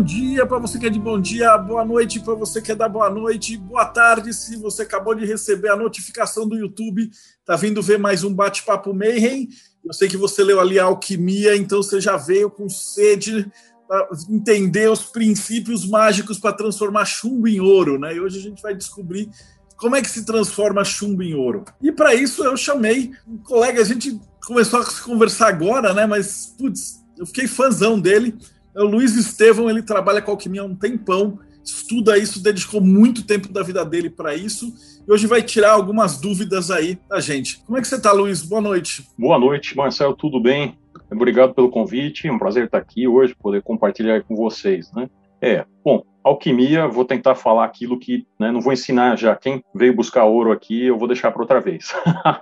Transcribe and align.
bom 0.00 0.04
dia 0.04 0.46
para 0.46 0.58
você 0.58 0.78
que 0.78 0.86
é 0.86 0.90
de 0.90 0.98
bom 0.98 1.20
dia, 1.20 1.58
boa 1.58 1.84
noite 1.84 2.20
para 2.20 2.32
você 2.32 2.62
que 2.62 2.72
é 2.72 2.74
da 2.74 2.88
boa 2.88 3.10
noite, 3.10 3.58
boa 3.58 3.84
tarde 3.84 4.32
se 4.32 4.56
você 4.56 4.80
acabou 4.80 5.14
de 5.14 5.26
receber 5.26 5.68
a 5.68 5.76
notificação 5.76 6.48
do 6.48 6.56
YouTube, 6.56 7.10
tá 7.44 7.54
vindo 7.54 7.82
ver 7.82 7.98
mais 7.98 8.24
um 8.24 8.32
bate-papo 8.32 8.94
Mayhem. 8.94 9.50
Eu 9.84 9.92
sei 9.92 10.08
que 10.08 10.16
você 10.16 10.42
leu 10.42 10.58
ali 10.58 10.78
a 10.78 10.84
alquimia, 10.84 11.54
então 11.54 11.82
você 11.82 12.00
já 12.00 12.16
veio 12.16 12.50
com 12.50 12.66
sede 12.66 13.46
para 13.86 14.08
entender 14.30 14.90
os 14.90 15.04
princípios 15.04 15.86
mágicos 15.86 16.38
para 16.38 16.54
transformar 16.54 17.04
chumbo 17.04 17.46
em 17.46 17.60
ouro, 17.60 17.98
né? 17.98 18.14
E 18.14 18.20
hoje 18.20 18.38
a 18.38 18.42
gente 18.42 18.62
vai 18.62 18.74
descobrir 18.74 19.28
como 19.76 19.96
é 19.96 20.00
que 20.00 20.08
se 20.08 20.24
transforma 20.24 20.82
chumbo 20.82 21.22
em 21.22 21.34
ouro. 21.34 21.62
E 21.82 21.92
para 21.92 22.14
isso 22.14 22.42
eu 22.42 22.56
chamei 22.56 23.10
um 23.28 23.36
colega, 23.36 23.82
a 23.82 23.84
gente 23.84 24.18
começou 24.46 24.80
a 24.80 24.84
conversar 25.04 25.48
agora, 25.48 25.92
né? 25.92 26.06
Mas 26.06 26.54
putz, 26.56 27.04
eu 27.18 27.26
fiquei 27.26 27.46
fãzão 27.46 28.00
dele 28.00 28.34
o 28.74 28.84
Luiz 28.84 29.16
Estevão, 29.16 29.68
ele 29.68 29.82
trabalha 29.82 30.22
com 30.22 30.30
alquimia 30.30 30.62
há 30.62 30.64
um 30.64 30.74
tempão, 30.74 31.38
estuda 31.64 32.16
isso, 32.16 32.42
dedicou 32.42 32.80
muito 32.80 33.26
tempo 33.26 33.52
da 33.52 33.62
vida 33.62 33.84
dele 33.84 34.10
para 34.10 34.34
isso, 34.34 34.72
e 35.06 35.12
hoje 35.12 35.26
vai 35.26 35.42
tirar 35.42 35.72
algumas 35.72 36.20
dúvidas 36.20 36.70
aí 36.70 36.98
da 37.08 37.20
gente. 37.20 37.62
Como 37.64 37.78
é 37.78 37.80
que 37.80 37.88
você 37.88 37.96
está, 37.96 38.12
Luiz? 38.12 38.42
Boa 38.42 38.60
noite. 38.60 39.06
Boa 39.18 39.38
noite, 39.38 39.76
Marcelo, 39.76 40.14
tudo 40.14 40.40
bem? 40.40 40.78
Obrigado 41.10 41.54
pelo 41.54 41.70
convite, 41.70 42.28
é 42.28 42.32
um 42.32 42.38
prazer 42.38 42.66
estar 42.66 42.78
aqui 42.78 43.06
hoje, 43.08 43.34
poder 43.34 43.62
compartilhar 43.62 44.22
com 44.22 44.36
vocês, 44.36 44.92
né? 44.92 45.10
É, 45.42 45.64
bom, 45.84 46.02
alquimia, 46.22 46.86
vou 46.86 47.04
tentar 47.04 47.34
falar 47.34 47.64
aquilo 47.64 47.98
que, 47.98 48.26
né, 48.38 48.50
não 48.50 48.60
vou 48.60 48.72
ensinar 48.72 49.16
já 49.16 49.34
quem 49.34 49.62
veio 49.74 49.94
buscar 49.94 50.24
ouro 50.24 50.52
aqui, 50.52 50.86
eu 50.86 50.98
vou 50.98 51.08
deixar 51.08 51.30
para 51.30 51.42
outra 51.42 51.60
vez. 51.60 51.94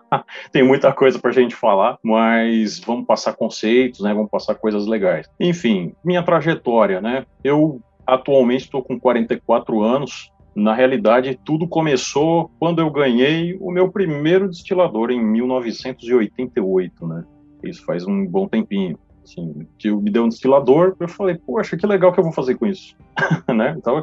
Tem 0.53 0.62
muita 0.62 0.93
coisa 0.93 1.19
para 1.19 1.31
a 1.31 1.34
gente 1.34 1.55
falar, 1.55 1.99
mas 2.03 2.81
vamos 2.81 3.06
passar 3.06 3.34
conceitos, 3.34 4.01
né, 4.01 4.12
vamos 4.12 4.31
passar 4.31 4.55
coisas 4.55 4.87
legais. 4.87 5.29
Enfim, 5.39 5.93
minha 6.05 6.23
trajetória, 6.23 7.01
né, 7.01 7.25
eu 7.43 7.81
atualmente 8.06 8.65
estou 8.65 8.83
com 8.83 8.99
44 8.99 9.83
anos, 9.83 10.33
na 10.55 10.75
realidade, 10.75 11.39
tudo 11.45 11.69
começou 11.69 12.51
quando 12.59 12.81
eu 12.81 12.91
ganhei 12.91 13.56
o 13.61 13.71
meu 13.71 13.93
primeiro 13.93 14.49
destilador 14.49 15.11
em 15.11 15.25
1988, 15.25 17.06
né? 17.06 17.25
Isso 17.62 17.84
faz 17.84 18.05
um 18.05 18.27
bom 18.27 18.49
tempinho 18.49 18.99
assim, 19.29 19.67
que 19.79 19.91
me 19.91 20.11
deu 20.11 20.25
um 20.25 20.29
destilador, 20.29 20.97
eu 20.98 21.09
falei, 21.09 21.37
poxa, 21.37 21.77
que 21.77 21.87
legal 21.87 22.12
que 22.12 22.19
eu 22.19 22.25
vou 22.25 22.33
fazer 22.33 22.57
com 22.57 22.67
isso, 22.67 22.97
né? 23.55 23.75
Então, 23.77 24.03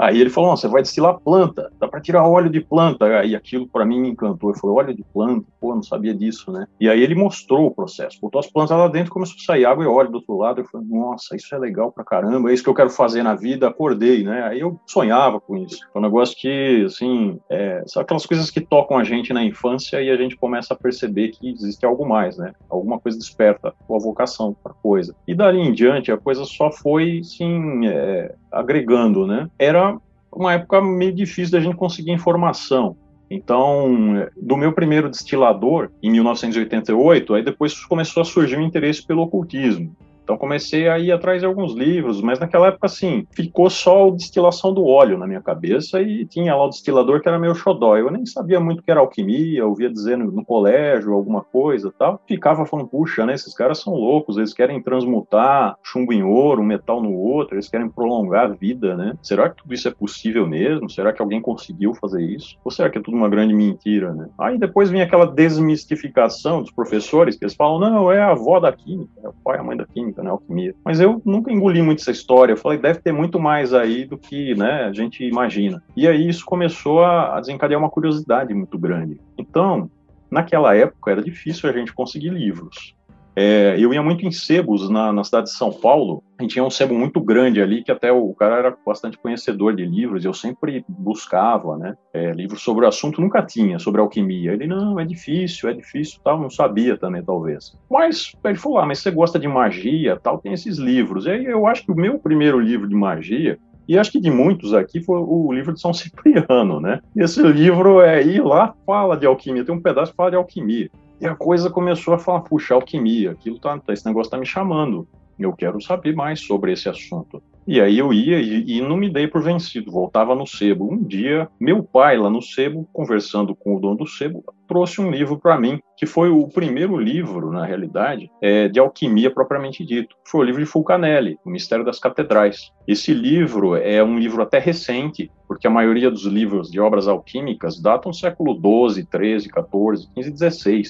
Aí 0.00 0.18
ele 0.18 0.30
falou: 0.30 0.56
você 0.56 0.66
vai 0.66 0.80
destilar 0.80 1.20
planta, 1.20 1.70
dá 1.78 1.86
para 1.86 2.00
tirar 2.00 2.26
óleo 2.26 2.48
de 2.48 2.60
planta. 2.60 3.04
Aí 3.04 3.36
aquilo 3.36 3.68
para 3.68 3.84
mim 3.84 4.00
me 4.00 4.08
encantou. 4.08 4.50
Eu 4.50 4.56
falei: 4.56 4.76
óleo 4.76 4.94
de 4.94 5.04
planta, 5.12 5.46
pô, 5.60 5.74
não 5.74 5.82
sabia 5.82 6.14
disso, 6.14 6.50
né? 6.50 6.66
E 6.80 6.88
aí 6.88 7.02
ele 7.02 7.14
mostrou 7.14 7.66
o 7.66 7.70
processo, 7.70 8.18
botou 8.20 8.38
as 8.38 8.46
plantas 8.46 8.76
lá 8.76 8.88
dentro, 8.88 9.12
começou 9.12 9.36
a 9.38 9.44
sair 9.44 9.66
água 9.66 9.84
e 9.84 9.86
óleo 9.86 10.10
do 10.10 10.16
outro 10.16 10.38
lado. 10.38 10.62
Eu 10.62 10.64
falei: 10.64 10.86
nossa, 10.88 11.36
isso 11.36 11.54
é 11.54 11.58
legal 11.58 11.92
pra 11.92 12.02
caramba, 12.02 12.50
é 12.50 12.54
isso 12.54 12.62
que 12.62 12.70
eu 12.70 12.74
quero 12.74 12.88
fazer 12.88 13.22
na 13.22 13.34
vida. 13.34 13.68
Acordei, 13.68 14.24
né? 14.24 14.44
Aí 14.44 14.60
eu 14.60 14.80
sonhava 14.86 15.38
com 15.38 15.56
isso. 15.58 15.78
É 15.94 15.98
um 15.98 16.02
negócio 16.02 16.34
que, 16.36 16.84
assim, 16.86 17.38
é, 17.50 17.82
são 17.86 18.00
aquelas 18.02 18.24
coisas 18.24 18.50
que 18.50 18.60
tocam 18.60 18.96
a 18.96 19.04
gente 19.04 19.34
na 19.34 19.44
infância 19.44 20.00
e 20.00 20.10
a 20.10 20.16
gente 20.16 20.34
começa 20.36 20.72
a 20.72 20.76
perceber 20.76 21.28
que 21.28 21.50
existe 21.50 21.84
algo 21.84 22.08
mais, 22.08 22.38
né? 22.38 22.52
Alguma 22.70 22.98
coisa 22.98 23.18
desperta 23.18 23.68
a 23.68 23.98
vocação 23.98 24.56
para 24.62 24.72
coisa. 24.72 25.14
E 25.28 25.34
dali 25.34 25.60
em 25.60 25.72
diante 25.72 26.10
a 26.10 26.16
coisa 26.16 26.44
só 26.44 26.72
foi, 26.72 27.18
assim, 27.20 27.86
é, 27.86 28.34
agregando, 28.50 29.26
né? 29.26 29.48
Era 29.58 29.96
uma 30.32 30.54
época 30.54 30.80
meio 30.80 31.12
difícil 31.12 31.52
da 31.52 31.60
gente 31.60 31.76
conseguir 31.76 32.12
informação. 32.12 32.96
Então, 33.30 34.28
do 34.36 34.56
meu 34.56 34.72
primeiro 34.72 35.08
destilador, 35.08 35.90
em 36.02 36.10
1988, 36.10 37.34
aí 37.34 37.44
depois 37.44 37.84
começou 37.84 38.22
a 38.22 38.24
surgir 38.24 38.56
o 38.56 38.62
interesse 38.62 39.06
pelo 39.06 39.22
ocultismo. 39.22 39.94
Então 40.22 40.36
comecei 40.36 40.88
a 40.88 40.98
ir 40.98 41.12
atrás 41.12 41.40
de 41.40 41.46
alguns 41.46 41.74
livros, 41.74 42.20
mas 42.20 42.38
naquela 42.38 42.68
época, 42.68 42.86
assim, 42.86 43.26
ficou 43.32 43.68
só 43.68 44.08
a 44.08 44.10
destilação 44.10 44.72
do 44.72 44.84
óleo 44.84 45.18
na 45.18 45.26
minha 45.26 45.40
cabeça 45.40 46.00
e 46.00 46.24
tinha 46.26 46.54
lá 46.54 46.64
o 46.64 46.68
destilador 46.68 47.20
que 47.20 47.28
era 47.28 47.38
meu 47.38 47.54
xodó. 47.54 47.96
Eu 47.96 48.10
nem 48.10 48.24
sabia 48.26 48.60
muito 48.60 48.80
o 48.80 48.82
que 48.82 48.90
era 48.90 49.00
alquimia, 49.00 49.66
ouvia 49.66 49.90
dizer 49.90 50.16
no, 50.16 50.30
no 50.30 50.44
colégio 50.44 51.12
alguma 51.12 51.42
coisa 51.42 51.92
tal. 51.98 52.20
Ficava 52.26 52.64
falando, 52.64 52.88
puxa, 52.88 53.26
né, 53.26 53.34
esses 53.34 53.54
caras 53.54 53.80
são 53.80 53.94
loucos, 53.94 54.36
eles 54.36 54.54
querem 54.54 54.82
transmutar 54.82 55.76
chumbo 55.82 56.12
em 56.12 56.22
ouro, 56.22 56.62
um 56.62 56.64
metal 56.64 57.02
no 57.02 57.12
outro, 57.12 57.54
eles 57.54 57.68
querem 57.68 57.88
prolongar 57.88 58.46
a 58.46 58.54
vida, 58.54 58.96
né? 58.96 59.14
Será 59.22 59.48
que 59.50 59.62
tudo 59.62 59.74
isso 59.74 59.88
é 59.88 59.90
possível 59.90 60.46
mesmo? 60.46 60.88
Será 60.88 61.12
que 61.12 61.20
alguém 61.20 61.40
conseguiu 61.40 61.94
fazer 61.94 62.22
isso? 62.22 62.56
Ou 62.64 62.70
será 62.70 62.88
que 62.88 62.98
é 62.98 63.02
tudo 63.02 63.16
uma 63.16 63.28
grande 63.28 63.54
mentira, 63.54 64.12
né? 64.14 64.28
Aí 64.38 64.58
depois 64.58 64.90
vem 64.90 65.02
aquela 65.02 65.26
desmistificação 65.26 66.62
dos 66.62 66.70
professores, 66.70 67.36
que 67.36 67.44
eles 67.44 67.54
falam, 67.54 67.78
não, 67.78 68.12
é 68.12 68.20
a 68.20 68.30
avó 68.30 68.60
da 68.60 68.72
química, 68.72 69.10
é 69.22 69.28
o 69.28 69.32
pai 69.32 69.56
e 69.56 69.60
a 69.60 69.62
mãe 69.62 69.76
da 69.76 69.86
química 69.86 70.19
né, 70.22 70.30
alquimia. 70.30 70.74
Mas 70.84 71.00
eu 71.00 71.20
nunca 71.24 71.52
engoli 71.52 71.82
muito 71.82 72.00
essa 72.00 72.10
história. 72.10 72.52
Eu 72.52 72.56
falei, 72.56 72.78
deve 72.78 73.00
ter 73.00 73.12
muito 73.12 73.38
mais 73.38 73.72
aí 73.74 74.04
do 74.04 74.16
que 74.18 74.54
né, 74.54 74.84
a 74.84 74.92
gente 74.92 75.24
imagina. 75.24 75.82
E 75.96 76.06
aí 76.06 76.28
isso 76.28 76.44
começou 76.44 77.04
a 77.04 77.38
desencadear 77.40 77.80
uma 77.80 77.90
curiosidade 77.90 78.52
muito 78.54 78.78
grande. 78.78 79.20
Então, 79.38 79.90
naquela 80.30 80.74
época 80.74 81.10
era 81.10 81.22
difícil 81.22 81.68
a 81.68 81.72
gente 81.72 81.92
conseguir 81.92 82.30
livros. 82.30 82.94
É, 83.42 83.74
eu 83.78 83.94
ia 83.94 84.02
muito 84.02 84.26
em 84.26 84.30
sebos 84.30 84.90
na, 84.90 85.10
na, 85.14 85.24
cidade 85.24 85.46
de 85.46 85.56
São 85.56 85.72
Paulo. 85.72 86.22
A 86.38 86.42
gente 86.42 86.52
tinha 86.52 86.64
um 86.64 86.68
sebo 86.68 86.92
muito 86.94 87.18
grande 87.22 87.62
ali, 87.62 87.82
que 87.82 87.90
até 87.90 88.12
o, 88.12 88.34
cara 88.34 88.56
era 88.56 88.76
bastante 88.86 89.16
conhecedor 89.16 89.74
de 89.74 89.82
livros. 89.82 90.26
Eu 90.26 90.34
sempre 90.34 90.84
buscava, 90.86 91.78
né? 91.78 91.96
É, 92.12 92.32
livros 92.32 92.60
sobre 92.60 92.84
o 92.84 92.88
assunto, 92.88 93.18
nunca 93.18 93.40
tinha, 93.40 93.78
sobre 93.78 93.98
alquimia. 93.98 94.52
Ele, 94.52 94.66
não, 94.66 95.00
é 95.00 95.06
difícil, 95.06 95.70
é 95.70 95.72
difícil, 95.72 96.20
tal. 96.22 96.38
Não 96.38 96.50
sabia 96.50 96.98
também, 96.98 97.24
talvez. 97.24 97.74
Mas 97.90 98.36
ele 98.44 98.56
falou, 98.56 98.76
ah, 98.76 98.84
mas 98.84 98.98
você 98.98 99.10
gosta 99.10 99.38
de 99.38 99.48
magia, 99.48 100.20
tal, 100.22 100.36
tem 100.36 100.52
esses 100.52 100.76
livros. 100.76 101.24
E 101.24 101.30
aí 101.30 101.46
eu 101.46 101.66
acho 101.66 101.82
que 101.86 101.92
o 101.92 101.96
meu 101.96 102.18
primeiro 102.18 102.60
livro 102.60 102.86
de 102.86 102.94
magia 102.94 103.58
e 103.88 103.98
acho 103.98 104.12
que 104.12 104.20
de 104.20 104.30
muitos 104.30 104.74
aqui 104.74 105.00
foi 105.00 105.18
o 105.18 105.50
livro 105.50 105.72
de 105.72 105.80
São 105.80 105.92
Cipriano, 105.94 106.78
né? 106.78 107.00
Esse 107.16 107.42
livro 107.42 108.02
é 108.02 108.22
ir 108.22 108.44
lá, 108.44 108.74
fala 108.84 109.16
de 109.16 109.24
alquimia, 109.24 109.64
tem 109.64 109.74
um 109.74 109.80
pedaço 109.80 110.12
que 110.12 110.16
fala 110.16 110.30
de 110.30 110.36
alquimia. 110.36 110.90
E 111.20 111.26
a 111.26 111.34
coisa 111.34 111.68
começou 111.68 112.14
a 112.14 112.18
falar, 112.18 112.40
puxa, 112.40 112.74
alquimia, 112.74 113.32
aquilo 113.32 113.58
tá, 113.58 113.78
esse 113.88 114.06
negócio 114.06 114.30
tá 114.30 114.38
me 114.38 114.46
chamando. 114.46 115.06
Eu 115.38 115.52
quero 115.52 115.80
saber 115.80 116.14
mais 116.14 116.40
sobre 116.40 116.72
esse 116.72 116.88
assunto. 116.88 117.42
E 117.66 117.80
aí 117.80 117.98
eu 117.98 118.12
ia 118.12 118.40
e, 118.40 118.78
e, 118.78 118.80
não 118.80 118.96
me 118.96 119.08
dei 119.08 119.28
por 119.28 119.42
vencido, 119.42 119.90
voltava 119.90 120.34
no 120.34 120.46
sebo. 120.46 120.92
Um 120.92 121.02
dia, 121.02 121.48
meu 121.58 121.82
pai 121.82 122.16
lá 122.16 122.30
no 122.30 122.42
sebo, 122.42 122.88
conversando 122.92 123.54
com 123.54 123.76
o 123.76 123.80
dono 123.80 123.98
do 123.98 124.06
sebo, 124.06 124.42
trouxe 124.66 125.00
um 125.00 125.10
livro 125.10 125.38
para 125.38 125.58
mim, 125.58 125.80
que 126.00 126.06
foi 126.06 126.30
o 126.30 126.48
primeiro 126.48 126.96
livro, 126.96 127.52
na 127.52 127.62
realidade, 127.66 128.30
é, 128.40 128.68
de 128.68 128.80
alquimia 128.80 129.30
propriamente 129.30 129.84
dito. 129.84 130.16
Foi 130.24 130.40
o 130.40 130.44
livro 130.44 130.64
de 130.64 130.66
Fulcanelli, 130.66 131.38
O 131.44 131.50
Mistério 131.50 131.84
das 131.84 131.98
Catedrais. 131.98 132.72
Esse 132.88 133.12
livro 133.12 133.76
é 133.76 134.02
um 134.02 134.18
livro 134.18 134.40
até 134.40 134.58
recente, 134.58 135.30
porque 135.46 135.66
a 135.66 135.70
maioria 135.70 136.10
dos 136.10 136.24
livros 136.24 136.70
de 136.70 136.80
obras 136.80 137.06
alquímicas 137.06 137.78
datam 137.78 138.12
do 138.12 138.16
século 138.16 138.54
XII, 138.54 139.06
XIII, 139.14 139.40
XIV, 139.40 140.32
XV, 140.32 140.48
XVI, 140.48 140.82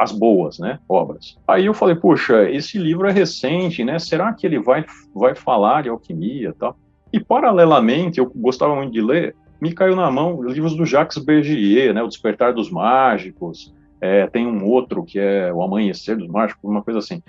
as 0.00 0.10
boas, 0.10 0.58
né, 0.58 0.80
obras. 0.88 1.38
Aí 1.46 1.66
eu 1.66 1.72
falei, 1.72 1.94
puxa, 1.94 2.50
esse 2.50 2.76
livro 2.76 3.06
é 3.06 3.12
recente, 3.12 3.84
né, 3.84 4.00
será 4.00 4.32
que 4.32 4.44
ele 4.44 4.58
vai, 4.58 4.84
vai 5.14 5.36
falar 5.36 5.84
de 5.84 5.90
alquimia 5.90 6.48
e 6.48 6.52
tal? 6.52 6.76
E, 7.12 7.20
paralelamente, 7.20 8.18
eu 8.18 8.28
gostava 8.34 8.74
muito 8.74 8.92
de 8.92 9.00
ler, 9.00 9.36
me 9.60 9.72
caiu 9.72 9.94
na 9.94 10.10
mão 10.10 10.42
livros 10.42 10.74
do 10.74 10.84
Jacques 10.84 11.18
Bergier, 11.18 11.94
né, 11.94 12.02
O 12.02 12.08
Despertar 12.08 12.52
dos 12.52 12.68
Mágicos, 12.68 13.72
é, 14.06 14.26
tem 14.26 14.46
um 14.46 14.64
outro 14.64 15.04
que 15.04 15.18
é 15.18 15.52
O 15.52 15.62
Amanhecer 15.62 16.16
dos 16.16 16.28
Mágicos, 16.28 16.70
uma 16.70 16.82
coisa 16.82 16.98
assim. 16.98 17.22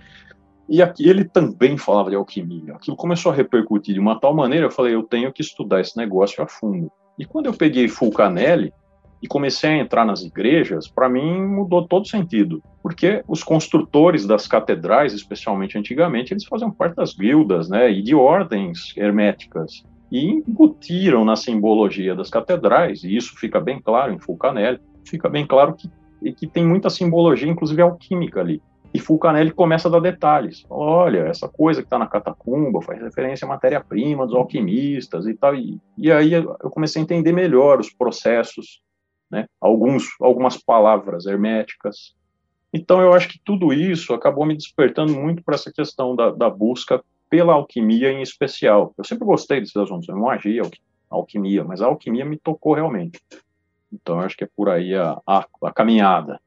E 0.69 0.81
aqui 0.81 1.07
ele 1.07 1.23
também 1.23 1.77
falava 1.77 2.09
de 2.09 2.15
alquimia. 2.15 2.73
Aquilo 2.75 2.97
começou 2.97 3.31
a 3.31 3.35
repercutir 3.35 3.93
de 3.93 3.99
uma 3.99 4.19
tal 4.19 4.33
maneira, 4.33 4.65
eu 4.65 4.71
falei, 4.71 4.93
eu 4.93 5.03
tenho 5.03 5.31
que 5.31 5.41
estudar 5.41 5.79
esse 5.79 5.95
negócio 5.97 6.43
a 6.43 6.47
fundo. 6.47 6.91
E 7.17 7.25
quando 7.25 7.45
eu 7.47 7.53
peguei 7.53 7.87
Fulcanelli 7.87 8.73
e 9.21 9.27
comecei 9.27 9.71
a 9.71 9.77
entrar 9.77 10.05
nas 10.05 10.21
igrejas, 10.21 10.87
para 10.87 11.09
mim 11.09 11.41
mudou 11.41 11.87
todo 11.87 12.07
sentido. 12.07 12.61
Porque 12.83 13.23
os 13.27 13.43
construtores 13.43 14.27
das 14.27 14.45
catedrais, 14.45 15.13
especialmente 15.13 15.77
antigamente, 15.77 16.33
eles 16.33 16.45
faziam 16.45 16.69
parte 16.69 16.95
das 16.95 17.13
guildas, 17.13 17.69
né, 17.69 17.91
e 17.91 18.01
de 18.01 18.13
ordens 18.13 18.93
herméticas. 18.95 19.83
E 20.11 20.27
embutiram 20.29 21.25
na 21.25 21.35
simbologia 21.35 22.15
das 22.15 22.29
catedrais, 22.29 23.03
e 23.03 23.15
isso 23.15 23.35
fica 23.37 23.59
bem 23.59 23.81
claro 23.81 24.13
em 24.13 24.19
Fulcanelli, 24.19 24.79
fica 25.03 25.27
bem 25.27 25.45
claro 25.45 25.73
que, 25.73 25.89
que 26.35 26.47
tem 26.47 26.65
muita 26.65 26.89
simbologia, 26.89 27.49
inclusive 27.49 27.81
alquímica 27.81 28.39
ali. 28.39 28.61
E 28.93 28.99
Fulcanelli 28.99 29.51
começa 29.51 29.87
a 29.87 29.91
dar 29.91 29.99
detalhes. 29.99 30.65
Olha, 30.69 31.27
essa 31.27 31.47
coisa 31.47 31.81
que 31.81 31.87
está 31.87 31.99
na 31.99 32.07
catacumba 32.07 32.81
faz 32.81 33.01
referência 33.01 33.45
à 33.45 33.49
matéria-prima 33.49 34.25
dos 34.25 34.35
alquimistas 34.35 35.27
e 35.27 35.33
tal. 35.33 35.55
E, 35.55 35.79
e 35.97 36.11
aí 36.11 36.33
eu 36.33 36.69
comecei 36.71 37.01
a 37.01 37.03
entender 37.03 37.31
melhor 37.31 37.79
os 37.79 37.91
processos 37.91 38.81
né? 39.29 39.47
Alguns, 39.59 40.05
algumas 40.21 40.57
palavras 40.57 41.25
herméticas. 41.25 42.15
Então, 42.73 43.01
eu 43.01 43.13
acho 43.13 43.29
que 43.29 43.39
tudo 43.43 43.73
isso 43.73 44.13
acabou 44.13 44.45
me 44.45 44.55
despertando 44.55 45.13
muito 45.13 45.43
para 45.43 45.55
essa 45.55 45.71
questão 45.71 46.15
da, 46.15 46.31
da, 46.31 46.49
busca 46.49 47.03
pela 47.29 47.53
alquimia 47.53 48.11
em 48.11 48.21
especial. 48.21 48.93
Eu 48.97 49.03
sempre 49.03 49.25
gostei 49.25 49.59
desses 49.59 49.75
assuntos, 49.75 50.07
eu 50.07 50.15
não 50.15 50.29
agia 50.29 50.63
alquimia, 51.09 51.63
mas 51.63 51.81
a 51.81 51.85
alquimia 51.85 52.25
me 52.25 52.37
tocou 52.37 52.73
realmente. 52.73 53.19
Então, 53.91 54.19
acho 54.19 54.35
que 54.35 54.43
é 54.43 54.49
por 54.55 54.69
aí 54.69 54.95
a, 54.95 55.19
a, 55.25 55.45
a 55.63 55.73
caminhada 55.73 56.39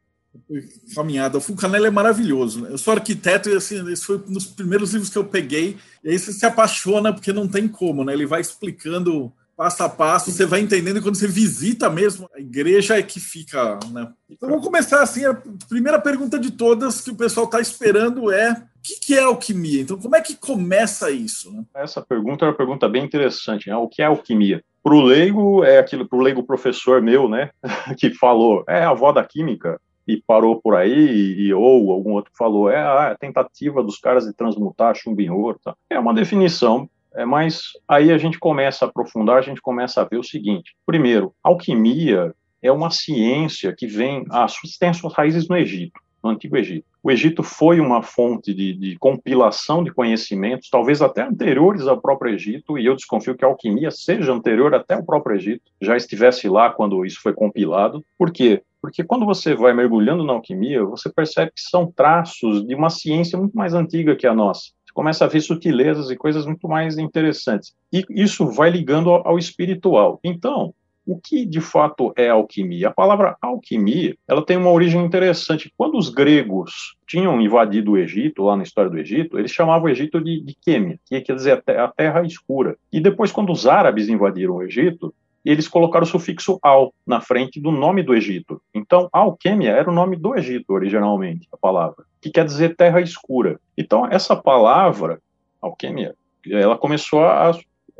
caminhada. 0.94 1.38
O 1.38 1.40
Fulcanelli 1.40 1.86
é 1.86 1.90
maravilhoso. 1.90 2.62
Né? 2.62 2.72
Eu 2.72 2.78
sou 2.78 2.94
arquiteto 2.94 3.48
e 3.48 3.56
assim, 3.56 3.90
esse 3.90 4.04
foi 4.04 4.16
um 4.16 4.32
dos 4.32 4.46
primeiros 4.46 4.92
livros 4.92 5.10
que 5.10 5.18
eu 5.18 5.24
peguei. 5.24 5.76
E 6.04 6.10
aí 6.10 6.18
você 6.18 6.32
se 6.32 6.46
apaixona 6.46 7.12
porque 7.12 7.32
não 7.32 7.48
tem 7.48 7.66
como, 7.66 8.04
né? 8.04 8.12
Ele 8.12 8.26
vai 8.26 8.40
explicando 8.40 9.32
passo 9.56 9.82
a 9.82 9.90
passo, 9.90 10.30
você 10.30 10.46
vai 10.46 10.60
entendendo 10.60 10.96
e 10.96 11.02
quando 11.02 11.16
você 11.16 11.28
visita 11.28 11.90
mesmo 11.90 12.26
a 12.34 12.40
igreja 12.40 12.98
é 12.98 13.02
que 13.02 13.20
fica, 13.20 13.78
né? 13.90 14.10
Então 14.30 14.48
vamos 14.48 14.64
começar 14.64 15.02
assim, 15.02 15.26
a 15.26 15.34
primeira 15.68 16.00
pergunta 16.00 16.38
de 16.38 16.50
todas 16.50 17.02
que 17.02 17.10
o 17.10 17.14
pessoal 17.14 17.44
está 17.44 17.60
esperando 17.60 18.32
é 18.32 18.52
o 18.52 18.82
que, 18.82 18.98
que 18.98 19.14
é 19.14 19.22
alquimia? 19.22 19.82
Então 19.82 19.98
como 19.98 20.16
é 20.16 20.22
que 20.22 20.34
começa 20.34 21.10
isso? 21.10 21.52
Né? 21.52 21.62
Essa 21.74 22.00
pergunta 22.00 22.46
é 22.46 22.48
uma 22.48 22.56
pergunta 22.56 22.88
bem 22.88 23.04
interessante, 23.04 23.68
né? 23.68 23.76
O 23.76 23.86
que 23.86 24.00
é 24.00 24.06
alquimia? 24.06 24.64
Para 24.82 24.94
o 24.94 25.02
leigo, 25.02 25.62
é 25.64 25.78
aquilo, 25.78 26.08
para 26.08 26.18
o 26.18 26.22
leigo 26.22 26.42
professor 26.42 27.02
meu, 27.02 27.28
né, 27.28 27.50
que 27.98 28.14
falou, 28.14 28.64
é 28.68 28.82
a 28.82 28.90
avó 28.90 29.12
da 29.12 29.24
química, 29.24 29.80
e 30.06 30.22
parou 30.26 30.60
por 30.60 30.74
aí, 30.74 31.34
e, 31.38 31.54
ou 31.54 31.92
algum 31.92 32.12
outro 32.12 32.32
falou, 32.36 32.68
é 32.68 32.80
a 32.80 33.16
tentativa 33.18 33.82
dos 33.82 33.98
caras 33.98 34.24
de 34.24 34.32
transmutar 34.32 34.94
chumbo 34.94 35.20
em 35.20 35.30
ouro. 35.30 35.60
Tá? 35.62 35.74
É 35.88 35.98
uma 35.98 36.14
definição, 36.14 36.88
é, 37.14 37.24
mas 37.24 37.62
aí 37.88 38.10
a 38.10 38.18
gente 38.18 38.38
começa 38.38 38.84
a 38.84 38.88
aprofundar, 38.88 39.38
a 39.38 39.42
gente 39.42 39.60
começa 39.60 40.00
a 40.00 40.04
ver 40.04 40.18
o 40.18 40.24
seguinte: 40.24 40.74
primeiro, 40.84 41.32
alquimia 41.42 42.34
é 42.62 42.72
uma 42.72 42.90
ciência 42.90 43.74
que 43.76 43.86
vem, 43.86 44.24
a, 44.30 44.46
tem 44.78 44.88
as 44.88 44.96
suas 44.96 45.14
raízes 45.14 45.48
no 45.48 45.56
Egito, 45.56 46.00
no 46.22 46.30
Antigo 46.30 46.56
Egito. 46.56 46.84
O 47.02 47.10
Egito 47.10 47.42
foi 47.42 47.80
uma 47.80 48.02
fonte 48.02 48.52
de, 48.52 48.74
de, 48.74 48.96
compilação 48.98 49.82
de 49.82 49.92
conhecimentos, 49.92 50.68
talvez 50.70 51.00
até 51.00 51.22
anteriores 51.22 51.86
ao 51.86 52.00
próprio 52.00 52.34
Egito, 52.34 52.78
e 52.78 52.84
eu 52.84 52.94
desconfio 52.94 53.34
que 53.34 53.44
a 53.44 53.48
alquimia 53.48 53.90
seja 53.90 54.32
anterior 54.32 54.74
até 54.74 54.94
ao 54.94 55.04
próprio 55.04 55.36
Egito, 55.36 55.62
já 55.80 55.96
estivesse 55.96 56.48
lá 56.48 56.70
quando 56.70 57.04
isso 57.04 57.20
foi 57.22 57.32
compilado. 57.32 58.04
Por 58.18 58.30
quê? 58.30 58.62
Porque 58.82 59.04
quando 59.04 59.26
você 59.26 59.54
vai 59.54 59.74
mergulhando 59.74 60.24
na 60.24 60.32
alquimia, 60.32 60.84
você 60.84 61.10
percebe 61.10 61.52
que 61.54 61.60
são 61.60 61.90
traços 61.90 62.66
de 62.66 62.74
uma 62.74 62.88
ciência 62.88 63.38
muito 63.38 63.56
mais 63.56 63.74
antiga 63.74 64.16
que 64.16 64.26
a 64.26 64.34
nossa. 64.34 64.70
Você 64.90 64.94
começa 64.94 65.24
a 65.24 65.28
ver 65.28 65.40
sutilezas 65.40 66.10
e 66.10 66.16
coisas 66.16 66.46
muito 66.46 66.66
mais 66.66 66.98
interessantes. 66.98 67.74
E 67.92 68.04
isso 68.10 68.46
vai 68.46 68.70
ligando 68.70 69.10
ao, 69.10 69.38
espiritual. 69.38 70.18
Então, 70.24 70.74
o 71.06 71.18
que 71.18 71.44
de 71.44 71.60
fato 71.60 72.12
é 72.16 72.28
alquimia? 72.28 72.88
A 72.88 72.92
palavra 72.92 73.36
alquimia, 73.40 74.16
ela 74.28 74.44
tem 74.44 74.56
uma 74.56 74.70
origem 74.70 75.04
interessante. 75.04 75.72
Quando 75.76 75.96
os 75.96 76.08
gregos 76.08 76.96
tinham 77.06 77.40
invadido 77.40 77.92
o 77.92 77.98
Egito, 77.98 78.44
lá 78.44 78.56
na 78.56 78.62
história 78.62 78.90
do 78.90 78.98
Egito, 78.98 79.38
eles 79.38 79.50
chamavam 79.50 79.86
o 79.86 79.88
Egito 79.88 80.20
de, 80.20 80.40
de 80.40 80.54
Quêmia, 80.54 80.98
que 81.06 81.20
quer 81.20 81.34
dizer 81.34 81.62
a 81.66 81.88
terra 81.88 82.22
escura. 82.22 82.76
E 82.92 83.00
depois, 83.00 83.32
quando 83.32 83.50
os 83.50 83.66
árabes 83.66 84.08
invadiram 84.08 84.56
o 84.56 84.62
Egito, 84.62 85.12
eles 85.44 85.66
colocaram 85.66 86.04
o 86.04 86.08
sufixo 86.08 86.58
al 86.62 86.92
na 87.06 87.20
frente 87.20 87.60
do 87.60 87.70
nome 87.70 88.02
do 88.02 88.14
Egito. 88.14 88.60
Então, 88.74 89.08
alquemia 89.12 89.70
era 89.70 89.90
o 89.90 89.94
nome 89.94 90.16
do 90.16 90.36
Egito 90.36 90.70
originalmente, 90.72 91.48
a 91.52 91.56
palavra, 91.56 92.04
que 92.20 92.30
quer 92.30 92.44
dizer 92.44 92.76
terra 92.76 93.00
escura. 93.00 93.58
Então, 93.76 94.06
essa 94.06 94.36
palavra, 94.36 95.18
alquemia, 95.60 96.14
ela 96.46 96.76
começou 96.76 97.24
a 97.24 97.52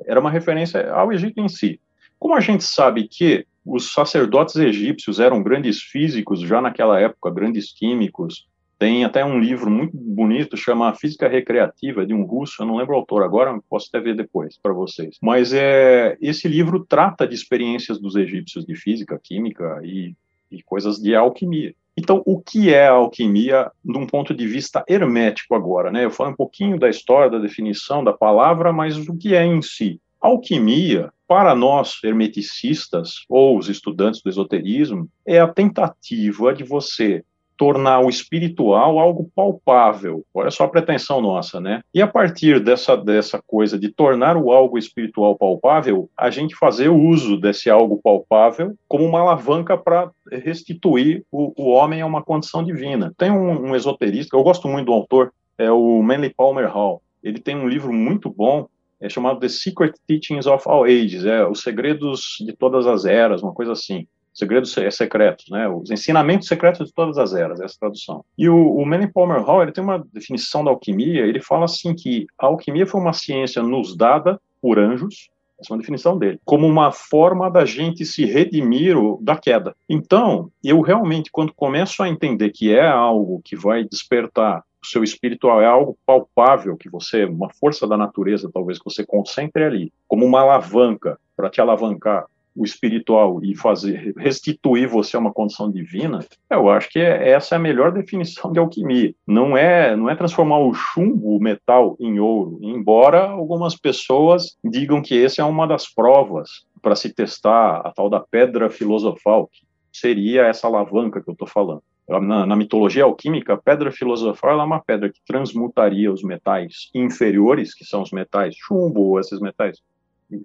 era 0.06 0.20
uma 0.20 0.31
referência 0.31 0.91
ao 0.93 1.12
Egito 1.12 1.41
em 1.41 1.49
si. 1.49 1.81
Como 2.20 2.34
a 2.34 2.40
gente 2.40 2.62
sabe 2.62 3.08
que 3.08 3.46
os 3.64 3.94
sacerdotes 3.94 4.55
egípcios 4.56 5.19
eram 5.19 5.43
grandes 5.43 5.81
físicos 5.81 6.40
já 6.40 6.61
naquela 6.61 7.00
época, 7.00 7.31
grandes 7.31 7.72
químicos, 7.72 8.46
tem 8.78 9.05
até 9.05 9.25
um 9.25 9.40
livro 9.40 9.70
muito 9.70 9.96
bonito, 9.96 10.56
chama 10.56 10.94
Física 10.94 11.28
Recreativa, 11.28 12.05
de 12.05 12.12
um 12.12 12.22
russo, 12.22 12.62
eu 12.62 12.67
não 12.67 12.76
lembro 12.76 12.94
o 12.94 12.99
autor 12.99 13.22
agora, 13.22 13.58
posso 13.69 13.88
até 13.88 14.00
ver 14.00 14.14
depois 14.14 14.58
para 14.62 14.72
vocês. 14.72 15.17
Mas 15.22 15.55
é, 15.55 16.17
esse 16.20 16.46
livro 16.46 16.84
trata 16.87 17.26
de 17.26 17.34
experiências 17.34 17.99
dos 17.99 18.14
egípcios 18.17 18.67
de 18.67 18.75
física, 18.76 19.19
química 19.22 19.81
e, 19.82 20.14
e 20.50 20.62
coisas 20.62 20.99
de 20.99 21.14
alquimia. 21.14 21.75
Então, 21.96 22.22
o 22.26 22.40
que 22.40 22.72
é 22.72 22.87
a 22.87 22.93
alquimia 22.93 23.70
de 23.82 23.99
um 23.99 24.06
ponto 24.06 24.34
de 24.34 24.46
vista 24.46 24.84
hermético 24.87 25.55
agora? 25.55 25.90
Né? 25.90 26.05
Eu 26.05 26.11
falei 26.11 26.32
um 26.32 26.37
pouquinho 26.37 26.78
da 26.78 26.88
história, 26.88 27.31
da 27.31 27.38
definição 27.38 28.05
da 28.05 28.12
palavra, 28.12 28.72
mas 28.72 28.96
o 29.08 29.17
que 29.17 29.34
é 29.34 29.44
em 29.44 29.61
si? 29.62 30.00
Alquimia, 30.20 31.11
para 31.26 31.55
nós 31.55 31.99
hermeticistas 32.05 33.25
ou 33.28 33.56
os 33.56 33.69
estudantes 33.69 34.20
do 34.20 34.28
esoterismo, 34.28 35.08
é 35.26 35.38
a 35.38 35.49
tentativa 35.49 36.52
de 36.52 36.64
você 36.64 37.25
tornar 37.61 38.00
o 38.00 38.08
espiritual 38.08 38.99
algo 38.99 39.31
palpável. 39.37 40.25
Olha 40.32 40.50
só 40.50 40.64
a 40.64 40.69
pretensão 40.69 41.20
nossa, 41.20 41.61
né? 41.61 41.82
E 41.93 42.00
a 42.00 42.06
partir 42.06 42.58
dessa, 42.58 42.96
dessa 42.96 43.38
coisa 43.46 43.78
de 43.78 43.90
tornar 43.90 44.34
o 44.34 44.50
algo 44.50 44.78
espiritual 44.78 45.37
palpável, 45.37 46.08
a 46.17 46.31
gente 46.31 46.56
fazer 46.56 46.88
uso 46.88 47.38
desse 47.38 47.69
algo 47.69 48.00
palpável 48.02 48.75
como 48.88 49.05
uma 49.05 49.20
alavanca 49.20 49.76
para 49.76 50.11
restituir 50.32 51.22
o, 51.31 51.52
o, 51.55 51.69
homem 51.69 52.00
a 52.00 52.06
uma 52.06 52.22
condição 52.22 52.64
divina. 52.64 53.12
Tem 53.19 53.31
um, 53.31 53.69
um 53.69 53.76
esoterista, 53.76 54.34
eu 54.34 54.43
gosto 54.43 54.67
muito 54.67 54.87
do 54.87 54.94
autor, 54.94 55.31
é 55.58 55.70
o 55.70 56.02
Manly 56.02 56.31
Palmer 56.31 56.67
Hall. 56.67 57.02
Ele 57.22 57.38
tem 57.38 57.55
um 57.55 57.69
livro 57.69 57.93
muito 57.93 58.31
bom 58.31 58.67
é 59.00 59.08
chamado 59.08 59.41
The 59.41 59.49
Secret 59.49 59.94
Teachings 60.06 60.47
of 60.47 60.64
All 60.67 60.85
Ages, 60.85 61.25
é 61.25 61.47
os 61.47 61.62
segredos 61.62 62.37
de 62.41 62.52
todas 62.52 62.87
as 62.87 63.05
eras, 63.05 63.43
uma 63.43 63.52
coisa 63.52 63.73
assim 63.73 64.06
segredos 64.32 64.75
secretos, 64.93 65.47
né? 65.50 65.69
Os 65.69 65.91
ensinamentos 65.91 66.49
secretos 66.49 66.87
de 66.87 66.94
todas 66.94 67.19
as 67.19 67.35
eras, 67.35 67.61
essa 67.61 67.76
tradução. 67.79 68.25
E 68.38 68.49
o, 68.49 68.76
o 68.76 68.87
Manning 68.87 69.11
Palmer 69.12 69.43
Hall, 69.43 69.62
ele 69.62 69.73
tem 69.73 69.82
uma 69.82 70.05
definição 70.12 70.64
da 70.64 70.70
alquimia, 70.70 71.26
ele 71.26 71.41
fala 71.41 71.64
assim 71.64 71.94
que 71.94 72.26
a 72.38 72.47
alquimia 72.47 72.87
foi 72.87 73.00
uma 73.00 73.12
ciência 73.12 73.62
nos 73.62 73.97
dada 73.97 74.41
por 74.62 74.79
anjos, 74.79 75.29
essa 75.61 75.73
é 75.73 75.75
uma 75.75 75.81
definição 75.81 76.19
dele, 76.19 76.41
como 76.44 76.67
uma 76.67 76.91
forma 76.91 77.50
da 77.50 77.67
gente 77.67 78.06
se 78.06 78.25
redimir 78.25 78.96
da 79.20 79.37
queda. 79.37 79.76
Então, 79.88 80.50
eu 80.64 80.81
realmente, 80.81 81.31
quando 81.31 81.53
começo 81.53 82.03
a 82.03 82.08
entender 82.08 82.50
que 82.50 82.73
é 82.73 82.87
algo 82.87 83.43
que 83.44 83.55
vai 83.55 83.85
despertar 83.85 84.64
o 84.82 84.87
seu 84.87 85.05
espiritual 85.05 85.61
é 85.61 85.67
algo 85.67 85.97
palpável 86.06 86.77
que 86.77 86.88
você, 86.88 87.25
uma 87.25 87.50
força 87.50 87.87
da 87.87 87.97
natureza, 87.97 88.50
talvez 88.53 88.79
que 88.79 88.85
você 88.85 89.05
concentre 89.05 89.65
ali, 89.65 89.93
como 90.09 90.25
uma 90.25 90.41
alavanca 90.41 91.19
para 91.37 91.50
te 91.50 91.61
alavancar 91.61 92.27
o 92.55 92.65
espiritual 92.65 93.41
e 93.43 93.55
fazer 93.55 94.12
restituir 94.17 94.89
você 94.89 95.17
a 95.17 95.20
uma 95.20 95.32
condição 95.32 95.70
divina, 95.70 96.20
eu 96.51 96.69
acho 96.69 96.91
que 96.91 96.99
é, 96.99 97.31
essa 97.31 97.55
é 97.55 97.56
a 97.56 97.60
melhor 97.60 97.93
definição 97.93 98.53
de 98.53 98.58
alquimia. 98.58 99.15
Não 99.27 99.56
é 99.56 99.94
não 99.96 100.10
é 100.10 100.17
transformar 100.17 100.58
o 100.58 100.75
chumbo, 100.75 101.37
o 101.37 101.41
metal, 101.41 101.96
em 102.01 102.19
ouro. 102.19 102.58
Embora 102.60 103.31
algumas 103.31 103.77
pessoas 103.77 104.56
digam 104.65 105.01
que 105.01 105.25
essa 105.25 105.43
é 105.43 105.44
uma 105.44 105.67
das 105.67 105.89
provas 105.89 106.65
para 106.82 106.96
se 106.96 107.13
testar 107.13 107.82
a 107.84 107.93
tal 107.93 108.08
da 108.08 108.20
pedra 108.20 108.69
filosofal, 108.69 109.46
que 109.46 109.65
seria 109.93 110.46
essa 110.46 110.67
alavanca 110.67 111.22
que 111.22 111.29
eu 111.29 111.32
estou 111.32 111.49
falando. 111.49 111.82
Na, 112.19 112.44
na, 112.44 112.56
mitologia 112.56 113.05
alquímica, 113.05 113.55
a 113.55 113.56
pedra 113.56 113.93
filosofal 113.93 114.60
é 114.60 114.64
uma 114.64 114.81
pedra 114.81 115.08
que 115.08 115.20
transmutaria 115.24 116.12
os 116.12 116.24
metais 116.24 116.90
inferiores, 116.93 117.72
que 117.72 117.84
são 117.84 118.02
os 118.02 118.10
metais 118.10 118.56
chumbo, 118.56 119.20
esses 119.20 119.38
metais 119.38 119.79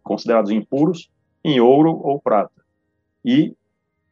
considerados 0.03 0.51
impuros, 0.51 1.09
em 1.43 1.59
ouro 1.59 1.91
ou 2.03 2.21
prata. 2.21 2.61
E 3.23 3.55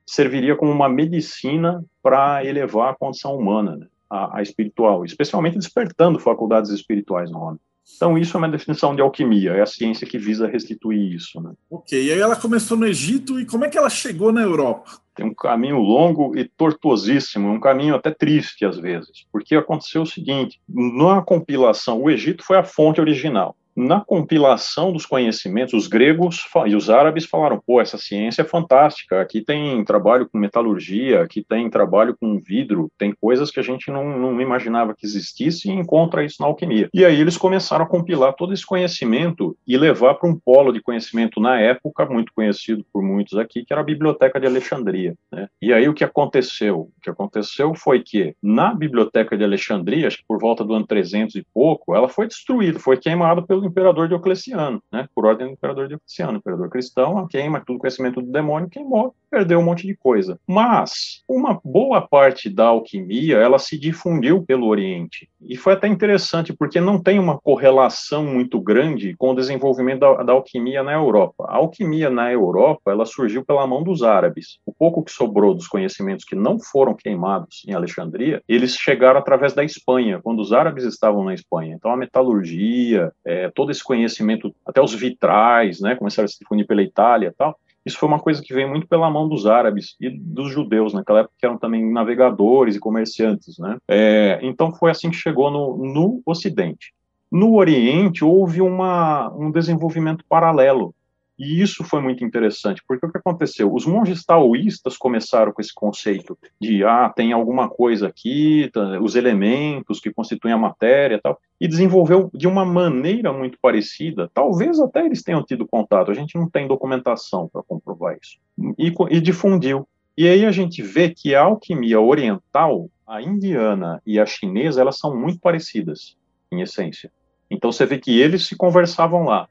serviria 0.06 0.56
como 0.56 0.72
uma 0.72 0.90
medicina 0.90 1.84
para 2.02 2.44
elevar 2.46 2.92
a 2.92 2.96
condição 2.96 3.36
humana, 3.36 3.78
né, 3.78 3.88
a, 4.10 4.40
a, 4.40 4.42
espiritual, 4.42 5.06
especialmente 5.06 5.58
despertando 5.58 6.20
faculdades 6.20 6.72
espirituais 6.72 7.32
no 7.32 7.40
homem. 7.40 7.60
Então, 7.96 8.18
isso 8.18 8.36
é 8.36 8.40
uma 8.40 8.50
definição 8.50 8.96
de 8.96 9.02
alquimia, 9.02 9.52
é 9.52 9.62
a 9.62 9.66
ciência 9.66 10.08
que 10.08 10.18
visa 10.18 10.48
restituir 10.48 11.14
isso. 11.14 11.42
Né? 11.42 11.52
Ok, 11.70 12.02
e 12.02 12.12
aí 12.12 12.20
ela 12.20 12.36
começou 12.36 12.78
no 12.78 12.88
Egito, 12.88 13.40
e 13.40 13.46
como 13.46 13.66
é 13.66 13.70
que 13.70 13.78
ela 13.78 13.90
chegou 13.90 14.32
na 14.32 14.42
Europa? 14.42 15.03
Tem 15.16 15.26
um 15.26 15.34
caminho 15.34 15.78
longo 15.78 16.38
e 16.38 16.46
tortuosíssimo, 16.46 17.50
um 17.50 17.60
caminho 17.60 17.96
até 17.96 18.12
triste 18.12 18.66
às 18.66 18.78
vezes, 18.78 19.26
porque 19.32 19.56
aconteceu 19.56 20.02
o 20.02 20.08
seguinte: 20.08 20.60
na 20.68 21.22
compilação, 21.22 22.02
o 22.02 22.10
Egito 22.10 22.44
foi 22.44 22.58
a 22.58 22.64
fonte 22.64 23.00
original 23.00 23.56
na 23.76 24.02
compilação 24.02 24.92
dos 24.92 25.06
conhecimentos, 25.06 25.74
os 25.74 25.88
gregos 25.88 26.46
e 26.68 26.76
os 26.76 26.90
árabes 26.90 27.26
falaram: 27.26 27.62
pô, 27.66 27.82
essa 27.82 27.98
ciência 27.98 28.42
é 28.42 28.46
fantástica. 28.46 29.22
Aqui 29.22 29.42
tem 29.42 29.84
trabalho 29.84 30.28
com 30.30 30.38
metalurgia, 30.38 31.22
aqui 31.22 31.44
tem 31.44 31.70
trabalho 31.70 32.16
com 32.20 32.40
vidro, 32.40 32.92
tem 32.98 33.14
coisas 33.14 33.52
que 33.52 33.60
a 33.60 33.64
gente 33.64 33.92
não, 33.92 34.18
não 34.18 34.42
imaginava 34.42 34.94
que 34.96 35.06
existisse 35.06 35.70
e 35.70 35.72
encontra 35.72 36.24
isso 36.24 36.38
na 36.40 36.48
alquimia. 36.48 36.90
E 36.94 37.06
aí 37.06 37.20
eles 37.20 37.38
começaram 37.38 37.86
a 37.86 37.88
compilar 37.88 38.34
todo 38.34 38.54
esse 38.54 38.66
conhecimento 38.66 39.56
e 39.68 39.78
levar 39.78 40.16
para 40.16 40.30
um 40.30 40.38
polo 40.38 40.72
de 40.72 40.82
conhecimento 40.82 41.40
na 41.40 41.60
época, 41.60 42.06
muito 42.06 42.32
conhecido 42.34 42.86
por 42.92 43.02
muitos 43.02 43.38
aqui, 43.38 43.66
que 43.66 43.74
era 43.74 43.82
a 43.82 43.86
Biblioteca 43.86 44.40
de 44.40 44.46
Alexandria. 44.46 45.16
Né? 45.32 45.48
E 45.62 45.74
aí 45.74 45.88
o 45.88 45.94
que 45.94 46.04
aconteceu? 46.04 46.82
O 46.82 47.02
que 47.02 47.10
aconteceu 47.10 47.74
foi 47.76 48.02
que 48.02 48.36
na 48.42 48.74
Biblioteca 48.74 49.38
de 49.38 49.44
Alexandria, 49.44 50.08
acho 50.08 50.18
que 50.18 50.26
por 50.28 50.40
volta 50.40 50.64
do 50.64 50.74
ano 50.74 50.86
300 50.86 51.36
e 51.36 51.46
pouco, 51.54 51.96
ela 51.96 52.10
foi 52.10 52.28
destruída, 52.28 52.80
foi 52.80 52.98
queimada 52.98 53.42
pelo 53.42 53.63
imperador 53.68 54.08
Diocleciano, 54.08 54.82
né? 54.92 55.08
Por 55.14 55.26
ordem 55.26 55.48
do 55.48 55.54
imperador 55.54 55.88
Diocleciano, 55.88 56.38
imperador 56.38 56.70
cristão, 56.70 57.28
queima 57.28 57.64
tudo 57.66 57.80
conhecimento 57.80 58.22
do 58.22 58.32
demônio, 58.32 58.70
queimou 58.70 59.16
perdeu 59.34 59.58
um 59.58 59.64
monte 59.64 59.88
de 59.88 59.96
coisa. 59.96 60.40
Mas 60.48 61.24
uma 61.28 61.60
boa 61.66 62.00
parte 62.00 62.52
da 62.52 62.68
alquimia, 62.68 63.38
ela 63.38 63.58
se 63.58 63.80
difundiu 63.80 64.44
pelo 64.44 64.68
Oriente. 64.68 65.28
E 65.42 65.58
foi 65.58 65.74
até 65.74 65.88
interessante, 65.88 66.54
porque 66.54 66.80
não 66.80 67.02
tem 67.02 67.18
uma 67.18 67.40
correlação 67.40 68.24
muito 68.24 68.62
grande 68.62 69.16
com 69.18 69.32
o 69.32 69.36
desenvolvimento 69.36 70.02
da, 70.02 70.22
da 70.22 70.34
alquimia 70.34 70.84
na 70.84 70.94
Europa. 70.94 71.46
A 71.50 71.56
alquimia 71.56 72.12
na 72.12 72.32
Europa, 72.32 72.92
ela 72.92 73.08
surgiu 73.08 73.44
pela 73.44 73.66
mão 73.66 73.82
dos 73.82 74.04
árabes. 74.04 74.60
O 74.68 74.72
pouco 74.72 75.04
que 75.04 75.12
sobrou 75.12 75.56
dos 75.56 75.68
conhecimentos 75.68 76.26
que 76.26 76.36
não 76.36 76.60
foram 76.60 76.94
queimados 76.94 77.64
em 77.68 77.74
Alexandria, 77.74 78.40
eles 78.48 78.76
chegaram 78.76 79.20
através 79.20 79.54
da 79.54 79.64
Espanha, 79.64 80.20
quando 80.22 80.42
os 80.42 80.54
árabes 80.54 80.84
estavam 80.84 81.24
na 81.24 81.34
Espanha. 81.34 81.74
Então 81.76 81.92
a 81.92 81.98
metalurgia, 81.98 83.12
é, 83.26 83.50
todo 83.50 83.72
esse 83.72 83.84
conhecimento, 83.84 84.54
até 84.64 84.80
os 84.80 84.94
vitrais, 84.94 85.82
né, 85.82 85.96
começaram 85.96 86.26
a 86.26 86.28
se 86.28 86.38
difundir 86.40 86.68
pela 86.68 86.84
Itália 86.84 87.30
e 87.30 87.32
tal, 87.32 87.58
isso 87.86 87.98
foi 87.98 88.08
uma 88.08 88.20
coisa 88.20 88.42
que 88.42 88.54
veio 88.54 88.70
muito 88.70 88.88
pela 88.88 89.10
mão 89.10 89.28
dos 89.28 89.46
árabes 89.46 89.96
e 90.00 90.10
dos 90.10 90.52
judeus, 90.52 90.94
naquela 90.94 91.20
época 91.20 91.36
que 91.38 91.46
eram 91.46 91.58
também 91.58 91.92
navegadores 91.92 92.76
e 92.76 92.80
comerciantes, 92.80 93.58
né? 93.60 93.78
É, 93.88 94.40
então 94.42 94.74
foi 94.74 94.92
assim 94.92 95.10
que 95.10 95.18
chegou 95.18 95.52
no, 95.52 95.78
no 95.78 96.22
Ocidente. 96.26 96.94
No 97.32 97.56
Oriente 97.56 98.24
houve 98.24 98.62
uma, 98.62 99.32
um 99.36 99.52
desenvolvimento 99.52 100.24
paralelo 100.30 100.94
e 101.38 101.62
isso 101.62 101.84
foi 101.84 102.00
muito 102.00 102.24
interessante, 102.24 102.84
porque 102.88 103.06
o 103.06 103.12
que 103.12 103.18
aconteceu? 103.18 103.74
Os 103.74 103.86
monges 103.86 104.24
taoístas 104.24 104.96
começaram 104.98 105.52
com 105.52 105.62
esse 105.62 105.74
conceito 105.74 106.38
de, 106.62 106.84
ah, 106.84 107.12
tem 107.16 107.34
alguma 107.34 107.68
coisa 107.68 108.08
aqui, 108.08 108.70
tá, 108.72 109.00
os 109.02 109.16
elementos 109.16 110.00
que 110.00 110.14
constituem 110.14 110.54
a 110.54 110.58
matéria 110.58 111.20
tal, 111.22 111.40
e 111.60 111.68
desenvolveu 111.68 112.30
de 112.34 112.48
uma 112.48 112.64
maneira 112.64 113.34
muito 113.34 113.58
parecida. 113.60 114.30
Talvez 114.34 114.80
até 114.80 115.06
eles 115.06 115.24
tenham 115.24 115.44
tido 115.44 115.68
contato, 115.68 116.12
a 116.12 116.14
gente 116.14 116.36
não 116.36 116.48
tem 116.48 116.68
documentação 116.68 117.48
para 117.48 117.64
comprovar 117.64 118.16
isso. 118.22 118.38
E, 118.78 118.94
e 119.10 119.20
difundiu. 119.20 119.88
E 120.16 120.28
aí 120.28 120.46
a 120.46 120.52
gente 120.52 120.84
vê 120.84 121.10
que 121.10 121.34
a 121.34 121.42
alquimia 121.42 122.00
oriental, 122.00 122.88
a 123.08 123.22
indiana 123.22 124.00
e 124.06 124.20
a 124.20 124.26
chinesa, 124.26 124.82
elas 124.82 125.00
são 125.00 125.18
muito 125.18 125.40
parecidas, 125.40 126.16
em 126.52 126.62
essência. 126.62 127.12
Então 127.50 127.72
você 127.72 127.88
vê 127.88 127.98
que 127.98 128.20
eles 128.20 128.46
se 128.46 128.56
conversavam 128.56 129.24
lá 129.24 129.48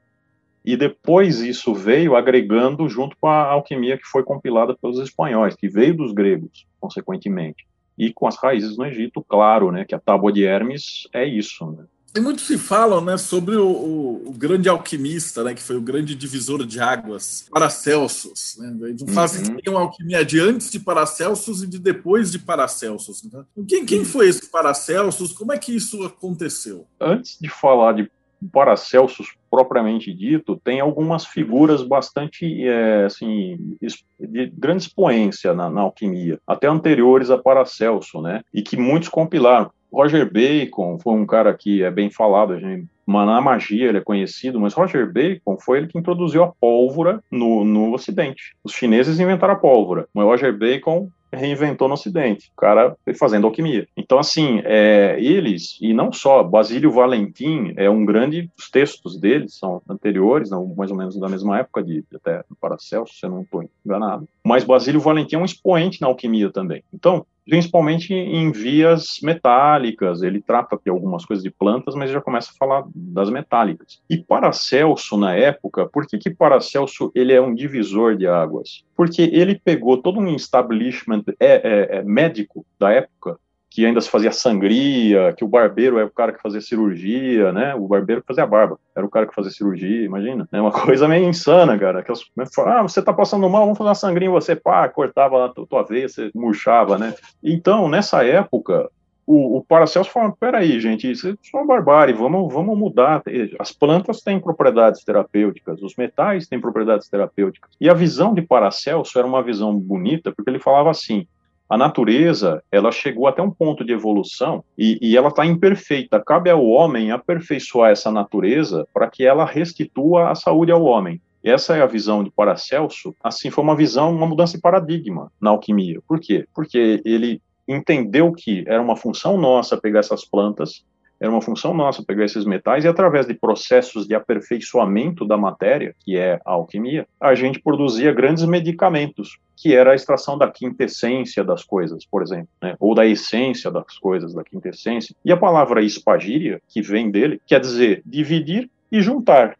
e 0.63 0.77
depois 0.77 1.41
isso 1.41 1.73
veio 1.73 2.15
agregando 2.15 2.87
junto 2.87 3.17
com 3.19 3.27
a 3.27 3.43
alquimia 3.43 3.97
que 3.97 4.07
foi 4.07 4.23
compilada 4.23 4.75
pelos 4.75 4.99
espanhóis, 4.99 5.55
que 5.55 5.67
veio 5.67 5.95
dos 5.95 6.13
gregos, 6.13 6.65
consequentemente. 6.79 7.65
E 7.97 8.11
com 8.13 8.27
as 8.27 8.37
raízes 8.37 8.77
no 8.77 8.85
Egito, 8.85 9.23
claro, 9.27 9.71
né, 9.71 9.85
que 9.85 9.93
a 9.93 9.99
tábua 9.99 10.31
de 10.31 10.43
Hermes 10.43 11.07
é 11.13 11.25
isso, 11.25 11.65
né? 11.71 11.85
E 12.15 12.19
muito 12.19 12.41
se 12.41 12.59
fala 12.59 13.01
né, 13.01 13.17
sobre 13.17 13.55
o, 13.55 13.67
o, 13.67 14.29
o, 14.29 14.33
grande 14.33 14.69
alquimista, 14.69 15.43
né, 15.43 15.55
que 15.55 15.63
foi 15.63 15.75
o 15.77 15.81
grande 15.81 16.13
divisor 16.13 16.63
de 16.63 16.79
águas, 16.79 17.47
Paracelsus. 17.51 18.55
Né? 18.59 18.89
Eles 18.89 19.01
não 19.01 19.07
fazem 19.11 19.41
uhum. 19.43 19.55
que 19.55 19.63
tem 19.63 19.73
uma 19.73 19.81
alquimia 19.81 20.23
de 20.23 20.39
antes 20.39 20.69
de 20.69 20.79
Paracelsus 20.79 21.63
e 21.63 21.67
de 21.67 21.79
depois 21.79 22.31
de 22.31 22.37
Paracelsus. 22.37 23.23
Né? 23.23 23.43
Quem, 23.67 23.83
quem 23.83 24.05
foi 24.05 24.27
esse 24.27 24.47
Paracelsus? 24.47 25.33
Como 25.33 25.53
é 25.53 25.57
que 25.57 25.75
isso 25.75 26.03
aconteceu? 26.03 26.85
Antes 27.01 27.35
de 27.41 27.49
falar 27.49 27.93
de 27.93 28.11
Paracelsus 28.51 29.35
propriamente 29.49 30.13
dito, 30.13 30.59
tem 30.63 30.79
algumas 30.79 31.25
figuras 31.25 31.83
bastante, 31.83 32.67
é, 32.67 33.05
assim, 33.05 33.77
de 34.19 34.47
grande 34.47 34.83
expoência 34.83 35.53
na, 35.53 35.69
na, 35.69 35.81
alquimia, 35.81 36.39
até 36.47 36.67
anteriores 36.67 37.29
a 37.29 37.37
Paracelso, 37.37 38.21
né, 38.21 38.41
e 38.53 38.61
que 38.61 38.75
muitos 38.75 39.09
compilaram. 39.09 39.71
Roger 39.91 40.31
Bacon 40.31 40.97
foi 40.97 41.13
um 41.13 41.25
cara 41.25 41.53
que 41.53 41.83
é 41.83 41.91
bem 41.91 42.09
falado, 42.09 42.53
a 42.53 42.59
gente 42.59 42.87
na 43.05 43.41
magia 43.41 43.89
ele 43.89 43.97
é 43.97 44.01
conhecido, 44.01 44.59
mas 44.59 44.73
Roger 44.73 45.11
Bacon 45.11 45.57
foi 45.59 45.77
ele 45.77 45.87
que 45.87 45.97
introduziu 45.97 46.43
a 46.43 46.47
pólvora 46.47 47.21
no, 47.29 47.63
no 47.63 47.93
Ocidente. 47.93 48.55
Os 48.63 48.73
chineses 48.73 49.19
inventaram 49.19 49.53
a 49.53 49.57
pólvora, 49.57 50.07
mas 50.13 50.25
Roger 50.25 50.57
Bacon 50.57 51.09
reinventou 51.35 51.87
no 51.87 51.93
Ocidente, 51.93 52.51
o 52.55 52.59
cara 52.59 52.95
fazendo 53.17 53.47
alquimia. 53.47 53.87
Então, 53.95 54.19
assim, 54.19 54.61
é, 54.63 55.17
eles, 55.19 55.77
e 55.81 55.93
não 55.93 56.11
só, 56.11 56.43
Basílio 56.43 56.91
Valentim 56.91 57.73
é 57.77 57.89
um 57.89 58.05
grande, 58.05 58.49
os 58.57 58.69
textos 58.69 59.19
deles 59.19 59.57
são 59.57 59.81
anteriores, 59.89 60.49
não, 60.49 60.73
mais 60.75 60.91
ou 60.91 60.97
menos 60.97 61.17
da 61.19 61.29
mesma 61.29 61.59
época 61.59 61.83
de, 61.83 62.03
até 62.13 62.43
Paracelso, 62.59 63.13
se 63.13 63.25
eu 63.25 63.29
não 63.29 63.41
estou 63.41 63.67
enganado, 63.85 64.27
mas 64.43 64.63
Basílio 64.63 64.99
Valentim 64.99 65.35
é 65.35 65.39
um 65.39 65.45
expoente 65.45 66.01
na 66.01 66.07
alquimia 66.07 66.51
também. 66.51 66.83
Então, 66.93 67.25
principalmente 67.45 68.13
em 68.13 68.51
vias 68.51 69.19
metálicas. 69.21 70.21
Ele 70.21 70.41
trata 70.41 70.79
de 70.83 70.89
algumas 70.89 71.25
coisas 71.25 71.43
de 71.43 71.51
plantas, 71.51 71.95
mas 71.95 72.11
já 72.11 72.21
começa 72.21 72.51
a 72.51 72.57
falar 72.57 72.85
das 72.95 73.29
metálicas. 73.29 74.01
E 74.09 74.17
Paracelso, 74.17 75.17
na 75.17 75.35
época, 75.35 75.87
por 75.87 76.07
que, 76.07 76.17
que 76.17 76.29
Paracelso 76.29 77.11
ele 77.13 77.33
é 77.33 77.41
um 77.41 77.53
divisor 77.53 78.15
de 78.15 78.27
águas? 78.27 78.83
Porque 78.95 79.21
ele 79.21 79.59
pegou 79.63 79.97
todo 79.97 80.19
um 80.19 80.35
establishment 80.35 81.23
é, 81.39 81.55
é, 81.55 81.97
é 81.97 82.03
médico 82.03 82.65
da 82.79 82.91
época 82.91 83.37
que 83.73 83.83
ainda 83.87 83.99
se 83.99 84.07
fazia 84.07 84.31
sangria, 84.31 85.33
que 85.35 85.43
o 85.43 85.47
barbeiro 85.47 85.97
é 85.97 86.03
o 86.03 86.11
cara 86.11 86.31
que 86.31 86.39
fazia 86.39 86.61
cirurgia, 86.61 87.51
né? 87.51 87.73
O 87.73 87.87
barbeiro 87.87 88.21
que 88.21 88.27
fazia 88.27 88.45
barba, 88.45 88.77
era 88.95 89.03
o 89.03 89.09
cara 89.09 89.25
que 89.25 89.33
fazia 89.33 89.49
cirurgia, 89.49 90.05
imagina. 90.05 90.47
É 90.51 90.61
uma 90.61 90.69
coisa 90.85 91.07
meio 91.07 91.27
insana, 91.27 91.75
cara. 91.75 92.01
Aquelas, 92.01 92.21
ah, 92.67 92.83
você 92.83 93.01
tá 93.01 93.11
passando 93.11 93.49
mal, 93.49 93.63
vamos 93.63 93.77
fazer 93.79 93.87
uma 93.87 93.95
sangria 93.95 94.27
em 94.27 94.31
você, 94.31 94.55
pá, 94.55 94.87
cortava 94.87 95.45
a 95.45 95.49
tua 95.49 95.81
veia, 95.81 96.07
você 96.07 96.29
murchava, 96.35 96.99
né? 96.99 97.15
Então, 97.43 97.89
nessa 97.89 98.23
época, 98.23 98.91
o, 99.25 99.57
o 99.57 99.63
Paracelso 99.63 100.09
falou, 100.09 100.35
peraí, 100.37 100.79
gente, 100.79 101.09
isso 101.09 101.29
é 101.29 101.57
uma 101.57 101.65
barbárie, 101.65 102.13
vamos, 102.13 102.53
vamos 102.53 102.77
mudar. 102.77 103.21
As 103.59 103.71
plantas 103.71 104.21
têm 104.21 104.39
propriedades 104.39 105.03
terapêuticas, 105.03 105.81
os 105.81 105.95
metais 105.95 106.47
têm 106.47 106.59
propriedades 106.59 107.07
terapêuticas. 107.07 107.71
E 107.79 107.89
a 107.89 107.93
visão 107.93 108.33
de 108.33 108.41
Paracelso 108.41 109.17
era 109.17 109.27
uma 109.27 109.41
visão 109.41 109.77
bonita, 109.77 110.31
porque 110.31 110.49
ele 110.49 110.59
falava 110.59 110.89
assim, 110.89 111.25
a 111.69 111.77
natureza 111.77 112.61
ela 112.71 112.91
chegou 112.91 113.27
até 113.27 113.41
um 113.41 113.49
ponto 113.49 113.83
de 113.83 113.93
evolução 113.93 114.63
e, 114.77 114.99
e 115.01 115.17
ela 115.17 115.29
está 115.29 115.45
imperfeita. 115.45 116.23
Cabe 116.23 116.49
ao 116.49 116.63
homem 116.65 117.11
aperfeiçoar 117.11 117.91
essa 117.91 118.11
natureza 118.11 118.87
para 118.93 119.09
que 119.09 119.25
ela 119.25 119.45
restitua 119.45 120.29
a 120.29 120.35
saúde 120.35 120.71
ao 120.71 120.83
homem. 120.83 121.19
Essa 121.43 121.75
é 121.75 121.81
a 121.81 121.87
visão 121.87 122.23
de 122.23 122.31
Paracelso. 122.31 123.13
Assim, 123.21 123.49
foi 123.49 123.63
uma 123.63 123.75
visão, 123.75 124.15
uma 124.15 124.25
mudança 124.25 124.55
de 124.55 124.61
paradigma 124.61 125.29
na 125.41 125.49
alquimia. 125.49 125.99
Por 126.07 126.19
quê? 126.19 126.45
Porque 126.55 127.01
ele 127.03 127.41
entendeu 127.67 128.31
que 128.31 128.63
era 128.67 128.81
uma 128.81 128.95
função 128.95 129.37
nossa 129.37 129.77
pegar 129.77 129.99
essas 129.99 130.25
plantas 130.25 130.83
era 131.23 131.31
uma 131.31 131.41
função 131.41 131.73
nossa 131.73 132.03
pegar 132.03 132.25
esses 132.25 132.43
metais 132.43 132.83
e, 132.83 132.87
através 132.87 133.25
de 133.25 133.33
processos 133.33 134.05
de 134.05 134.13
aperfeiçoamento 134.13 135.25
da 135.25 135.37
matéria, 135.37 135.95
que 136.03 136.17
é 136.17 136.33
a 136.43 136.51
alquimia, 136.51 137.07
a 137.17 137.33
gente 137.33 137.61
produzia 137.61 138.11
grandes 138.11 138.43
medicamentos, 138.43 139.39
que 139.55 139.73
era 139.73 139.93
a 139.93 139.95
extração 139.95 140.37
da 140.37 140.51
quintessência 140.51 141.41
das 141.41 141.63
coisas, 141.63 142.05
por 142.05 142.21
exemplo, 142.21 142.49
né? 142.61 142.75
ou 142.77 142.93
da 142.93 143.05
essência 143.05 143.71
das 143.71 143.97
coisas, 143.99 144.33
da 144.33 144.43
quintessência. 144.43 145.15
E 145.23 145.31
a 145.31 145.37
palavra 145.37 145.81
espagíria, 145.81 146.61
que 146.67 146.81
vem 146.81 147.09
dele, 147.09 147.41
quer 147.47 147.61
dizer 147.61 148.01
dividir 148.05 148.69
e 148.91 149.01
juntar. 149.01 149.57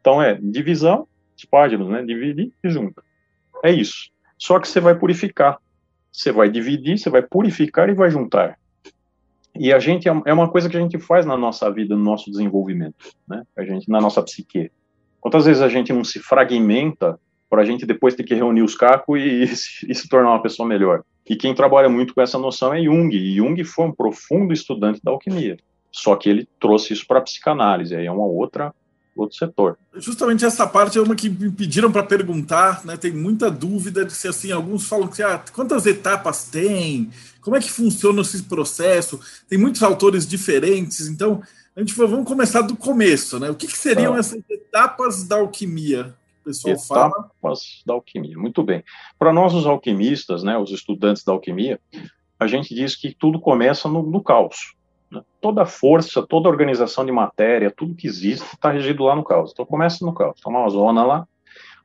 Então 0.00 0.22
é 0.22 0.38
divisão, 0.40 1.08
espágilos, 1.36 1.88
né? 1.88 2.04
Dividir 2.04 2.52
e 2.62 2.70
junta. 2.70 3.02
É 3.64 3.72
isso. 3.72 4.10
Só 4.38 4.60
que 4.60 4.68
você 4.68 4.78
vai 4.78 4.94
purificar. 4.94 5.58
Você 6.12 6.32
vai 6.32 6.50
dividir, 6.50 6.98
você 6.98 7.08
vai 7.08 7.22
purificar 7.22 7.88
e 7.88 7.94
vai 7.94 8.10
juntar. 8.10 8.58
E 9.54 9.72
a 9.72 9.78
gente 9.78 10.08
é, 10.08 10.22
é 10.26 10.32
uma 10.32 10.48
coisa 10.48 10.68
que 10.68 10.76
a 10.76 10.80
gente 10.80 10.98
faz 10.98 11.26
na 11.26 11.36
nossa 11.36 11.70
vida, 11.70 11.96
no 11.96 12.02
nosso 12.02 12.30
desenvolvimento, 12.30 13.10
né? 13.28 13.42
A 13.56 13.64
gente 13.64 13.88
na 13.88 14.00
nossa 14.00 14.22
psique. 14.22 14.70
Quantas 15.20 15.44
vezes 15.44 15.62
a 15.62 15.68
gente 15.68 15.92
não 15.92 16.04
se 16.04 16.18
fragmenta 16.18 17.18
para 17.48 17.62
a 17.62 17.64
gente 17.64 17.84
depois 17.84 18.14
ter 18.14 18.24
que 18.24 18.34
reunir 18.34 18.62
os 18.62 18.74
cacos 18.76 19.20
e, 19.20 19.42
e, 19.90 19.94
se 19.94 20.08
tornar 20.08 20.30
uma 20.30 20.42
pessoa 20.42 20.68
melhor? 20.68 21.02
E 21.28 21.36
quem 21.36 21.54
trabalha 21.54 21.88
muito 21.88 22.14
com 22.14 22.22
essa 22.22 22.38
noção 22.38 22.72
é 22.72 22.82
Jung. 22.82 23.14
E 23.14 23.36
Jung 23.36 23.62
foi 23.64 23.86
um 23.86 23.92
profundo 23.92 24.52
estudante 24.52 25.00
da 25.02 25.10
alquimia. 25.10 25.56
Só 25.92 26.16
que 26.16 26.28
ele 26.28 26.48
trouxe 26.58 26.92
isso 26.92 27.06
para 27.06 27.18
a 27.18 27.22
psicanálise. 27.22 27.94
Aí 27.94 28.06
é 28.06 28.12
uma 28.12 28.24
outra 28.24 28.72
outro 29.22 29.36
setor. 29.36 29.78
Justamente 29.94 30.44
essa 30.44 30.66
parte 30.66 30.98
é 30.98 31.00
uma 31.00 31.14
que 31.14 31.28
me 31.28 31.50
pediram 31.50 31.90
para 31.90 32.02
perguntar, 32.02 32.84
né? 32.84 32.96
Tem 32.96 33.12
muita 33.12 33.50
dúvida 33.50 34.04
de 34.04 34.12
se 34.12 34.28
assim, 34.28 34.52
alguns 34.52 34.86
falam 34.86 35.08
que 35.08 35.22
ah, 35.22 35.42
quantas 35.52 35.86
etapas 35.86 36.44
tem, 36.44 37.10
como 37.40 37.56
é 37.56 37.60
que 37.60 37.70
funciona 37.70 38.20
esse 38.20 38.42
processo, 38.44 39.20
tem 39.48 39.58
muitos 39.58 39.82
autores 39.82 40.26
diferentes, 40.26 41.06
então 41.08 41.42
a 41.74 41.80
gente 41.80 41.94
falou, 41.94 42.10
vamos 42.10 42.28
começar 42.28 42.62
do 42.62 42.76
começo, 42.76 43.38
né? 43.38 43.48
O 43.48 43.54
que, 43.54 43.66
que 43.66 43.78
seriam 43.78 44.14
ah. 44.14 44.18
essas 44.18 44.42
etapas 44.50 45.24
da 45.24 45.36
alquimia? 45.36 46.14
O 46.40 46.44
pessoal 46.44 46.74
etapas 46.74 47.30
fala. 47.40 47.62
da 47.86 47.94
alquimia, 47.94 48.36
muito 48.36 48.62
bem. 48.62 48.82
Para 49.18 49.32
nós, 49.32 49.54
os 49.54 49.66
alquimistas, 49.66 50.42
né, 50.42 50.58
os 50.58 50.70
estudantes 50.70 51.22
da 51.22 51.32
alquimia, 51.32 51.78
a 52.38 52.46
gente 52.46 52.74
diz 52.74 52.96
que 52.96 53.14
tudo 53.14 53.38
começa 53.38 53.88
no, 53.88 54.02
no 54.02 54.22
caos. 54.22 54.74
Né? 55.10 55.22
Toda 55.40 55.66
força, 55.66 56.24
toda 56.26 56.48
organização 56.48 57.04
de 57.04 57.12
matéria, 57.12 57.70
tudo 57.70 57.94
que 57.94 58.06
existe 58.06 58.44
está 58.54 58.70
regido 58.70 59.04
lá 59.04 59.14
no 59.16 59.24
caos. 59.24 59.50
Então 59.52 59.66
começa 59.66 60.04
no 60.04 60.14
caos, 60.14 60.40
toma 60.40 60.60
uma 60.60 60.68
zona 60.68 61.04
lá, 61.04 61.28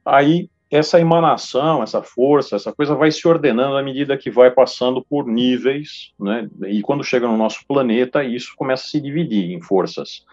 aí 0.06 0.50
essa 0.70 1.00
emanação, 1.00 1.84
essa 1.84 2.02
força, 2.02 2.56
essa 2.56 2.74
coisa 2.74 2.96
vai 2.96 3.12
se 3.12 3.28
ordenando 3.28 3.78
à 3.78 3.84
medida 3.84 4.18
que 4.18 4.32
vai 4.32 4.50
passando 4.50 5.04
por 5.04 5.28
níveis, 5.28 6.12
né? 6.20 6.50
E 6.68 6.82
quando 6.82 7.04
chega 7.04 7.28
no 7.28 7.38
nosso 7.38 7.66
planeta, 7.68 8.24
isso 8.24 8.54
começa 8.56 8.84
a 8.84 8.88
se 8.88 9.00
dividir 9.00 9.52
em 9.52 9.62
forças 9.62 10.26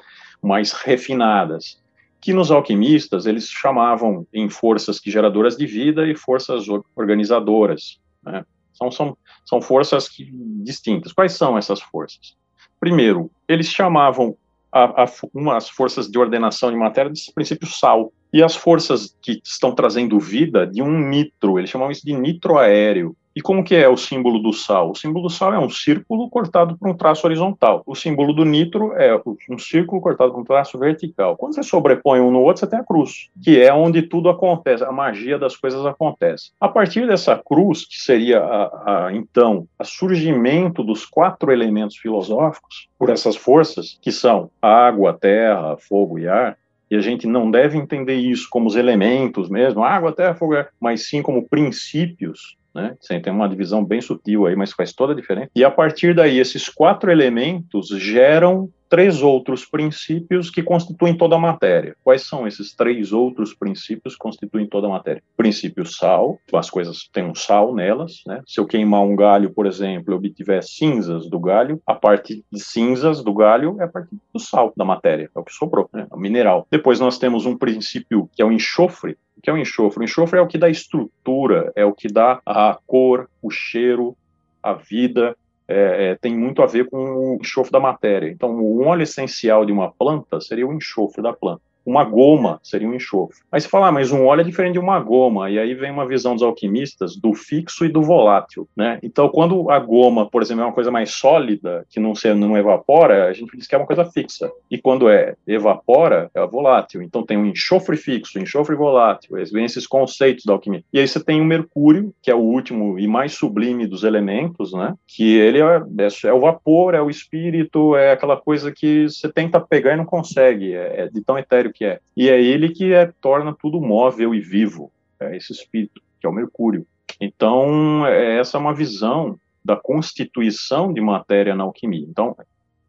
mais 0.43 0.73
refinadas. 0.73 1.81
que 2.21 2.33
nos 2.33 2.53
alquimistas 2.53 3.27
eles 3.27 3.49
chamavam 3.49 4.25
em 4.33 4.49
forças 4.49 5.01
que 5.01 5.11
geradoras 5.11 5.57
de 5.57 5.67
vida 5.67 6.07
e 6.07 6.15
forças 6.15 6.67
organizadoras. 6.95 8.01
Né? 8.23 8.45
São, 8.73 8.93
são, 8.93 9.19
são 9.45 9.61
forças 9.61 10.09
que, 10.09 10.31
distintas. 10.63 11.13
Quais 11.13 11.33
são 11.33 11.59
essas 11.59 11.81
forças? 11.81 12.37
Primeiro, 12.83 13.31
eles 13.47 13.69
chamavam 13.69 14.37
a, 14.73 15.05
a, 15.05 15.07
umas 15.33 15.69
forças 15.69 16.11
de 16.11 16.19
ordenação 16.19 16.69
de 16.69 16.77
matéria 16.77 17.13
desse 17.13 17.33
princípio 17.33 17.69
sal, 17.69 18.13
e 18.33 18.43
as 18.43 18.57
forças 18.57 19.17
que 19.23 19.41
estão 19.45 19.73
trazendo 19.73 20.19
vida 20.19 20.67
de 20.67 20.83
um 20.83 20.99
nitro, 21.09 21.61
eles 21.61 21.71
chamam 21.71 21.93
isso 21.93 22.05
de 22.05 22.13
nitro 22.13 22.59
aéreo. 22.59 23.17
E 23.35 23.41
como 23.41 23.65
que 23.65 23.75
é 23.75 23.89
o 23.89 23.97
símbolo 23.97 24.39
do 24.39 24.53
sal? 24.53 24.91
O 24.91 24.95
símbolo 24.95 25.29
do 25.29 25.33
sal 25.33 25.55
é 25.55 25.59
um 25.59 25.71
círculo 25.71 26.29
cortado 26.29 26.77
por 26.77 26.89
um 26.89 26.95
traço 26.95 27.27
horizontal. 27.27 27.83
O 27.87 27.95
símbolo 27.95 28.35
do 28.35 28.45
nitro 28.45 28.93
é 28.93 29.19
um 29.49 29.59
círculo 29.59 30.03
cortado 30.03 30.33
por 30.33 30.41
um 30.41 30.45
traço 30.45 30.79
vertical. 30.79 31.37
Quando 31.37 31.55
você 31.55 31.63
sobrepõe 31.63 32.21
um 32.21 32.31
no 32.31 32.41
outro, 32.41 32.61
você 32.61 32.67
tem 32.67 32.79
a 32.79 32.85
cruz, 32.85 33.31
que 33.43 33.61
é 33.61 33.73
onde 33.73 34.03
tudo 34.03 34.29
acontece, 34.29 34.85
a 34.85 34.93
magia 34.93 35.39
das 35.39 35.57
coisas 35.57 35.85
acontece. 35.87 36.51
A 36.61 36.69
partir 36.69 37.07
dessa 37.07 37.37
cruz, 37.37 37.87
que 37.87 37.97
seria 37.97 38.41
a, 38.41 39.07
a, 39.07 39.15
então 39.15 39.67
o 39.79 39.85
surgimento 39.85 40.83
dos 40.83 41.07
quatro 41.07 41.51
elementos 41.51 41.97
filosóficos, 41.97 42.89
por 42.99 43.09
essas 43.09 43.35
forças, 43.35 43.99
que 44.03 44.13
são 44.13 44.51
água, 44.61 45.17
terra, 45.19 45.77
fogo 45.79 46.19
e 46.19 46.29
ar, 46.29 46.57
e 46.91 46.97
a 46.97 47.01
gente 47.01 47.27
não 47.27 47.51
deve 47.51 47.79
entender 47.79 48.17
isso 48.17 48.49
como 48.51 48.67
os 48.67 48.77
elementos 48.77 49.49
mesmo, 49.49 49.83
água, 49.83 50.13
terra, 50.13 50.35
fogo, 50.35 50.55
mas 50.79 51.09
sim 51.09 51.23
como 51.23 51.49
princípios 51.49 52.59
né? 52.75 52.97
Tem 53.23 53.33
uma 53.33 53.49
divisão 53.49 53.85
bem 53.85 54.01
sutil 54.01 54.47
aí, 54.47 54.57
mas 54.57 54.73
faz 54.73 54.93
toda 54.93 55.13
a 55.13 55.17
diferença. 55.17 55.51
E 55.55 55.65
a 55.65 55.71
partir 55.71 56.15
daí, 56.15 56.39
esses 56.39 56.69
quatro 56.69 57.11
elementos 57.11 57.89
geram 57.89 58.69
três 58.93 59.23
outros 59.23 59.65
princípios 59.65 60.51
que 60.51 60.63
constituem 60.63 61.17
toda 61.17 61.37
a 61.37 61.39
matéria. 61.39 61.97
Quais 62.05 62.29
são 62.29 62.47
esses 62.47 62.75
três 62.75 63.11
outros 63.11 63.55
princípios 63.55 64.13
que 64.13 64.19
constituem 64.19 64.67
toda 64.67 64.87
a 64.87 64.91
matéria? 64.91 65.23
Princípio 65.35 65.87
sal, 65.87 66.39
as 66.53 66.69
coisas 66.69 67.09
têm 67.11 67.25
um 67.25 67.35
sal 67.35 67.75
nelas, 67.75 68.21
né? 68.27 68.43
Se 68.47 68.61
eu 68.61 68.67
queimar 68.67 69.01
um 69.01 69.17
galho, 69.17 69.49
por 69.49 69.65
exemplo, 69.65 70.13
eu 70.13 70.19
obtiver 70.19 70.63
cinzas 70.63 71.27
do 71.27 71.41
galho, 71.41 71.81
a 71.87 71.95
parte 71.95 72.45
de 72.53 72.61
cinzas 72.61 73.25
do 73.25 73.33
galho 73.33 73.79
é 73.81 73.85
a 73.85 73.89
parte 73.89 74.11
do 74.31 74.39
sal 74.39 74.75
da 74.77 74.85
matéria, 74.85 75.31
é 75.35 75.41
o 75.41 75.43
que 75.43 75.55
sobrou, 75.55 75.89
né? 75.91 76.07
É 76.11 76.15
o 76.15 76.19
mineral. 76.19 76.67
Depois 76.71 77.01
nós 77.01 77.17
temos 77.17 77.47
um 77.47 77.57
princípio 77.57 78.29
que 78.37 78.43
é 78.43 78.45
o 78.45 78.53
enxofre, 78.53 79.17
o 79.39 79.41
que 79.41 79.49
é 79.49 79.55
o 79.55 79.57
enxofre? 79.57 80.01
O 80.01 80.05
enxofre 80.05 80.39
é 80.39 80.43
o 80.43 80.47
que 80.47 80.59
dá 80.59 80.69
estrutura, 80.69 81.73
é 81.75 81.83
o 81.83 81.95
que 81.95 82.09
dá 82.09 82.43
a 82.45 82.79
cor, 82.87 83.31
o 83.41 83.51
cheiro, 83.51 84.15
a 84.63 84.75
vida, 84.75 85.35
é, 85.73 86.11
é, 86.11 86.15
tem 86.17 86.37
muito 86.37 86.63
a 86.63 86.67
ver 86.67 86.89
com 86.89 86.99
o 86.99 87.39
enxofre 87.41 87.73
da 87.73 87.81
matéria. 87.81 88.29
Então, 88.29 88.51
o 88.61 88.85
óleo 88.85 89.03
essencial 89.03 89.65
de 89.65 89.73
uma 89.73 89.91
planta 89.91 90.41
seria 90.41 90.67
o 90.67 90.73
enxofre 90.73 91.23
da 91.23 91.33
planta 91.33 91.63
uma 91.85 92.05
goma 92.05 92.61
seria 92.63 92.89
um 92.89 92.95
enxofre. 92.95 93.39
Aí 93.51 93.61
você 93.61 93.69
fala, 93.69 93.89
ah, 93.89 93.93
mas 93.93 94.13
um 94.13 94.27
óleo 94.27 94.41
é 94.41 94.45
diferente 94.45 94.75
de 94.75 94.79
uma 94.79 94.99
goma, 95.01 95.51
e 95.51 95.59
aí 95.59 95.75
vem 95.75 95.91
uma 95.91 96.07
visão 96.07 96.35
dos 96.35 96.43
alquimistas 96.43 97.17
do 97.17 97.35
fixo 97.35 97.85
e 97.85 97.89
do 97.89 98.03
volátil, 98.03 98.69
né? 98.77 98.99
Então, 99.03 99.29
quando 99.29 99.71
a 99.71 99.79
goma, 99.79 100.29
por 100.29 100.43
exemplo, 100.43 100.63
é 100.63 100.67
uma 100.67 100.73
coisa 100.73 100.91
mais 100.91 101.11
sólida, 101.11 101.85
que 101.91 102.01
não, 102.01 102.15
se, 102.15 102.33
não 102.35 102.57
evapora, 102.57 103.27
a 103.27 103.33
gente 103.33 103.57
diz 103.57 103.67
que 103.67 103.75
é 103.75 103.79
uma 103.79 103.87
coisa 103.87 104.05
fixa. 104.05 104.51
E 104.71 104.79
quando 104.79 105.09
é 105.09 105.35
evapora, 105.47 106.31
é 106.35 106.47
volátil. 106.47 107.03
Então, 107.03 107.25
tem 107.25 107.37
um 107.37 107.47
enxofre 107.47 107.97
fixo, 107.97 108.39
enxofre 108.39 108.77
volátil, 108.77 109.37
vem 109.53 109.65
esses 109.65 109.87
conceitos 109.87 110.45
da 110.45 110.53
alquimia. 110.53 110.83
E 110.93 110.99
aí 110.99 111.07
você 111.07 111.23
tem 111.23 111.41
o 111.41 111.45
mercúrio, 111.45 112.15
que 112.23 112.31
é 112.31 112.35
o 112.35 112.39
último 112.39 112.99
e 112.99 113.07
mais 113.07 113.35
sublime 113.35 113.87
dos 113.87 114.05
elementos, 114.05 114.73
né? 114.73 114.95
Que 115.07 115.37
ele 115.39 115.61
é, 115.61 115.83
é, 115.99 116.29
é 116.29 116.33
o 116.33 116.41
vapor, 116.41 116.95
é 116.95 117.01
o 117.01 117.11
espírito, 117.11 117.97
é 117.97 118.13
aquela 118.13 118.37
coisa 118.37 118.73
que 118.73 119.09
você 119.09 119.31
tenta 119.31 119.61
pegar 119.61 119.95
e 119.95 119.97
não 119.97 120.05
consegue, 120.05 120.75
é, 120.75 121.03
é 121.03 121.09
de 121.09 121.23
tão 121.23 121.39
etéreo 121.39 121.72
que 121.73 121.85
é. 121.85 122.01
E 122.17 122.29
é 122.29 122.41
ele 122.41 122.69
que 122.69 122.93
é, 122.93 123.13
torna 123.21 123.55
tudo 123.55 123.81
móvel 123.81 124.35
e 124.35 124.41
vivo, 124.41 124.91
é 125.19 125.37
esse 125.37 125.53
espírito, 125.53 126.01
que 126.21 126.27
é 126.27 126.31
o 126.31 126.33
Mercúrio. 126.33 126.87
Então, 127.21 128.07
é, 128.07 128.39
essa 128.39 128.57
é 128.57 128.61
uma 128.61 128.75
visão 128.75 129.39
da 129.65 129.77
constituição 129.77 130.93
de 130.93 131.01
matéria 131.01 131.55
na 131.55 131.65
alquimia. 131.65 132.07
Então, 132.09 132.37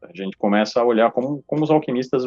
a 0.02 0.16
gente 0.16 0.38
começa 0.38 0.82
a 0.82 0.86
olhar 0.86 1.12
como, 1.12 1.44
como 1.48 1.64
os 1.64 1.72
alquimistas 1.72 2.24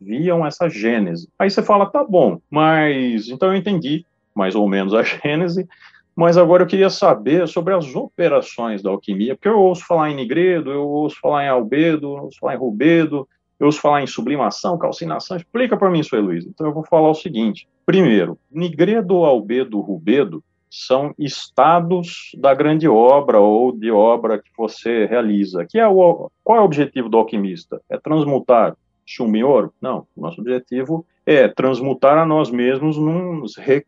viam 0.00 0.46
essa 0.46 0.68
gênese. 0.68 1.28
Aí 1.38 1.50
você 1.50 1.62
fala, 1.62 1.90
tá 1.90 2.02
bom, 2.04 2.40
mas 2.50 3.28
então 3.28 3.48
eu 3.48 3.56
entendi 3.56 4.04
mais 4.34 4.54
ou 4.54 4.68
menos 4.68 4.94
a 4.94 5.02
gênese, 5.04 5.68
mas 6.14 6.36
agora 6.36 6.62
eu 6.62 6.66
queria 6.66 6.90
saber 6.90 7.46
sobre 7.48 7.74
as 7.74 7.94
operações 7.94 8.82
da 8.82 8.90
alquimia, 8.90 9.34
porque 9.34 9.48
eu 9.48 9.58
ouço 9.58 9.86
falar 9.86 10.10
em 10.10 10.16
nigredo, 10.16 10.70
eu 10.70 10.86
ouço 10.86 11.16
falar 11.20 11.44
em 11.44 11.48
albedo, 11.48 12.16
eu 12.16 12.24
ouço 12.24 12.38
falar 12.38 12.54
em 12.54 12.58
rubedo, 12.58 13.28
eu 13.60 13.66
ouço 13.66 13.80
falar 13.80 14.02
em 14.02 14.06
sublimação, 14.06 14.78
calcinação. 14.78 15.36
Explica 15.36 15.76
para 15.76 15.90
mim 15.90 16.00
isso 16.00 16.16
aí, 16.16 16.22
Luiz. 16.22 16.46
Então 16.46 16.66
eu 16.66 16.72
vou 16.72 16.84
falar 16.84 17.10
o 17.10 17.14
seguinte. 17.14 17.68
Primeiro, 17.84 18.38
nigredo, 18.50 19.16
albedo, 19.24 19.78
rubedo 19.80 20.42
são 20.70 21.14
estados 21.18 22.30
da 22.38 22.54
grande 22.54 22.88
obra 22.88 23.38
ou 23.38 23.70
de 23.70 23.90
obra 23.90 24.38
que 24.38 24.50
você 24.56 25.04
realiza. 25.04 25.66
Que 25.68 25.78
é 25.78 25.86
o, 25.86 26.30
qual 26.42 26.58
é 26.58 26.60
o 26.62 26.64
objetivo 26.64 27.08
do 27.08 27.18
alquimista? 27.18 27.82
É 27.90 27.98
transmutar 27.98 28.76
chumbo 29.04 29.36
em 29.36 29.42
ouro? 29.42 29.74
Não. 29.80 30.06
Nosso 30.16 30.40
objetivo 30.40 31.04
é 31.26 31.48
transmutar 31.48 32.16
a 32.16 32.24
nós 32.24 32.50
mesmos, 32.50 32.96
nos 32.96 33.56
re, 33.56 33.84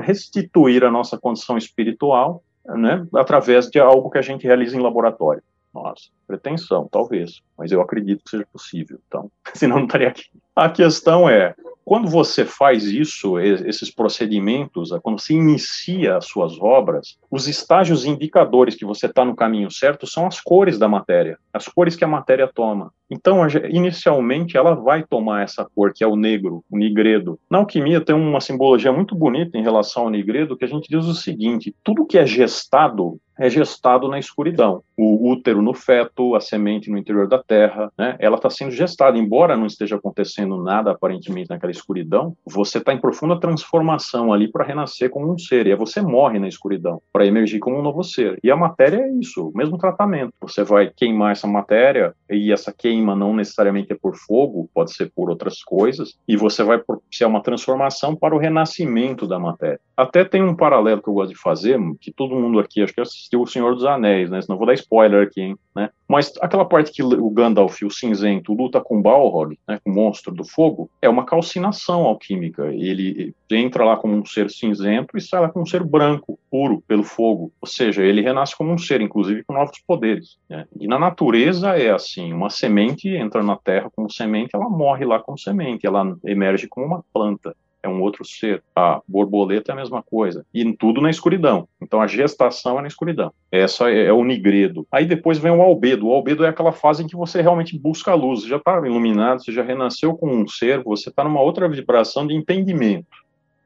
restituir 0.00 0.82
a 0.82 0.90
nossa 0.90 1.18
condição 1.18 1.56
espiritual, 1.56 2.42
né, 2.66 3.06
através 3.14 3.68
de 3.68 3.78
algo 3.78 4.10
que 4.10 4.18
a 4.18 4.22
gente 4.22 4.46
realiza 4.46 4.76
em 4.76 4.80
laboratório. 4.80 5.42
Nossa, 5.72 6.08
pretensão, 6.26 6.88
talvez, 6.90 7.42
mas 7.56 7.70
eu 7.72 7.80
acredito 7.80 8.24
que 8.24 8.30
seja 8.30 8.46
possível, 8.52 8.98
então, 9.06 9.30
senão 9.54 9.76
não 9.76 9.86
estaria 9.86 10.08
aqui. 10.08 10.24
A 10.56 10.68
questão 10.68 11.28
é, 11.28 11.54
quando 11.84 12.08
você 12.08 12.46
faz 12.46 12.84
isso, 12.84 13.38
esses 13.38 13.90
procedimentos, 13.90 14.90
quando 15.02 15.20
você 15.20 15.34
inicia 15.34 16.16
as 16.16 16.26
suas 16.26 16.58
obras, 16.58 17.18
os 17.30 17.46
estágios 17.46 18.06
indicadores 18.06 18.74
que 18.74 18.86
você 18.86 19.06
está 19.06 19.24
no 19.24 19.36
caminho 19.36 19.70
certo 19.70 20.06
são 20.06 20.26
as 20.26 20.40
cores 20.40 20.78
da 20.78 20.88
matéria, 20.88 21.38
as 21.52 21.68
cores 21.68 21.94
que 21.94 22.04
a 22.04 22.08
matéria 22.08 22.48
toma. 22.52 22.90
Então, 23.10 23.46
inicialmente, 23.68 24.56
ela 24.56 24.74
vai 24.74 25.02
tomar 25.02 25.42
essa 25.42 25.68
cor, 25.74 25.92
que 25.92 26.02
é 26.02 26.06
o 26.06 26.16
negro, 26.16 26.64
o 26.70 26.78
nigredo. 26.78 27.38
Na 27.50 27.58
alquimia 27.58 28.00
tem 28.00 28.14
uma 28.14 28.40
simbologia 28.40 28.90
muito 28.90 29.14
bonita 29.14 29.58
em 29.58 29.62
relação 29.62 30.04
ao 30.04 30.10
nigredo, 30.10 30.56
que 30.56 30.64
a 30.64 30.68
gente 30.68 30.88
diz 30.88 31.04
o 31.04 31.14
seguinte: 31.14 31.74
tudo 31.84 32.06
que 32.06 32.16
é 32.16 32.26
gestado 32.26 33.20
é 33.38 33.50
gestado 33.50 34.08
na 34.08 34.18
escuridão. 34.18 34.82
O 34.96 35.30
útero 35.30 35.60
no 35.60 35.74
feto, 35.74 36.13
a 36.36 36.40
semente 36.40 36.90
no 36.90 36.98
interior 36.98 37.28
da 37.28 37.42
terra, 37.42 37.92
né? 37.98 38.16
Ela 38.18 38.36
está 38.36 38.48
sendo 38.48 38.70
gestada, 38.70 39.18
embora 39.18 39.56
não 39.56 39.66
esteja 39.66 39.96
acontecendo 39.96 40.62
nada 40.62 40.90
aparentemente 40.92 41.50
naquela 41.50 41.72
escuridão. 41.72 42.36
Você 42.46 42.78
está 42.78 42.92
em 42.92 43.00
profunda 43.00 43.38
transformação 43.38 44.32
ali 44.32 44.50
para 44.50 44.64
renascer 44.64 45.10
como 45.10 45.32
um 45.32 45.38
ser. 45.38 45.66
E 45.66 45.72
aí 45.72 45.76
você 45.76 46.00
morre 46.00 46.38
na 46.38 46.48
escuridão 46.48 47.00
para 47.12 47.26
emergir 47.26 47.58
como 47.58 47.78
um 47.78 47.82
novo 47.82 48.02
ser. 48.02 48.38
E 48.42 48.50
a 48.50 48.56
matéria 48.56 48.98
é 48.98 49.10
isso, 49.18 49.48
o 49.48 49.56
mesmo 49.56 49.78
tratamento. 49.78 50.32
Você 50.40 50.62
vai 50.62 50.90
queimar 50.94 51.32
essa 51.32 51.46
matéria 51.46 52.14
e 52.30 52.52
essa 52.52 52.72
queima 52.72 53.14
não 53.14 53.34
necessariamente 53.34 53.92
é 53.92 53.96
por 53.96 54.16
fogo, 54.16 54.70
pode 54.72 54.94
ser 54.94 55.10
por 55.14 55.30
outras 55.30 55.62
coisas. 55.62 56.14
E 56.28 56.36
você 56.36 56.62
vai 56.62 56.78
propiciar 57.14 57.30
uma 57.30 57.42
transformação 57.42 58.16
para 58.16 58.34
o 58.34 58.38
renascimento 58.38 59.26
da 59.26 59.38
matéria. 59.38 59.80
Até 59.96 60.24
tem 60.24 60.42
um 60.42 60.56
paralelo 60.56 61.00
que 61.00 61.08
eu 61.08 61.14
gosto 61.14 61.32
de 61.32 61.40
fazer, 61.40 61.78
que 62.00 62.12
todo 62.12 62.34
mundo 62.34 62.58
aqui 62.58 62.82
acho 62.82 62.92
que 62.92 63.00
assistiu 63.00 63.42
O 63.42 63.46
Senhor 63.46 63.74
dos 63.74 63.84
Anéis, 63.84 64.30
né? 64.30 64.42
Senão 64.42 64.58
vou 64.58 64.66
dar 64.66 64.74
spoiler 64.74 65.26
aqui, 65.26 65.40
hein? 65.40 65.56
Né? 65.74 65.90
Mas 66.08 66.32
aquela 66.40 66.64
parte 66.64 66.92
que 66.92 67.02
o 67.02 67.30
Gandalf, 67.30 67.82
o 67.82 67.90
cinzento, 67.90 68.52
luta 68.52 68.80
com 68.80 69.00
Balrog, 69.00 69.58
né, 69.66 69.80
com 69.82 69.90
o 69.90 69.94
monstro 69.94 70.32
do 70.32 70.44
fogo, 70.44 70.90
é 71.00 71.08
uma 71.08 71.24
calcinação 71.24 72.02
alquímica. 72.02 72.66
Ele 72.66 73.34
entra 73.50 73.84
lá 73.84 73.96
como 73.96 74.14
um 74.14 74.24
ser 74.24 74.50
cinzento 74.50 75.16
e 75.16 75.20
sai 75.20 75.40
lá 75.40 75.48
como 75.48 75.64
um 75.64 75.66
ser 75.66 75.82
branco, 75.82 76.38
puro, 76.54 76.80
pelo 76.86 77.02
fogo. 77.02 77.50
Ou 77.60 77.66
seja, 77.66 78.04
ele 78.04 78.22
renasce 78.22 78.56
como 78.56 78.70
um 78.70 78.78
ser, 78.78 79.00
inclusive 79.00 79.42
com 79.42 79.54
novos 79.54 79.76
poderes. 79.84 80.38
Né? 80.48 80.64
E 80.78 80.86
na 80.86 81.00
natureza 81.00 81.76
é 81.76 81.90
assim: 81.90 82.32
uma 82.32 82.48
semente 82.48 83.08
entra 83.08 83.42
na 83.42 83.56
terra 83.56 83.90
como 83.90 84.08
semente, 84.08 84.50
ela 84.54 84.70
morre 84.70 85.04
lá 85.04 85.18
como 85.18 85.36
semente, 85.36 85.84
ela 85.84 86.16
emerge 86.24 86.68
como 86.68 86.86
uma 86.86 87.04
planta 87.12 87.56
é 87.82 87.88
um 87.88 88.00
outro 88.00 88.24
ser. 88.24 88.62
A 88.74 89.02
borboleta 89.06 89.70
é 89.70 89.74
a 89.74 89.76
mesma 89.76 90.02
coisa. 90.02 90.46
E 90.54 90.72
tudo 90.72 91.02
na 91.02 91.10
escuridão. 91.10 91.68
Então 91.82 92.00
a 92.00 92.06
gestação 92.06 92.78
é 92.78 92.80
na 92.80 92.88
escuridão. 92.88 93.30
Essa 93.52 93.90
é, 93.90 94.06
é 94.06 94.12
o 94.12 94.24
nigredo. 94.24 94.86
Aí 94.90 95.04
depois 95.04 95.36
vem 95.36 95.52
o 95.52 95.60
albedo. 95.60 96.06
O 96.06 96.12
albedo 96.14 96.46
é 96.46 96.48
aquela 96.48 96.72
fase 96.72 97.02
em 97.02 97.06
que 97.06 97.14
você 97.14 97.42
realmente 97.42 97.78
busca 97.78 98.12
a 98.12 98.14
luz. 98.14 98.40
Você 98.40 98.48
já 98.48 98.56
está 98.56 98.78
iluminado, 98.86 99.44
você 99.44 99.52
já 99.52 99.62
renasceu 99.62 100.16
com 100.16 100.28
um 100.28 100.48
ser, 100.48 100.82
você 100.82 101.10
está 101.10 101.22
numa 101.22 101.42
outra 101.42 101.68
vibração 101.68 102.26
de 102.26 102.34
entendimento. 102.34 103.18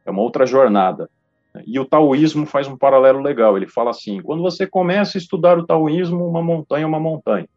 É 0.05 0.11
uma 0.11 0.22
outra 0.22 0.44
jornada. 0.44 1.09
E 1.66 1.78
o 1.78 1.84
taoísmo 1.84 2.46
faz 2.46 2.66
um 2.68 2.76
paralelo 2.76 3.20
legal. 3.20 3.56
Ele 3.56 3.66
fala 3.66 3.90
assim: 3.90 4.20
quando 4.20 4.42
você 4.42 4.66
começa 4.66 5.18
a 5.18 5.20
estudar 5.20 5.58
o 5.58 5.66
taoísmo, 5.66 6.26
uma 6.26 6.42
montanha 6.42 6.84
é 6.84 6.86
uma 6.86 7.00
montanha. 7.00 7.48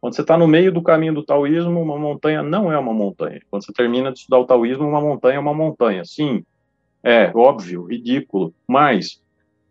Quando 0.00 0.14
você 0.14 0.20
está 0.20 0.36
no 0.36 0.46
meio 0.46 0.72
do 0.72 0.82
caminho 0.82 1.14
do 1.14 1.24
taoísmo, 1.24 1.80
uma 1.80 1.98
montanha 1.98 2.42
não 2.42 2.70
é 2.70 2.78
uma 2.78 2.92
montanha. 2.92 3.40
Quando 3.50 3.64
você 3.64 3.72
termina 3.72 4.12
de 4.12 4.20
estudar 4.20 4.38
o 4.38 4.46
taoísmo, 4.46 4.86
uma 4.86 5.00
montanha 5.00 5.36
é 5.36 5.40
uma 5.40 5.54
montanha. 5.54 6.04
Sim, 6.04 6.44
é 7.02 7.32
óbvio, 7.34 7.84
ridículo, 7.84 8.54
mas 8.68 9.20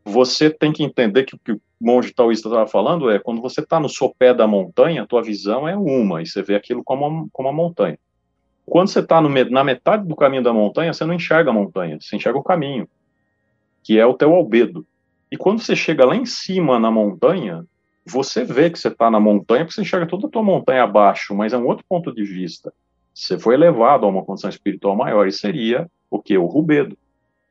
você 0.03 0.49
tem 0.49 0.71
que 0.71 0.83
entender 0.83 1.23
que 1.23 1.35
o 1.35 1.39
que 1.39 1.51
o 1.53 1.61
monge 1.81 2.13
taoísta 2.13 2.47
estava 2.47 2.67
falando 2.67 3.09
é 3.09 3.19
quando 3.19 3.41
você 3.41 3.61
está 3.61 3.79
no 3.79 3.89
sopé 3.89 4.33
da 4.33 4.47
montanha, 4.47 5.03
a 5.03 5.07
tua 5.07 5.21
visão 5.21 5.67
é 5.67 5.75
uma, 5.75 6.21
e 6.21 6.27
você 6.27 6.41
vê 6.41 6.55
aquilo 6.55 6.83
como 6.83 7.07
uma, 7.07 7.27
como 7.33 7.49
uma 7.49 7.55
montanha. 7.55 7.97
Quando 8.65 8.87
você 8.87 8.99
está 8.99 9.21
na 9.21 9.63
metade 9.63 10.07
do 10.07 10.15
caminho 10.15 10.43
da 10.43 10.53
montanha, 10.53 10.93
você 10.93 11.05
não 11.05 11.13
enxerga 11.13 11.51
a 11.51 11.53
montanha, 11.53 11.97
você 11.99 12.15
enxerga 12.15 12.39
o 12.39 12.43
caminho, 12.43 12.87
que 13.85 13.99
é 13.99 14.05
o 14.05 14.15
teu 14.15 14.33
albedo. 14.33 14.83
E 15.31 15.37
quando 15.37 15.61
você 15.61 15.75
chega 15.75 16.03
lá 16.03 16.15
em 16.15 16.25
cima 16.25 16.79
na 16.79 16.89
montanha, 16.89 17.63
você 18.03 18.43
vê 18.43 18.71
que 18.71 18.79
você 18.79 18.87
está 18.87 19.11
na 19.11 19.19
montanha, 19.19 19.63
porque 19.63 19.75
você 19.75 19.81
enxerga 19.81 20.07
toda 20.07 20.25
a 20.25 20.29
tua 20.29 20.41
montanha 20.41 20.83
abaixo, 20.83 21.35
mas 21.35 21.53
é 21.53 21.57
um 21.57 21.67
outro 21.67 21.85
ponto 21.87 22.11
de 22.11 22.23
vista. 22.23 22.73
Você 23.13 23.37
foi 23.37 23.53
elevado 23.53 24.07
a 24.07 24.09
uma 24.09 24.25
condição 24.25 24.49
espiritual 24.49 24.95
maior, 24.95 25.27
e 25.27 25.31
seria 25.31 25.87
o 26.09 26.19
que? 26.19 26.35
O 26.35 26.47
rubedo. 26.47 26.97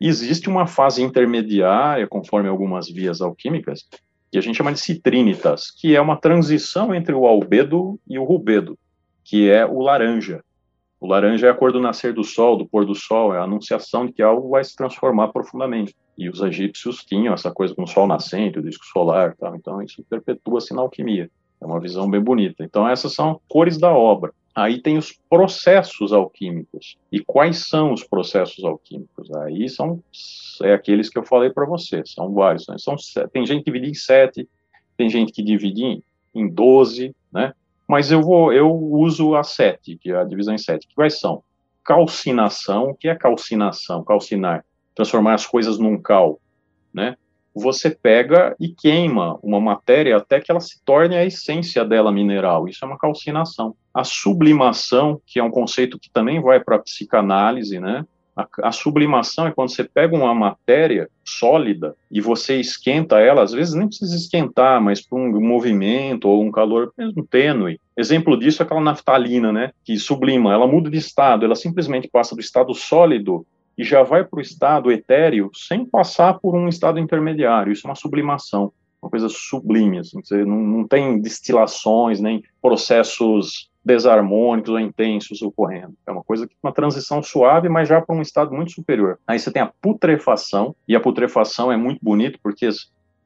Existe 0.00 0.48
uma 0.48 0.66
fase 0.66 1.02
intermediária, 1.02 2.06
conforme 2.08 2.48
algumas 2.48 2.90
vias 2.90 3.20
alquímicas, 3.20 3.86
que 4.30 4.36
a 4.36 4.40
gente 4.40 4.56
chama 4.56 4.72
de 4.72 4.80
citrinitas, 4.80 5.70
que 5.70 5.94
é 5.94 6.00
uma 6.00 6.16
transição 6.16 6.92
entre 6.92 7.14
o 7.14 7.26
albedo 7.26 7.98
e 8.08 8.18
o 8.18 8.24
rubedo, 8.24 8.76
que 9.22 9.48
é 9.48 9.64
o 9.64 9.80
laranja. 9.80 10.42
O 11.00 11.07
laranja 11.07 11.46
é 11.46 11.50
a 11.50 11.54
cor 11.54 11.72
do 11.72 11.80
nascer 11.80 12.14
do 12.14 12.24
sol, 12.24 12.57
do 12.57 12.66
pôr 12.66 12.87
do 12.87 12.94
sol, 12.94 13.35
é 13.35 13.38
a 13.38 13.42
anunciação 13.42 14.07
de 14.07 14.12
que 14.12 14.22
algo 14.22 14.48
vai 14.48 14.64
se 14.64 14.74
transformar 14.74 15.28
profundamente. 15.28 15.94
E 16.16 16.28
os 16.28 16.40
egípcios 16.40 17.04
tinham 17.04 17.35
essa 17.35 17.50
coisa 17.50 17.74
com 17.74 17.83
o 17.83 17.87
sol 17.87 18.07
nascente, 18.07 18.59
o 18.59 18.62
disco 18.62 18.85
solar, 18.87 19.37
tal. 19.37 19.54
então 19.57 19.83
isso 19.83 20.04
perpetua-se 20.09 20.72
na 20.72 20.80
alquimia. 20.80 21.30
É 21.61 21.66
uma 21.66 21.80
visão 21.80 22.09
bem 22.09 22.20
bonita. 22.20 22.64
Então 22.64 22.88
essas 22.88 23.12
são 23.12 23.40
cores 23.48 23.78
da 23.78 23.92
obra. 23.92 24.33
Aí 24.54 24.80
tem 24.80 24.96
os 24.96 25.12
processos 25.28 26.12
alquímicos. 26.12 26.96
E 27.11 27.18
quais 27.18 27.68
são 27.68 27.92
os 27.92 28.04
processos 28.04 28.64
alquímicos? 28.64 29.28
Aí 29.35 29.68
são 29.68 30.00
é 30.62 30.72
aqueles 30.72 31.09
que 31.09 31.18
eu 31.18 31.24
falei 31.24 31.50
para 31.50 31.66
você, 31.66 32.02
são 32.07 32.33
vários. 32.33 32.66
Né? 32.68 32.76
São, 32.78 32.94
tem 33.33 33.44
gente 33.44 33.64
que 33.64 33.72
divide 33.72 33.90
em 33.90 33.94
sete, 33.94 34.48
tem 34.96 35.11
gente 35.11 35.33
que 35.33 35.42
divide 35.42 35.83
em, 35.83 36.02
em 36.33 36.48
doze, 36.48 37.14
né? 37.33 37.52
Mas 37.86 38.10
eu 38.10 38.22
vou, 38.22 38.52
eu 38.52 38.70
uso 38.70 39.34
a 39.34 39.42
sete, 39.42 39.96
que 39.96 40.10
é 40.10 40.16
a 40.16 40.24
divisão 40.24 40.54
em 40.54 40.58
sete. 40.58 40.86
Que 40.88 40.94
quais 40.94 41.18
são? 41.18 41.42
Calcinação, 41.84 42.90
o 42.90 42.94
que 42.94 43.08
é 43.08 43.14
calcinação? 43.14 44.02
Calcinar 44.02 44.64
transformar 44.94 45.34
as 45.34 45.46
coisas 45.46 45.78
num 45.78 46.00
cal, 46.00 46.40
né? 46.92 47.16
Você 47.54 47.90
pega 47.90 48.56
e 48.58 48.68
queima 48.68 49.38
uma 49.40 49.60
matéria 49.60 50.16
até 50.16 50.40
que 50.40 50.50
ela 50.50 50.60
se 50.60 50.82
torne 50.84 51.16
a 51.16 51.24
essência 51.24 51.84
dela 51.84 52.10
mineral. 52.10 52.66
Isso 52.66 52.84
é 52.84 52.88
uma 52.88 52.98
calcinação. 52.98 53.76
A 53.92 54.02
sublimação, 54.02 55.20
que 55.24 55.38
é 55.38 55.42
um 55.42 55.50
conceito 55.50 55.98
que 55.98 56.10
também 56.10 56.40
vai 56.40 56.58
para 56.58 56.76
a 56.76 56.80
psicanálise, 56.80 57.78
né? 57.78 58.04
A, 58.36 58.46
a, 58.64 58.72
sublimação 58.72 59.46
é 59.46 59.52
quando 59.52 59.70
você 59.70 59.84
pega 59.84 60.16
uma 60.16 60.34
matéria 60.34 61.08
sólida 61.24 61.94
e 62.10 62.20
você 62.20 62.58
esquenta 62.58 63.20
ela, 63.20 63.42
às 63.42 63.52
vezes 63.52 63.74
nem 63.74 63.86
precisa 63.86 64.16
esquentar, 64.16 64.82
mas 64.82 65.00
por 65.00 65.18
um 65.20 65.40
movimento 65.40 66.28
ou 66.28 66.42
um 66.42 66.50
calor 66.50 66.92
mesmo 66.98 67.24
tênue. 67.24 67.78
Exemplo 67.96 68.36
disso 68.36 68.62
é 68.62 68.64
aquela 68.64 68.80
naftalina, 68.80 69.52
né, 69.52 69.70
que 69.84 69.96
sublima, 69.96 70.52
ela 70.52 70.66
muda 70.66 70.90
de 70.90 70.98
estado, 70.98 71.44
ela 71.44 71.54
simplesmente 71.54 72.08
passa 72.08 72.34
do 72.34 72.40
estado 72.40 72.74
sólido 72.74 73.46
e 73.78 73.84
já 73.84 74.02
vai 74.02 74.24
para 74.24 74.38
o 74.38 74.42
estado 74.42 74.90
etéreo 74.90 75.50
sem 75.54 75.84
passar 75.84 76.34
por 76.34 76.56
um 76.56 76.68
estado 76.68 76.98
intermediário. 76.98 77.72
Isso 77.72 77.86
é 77.86 77.90
uma 77.90 77.96
sublimação, 77.96 78.72
uma 79.02 79.10
coisa 79.10 79.28
sublime. 79.28 79.98
Assim, 79.98 80.20
você 80.22 80.44
não, 80.44 80.58
não 80.58 80.86
tem 80.86 81.20
destilações, 81.20 82.20
nem 82.20 82.42
processos 82.62 83.68
desarmônicos 83.84 84.70
ou 84.70 84.80
intensos 84.80 85.42
ocorrendo. 85.42 85.94
É 86.06 86.10
uma 86.10 86.24
coisa 86.24 86.46
que 86.46 86.54
uma 86.62 86.72
transição 86.72 87.22
suave, 87.22 87.68
mas 87.68 87.88
já 87.88 88.00
para 88.00 88.16
um 88.16 88.22
estado 88.22 88.52
muito 88.52 88.72
superior. 88.72 89.18
Aí 89.26 89.38
você 89.38 89.50
tem 89.50 89.62
a 89.62 89.72
putrefação, 89.80 90.74
e 90.88 90.96
a 90.96 91.00
putrefação 91.00 91.70
é 91.70 91.76
muito 91.76 91.98
bonito 92.02 92.38
porque 92.42 92.68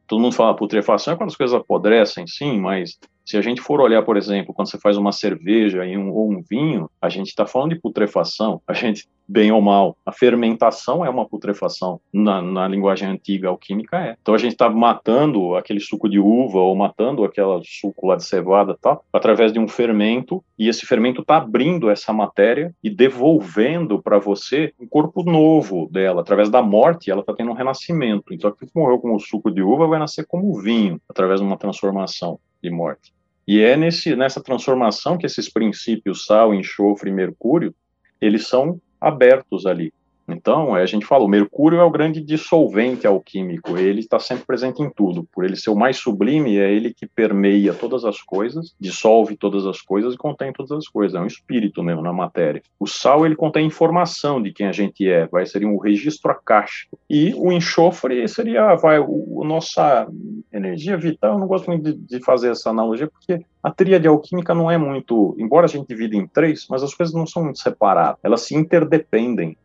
todo 0.06 0.20
mundo 0.20 0.34
fala 0.34 0.56
putrefação 0.56 1.14
é 1.14 1.16
quando 1.16 1.30
as 1.30 1.36
coisas 1.36 1.54
apodrecem, 1.54 2.26
sim, 2.26 2.58
mas 2.58 2.98
se 3.28 3.36
a 3.36 3.42
gente 3.42 3.60
for 3.60 3.78
olhar, 3.78 4.02
por 4.02 4.16
exemplo, 4.16 4.54
quando 4.54 4.70
você 4.70 4.78
faz 4.78 4.96
uma 4.96 5.12
cerveja 5.12 5.84
e 5.84 5.98
um, 5.98 6.10
ou 6.10 6.32
um 6.32 6.40
vinho, 6.40 6.88
a 6.98 7.10
gente 7.10 7.26
está 7.26 7.44
falando 7.44 7.74
de 7.74 7.80
putrefação, 7.80 8.62
a 8.66 8.72
gente, 8.72 9.06
bem 9.28 9.52
ou 9.52 9.60
mal, 9.60 9.98
a 10.06 10.10
fermentação 10.10 11.04
é 11.04 11.10
uma 11.10 11.28
putrefação, 11.28 12.00
na, 12.10 12.40
na 12.40 12.66
linguagem 12.66 13.06
antiga 13.06 13.50
alquímica 13.50 13.98
é. 13.98 14.16
Então 14.22 14.34
a 14.34 14.38
gente 14.38 14.52
está 14.52 14.70
matando 14.70 15.56
aquele 15.56 15.78
suco 15.78 16.08
de 16.08 16.18
uva 16.18 16.58
ou 16.58 16.74
matando 16.74 17.22
aquele 17.22 17.60
suco 17.66 18.06
lá 18.06 18.16
de 18.16 18.24
cevada 18.24 18.74
tal, 18.80 19.04
através 19.12 19.52
de 19.52 19.58
um 19.58 19.68
fermento, 19.68 20.42
e 20.58 20.66
esse 20.66 20.86
fermento 20.86 21.20
está 21.20 21.36
abrindo 21.36 21.90
essa 21.90 22.14
matéria 22.14 22.74
e 22.82 22.88
devolvendo 22.88 24.00
para 24.00 24.18
você 24.18 24.72
um 24.80 24.88
corpo 24.88 25.22
novo 25.22 25.86
dela, 25.92 26.22
através 26.22 26.48
da 26.48 26.62
morte, 26.62 27.10
ela 27.10 27.20
está 27.20 27.34
tendo 27.34 27.50
um 27.50 27.54
renascimento. 27.54 28.32
Então 28.32 28.48
aquilo 28.48 28.70
que 28.70 28.80
morreu 28.80 28.98
com 28.98 29.14
o 29.14 29.20
suco 29.20 29.50
de 29.50 29.60
uva 29.60 29.86
vai 29.86 29.98
nascer 29.98 30.24
como 30.26 30.58
vinho, 30.62 30.98
através 31.06 31.40
de 31.40 31.46
uma 31.46 31.58
transformação 31.58 32.40
de 32.62 32.70
morte. 32.70 33.17
E 33.48 33.62
é 33.62 33.78
nesse, 33.78 34.14
nessa 34.14 34.42
transformação 34.42 35.16
que 35.16 35.24
esses 35.24 35.50
princípios 35.50 36.26
sal, 36.26 36.52
enxofre 36.52 37.08
e 37.08 37.14
mercúrio, 37.14 37.74
eles 38.20 38.46
são 38.46 38.78
abertos 39.00 39.64
ali. 39.64 39.90
Então, 40.28 40.74
a 40.74 40.84
gente 40.86 41.06
fala, 41.06 41.24
o 41.24 41.28
mercúrio 41.28 41.80
é 41.80 41.84
o 41.84 41.90
grande 41.90 42.20
dissolvente 42.20 43.06
alquímico, 43.06 43.78
ele 43.78 44.00
está 44.00 44.18
sempre 44.18 44.44
presente 44.44 44.82
em 44.82 44.90
tudo. 44.90 45.26
Por 45.32 45.44
ele 45.44 45.56
ser 45.56 45.70
o 45.70 45.76
mais 45.76 45.96
sublime, 45.96 46.58
é 46.58 46.70
ele 46.72 46.92
que 46.92 47.06
permeia 47.06 47.72
todas 47.72 48.04
as 48.04 48.20
coisas, 48.20 48.74
dissolve 48.78 49.36
todas 49.36 49.66
as 49.66 49.80
coisas 49.80 50.14
e 50.14 50.18
contém 50.18 50.52
todas 50.52 50.72
as 50.72 50.86
coisas. 50.86 51.14
É 51.14 51.20
um 51.20 51.26
espírito 51.26 51.82
mesmo 51.82 52.02
na 52.02 52.12
matéria. 52.12 52.62
O 52.78 52.86
sal, 52.86 53.24
ele 53.24 53.36
contém 53.36 53.66
informação 53.66 54.42
de 54.42 54.52
quem 54.52 54.66
a 54.66 54.72
gente 54.72 55.08
é, 55.08 55.26
vai 55.26 55.46
ser 55.46 55.64
um 55.64 55.78
registro 55.78 56.30
acástico. 56.30 56.98
E 57.08 57.32
o 57.34 57.50
enxofre 57.50 58.26
seria, 58.28 58.74
vai, 58.74 58.98
o, 58.98 59.42
nossa 59.44 60.06
energia 60.52 60.96
vital. 60.96 61.34
Eu 61.34 61.38
não 61.38 61.46
gosto 61.46 61.66
muito 61.68 61.84
de, 61.84 61.94
de 61.94 62.24
fazer 62.24 62.50
essa 62.50 62.70
analogia, 62.70 63.08
porque 63.08 63.42
a 63.62 63.70
tríade 63.70 64.06
alquímica 64.06 64.54
não 64.54 64.70
é 64.70 64.78
muito, 64.78 65.34
embora 65.38 65.66
a 65.66 65.68
gente 65.68 65.88
divida 65.88 66.16
em 66.16 66.26
três, 66.26 66.66
mas 66.70 66.82
as 66.82 66.94
coisas 66.94 67.14
não 67.14 67.26
são 67.26 67.44
muito 67.44 67.58
separadas, 67.58 68.18
elas 68.22 68.42
se 68.42 68.54
interdependem. 68.54 69.56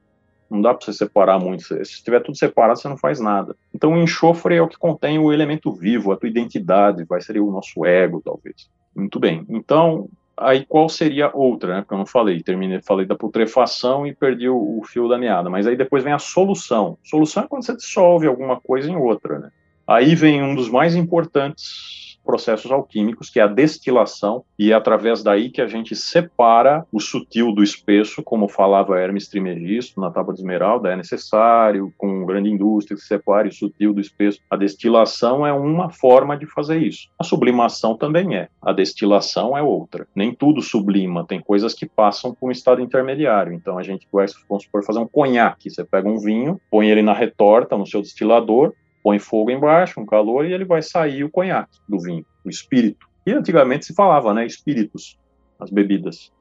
Não 0.53 0.61
dá 0.61 0.71
para 0.71 0.85
você 0.85 0.93
separar 0.93 1.39
muito. 1.39 1.63
Se 1.63 1.81
estiver 1.81 2.21
tudo 2.21 2.37
separado, 2.37 2.79
você 2.79 2.87
não 2.87 2.95
faz 2.95 3.19
nada. 3.19 3.55
Então, 3.73 3.93
o 3.93 3.97
enxofre 3.97 4.55
é 4.55 4.61
o 4.61 4.67
que 4.67 4.77
contém 4.77 5.17
o 5.17 5.33
elemento 5.33 5.71
vivo, 5.71 6.11
a 6.11 6.15
tua 6.15 6.29
identidade, 6.29 7.03
vai 7.05 7.19
ser 7.21 7.39
o 7.39 7.49
nosso 7.49 7.83
ego, 7.83 8.21
talvez. 8.23 8.69
Muito 8.95 9.19
bem. 9.19 9.43
Então, 9.49 10.07
aí 10.37 10.63
qual 10.63 10.87
seria 10.87 11.31
outra, 11.33 11.73
né? 11.73 11.81
Porque 11.81 11.95
eu 11.95 11.97
não 11.97 12.05
falei, 12.05 12.39
terminei, 12.43 12.79
falei 12.83 13.07
da 13.07 13.15
putrefação 13.15 14.05
e 14.05 14.13
perdi 14.13 14.47
o, 14.47 14.79
o, 14.79 14.83
fio 14.83 15.09
da 15.09 15.17
meada. 15.17 15.49
Mas 15.49 15.65
aí 15.65 15.75
depois 15.75 16.03
vem 16.03 16.13
a 16.13 16.19
solução. 16.19 16.99
Solução 17.03 17.43
é 17.43 17.47
quando 17.47 17.65
você 17.65 17.75
dissolve 17.75 18.27
alguma 18.27 18.61
coisa 18.61 18.87
em 18.91 18.95
outra, 18.95 19.39
né? 19.39 19.49
Aí 19.87 20.13
vem 20.13 20.43
um 20.43 20.53
dos 20.53 20.69
mais 20.69 20.95
importantes 20.95 22.12
processos 22.23 22.71
alquímicos, 22.71 23.29
que 23.29 23.39
é 23.39 23.43
a 23.43 23.47
destilação, 23.47 24.43
e 24.57 24.71
é 24.71 24.75
através 24.75 25.23
daí 25.23 25.49
que 25.49 25.61
a 25.61 25.67
gente 25.67 25.95
separa 25.95 26.85
o 26.91 26.99
sutil 26.99 27.53
do 27.53 27.63
espesso, 27.63 28.23
como 28.23 28.47
falava 28.47 28.99
Hermes 28.99 29.27
Trismegisto 29.27 29.99
na 29.99 30.11
Tábua 30.11 30.33
de 30.33 30.39
Esmeralda, 30.39 30.91
é 30.91 30.95
necessário, 30.95 31.93
com 31.97 32.25
grande 32.25 32.49
indústria, 32.49 32.95
que 32.95 33.01
se 33.01 33.07
separe 33.07 33.49
o 33.49 33.53
sutil 33.53 33.93
do 33.93 34.01
espesso. 34.01 34.39
A 34.49 34.55
destilação 34.55 35.45
é 35.45 35.53
uma 35.53 35.89
forma 35.89 36.37
de 36.37 36.45
fazer 36.45 36.77
isso. 36.77 37.09
A 37.19 37.23
sublimação 37.23 37.97
também 37.97 38.35
é. 38.35 38.47
A 38.61 38.71
destilação 38.71 39.57
é 39.57 39.61
outra. 39.61 40.07
Nem 40.15 40.33
tudo 40.33 40.61
sublima, 40.61 41.25
tem 41.25 41.39
coisas 41.39 41.73
que 41.73 41.85
passam 41.85 42.33
por 42.33 42.47
um 42.47 42.51
estado 42.51 42.81
intermediário. 42.81 43.53
Então 43.53 43.77
a 43.77 43.83
gente 43.83 44.07
vai, 44.11 44.25
vamos 44.47 44.63
supor, 44.63 44.83
fazer 44.83 44.99
um 44.99 45.07
conhaque. 45.07 45.69
Você 45.69 45.83
pega 45.83 46.07
um 46.07 46.19
vinho, 46.19 46.59
põe 46.69 46.89
ele 46.89 47.01
na 47.01 47.13
retorta, 47.13 47.77
no 47.77 47.85
seu 47.85 48.01
destilador, 48.01 48.73
põe 49.03 49.19
fogo 49.19 49.51
embaixo, 49.51 49.99
um 49.99 50.05
calor, 50.05 50.45
e 50.45 50.53
ele 50.53 50.63
vai 50.63 50.81
sair 50.81 51.23
o 51.23 51.29
conhaque 51.29 51.77
do 51.87 51.99
vinho, 51.99 52.25
o 52.43 52.49
espírito. 52.49 53.05
E 53.25 53.31
antigamente 53.31 53.85
se 53.85 53.93
falava, 53.93 54.33
né, 54.33 54.45
espíritos, 54.45 55.19
as 55.59 55.69
bebidas. 55.69 56.31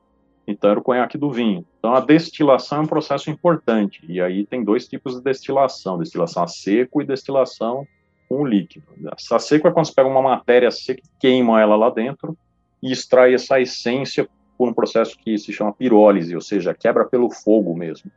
Então 0.46 0.70
era 0.70 0.80
o 0.80 0.82
conhaque 0.82 1.18
do 1.18 1.30
vinho. 1.30 1.64
Então 1.78 1.94
a 1.94 2.00
destilação 2.00 2.78
é 2.78 2.80
um 2.82 2.86
processo 2.86 3.30
importante. 3.30 4.04
E 4.08 4.20
aí 4.20 4.46
tem 4.46 4.64
dois 4.64 4.88
tipos 4.88 5.16
de 5.16 5.22
destilação: 5.22 5.98
destilação 5.98 6.42
a 6.42 6.48
seco 6.48 7.00
e 7.00 7.06
destilação 7.06 7.86
com 8.28 8.46
líquido. 8.46 8.86
A 9.30 9.38
seco 9.38 9.68
é 9.68 9.70
quando 9.70 9.86
você 9.86 9.94
pega 9.94 10.08
uma 10.08 10.22
matéria 10.22 10.70
seca, 10.70 11.02
queima 11.20 11.60
ela 11.60 11.76
lá 11.76 11.90
dentro 11.90 12.36
e 12.82 12.90
extrai 12.90 13.34
essa 13.34 13.60
essência 13.60 14.28
por 14.58 14.68
um 14.68 14.74
processo 14.74 15.16
que 15.18 15.36
se 15.38 15.52
chama 15.52 15.72
pirólise, 15.72 16.34
ou 16.34 16.40
seja, 16.40 16.74
quebra 16.74 17.04
pelo 17.04 17.30
fogo 17.30 17.76
mesmo. 17.76 18.10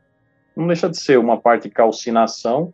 Não 0.56 0.66
deixa 0.66 0.88
de 0.88 0.98
ser 0.98 1.18
uma 1.18 1.38
parte 1.38 1.68
calcinação 1.68 2.72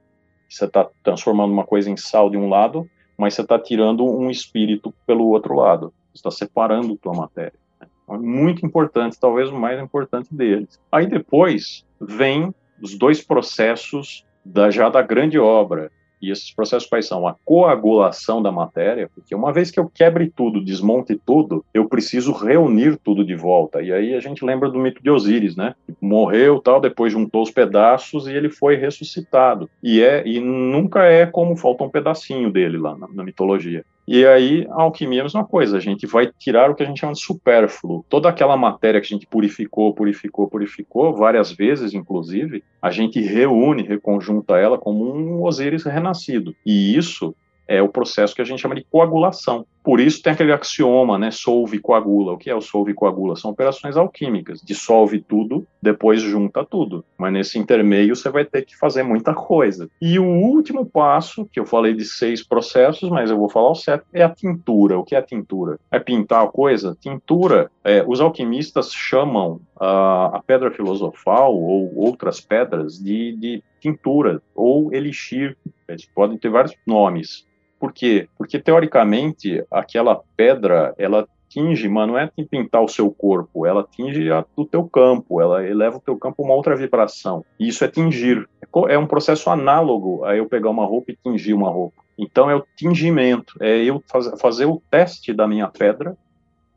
você 0.54 0.64
está 0.64 0.88
transformando 1.02 1.52
uma 1.52 1.64
coisa 1.64 1.90
em 1.90 1.96
sal 1.96 2.30
de 2.30 2.36
um 2.36 2.48
lado, 2.48 2.88
mas 3.16 3.34
você 3.34 3.42
está 3.42 3.58
tirando 3.58 4.04
um 4.04 4.30
espírito 4.30 4.92
pelo 5.06 5.26
outro 5.28 5.54
lado. 5.54 5.92
Você 6.12 6.18
está 6.18 6.30
separando 6.30 6.96
tua 6.96 7.14
matéria. 7.14 7.54
Né? 7.80 7.86
Então, 8.02 8.16
é 8.16 8.18
muito 8.18 8.64
importante, 8.64 9.18
talvez 9.18 9.48
o 9.48 9.58
mais 9.58 9.80
importante 9.80 10.34
deles. 10.34 10.80
Aí 10.90 11.06
depois 11.06 11.84
vem 12.00 12.54
os 12.80 12.96
dois 12.96 13.22
processos 13.22 14.26
da, 14.44 14.70
já 14.70 14.88
da 14.88 15.02
grande 15.02 15.38
obra, 15.38 15.90
e 16.22 16.30
esses 16.30 16.54
processos 16.54 16.88
quais 16.88 17.06
são? 17.06 17.26
A 17.26 17.34
coagulação 17.44 18.40
da 18.40 18.52
matéria, 18.52 19.10
porque 19.14 19.34
uma 19.34 19.52
vez 19.52 19.70
que 19.70 19.80
eu 19.80 19.90
quebre 19.92 20.30
tudo, 20.34 20.64
desmonte 20.64 21.20
tudo, 21.26 21.64
eu 21.74 21.88
preciso 21.88 22.32
reunir 22.32 22.96
tudo 22.96 23.24
de 23.24 23.34
volta. 23.34 23.82
E 23.82 23.92
aí 23.92 24.14
a 24.14 24.20
gente 24.20 24.44
lembra 24.44 24.70
do 24.70 24.78
mito 24.78 25.02
de 25.02 25.10
Osíris, 25.10 25.56
né? 25.56 25.74
Morreu, 26.00 26.60
tal, 26.60 26.80
depois 26.80 27.12
juntou 27.12 27.42
os 27.42 27.50
pedaços 27.50 28.26
e 28.28 28.32
ele 28.32 28.48
foi 28.48 28.76
ressuscitado. 28.76 29.68
E 29.82 30.00
é 30.00 30.26
e 30.26 30.38
nunca 30.38 31.04
é 31.04 31.26
como 31.26 31.56
falta 31.56 31.84
um 31.84 31.90
pedacinho 31.90 32.50
dele 32.50 32.78
lá 32.78 32.96
na, 32.96 33.08
na 33.08 33.24
mitologia. 33.24 33.84
E 34.06 34.26
aí, 34.26 34.66
a 34.70 34.82
alquimia 34.82 35.20
é 35.20 35.22
a 35.22 35.24
mesma 35.24 35.44
coisa, 35.44 35.76
a 35.76 35.80
gente 35.80 36.06
vai 36.06 36.30
tirar 36.38 36.70
o 36.70 36.74
que 36.74 36.82
a 36.82 36.86
gente 36.86 36.98
chama 36.98 37.12
de 37.12 37.20
supérfluo. 37.20 38.04
Toda 38.08 38.28
aquela 38.28 38.56
matéria 38.56 39.00
que 39.00 39.06
a 39.06 39.16
gente 39.16 39.26
purificou, 39.26 39.94
purificou, 39.94 40.48
purificou, 40.48 41.14
várias 41.14 41.52
vezes, 41.52 41.94
inclusive, 41.94 42.64
a 42.80 42.90
gente 42.90 43.20
reúne, 43.20 43.82
reconjunta 43.84 44.56
ela 44.56 44.76
como 44.76 45.14
um 45.14 45.44
Osíris 45.44 45.84
renascido. 45.84 46.54
E 46.66 46.96
isso 46.96 47.34
é 47.68 47.80
o 47.80 47.88
processo 47.88 48.34
que 48.34 48.42
a 48.42 48.44
gente 48.44 48.60
chama 48.60 48.74
de 48.74 48.84
coagulação. 48.90 49.64
Por 49.82 50.00
isso 50.00 50.22
tem 50.22 50.32
aquele 50.32 50.52
axioma, 50.52 51.18
né, 51.18 51.30
solve 51.30 51.78
coagula. 51.78 52.32
O 52.32 52.38
que 52.38 52.50
é 52.50 52.54
o 52.54 52.60
solve 52.60 52.94
coagula? 52.94 53.36
São 53.36 53.50
operações 53.50 53.96
alquímicas. 53.96 54.60
Dissolve 54.62 55.20
tudo, 55.20 55.66
depois 55.80 56.20
junta 56.20 56.64
tudo. 56.64 57.04
Mas 57.18 57.32
nesse 57.32 57.58
intermeio 57.58 58.14
você 58.14 58.30
vai 58.30 58.44
ter 58.44 58.64
que 58.64 58.76
fazer 58.76 59.02
muita 59.02 59.34
coisa. 59.34 59.88
E 60.00 60.18
o 60.18 60.24
último 60.24 60.86
passo, 60.86 61.48
que 61.52 61.58
eu 61.58 61.66
falei 61.66 61.94
de 61.94 62.04
seis 62.04 62.46
processos, 62.46 63.10
mas 63.10 63.30
eu 63.30 63.36
vou 63.36 63.48
falar 63.48 63.70
o 63.70 63.74
certo, 63.74 64.06
é 64.12 64.22
a 64.22 64.28
tintura. 64.28 64.98
O 64.98 65.04
que 65.04 65.14
é 65.14 65.18
a 65.18 65.22
tintura? 65.22 65.78
É 65.90 65.98
pintar 65.98 66.44
a 66.44 66.48
coisa? 66.48 66.96
Tintura, 67.00 67.70
é, 67.82 68.04
os 68.06 68.20
alquimistas 68.20 68.92
chamam 68.92 69.60
a, 69.78 70.36
a 70.36 70.42
pedra 70.42 70.70
filosofal 70.70 71.56
ou 71.56 71.92
outras 71.96 72.40
pedras 72.40 72.98
de, 72.98 73.36
de 73.36 73.62
tintura 73.80 74.40
ou 74.54 74.92
elixir. 74.92 75.56
Eles 75.88 76.06
podem 76.06 76.38
ter 76.38 76.50
vários 76.50 76.74
nomes. 76.86 77.44
Por 77.82 77.92
quê? 77.92 78.28
Porque, 78.38 78.60
teoricamente, 78.60 79.64
aquela 79.68 80.22
pedra, 80.36 80.94
ela 80.96 81.26
tinge, 81.48 81.88
mas 81.88 82.06
não 82.06 82.16
é 82.16 82.30
pintar 82.48 82.80
o 82.80 82.86
seu 82.86 83.10
corpo, 83.10 83.66
ela 83.66 83.84
tinge 83.90 84.30
a, 84.30 84.44
o 84.54 84.64
teu 84.64 84.88
campo, 84.88 85.40
ela 85.40 85.66
eleva 85.66 85.96
o 85.96 86.00
teu 86.00 86.16
campo 86.16 86.42
a 86.42 86.46
uma 86.46 86.54
outra 86.54 86.76
vibração. 86.76 87.44
E 87.58 87.66
isso 87.66 87.84
é 87.84 87.88
tingir. 87.88 88.48
É 88.88 88.96
um 88.96 89.06
processo 89.08 89.50
análogo 89.50 90.24
a 90.24 90.36
eu 90.36 90.46
pegar 90.46 90.70
uma 90.70 90.86
roupa 90.86 91.10
e 91.10 91.16
tingir 91.16 91.54
uma 91.54 91.70
roupa. 91.70 92.00
Então 92.16 92.48
é 92.48 92.54
o 92.54 92.64
tingimento, 92.76 93.56
é 93.60 93.78
eu 93.78 94.00
faz, 94.06 94.30
fazer 94.40 94.66
o 94.66 94.80
teste 94.88 95.32
da 95.32 95.48
minha 95.48 95.66
pedra 95.66 96.16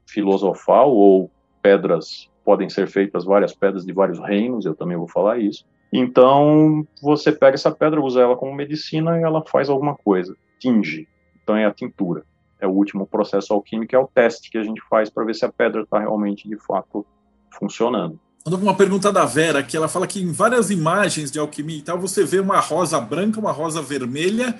filosofal 0.08 0.92
ou 0.92 1.30
pedras 1.62 2.32
podem 2.44 2.68
ser 2.68 2.88
feitas 2.88 3.24
várias 3.24 3.54
pedras 3.54 3.86
de 3.86 3.94
vários 3.94 4.18
reinos, 4.18 4.66
eu 4.66 4.74
também 4.74 4.98
vou 4.98 5.08
falar 5.08 5.38
isso. 5.38 5.68
Então 5.94 6.84
você 7.00 7.32
pega 7.32 7.54
essa 7.54 7.72
pedra, 7.72 8.02
usa 8.02 8.22
ela 8.22 8.36
como 8.36 8.56
medicina 8.56 9.20
e 9.20 9.24
ela 9.24 9.44
faz 9.46 9.70
alguma 9.70 9.96
coisa 9.96 10.36
tinge. 10.66 11.08
Então 11.44 11.56
é 11.56 11.66
a 11.66 11.72
tintura. 11.72 12.24
É 12.60 12.66
o 12.66 12.72
último 12.72 13.06
processo 13.06 13.54
alquímico, 13.54 13.96
é 13.96 14.00
o 14.00 14.08
teste 14.08 14.50
que 14.50 14.58
a 14.58 14.64
gente 14.64 14.82
faz 14.90 15.10
para 15.10 15.24
ver 15.24 15.36
se 15.36 15.46
a 15.46 15.52
pedra 15.52 15.82
está 15.82 16.00
realmente, 16.00 16.48
de 16.48 16.58
fato, 16.58 17.06
funcionando. 17.52 18.20
Uma 18.46 18.76
pergunta 18.76 19.12
da 19.12 19.26
Vera, 19.26 19.64
que 19.64 19.76
ela 19.76 19.88
fala 19.88 20.08
que 20.08 20.22
em 20.22 20.32
várias 20.32 20.70
imagens 20.70 21.32
de 21.32 21.40
alquimia 21.40 21.78
e 21.78 21.82
tal, 21.82 22.00
você 22.00 22.24
vê 22.24 22.40
uma 22.40 22.60
rosa 22.60 23.00
branca, 23.00 23.40
uma 23.40 23.52
rosa 23.52 23.82
vermelha 23.82 24.56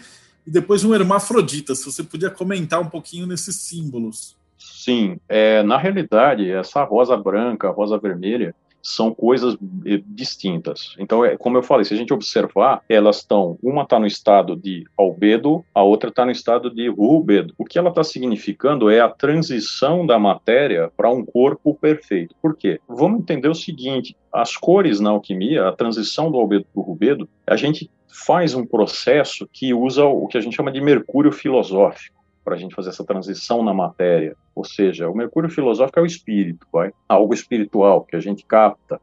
e 0.46 0.52
depois 0.52 0.84
um 0.84 0.94
hermafrodita. 0.94 1.74
Se 1.74 1.86
você 1.86 2.04
podia 2.04 2.30
comentar 2.30 2.82
um 2.82 2.90
pouquinho 2.90 3.28
nesses 3.28 3.56
símbolos. 3.58 4.36
Sim, 4.58 5.20
é, 5.30 5.62
na 5.64 5.78
realidade, 5.78 6.50
essa 6.50 6.84
rosa 6.84 7.16
branca, 7.16 7.70
rosa 7.70 7.98
vermelha, 7.98 8.56
são 8.86 9.14
coisas 9.14 9.58
eh, 9.86 10.02
distintas. 10.06 10.96
Então, 11.00 11.26
é, 11.26 11.36
como 11.36 11.58
eu 11.58 11.64
falei, 11.64 11.84
se 11.84 11.94
a 11.94 11.98
gente 11.98 12.14
observar, 12.14 12.84
elas 12.88 13.18
estão, 13.18 13.58
uma 13.62 13.82
está 13.82 14.00
no 14.00 14.06
estado 14.06 14.56
de 14.56 14.86
albedo, 14.96 15.66
a 15.74 15.82
outra 15.82 16.10
está 16.10 16.24
no 16.24 16.32
estado 16.32 16.70
de 16.70 16.88
rubedo. 16.88 17.54
O 17.58 17.66
que 17.66 17.80
ela 17.80 17.90
está 17.90 18.04
significando 18.04 18.90
é 18.90 19.00
a 19.00 19.10
transição 19.10 20.06
da 20.06 20.20
matéria 20.20 20.92
para 20.96 21.10
um 21.10 21.26
corpo 21.26 21.74
perfeito. 21.74 22.36
Por 22.40 22.56
quê? 22.56 22.80
Vamos 22.88 23.22
entender 23.22 23.50
o 23.50 23.56
seguinte: 23.56 24.16
as 24.32 24.56
cores 24.56 25.00
na 25.00 25.10
alquimia, 25.10 25.68
a 25.68 25.72
transição 25.72 26.30
do 26.30 26.38
albedo 26.38 26.66
para 26.72 26.82
o 26.82 26.84
rubedo, 26.84 27.28
a 27.48 27.56
gente 27.56 27.90
faz 28.08 28.54
um 28.54 28.66
processo 28.66 29.50
que 29.52 29.74
usa 29.74 30.06
o 30.06 30.28
que 30.28 30.38
a 30.38 30.42
gente 30.42 30.56
chama 30.56 30.72
de 30.72 30.80
mercúrio 30.80 31.32
filosófico 31.32 32.25
para 32.46 32.54
a 32.54 32.58
gente 32.58 32.76
fazer 32.76 32.90
essa 32.90 33.04
transição 33.04 33.64
na 33.64 33.74
matéria. 33.74 34.36
Ou 34.56 34.64
seja, 34.64 35.10
o 35.10 35.18
mercúrio 35.18 35.50
filosófico 35.50 36.00
é 36.00 36.04
o 36.04 36.06
espírito, 36.06 36.68
vai? 36.72 36.94
algo 37.10 37.34
espiritual 37.34 38.04
que 38.04 38.16
a 38.16 38.20
gente 38.20 38.46
capta, 38.46 39.02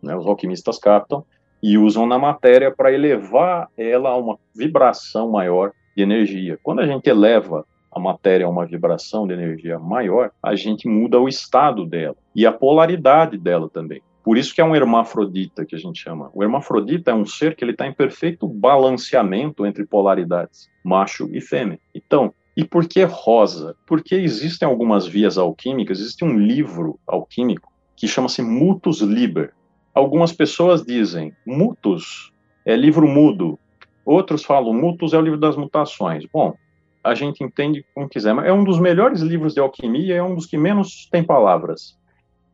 né? 0.00 0.16
os 0.16 0.24
alquimistas 0.24 0.78
captam 0.78 1.24
e 1.60 1.76
usam 1.76 2.06
na 2.06 2.18
matéria 2.18 2.70
para 2.70 2.92
elevar 2.92 3.68
ela 3.76 4.10
a 4.10 4.16
uma 4.16 4.38
vibração 4.54 5.30
maior 5.30 5.72
de 5.96 6.02
energia. 6.02 6.58
Quando 6.62 6.80
a 6.80 6.86
gente 6.86 7.08
eleva 7.08 7.66
a 7.90 7.98
matéria 7.98 8.46
a 8.46 8.50
uma 8.50 8.66
vibração 8.66 9.26
de 9.26 9.34
energia 9.34 9.78
maior, 9.78 10.30
a 10.42 10.54
gente 10.54 10.88
muda 10.88 11.18
o 11.18 11.28
estado 11.28 11.84
dela 11.84 12.16
e 12.34 12.46
a 12.46 12.52
polaridade 12.52 13.36
dela 13.36 13.68
também. 13.68 14.00
Por 14.22 14.38
isso 14.38 14.54
que 14.54 14.60
é 14.60 14.64
um 14.64 14.74
hermafrodita 14.74 15.66
que 15.66 15.74
a 15.74 15.78
gente 15.78 16.00
chama. 16.00 16.30
O 16.32 16.42
hermafrodita 16.42 17.10
é 17.10 17.14
um 17.14 17.26
ser 17.26 17.54
que 17.54 17.62
ele 17.62 17.72
está 17.72 17.86
em 17.86 17.92
perfeito 17.92 18.48
balanceamento 18.48 19.66
entre 19.66 19.84
polaridades, 19.84 20.68
macho 20.82 21.28
e 21.30 21.42
fêmea. 21.42 21.78
Então, 21.94 22.32
e 22.56 22.64
por 22.64 22.86
que 22.86 23.02
rosa? 23.04 23.74
Porque 23.86 24.14
existem 24.14 24.66
algumas 24.66 25.06
vias 25.06 25.36
alquímicas, 25.36 25.98
existe 25.98 26.24
um 26.24 26.38
livro 26.38 26.98
alquímico 27.06 27.72
que 27.96 28.06
chama-se 28.06 28.42
Mutus 28.42 29.00
Liber. 29.00 29.52
Algumas 29.92 30.32
pessoas 30.32 30.84
dizem 30.84 31.32
Mutus 31.44 32.32
é 32.64 32.76
livro 32.76 33.06
mudo, 33.06 33.58
outros 34.04 34.44
falam 34.44 34.72
Mutus 34.72 35.12
é 35.12 35.18
o 35.18 35.20
livro 35.20 35.38
das 35.38 35.56
mutações. 35.56 36.24
Bom, 36.32 36.54
a 37.02 37.14
gente 37.14 37.42
entende 37.42 37.84
como 37.94 38.08
quiser, 38.08 38.32
mas 38.32 38.46
é 38.46 38.52
um 38.52 38.64
dos 38.64 38.78
melhores 38.78 39.20
livros 39.20 39.52
de 39.54 39.60
alquimia, 39.60 40.14
é 40.14 40.22
um 40.22 40.34
dos 40.34 40.46
que 40.46 40.56
menos 40.56 41.06
tem 41.10 41.22
palavras. 41.22 41.98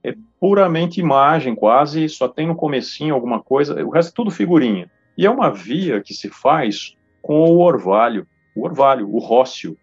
É 0.03 0.15
puramente 0.41 0.99
imagem, 0.99 1.55
quase, 1.55 2.09
só 2.09 2.27
tem 2.27 2.47
no 2.47 2.57
comecinho 2.57 3.15
alguma 3.15 3.41
coisa, 3.41 3.85
o 3.85 3.91
resto 3.91 4.11
é 4.11 4.17
tudo 4.17 4.31
figurinha. 4.31 4.91
E 5.17 5.27
é 5.27 5.31
uma 5.31 5.51
via 5.51 6.01
que 6.01 6.15
se 6.15 6.31
faz 6.31 6.97
com 7.21 7.45
o 7.51 7.59
orvalho, 7.61 8.27
o 8.57 8.65
orvalho, 8.65 9.09
o 9.15 9.19
rócio, 9.19 9.77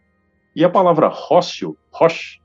e 0.57 0.65
a 0.65 0.69
palavra 0.69 1.07
rócio, 1.07 1.77
rosh, 1.91 2.39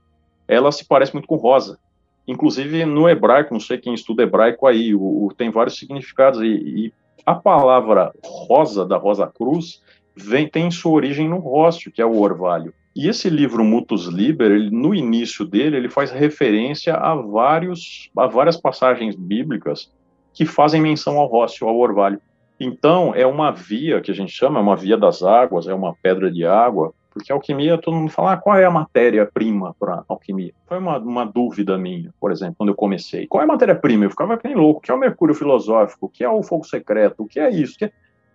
ela 0.47 0.71
se 0.71 0.85
parece 0.85 1.13
muito 1.13 1.27
com 1.27 1.35
rosa. 1.35 1.79
Inclusive 2.27 2.85
no 2.85 3.09
hebraico, 3.09 3.51
não 3.51 3.59
sei 3.59 3.79
quem 3.79 3.95
estuda 3.95 4.21
hebraico 4.21 4.67
aí, 4.67 4.93
o, 4.93 5.25
o 5.25 5.33
tem 5.35 5.49
vários 5.49 5.79
significados. 5.79 6.39
E, 6.39 6.45
e, 6.45 6.93
a 7.25 7.33
palavra 7.33 8.13
rosa, 8.23 8.85
da 8.85 8.97
Rosa 8.97 9.25
Cruz, 9.25 9.81
vem, 10.15 10.47
tem 10.47 10.69
sua 10.69 10.91
origem 10.91 11.27
no 11.27 11.39
rócio, 11.39 11.91
que 11.91 12.03
é 12.03 12.05
o 12.05 12.19
orvalho. 12.19 12.71
E 12.95 13.07
esse 13.09 13.31
livro 13.31 13.63
Mutus 13.63 14.05
Liber, 14.05 14.51
ele, 14.51 14.69
no 14.69 14.93
início 14.93 15.43
dele, 15.43 15.75
ele 15.75 15.89
faz 15.89 16.11
referência 16.11 16.93
a, 16.93 17.15
vários, 17.15 18.11
a 18.15 18.27
várias 18.27 18.57
passagens 18.57 19.15
bíblicas 19.15 19.91
que 20.35 20.45
fazem 20.45 20.79
menção 20.79 21.17
ao 21.17 21.25
rócio, 21.25 21.67
ao 21.67 21.79
orvalho. 21.79 22.21
Então, 22.59 23.11
é 23.15 23.25
uma 23.25 23.49
via 23.49 24.01
que 24.01 24.11
a 24.11 24.13
gente 24.13 24.31
chama, 24.31 24.59
é 24.59 24.61
uma 24.61 24.75
via 24.75 24.97
das 24.97 25.23
águas, 25.23 25.67
é 25.67 25.73
uma 25.73 25.95
pedra 25.95 26.31
de 26.31 26.45
água, 26.45 26.93
porque 27.13 27.31
alquimia, 27.31 27.77
todo 27.77 27.95
mundo 27.95 28.11
fala, 28.11 28.33
ah, 28.33 28.37
qual 28.37 28.57
é 28.57 28.65
a 28.65 28.71
matéria-prima 28.71 29.75
para 29.79 30.03
alquimia? 30.07 30.51
Foi 30.65 30.79
uma, 30.79 30.97
uma 30.97 31.25
dúvida 31.25 31.77
minha, 31.77 32.11
por 32.19 32.31
exemplo, 32.31 32.55
quando 32.57 32.69
eu 32.69 32.75
comecei. 32.75 33.27
Qual 33.27 33.39
é 33.39 33.43
a 33.43 33.47
matéria-prima? 33.47 34.05
Eu 34.05 34.09
ficava 34.09 34.35
bem 34.35 34.55
louco. 34.55 34.79
O 34.79 34.81
que 34.81 34.89
é 34.89 34.93
o 34.93 34.99
mercúrio 34.99 35.35
filosófico? 35.35 36.07
O 36.07 36.09
que 36.09 36.23
é 36.23 36.29
o 36.29 36.41
fogo 36.41 36.65
secreto? 36.65 37.23
O 37.23 37.27
que 37.27 37.39
é 37.39 37.51
isso? 37.51 37.77
Que 37.77 37.85
é... 37.85 37.91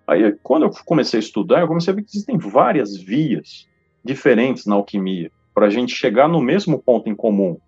Aí, 0.06 0.32
quando 0.42 0.62
eu 0.62 0.70
comecei 0.86 1.18
a 1.18 1.20
estudar, 1.20 1.60
eu 1.60 1.68
comecei 1.68 1.92
a 1.92 1.96
ver 1.96 2.02
que 2.02 2.10
existem 2.10 2.38
várias 2.38 2.96
vias 2.96 3.66
diferentes 4.04 4.64
na 4.64 4.76
alquimia 4.76 5.30
para 5.52 5.66
a 5.66 5.70
gente 5.70 5.92
chegar 5.92 6.28
no 6.28 6.40
mesmo 6.40 6.78
ponto 6.80 7.08
em 7.08 7.14
comum. 7.14 7.58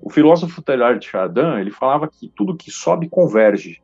O 0.00 0.10
filósofo 0.10 0.62
Teilhard 0.62 0.98
de 0.98 1.06
Chardin, 1.06 1.60
ele 1.60 1.70
falava 1.70 2.08
que 2.08 2.32
tudo 2.34 2.56
que 2.56 2.70
sobe 2.70 3.08
converge. 3.08 3.82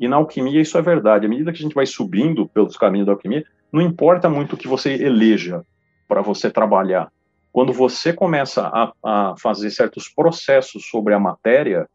E 0.00 0.08
na 0.08 0.16
alquimia 0.16 0.60
isso 0.60 0.76
é 0.76 0.82
verdade. 0.82 1.26
À 1.26 1.28
medida 1.28 1.52
que 1.52 1.58
a 1.58 1.62
gente 1.62 1.74
vai 1.74 1.86
subindo 1.86 2.48
pelos 2.48 2.76
caminhos 2.76 3.06
da 3.06 3.12
alquimia, 3.12 3.44
não 3.70 3.80
importa 3.80 4.28
muito 4.28 4.54
o 4.54 4.56
que 4.56 4.66
você 4.66 4.94
eleja, 4.94 5.64
para 6.06 6.22
você 6.22 6.50
trabalhar. 6.50 7.10
Quando 7.52 7.72
você 7.72 8.12
começa 8.12 8.66
a, 8.66 8.92
a 9.02 9.34
fazer 9.38 9.70
certos 9.70 10.08
processos 10.08 10.86
sobre 10.86 11.14
a 11.14 11.18
matéria 11.18 11.88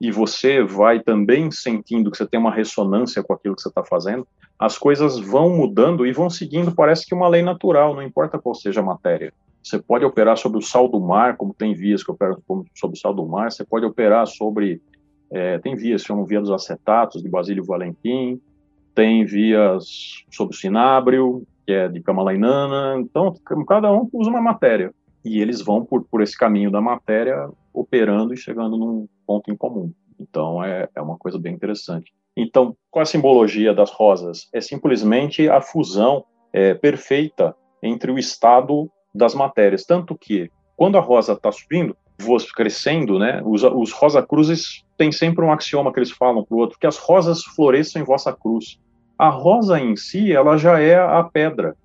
e 0.00 0.10
você 0.10 0.62
vai 0.62 1.00
também 1.00 1.50
sentindo 1.50 2.10
que 2.10 2.16
você 2.16 2.26
tem 2.26 2.38
uma 2.38 2.54
ressonância 2.54 3.22
com 3.22 3.32
aquilo 3.32 3.56
que 3.56 3.62
você 3.62 3.68
está 3.68 3.84
fazendo, 3.84 4.26
as 4.58 4.78
coisas 4.78 5.18
vão 5.18 5.50
mudando 5.50 6.06
e 6.06 6.12
vão 6.12 6.30
seguindo, 6.30 6.74
parece 6.74 7.06
que 7.06 7.14
uma 7.14 7.28
lei 7.28 7.42
natural, 7.42 7.94
não 7.94 8.02
importa 8.02 8.38
qual 8.38 8.54
seja 8.54 8.80
a 8.80 8.84
matéria. 8.84 9.32
Você 9.62 9.78
pode 9.78 10.04
operar 10.04 10.36
sobre 10.36 10.58
o 10.58 10.62
sal 10.62 10.88
do 10.88 11.00
mar, 11.00 11.36
como 11.36 11.52
tem 11.52 11.74
vias 11.74 12.02
que 12.02 12.10
operam 12.10 12.40
sobre 12.74 12.96
o 12.96 13.00
sal 13.00 13.12
do 13.12 13.26
mar, 13.26 13.50
você 13.50 13.64
pode 13.64 13.84
operar 13.84 14.26
sobre. 14.26 14.80
É, 15.30 15.58
tem 15.58 15.76
vias, 15.76 16.02
chamam 16.02 16.24
via 16.24 16.40
dos 16.40 16.50
acetatos, 16.50 17.22
de 17.22 17.28
Basílio 17.28 17.64
Valentim, 17.64 18.40
tem 18.94 19.24
vias 19.24 20.24
sobre 20.30 20.56
o 20.56 20.58
cinábrio, 20.58 21.46
que 21.70 21.74
é 21.74 21.88
de 21.88 22.02
Kamalainana. 22.02 22.98
Então, 22.98 23.32
cada 23.68 23.92
um 23.92 24.08
usa 24.12 24.28
uma 24.28 24.40
matéria. 24.40 24.92
E 25.24 25.40
eles 25.40 25.62
vão 25.62 25.84
por, 25.84 26.04
por 26.04 26.20
esse 26.20 26.36
caminho 26.36 26.70
da 26.70 26.80
matéria, 26.80 27.48
operando 27.72 28.34
e 28.34 28.36
chegando 28.36 28.76
num 28.76 29.08
ponto 29.24 29.52
em 29.52 29.56
comum. 29.56 29.92
Então, 30.18 30.64
é, 30.64 30.88
é 30.96 31.00
uma 31.00 31.16
coisa 31.16 31.38
bem 31.38 31.54
interessante. 31.54 32.12
Então, 32.36 32.76
qual 32.90 33.02
a 33.02 33.06
simbologia 33.06 33.72
das 33.72 33.90
rosas? 33.92 34.48
É 34.52 34.60
simplesmente 34.60 35.48
a 35.48 35.60
fusão 35.60 36.24
é, 36.52 36.74
perfeita 36.74 37.54
entre 37.80 38.10
o 38.10 38.18
estado 38.18 38.90
das 39.14 39.32
matérias. 39.32 39.84
Tanto 39.84 40.16
que, 40.18 40.50
quando 40.76 40.98
a 40.98 41.00
rosa 41.00 41.34
está 41.34 41.52
subindo, 41.52 41.96
crescendo, 42.56 43.18
né, 43.18 43.40
os, 43.44 43.62
os 43.62 43.92
rosa 43.92 44.22
cruzes 44.22 44.84
têm 44.98 45.12
sempre 45.12 45.44
um 45.44 45.52
axioma 45.52 45.92
que 45.92 46.00
eles 46.00 46.10
falam 46.10 46.44
para 46.44 46.56
o 46.56 46.58
outro, 46.58 46.78
que 46.78 46.86
as 46.86 46.98
rosas 46.98 47.44
floresçam 47.44 48.02
em 48.02 48.04
vossa 48.04 48.32
cruz. 48.32 48.78
A 49.20 49.28
rosa 49.28 49.78
em 49.78 49.96
si, 49.96 50.32
ela 50.32 50.56
já 50.56 50.80
é 50.80 50.98
a 50.98 51.22
pedra, 51.22 51.76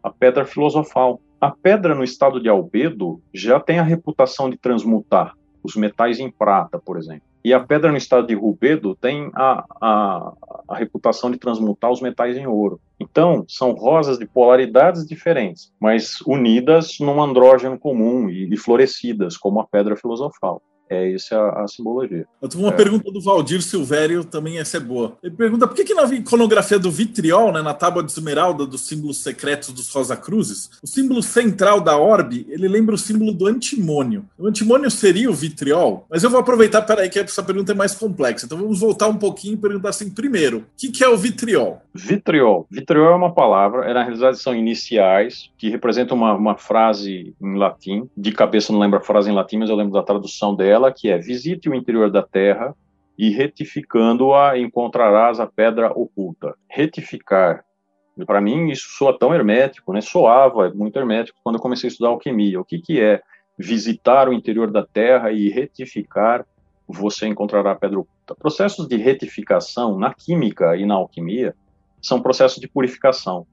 a 0.00 0.10
pedra 0.10 0.44
filosofal. 0.44 1.20
A 1.40 1.50
pedra 1.50 1.92
no 1.92 2.04
estado 2.04 2.40
de 2.40 2.48
albedo 2.48 3.20
já 3.34 3.58
tem 3.58 3.80
a 3.80 3.82
reputação 3.82 4.48
de 4.48 4.56
transmutar 4.56 5.34
os 5.60 5.74
metais 5.74 6.20
em 6.20 6.30
prata, 6.30 6.78
por 6.78 6.96
exemplo. 6.96 7.26
E 7.44 7.52
a 7.52 7.58
pedra 7.58 7.90
no 7.90 7.96
estado 7.96 8.28
de 8.28 8.34
rubedo 8.36 8.94
tem 8.94 9.28
a, 9.34 9.64
a, 9.80 10.32
a, 10.68 10.76
reputação 10.76 11.32
de 11.32 11.38
transmutar 11.38 11.90
os 11.90 12.00
metais 12.00 12.36
em 12.36 12.46
ouro. 12.46 12.80
Então, 13.00 13.44
são 13.48 13.72
rosas 13.72 14.16
de 14.16 14.26
polaridades 14.26 15.04
diferentes, 15.04 15.72
mas 15.80 16.20
unidas 16.28 16.98
num 17.00 17.20
andrógeno 17.20 17.76
comum 17.76 18.28
e, 18.28 18.54
e 18.54 18.56
florescidas, 18.56 19.36
como 19.36 19.58
a 19.58 19.66
pedra 19.66 19.96
filosofal. 19.96 20.62
É 20.90 21.12
essa 21.12 21.36
a, 21.36 21.64
a 21.64 21.68
simbologia. 21.68 22.26
Eu 22.40 22.48
tenho 22.48 22.64
uma 22.64 22.72
é. 22.72 22.76
pergunta 22.76 23.10
do 23.10 23.20
Valdir 23.20 23.62
Silvério, 23.62 24.24
também 24.24 24.58
essa 24.58 24.76
é 24.76 24.80
boa. 24.80 25.16
Ele 25.22 25.34
pergunta 25.34 25.66
por 25.66 25.76
que, 25.76 25.84
que 25.84 25.94
na 25.94 26.04
iconografia 26.04 26.78
do 26.78 26.90
vitriol, 26.90 27.52
né, 27.52 27.62
na 27.62 27.74
tábua 27.74 28.02
de 28.02 28.10
esmeralda 28.10 28.66
dos 28.66 28.82
símbolos 28.82 29.18
secretos 29.18 29.72
dos 29.72 29.92
Rosa 29.92 30.16
Cruzes, 30.16 30.70
o 30.82 30.86
símbolo 30.86 31.22
central 31.22 31.80
da 31.80 31.96
orbe, 31.96 32.46
ele 32.48 32.68
lembra 32.68 32.94
o 32.94 32.98
símbolo 32.98 33.32
do 33.32 33.46
antimônio. 33.46 34.24
O 34.38 34.46
antimônio 34.46 34.90
seria 34.90 35.30
o 35.30 35.34
vitriol? 35.34 36.06
Mas 36.08 36.24
eu 36.24 36.30
vou 36.30 36.40
aproveitar, 36.40 36.82
peraí, 36.82 37.08
que 37.08 37.18
essa 37.18 37.42
pergunta 37.42 37.72
é 37.72 37.74
mais 37.74 37.94
complexa. 37.94 38.46
Então 38.46 38.58
vamos 38.58 38.80
voltar 38.80 39.08
um 39.08 39.16
pouquinho 39.16 39.54
e 39.54 39.58
perguntar 39.58 39.90
assim, 39.90 40.10
primeiro, 40.10 40.58
o 40.58 40.64
que, 40.76 40.90
que 40.90 41.04
é 41.04 41.08
o 41.08 41.16
vitriol? 41.16 41.82
Vitriol. 41.94 42.66
Vitriol 42.70 43.12
é 43.12 43.16
uma 43.16 43.32
palavra, 43.32 43.84
é, 43.84 43.92
na 43.92 44.02
realidade 44.02 44.38
são 44.38 44.54
iniciais, 44.54 45.50
que 45.58 45.68
representam 45.68 46.16
uma, 46.16 46.34
uma 46.34 46.56
frase 46.56 47.34
em 47.40 47.56
latim. 47.56 48.08
De 48.16 48.32
cabeça 48.32 48.72
não 48.72 48.80
lembro 48.80 48.98
a 48.98 49.02
frase 49.02 49.30
em 49.30 49.34
latim, 49.34 49.58
mas 49.58 49.70
eu 49.70 49.76
lembro 49.76 49.92
da 49.92 50.02
tradução 50.02 50.54
dela 50.54 50.77
dela, 50.78 50.92
que 50.92 51.10
é: 51.10 51.18
visite 51.18 51.68
o 51.68 51.74
interior 51.74 52.10
da 52.10 52.22
terra 52.22 52.74
e 53.18 53.30
retificando-a 53.30 54.56
encontrarás 54.56 55.40
a 55.40 55.46
pedra 55.46 55.90
oculta. 55.92 56.54
Retificar. 56.70 57.64
Para 58.26 58.40
mim 58.40 58.70
isso 58.70 58.86
soa 58.96 59.16
tão 59.16 59.34
hermético, 59.34 59.92
né? 59.92 60.00
Soava 60.00 60.70
muito 60.70 60.98
hermético 60.98 61.38
quando 61.42 61.56
eu 61.56 61.62
comecei 61.62 61.88
a 61.88 61.90
estudar 61.90 62.10
alquimia. 62.10 62.60
O 62.60 62.64
que 62.64 62.78
que 62.78 63.00
é 63.00 63.20
visitar 63.58 64.28
o 64.28 64.32
interior 64.32 64.70
da 64.70 64.84
terra 64.84 65.32
e 65.32 65.48
retificar? 65.48 66.46
Você 66.86 67.26
encontrará 67.26 67.72
a 67.72 67.76
pedra 67.76 67.98
oculta. 68.00 68.34
Processos 68.34 68.88
de 68.88 68.96
retificação 68.96 69.98
na 69.98 70.14
química 70.14 70.76
e 70.76 70.86
na 70.86 70.94
alquimia 70.94 71.54
são 72.00 72.22
processos 72.22 72.60
de 72.60 72.68
purificação. 72.68 73.46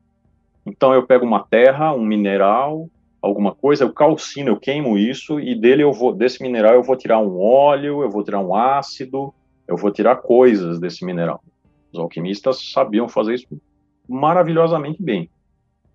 Então 0.65 0.93
eu 0.93 1.05
pego 1.05 1.25
uma 1.25 1.43
terra, 1.43 1.93
um 1.93 2.03
mineral, 2.03 2.89
alguma 3.21 3.55
coisa, 3.55 3.83
eu 3.83 3.93
calcino, 3.93 4.49
eu 4.49 4.59
queimo 4.59 4.97
isso 4.97 5.39
e 5.39 5.55
dele 5.55 5.83
eu 5.83 5.91
vou 5.91 6.13
desse 6.13 6.41
mineral 6.41 6.75
eu 6.75 6.83
vou 6.83 6.95
tirar 6.95 7.19
um 7.19 7.39
óleo, 7.39 8.03
eu 8.03 8.09
vou 8.09 8.23
tirar 8.23 8.39
um 8.39 8.55
ácido, 8.55 9.33
eu 9.67 9.75
vou 9.75 9.91
tirar 9.91 10.17
coisas 10.17 10.79
desse 10.79 11.03
mineral. 11.03 11.43
Os 11.91 11.99
alquimistas 11.99 12.71
sabiam 12.71 13.09
fazer 13.09 13.35
isso 13.35 13.47
maravilhosamente 14.07 15.01
bem. 15.01 15.29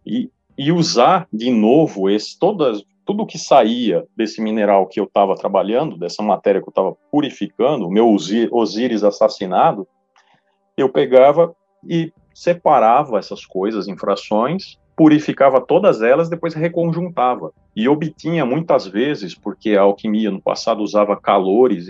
E, 0.04 0.30
e 0.58 0.72
usar 0.72 1.28
de 1.32 1.50
novo 1.50 2.10
esse 2.10 2.38
todas 2.38 2.82
tudo 3.04 3.26
que 3.26 3.38
saía 3.38 4.06
desse 4.16 4.40
mineral 4.40 4.86
que 4.86 5.00
eu 5.00 5.04
estava 5.04 5.34
trabalhando, 5.34 5.98
dessa 5.98 6.22
matéria 6.22 6.60
que 6.60 6.68
eu 6.68 6.70
estava 6.70 6.96
purificando, 7.10 7.88
o 7.88 7.90
meu 7.90 8.08
Osíris 8.52 9.02
assassinado, 9.02 9.84
eu 10.76 10.88
pegava 10.88 11.52
e 11.88 12.12
separava 12.32 13.18
essas 13.18 13.44
coisas 13.44 13.88
em 13.88 13.96
frações 13.96 14.78
purificava 15.00 15.62
todas 15.62 16.02
elas, 16.02 16.28
depois 16.28 16.52
reconjuntava. 16.52 17.54
E 17.74 17.88
obtinha 17.88 18.44
muitas 18.44 18.86
vezes, 18.86 19.34
porque 19.34 19.76
a 19.76 19.82
alquimia 19.82 20.30
no 20.30 20.40
passado 20.40 20.82
usava 20.82 21.20
calores, 21.20 21.86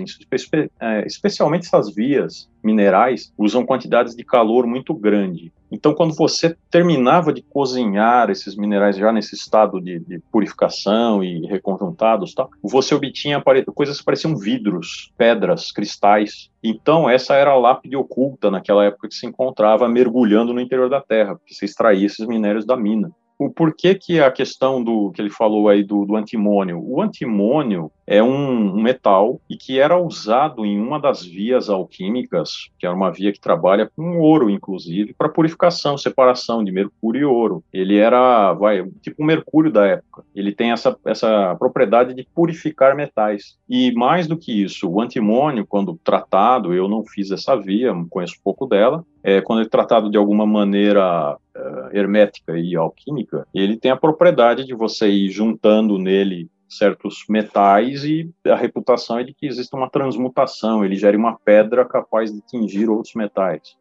é, 0.80 1.06
especialmente 1.06 1.66
essas 1.66 1.94
vias 1.94 2.50
minerais, 2.62 3.32
usam 3.38 3.64
quantidades 3.64 4.14
de 4.14 4.22
calor 4.22 4.66
muito 4.66 4.94
grande. 4.94 5.52
Então, 5.72 5.94
quando 5.94 6.14
você 6.14 6.56
terminava 6.70 7.32
de 7.32 7.42
cozinhar 7.42 8.28
esses 8.28 8.56
minerais 8.56 8.96
já 8.96 9.12
nesse 9.12 9.36
estado 9.36 9.80
de, 9.80 10.00
de 10.00 10.18
purificação 10.30 11.22
e 11.22 11.46
reconjuntados, 11.46 12.34
tal, 12.34 12.50
você 12.62 12.94
obtinha 12.94 13.42
coisas 13.74 13.98
que 13.98 14.04
pareciam 14.04 14.36
vidros, 14.36 15.12
pedras, 15.16 15.70
cristais. 15.70 16.50
Então, 16.62 17.08
essa 17.08 17.34
era 17.34 17.52
a 17.52 17.58
lápide 17.58 17.96
oculta 17.96 18.50
naquela 18.50 18.84
época 18.84 19.08
que 19.08 19.14
se 19.14 19.26
encontrava 19.26 19.88
mergulhando 19.88 20.52
no 20.52 20.60
interior 20.60 20.90
da 20.90 21.00
Terra, 21.00 21.36
porque 21.36 21.54
você 21.54 21.64
extraía 21.64 22.06
esses 22.06 22.26
minérios 22.26 22.66
da 22.66 22.76
mina 22.76 23.12
o 23.40 23.48
porquê 23.48 23.94
que 23.94 24.20
a 24.20 24.30
questão 24.30 24.84
do 24.84 25.10
que 25.12 25.22
ele 25.22 25.30
falou 25.30 25.70
aí 25.70 25.82
do, 25.82 26.04
do 26.04 26.14
antimônio. 26.14 26.78
O 26.78 27.00
antimônio 27.00 27.90
é 28.10 28.20
um, 28.20 28.74
um, 28.74 28.82
metal 28.82 29.40
e 29.48 29.56
que 29.56 29.78
era 29.78 29.96
usado 29.96 30.66
em 30.66 30.80
uma 30.80 30.98
das 30.98 31.24
vias 31.24 31.70
alquímicas, 31.70 32.68
que 32.76 32.84
é 32.84 32.90
uma 32.90 33.12
via 33.12 33.32
que 33.32 33.38
trabalha 33.38 33.88
com 33.94 34.18
ouro, 34.18 34.50
inclusive, 34.50 35.14
para 35.14 35.28
purificação, 35.28 35.96
separação 35.96 36.64
de 36.64 36.72
mercúrio 36.72 37.20
e 37.20 37.24
ouro. 37.24 37.62
Ele 37.72 37.98
era, 37.98 38.52
vai, 38.54 38.84
tipo 39.00 39.22
um 39.22 39.26
mercúrio 39.26 39.70
da 39.70 39.86
época. 39.86 40.24
Ele 40.34 40.50
tem 40.50 40.72
essa, 40.72 40.96
essa 41.06 41.54
propriedade 41.54 42.12
de 42.12 42.26
purificar 42.34 42.96
metais. 42.96 43.56
E 43.68 43.92
mais 43.92 44.26
do 44.26 44.36
que 44.36 44.60
isso, 44.60 44.90
o 44.90 45.00
antimônio, 45.00 45.64
quando 45.64 45.96
tratado, 46.02 46.74
eu 46.74 46.88
não 46.88 47.04
fiz 47.04 47.30
essa 47.30 47.54
via, 47.54 47.94
conheço 48.10 48.40
pouco 48.42 48.66
dela, 48.66 49.04
é, 49.22 49.40
quando 49.40 49.62
é 49.62 49.68
tratado 49.68 50.10
de 50.10 50.16
alguma 50.16 50.44
maneira 50.44 51.36
uh, 51.36 51.96
hermética 51.96 52.58
e 52.58 52.74
alquímica, 52.74 53.46
ele 53.54 53.76
tem 53.76 53.92
a 53.92 53.96
propriedade 53.96 54.64
de 54.64 54.74
você 54.74 55.08
ir 55.08 55.30
juntando 55.30 55.96
nele 55.96 56.50
certos 56.70 57.24
metais 57.28 58.04
e 58.04 58.32
a 58.46 58.54
reputação 58.54 59.18
é 59.18 59.24
de 59.24 59.34
que 59.34 59.46
existe 59.46 59.74
uma 59.74 59.90
transmutação, 59.90 60.84
ele 60.84 60.94
gera 60.94 61.18
uma 61.18 61.36
pedra 61.36 61.84
capaz 61.84 62.32
de 62.32 62.40
tingir 62.42 62.88
outros 62.88 63.14
metais. 63.14 63.76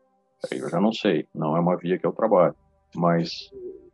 Aí 0.52 0.58
eu 0.58 0.70
já 0.70 0.82
não 0.82 0.92
sei, 0.92 1.28
não 1.34 1.56
é 1.56 1.60
uma 1.60 1.78
via 1.78 2.00
que 2.00 2.06
eu 2.06 2.12
trabalho, 2.12 2.56
mas 2.96 3.52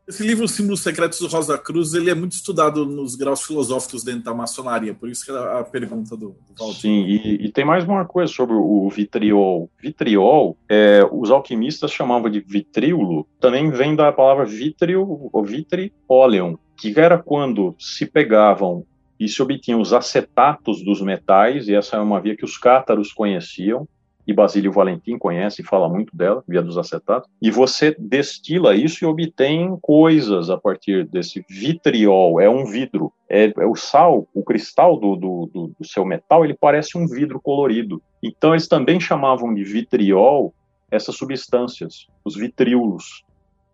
esse 0.07 0.21
livro, 0.21 0.47
Símbolos 0.47 0.81
Secretos 0.81 1.19
do 1.19 1.27
Rosa 1.27 1.57
Cruz, 1.57 1.93
ele 1.93 2.11
é 2.11 2.15
muito 2.15 2.33
estudado 2.33 2.85
nos 2.85 3.15
graus 3.15 3.43
filosóficos 3.43 4.03
dentro 4.03 4.23
da 4.23 4.33
maçonaria, 4.33 4.93
por 4.93 5.09
isso 5.09 5.25
que 5.25 5.31
é 5.31 5.35
a 5.35 5.63
pergunta 5.63 6.15
do, 6.15 6.29
do 6.47 6.53
Valdir. 6.57 6.79
Sim, 6.79 7.05
e, 7.05 7.45
e, 7.45 7.51
tem 7.51 7.65
mais 7.65 7.83
uma 7.85 8.05
coisa 8.05 8.31
sobre 8.31 8.55
o 8.55 8.87
vitriol. 8.89 9.69
Vitriol, 9.81 10.55
é, 10.69 11.01
os 11.11 11.31
alquimistas 11.31 11.91
chamavam 11.91 12.29
de 12.29 12.39
vitríolo, 12.39 13.27
também 13.39 13.71
vem 13.71 13.95
da 13.95 14.11
palavra 14.11 14.45
vitrio, 14.45 15.29
ou 15.33 15.43
vitrioleum, 15.43 16.57
que 16.77 16.93
era 16.99 17.17
quando 17.17 17.75
se 17.79 18.05
pegavam 18.05 18.85
e 19.19 19.27
se 19.27 19.41
obtinham 19.41 19.81
os 19.81 19.91
acetatos 19.91 20.83
dos 20.83 21.01
metais, 21.01 21.67
e 21.67 21.73
essa 21.73 21.95
é 21.95 21.99
uma 21.99 22.21
via 22.21 22.35
que 22.35 22.45
os 22.45 22.57
cátaros 22.57 23.11
conheciam, 23.11 23.87
e 24.27 24.33
Basílio 24.33 24.71
Valentim 24.71 25.17
conhece 25.17 25.61
e 25.61 25.65
fala 25.65 25.87
muito 25.87 26.15
dela, 26.15 26.43
via 26.47 26.61
dos 26.61 26.77
acetatos, 26.77 27.29
e 27.41 27.51
você 27.51 27.95
destila 27.97 28.75
isso 28.75 29.03
e 29.03 29.07
obtém 29.07 29.77
coisas 29.81 30.49
a 30.49 30.57
partir 30.57 31.05
desse 31.05 31.45
vitriol, 31.49 32.39
é 32.41 32.49
um 32.49 32.65
vidro, 32.65 33.11
é, 33.29 33.53
é 33.57 33.65
o 33.65 33.75
sal, 33.75 34.27
o 34.33 34.43
cristal 34.43 34.97
do, 34.97 35.15
do, 35.15 35.49
do, 35.53 35.71
do 35.79 35.87
seu 35.87 36.05
metal, 36.05 36.43
ele 36.43 36.55
parece 36.59 36.97
um 36.97 37.07
vidro 37.07 37.39
colorido. 37.39 38.01
Então 38.21 38.53
eles 38.53 38.67
também 38.67 38.99
chamavam 38.99 39.53
de 39.53 39.63
vitriol 39.63 40.53
essas 40.89 41.15
substâncias, 41.15 42.07
os 42.23 42.35
vitríolos, 42.35 43.23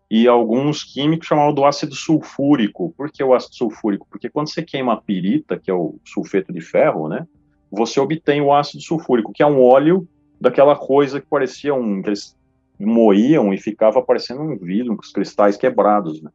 e 0.10 0.28
alguns 0.28 0.84
químicos 0.84 1.26
chamavam 1.26 1.54
do 1.54 1.64
ácido 1.64 1.96
sulfúrico. 1.96 2.94
Por 2.98 3.10
que 3.10 3.24
o 3.24 3.34
ácido 3.34 3.56
sulfúrico? 3.56 4.06
Porque 4.10 4.30
quando 4.30 4.52
você 4.52 4.62
queima 4.62 4.94
a 4.94 4.98
pirita, 4.98 5.58
que 5.58 5.72
é 5.72 5.74
o 5.74 5.96
sulfeto 6.04 6.52
de 6.52 6.60
ferro, 6.60 7.08
né, 7.08 7.26
você 7.72 7.98
obtém 7.98 8.42
o 8.42 8.54
ácido 8.54 8.84
sulfúrico, 8.84 9.32
que 9.32 9.42
é 9.42 9.46
um 9.46 9.64
óleo 9.64 10.06
daquela 10.42 10.76
coisa 10.76 11.22
que 11.22 11.28
parecia 11.28 11.74
um. 11.74 12.02
que 12.02 12.10
eles 12.10 12.36
moíam 12.80 13.54
e 13.54 13.60
ficava 13.60 14.02
parecendo 14.02 14.42
um 14.42 14.58
vidro, 14.58 14.96
com 14.96 15.04
os 15.04 15.12
cristais 15.12 15.56
quebrados, 15.56 16.22
né? 16.22 16.32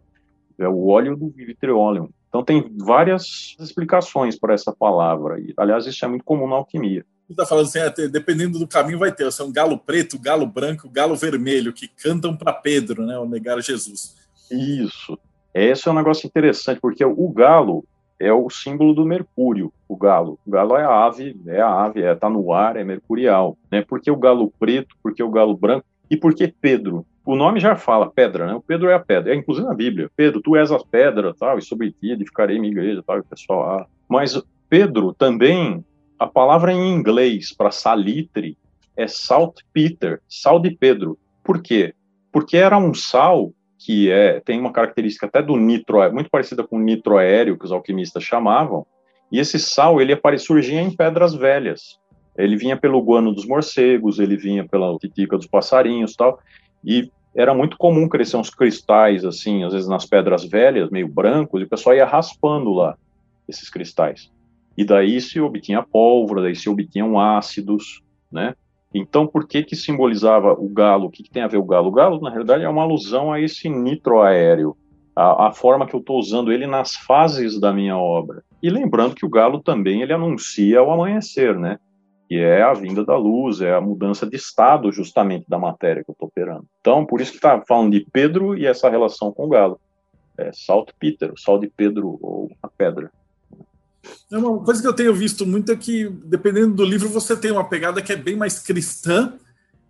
É 0.58 0.68
o 0.68 0.86
óleo 0.86 1.16
do 1.16 1.28
vitriolium. 1.28 2.08
Então 2.28 2.42
tem 2.42 2.64
várias 2.78 3.56
explicações 3.60 4.38
para 4.38 4.54
essa 4.54 4.72
palavra. 4.72 5.38
E, 5.40 5.52
aliás, 5.56 5.86
isso 5.86 6.04
é 6.04 6.08
muito 6.08 6.24
comum 6.24 6.46
na 6.48 6.56
alquimia. 6.56 7.04
Você 7.26 7.32
está 7.32 7.44
falando 7.44 7.66
assim, 7.66 7.80
é, 7.80 8.08
dependendo 8.08 8.58
do 8.58 8.68
caminho 8.68 9.00
vai 9.00 9.12
ter, 9.12 9.30
são 9.32 9.50
galo 9.50 9.76
preto, 9.76 10.18
galo 10.18 10.46
branco, 10.46 10.88
galo 10.88 11.16
vermelho, 11.16 11.72
que 11.72 11.88
cantam 11.88 12.36
para 12.36 12.52
Pedro, 12.52 13.04
né, 13.04 13.16
ao 13.16 13.28
negar 13.28 13.60
Jesus. 13.60 14.16
Isso. 14.50 15.18
Esse 15.52 15.88
é 15.88 15.90
um 15.90 15.94
negócio 15.94 16.26
interessante, 16.26 16.80
porque 16.80 17.04
o 17.04 17.28
galo, 17.30 17.84
é 18.18 18.32
o 18.32 18.48
símbolo 18.48 18.94
do 18.94 19.04
Mercúrio, 19.04 19.72
o 19.88 19.96
galo. 19.96 20.38
O 20.46 20.50
galo 20.50 20.76
é 20.76 20.84
a 20.84 21.04
ave, 21.04 21.36
é 21.46 21.60
a 21.60 21.68
ave, 21.68 22.02
é, 22.02 22.14
tá 22.14 22.28
no 22.28 22.52
ar, 22.52 22.76
é 22.76 22.84
mercurial. 22.84 23.56
Né? 23.70 23.82
Por 23.82 24.00
que 24.00 24.10
o 24.10 24.16
galo 24.16 24.52
preto? 24.58 24.96
Por 25.02 25.14
que 25.14 25.22
o 25.22 25.30
galo 25.30 25.56
branco? 25.56 25.86
E 26.10 26.16
por 26.16 26.34
que 26.34 26.48
Pedro? 26.48 27.04
O 27.24 27.34
nome 27.34 27.58
já 27.58 27.74
fala 27.74 28.10
pedra, 28.10 28.46
né? 28.46 28.54
O 28.54 28.60
Pedro 28.60 28.88
é 28.88 28.94
a 28.94 29.00
pedra. 29.00 29.34
É 29.34 29.36
inclusive 29.36 29.66
na 29.66 29.74
Bíblia. 29.74 30.08
Pedro, 30.14 30.40
tu 30.40 30.54
és 30.54 30.70
a 30.70 30.78
pedra, 30.78 31.34
tal, 31.34 31.58
e 31.58 31.62
sobre 31.62 31.90
ti 31.90 32.12
edificarei 32.12 32.58
minha 32.58 32.70
igreja, 32.70 33.02
tal, 33.04 33.16
e 33.16 33.20
o 33.20 33.24
pessoal. 33.24 33.80
Ah. 33.80 33.86
Mas 34.08 34.40
Pedro 34.68 35.12
também, 35.12 35.84
a 36.18 36.26
palavra 36.26 36.72
em 36.72 36.94
inglês 36.94 37.52
para 37.52 37.72
salitre 37.72 38.56
é 38.96 39.08
saltpeter, 39.08 40.22
sal 40.28 40.60
de 40.60 40.70
Pedro. 40.70 41.18
Por 41.42 41.60
quê? 41.60 41.94
Porque 42.32 42.56
era 42.56 42.78
um 42.78 42.94
sal 42.94 43.52
que 43.86 44.10
é, 44.10 44.40
tem 44.40 44.58
uma 44.58 44.72
característica 44.72 45.26
até 45.26 45.40
do 45.40 45.56
nitro, 45.56 46.12
muito 46.12 46.28
parecida 46.28 46.66
com 46.66 46.76
o 46.76 46.82
nitro 46.82 47.18
aéreo 47.18 47.56
que 47.56 47.64
os 47.64 47.70
alquimistas 47.70 48.24
chamavam, 48.24 48.84
e 49.30 49.38
esse 49.38 49.60
sal 49.60 50.00
ele 50.00 50.18
surgia 50.38 50.82
em 50.82 50.90
pedras 50.90 51.36
velhas. 51.36 51.96
Ele 52.36 52.56
vinha 52.56 52.76
pelo 52.76 53.00
guano 53.00 53.32
dos 53.32 53.46
morcegos, 53.46 54.18
ele 54.18 54.36
vinha 54.36 54.66
pela 54.66 54.98
titica 54.98 55.36
dos 55.36 55.46
passarinhos, 55.46 56.16
tal. 56.16 56.40
E 56.84 57.12
era 57.32 57.54
muito 57.54 57.78
comum 57.78 58.08
crescer 58.08 58.36
uns 58.36 58.50
cristais, 58.50 59.24
assim, 59.24 59.62
às 59.62 59.72
vezes 59.72 59.88
nas 59.88 60.04
pedras 60.04 60.44
velhas, 60.44 60.90
meio 60.90 61.06
brancos, 61.06 61.60
e 61.60 61.64
o 61.64 61.68
pessoal 61.68 61.94
ia 61.94 62.04
raspando 62.04 62.72
lá 62.72 62.96
esses 63.48 63.70
cristais. 63.70 64.32
E 64.76 64.84
daí 64.84 65.20
se 65.20 65.40
obtinha 65.40 65.80
pólvora, 65.80 66.42
daí 66.42 66.56
se 66.56 66.68
obtinham 66.68 67.20
ácidos, 67.20 68.02
né? 68.32 68.52
Então, 68.94 69.26
por 69.26 69.46
que 69.46 69.62
que 69.62 69.76
simbolizava 69.76 70.52
o 70.52 70.68
galo? 70.68 71.06
O 71.06 71.10
que, 71.10 71.22
que 71.22 71.30
tem 71.30 71.42
a 71.42 71.48
ver 71.48 71.58
o 71.58 71.64
galo? 71.64 71.88
O 71.88 71.92
galo, 71.92 72.20
na 72.20 72.30
realidade, 72.30 72.64
é 72.64 72.68
uma 72.68 72.82
alusão 72.82 73.32
a 73.32 73.40
esse 73.40 73.68
nitro 73.68 74.22
aéreo, 74.22 74.76
a, 75.14 75.48
a 75.48 75.52
forma 75.52 75.86
que 75.86 75.94
eu 75.94 76.00
estou 76.00 76.18
usando 76.18 76.52
ele 76.52 76.66
nas 76.66 76.94
fases 76.94 77.60
da 77.60 77.72
minha 77.72 77.96
obra. 77.98 78.42
E 78.62 78.70
lembrando 78.70 79.14
que 79.14 79.26
o 79.26 79.30
galo 79.30 79.60
também 79.60 80.02
ele 80.02 80.12
anuncia 80.12 80.82
o 80.82 80.90
amanhecer, 80.90 81.58
né? 81.58 81.78
que 82.28 82.38
é 82.38 82.62
a 82.62 82.72
vinda 82.72 83.04
da 83.04 83.16
luz, 83.16 83.60
é 83.60 83.72
a 83.72 83.80
mudança 83.80 84.26
de 84.26 84.36
estado 84.36 84.90
justamente 84.90 85.48
da 85.48 85.58
matéria 85.58 86.02
que 86.02 86.10
eu 86.10 86.12
estou 86.12 86.28
operando. 86.28 86.66
Então, 86.80 87.06
por 87.06 87.20
isso 87.20 87.30
que 87.30 87.38
está 87.38 87.62
falando 87.66 87.92
de 87.92 88.04
Pedro 88.12 88.56
e 88.56 88.66
essa 88.66 88.90
relação 88.90 89.32
com 89.32 89.46
o 89.46 89.48
galo. 89.48 89.80
É 90.36 90.50
Peter, 90.98 91.32
o 91.32 91.38
sal 91.38 91.58
de 91.58 91.68
Pedro 91.68 92.18
ou 92.20 92.50
a 92.62 92.68
pedra. 92.68 93.10
É 94.30 94.38
uma 94.38 94.58
coisa 94.58 94.82
que 94.82 94.88
eu 94.88 94.92
tenho 94.92 95.14
visto 95.14 95.46
muito 95.46 95.70
é 95.70 95.76
que, 95.76 96.08
dependendo 96.24 96.74
do 96.74 96.84
livro, 96.84 97.08
você 97.08 97.36
tem 97.36 97.50
uma 97.50 97.68
pegada 97.68 98.02
que 98.02 98.12
é 98.12 98.16
bem 98.16 98.36
mais 98.36 98.58
cristã, 98.58 99.34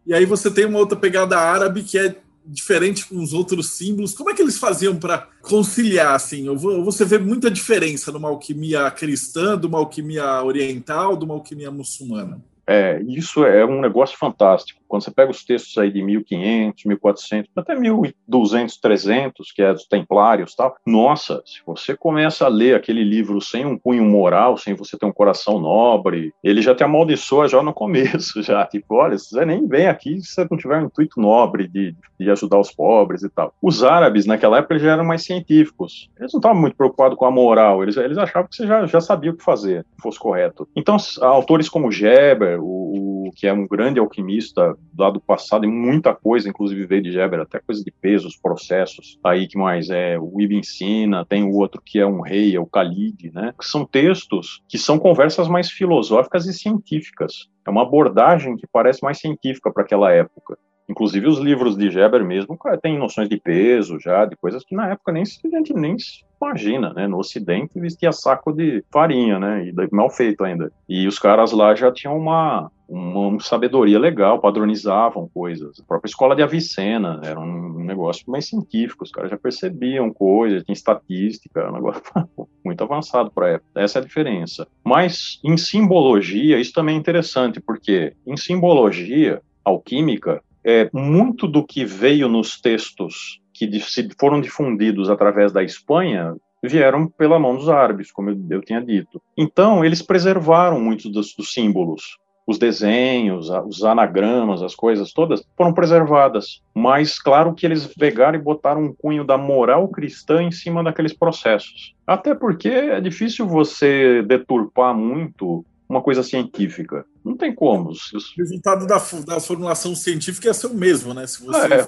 e 0.06 0.14
aí 0.14 0.24
você 0.24 0.50
tem 0.50 0.66
uma 0.66 0.78
outra 0.78 0.96
pegada 0.96 1.38
árabe 1.38 1.82
que 1.82 1.98
é 1.98 2.14
diferente 2.44 3.06
com 3.06 3.20
os 3.20 3.32
outros 3.32 3.70
símbolos. 3.70 4.14
Como 4.14 4.30
é 4.30 4.34
que 4.34 4.40
eles 4.40 4.58
faziam 4.58 4.96
para 4.96 5.26
conciliar 5.42 6.14
assim? 6.14 6.46
Você 6.84 7.04
vê 7.04 7.18
muita 7.18 7.50
diferença 7.50 8.12
numa 8.12 8.28
alquimia 8.28 8.88
cristã, 8.90 9.58
de 9.58 9.66
uma 9.66 9.78
alquimia 9.78 10.42
oriental, 10.44 11.16
de 11.16 11.24
uma 11.24 11.34
alquimia 11.34 11.70
muçulmana? 11.70 12.40
É, 12.68 13.00
isso 13.02 13.44
é 13.44 13.64
um 13.64 13.80
negócio 13.80 14.16
fantástico. 14.18 14.80
Quando 14.88 15.02
você 15.02 15.10
pega 15.10 15.30
os 15.30 15.44
textos 15.44 15.76
aí 15.78 15.90
de 15.90 16.02
1500, 16.02 16.84
1400, 16.84 17.50
até 17.56 17.74
1200, 17.74 18.76
300, 18.78 19.52
que 19.52 19.62
é 19.62 19.72
dos 19.72 19.86
templários 19.86 20.54
tal, 20.54 20.76
nossa, 20.86 21.42
se 21.44 21.60
você 21.66 21.96
começa 21.96 22.46
a 22.46 22.48
ler 22.48 22.74
aquele 22.74 23.02
livro 23.02 23.40
sem 23.40 23.64
um 23.64 23.78
cunho 23.78 24.04
moral, 24.04 24.56
sem 24.56 24.74
você 24.74 24.96
ter 24.96 25.06
um 25.06 25.12
coração 25.12 25.58
nobre, 25.58 26.32
ele 26.42 26.62
já 26.62 26.74
te 26.74 26.84
amaldiçoa 26.84 27.48
já 27.48 27.62
no 27.62 27.72
começo, 27.72 28.42
já, 28.42 28.64
tipo, 28.66 28.94
olha, 28.94 29.18
você 29.18 29.44
nem 29.44 29.66
vem 29.66 29.86
aqui 29.86 30.20
se 30.20 30.34
você 30.34 30.46
não 30.50 30.58
tiver 30.58 30.80
um 30.80 30.86
intuito 30.86 31.20
nobre 31.20 31.68
de, 31.68 31.94
de 32.18 32.30
ajudar 32.30 32.58
os 32.58 32.72
pobres 32.72 33.22
e 33.22 33.28
tal. 33.28 33.52
Os 33.60 33.82
árabes, 33.82 34.26
naquela 34.26 34.58
época, 34.58 34.78
já 34.78 34.92
eram 34.92 35.04
mais 35.04 35.24
científicos. 35.24 36.10
Eles 36.18 36.32
não 36.32 36.38
estavam 36.38 36.60
muito 36.60 36.76
preocupados 36.76 37.18
com 37.18 37.24
a 37.24 37.30
moral, 37.30 37.82
eles, 37.82 37.96
eles 37.96 38.18
achavam 38.18 38.48
que 38.48 38.56
você 38.56 38.66
já, 38.66 38.86
já 38.86 39.00
sabia 39.00 39.30
o 39.30 39.36
que 39.36 39.44
fazer, 39.44 39.84
se 39.96 40.02
fosse 40.02 40.18
correto. 40.18 40.68
Então, 40.74 40.96
autores 41.20 41.68
como 41.68 41.90
Geber, 41.90 42.58
o, 42.60 43.15
que 43.30 43.46
é 43.46 43.52
um 43.52 43.66
grande 43.66 44.00
alquimista 44.00 44.76
lá 44.98 45.10
do 45.10 45.20
passado, 45.20 45.64
e 45.64 45.68
muita 45.68 46.14
coisa, 46.14 46.48
inclusive 46.48 46.86
veio 46.86 47.02
de 47.02 47.12
Geber, 47.12 47.40
até 47.40 47.60
coisa 47.60 47.82
de 47.82 47.90
pesos, 47.90 48.36
processos, 48.36 49.18
aí 49.24 49.46
que 49.46 49.58
mais 49.58 49.90
é, 49.90 50.18
o 50.18 50.40
Ibn 50.40 50.62
Sina, 50.62 51.24
tem 51.24 51.42
o 51.42 51.54
outro 51.54 51.80
que 51.84 51.98
é 51.98 52.06
um 52.06 52.20
rei, 52.20 52.54
é 52.54 52.60
o 52.60 52.66
Khalid, 52.66 53.30
né? 53.32 53.54
Que 53.58 53.66
são 53.66 53.84
textos 53.84 54.62
que 54.68 54.78
são 54.78 54.98
conversas 54.98 55.48
mais 55.48 55.70
filosóficas 55.70 56.46
e 56.46 56.52
científicas. 56.52 57.48
É 57.66 57.70
uma 57.70 57.82
abordagem 57.82 58.56
que 58.56 58.66
parece 58.66 59.02
mais 59.02 59.18
científica 59.18 59.72
para 59.72 59.82
aquela 59.82 60.12
época. 60.12 60.56
Inclusive 60.88 61.26
os 61.26 61.38
livros 61.38 61.76
de 61.76 61.90
Geber 61.90 62.24
mesmo 62.24 62.58
tem 62.80 62.98
noções 62.98 63.28
de 63.28 63.38
peso 63.38 63.98
já, 63.98 64.24
de 64.24 64.36
coisas 64.36 64.64
que 64.64 64.74
na 64.74 64.90
época 64.90 65.12
nem 65.12 65.22
a 65.22 65.56
gente 65.56 65.74
nem 65.74 65.96
imagina, 66.40 66.92
né? 66.92 67.08
No 67.08 67.18
Ocidente 67.18 67.80
vestia 67.80 68.12
saco 68.12 68.52
de 68.52 68.84
farinha, 68.92 69.38
né? 69.38 69.66
E 69.66 69.74
mal 69.90 70.10
feito 70.10 70.44
ainda. 70.44 70.70
E 70.88 71.06
os 71.06 71.18
caras 71.18 71.52
lá 71.52 71.74
já 71.74 71.90
tinham 71.90 72.16
uma, 72.16 72.70
uma 72.88 73.40
sabedoria 73.40 73.98
legal, 73.98 74.38
padronizavam 74.38 75.28
coisas. 75.32 75.80
A 75.80 75.84
própria 75.84 76.08
escola 76.08 76.36
de 76.36 76.42
Avicena 76.42 77.20
era 77.24 77.40
um 77.40 77.84
negócio 77.84 78.30
mais 78.30 78.46
científico, 78.46 79.04
os 79.04 79.10
caras 79.10 79.30
já 79.30 79.38
percebiam 79.38 80.12
coisas, 80.12 80.62
tinha 80.62 80.74
estatística, 80.74 81.60
era 81.60 81.70
um 81.70 81.74
negócio 81.74 82.02
muito 82.64 82.84
avançado 82.84 83.30
para 83.30 83.46
a 83.46 83.50
época. 83.50 83.80
Essa 83.80 83.98
é 83.98 84.02
a 84.02 84.04
diferença. 84.04 84.66
Mas 84.84 85.40
em 85.44 85.56
simbologia, 85.56 86.60
isso 86.60 86.72
também 86.72 86.96
é 86.96 86.98
interessante, 86.98 87.60
porque 87.60 88.12
em 88.26 88.36
simbologia 88.36 89.40
alquímica, 89.64 90.40
é, 90.66 90.90
muito 90.92 91.46
do 91.46 91.64
que 91.64 91.84
veio 91.84 92.28
nos 92.28 92.60
textos 92.60 93.40
que 93.54 93.70
foram 94.18 94.40
difundidos 94.40 95.08
através 95.08 95.52
da 95.52 95.62
Espanha 95.62 96.34
vieram 96.62 97.06
pela 97.06 97.38
mão 97.38 97.54
dos 97.54 97.68
árabes, 97.68 98.10
como 98.10 98.30
eu, 98.30 98.36
eu 98.50 98.60
tinha 98.60 98.80
dito. 98.80 99.22
Então, 99.38 99.84
eles 99.84 100.02
preservaram 100.02 100.80
muitos 100.80 101.10
dos, 101.12 101.32
dos 101.34 101.52
símbolos 101.52 102.18
os 102.46 102.58
desenhos, 102.58 103.50
os 103.50 103.82
anagramas, 103.82 104.62
as 104.62 104.74
coisas 104.74 105.12
todas 105.12 105.44
foram 105.56 105.72
preservadas. 105.72 106.62
Mas 106.72 107.20
claro 107.20 107.52
que 107.52 107.66
eles 107.66 107.88
pegaram 107.88 108.38
e 108.38 108.42
botaram 108.42 108.84
um 108.84 108.94
cunho 108.94 109.24
da 109.24 109.36
moral 109.36 109.88
cristã 109.88 110.42
em 110.42 110.52
cima 110.52 110.84
daqueles 110.84 111.12
processos. 111.12 111.94
Até 112.06 112.34
porque 112.34 112.68
é 112.68 113.00
difícil 113.00 113.46
você 113.46 114.22
deturpar 114.22 114.94
muito 114.94 115.64
uma 115.88 116.02
coisa 116.02 116.22
científica. 116.22 117.04
Não 117.24 117.36
tem 117.36 117.54
como. 117.54 117.90
O 117.90 117.94
resultado 118.38 118.86
da, 118.86 118.96
da 119.26 119.40
formulação 119.40 119.94
científica 119.94 120.50
é 120.50 120.52
ser 120.52 120.68
o 120.68 120.74
mesmo, 120.74 121.12
né? 121.14 121.26
Se 121.26 121.44
você 121.44 121.74
é. 121.74 121.86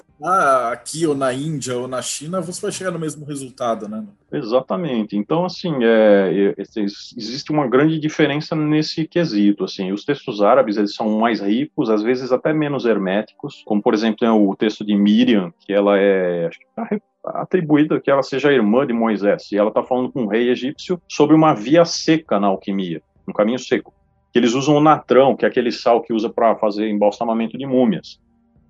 aqui 0.71 1.05
ou 1.05 1.15
na 1.15 1.33
Índia 1.33 1.77
ou 1.77 1.87
na 1.87 2.01
China, 2.01 2.41
você 2.41 2.61
vai 2.61 2.71
chegar 2.71 2.91
no 2.91 2.99
mesmo 2.99 3.25
resultado, 3.25 3.87
né? 3.87 4.05
Exatamente. 4.31 5.15
Então, 5.15 5.45
assim, 5.45 5.73
é, 5.81 6.55
é, 6.57 6.61
existe 6.81 7.51
uma 7.51 7.67
grande 7.67 7.99
diferença 7.99 8.55
nesse 8.55 9.07
quesito. 9.07 9.63
Assim, 9.63 9.91
os 9.91 10.03
textos 10.03 10.41
árabes 10.41 10.77
eles 10.77 10.93
são 10.93 11.19
mais 11.19 11.41
ricos, 11.41 11.89
às 11.89 12.01
vezes 12.01 12.31
até 12.31 12.53
menos 12.53 12.85
herméticos, 12.85 13.63
como 13.65 13.81
por 13.81 13.93
exemplo 13.93 14.25
é 14.25 14.31
o 14.31 14.55
texto 14.55 14.85
de 14.85 14.95
Miriam, 14.95 15.53
que 15.59 15.73
ela 15.73 15.97
é 15.97 16.47
acho 16.47 16.59
que 16.59 16.65
tá 16.75 16.87
atribuída 17.25 17.99
que 17.99 18.09
ela 18.09 18.23
seja 18.23 18.51
irmã 18.51 18.87
de 18.87 18.93
Moisés, 18.93 19.51
e 19.51 19.57
ela 19.57 19.69
está 19.69 19.83
falando 19.83 20.11
com 20.11 20.23
um 20.23 20.27
rei 20.27 20.49
egípcio 20.49 21.01
sobre 21.07 21.35
uma 21.35 21.53
via 21.53 21.85
seca 21.85 22.39
na 22.39 22.47
alquimia 22.47 23.01
um 23.29 23.33
caminho 23.33 23.59
seco. 23.59 23.93
Que 24.31 24.39
eles 24.39 24.53
usam 24.53 24.75
o 24.75 24.81
natrão, 24.81 25.35
que 25.35 25.45
é 25.45 25.47
aquele 25.47 25.71
sal 25.71 26.01
que 26.01 26.13
usa 26.13 26.29
para 26.29 26.55
fazer 26.55 26.89
embalsamamento 26.89 27.57
de 27.57 27.65
múmias. 27.65 28.19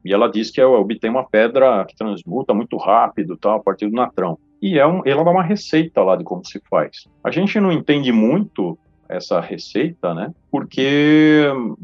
E 0.03 0.13
ela 0.13 0.31
diz 0.31 0.49
que 0.49 0.61
é, 0.61 0.65
obtém 0.65 1.09
uma 1.09 1.27
pedra 1.27 1.85
que 1.85 1.95
transmuta 1.95 2.53
muito 2.53 2.77
rápido, 2.77 3.35
tal, 3.35 3.57
a 3.57 3.59
partir 3.59 3.87
do 3.87 3.95
natrão. 3.95 4.37
E 4.61 4.77
é 4.77 4.87
um, 4.87 5.01
ela 5.05 5.23
dá 5.23 5.31
uma 5.31 5.43
receita 5.43 6.01
lá 6.01 6.15
de 6.15 6.23
como 6.23 6.45
se 6.45 6.61
faz. 6.69 7.07
A 7.23 7.31
gente 7.31 7.59
não 7.59 7.71
entende 7.71 8.11
muito 8.11 8.77
essa 9.09 9.39
receita, 9.39 10.13
né? 10.13 10.31
Porque 10.51 11.43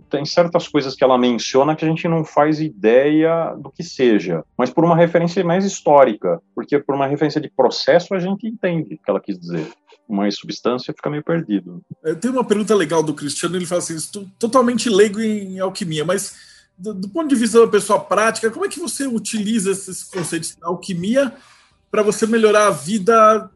tem 0.10 0.24
certas 0.26 0.68
coisas 0.68 0.94
que 0.94 1.04
ela 1.04 1.18
menciona 1.18 1.76
que 1.76 1.84
a 1.84 1.88
gente 1.88 2.08
não 2.08 2.24
faz 2.24 2.62
ideia 2.62 3.56
do 3.58 3.72
que 3.72 3.84
seja, 3.84 4.44
mas 4.56 4.70
por 4.70 4.86
uma 4.86 4.96
referência 4.96 5.44
mais 5.44 5.66
histórica, 5.66 6.40
porque 6.54 6.78
por 6.78 6.94
uma 6.94 7.08
referência 7.08 7.42
de 7.42 7.50
processo 7.50 8.14
a 8.14 8.20
gente 8.20 8.48
entende 8.48 8.94
o 8.94 8.98
que 9.04 9.10
ela 9.10 9.20
quis 9.20 9.40
dizer 9.40 9.68
mais 10.08 10.38
substância, 10.38 10.93
fica 10.93 11.10
meio 11.10 11.24
perdido. 11.24 11.82
Tem 12.22 12.32
uma 12.32 12.43
pergunta 12.43 12.76
legal 12.76 13.01
do 13.01 13.14
Cristiano, 13.14 13.56
ele 13.56 13.66
fala 13.66 13.80
assim, 13.80 13.95
estou 13.95 14.26
totalmente 14.38 14.89
leigo 14.89 15.20
em 15.20 15.60
alquimia, 15.60 16.06
mas 16.06 16.36
do, 16.78 16.93
do, 16.93 17.10
ponto 17.10 17.28
de 17.28 17.36
vista 17.36 17.60
da 17.60 17.68
pessoa 17.68 17.99
prática, 17.99 18.51
como 18.51 18.66
é 18.66 18.70
que 18.70 18.80
você 18.80 19.08
utiliza 19.08 19.72
esses 19.72 20.03
conceitos 20.03 20.56
da 20.56 20.68
alquimia 20.68 21.34
para 21.89 22.03
você 22.03 22.28
melhorar 22.28 22.68
a 22.68 22.72
vida 22.72 23.49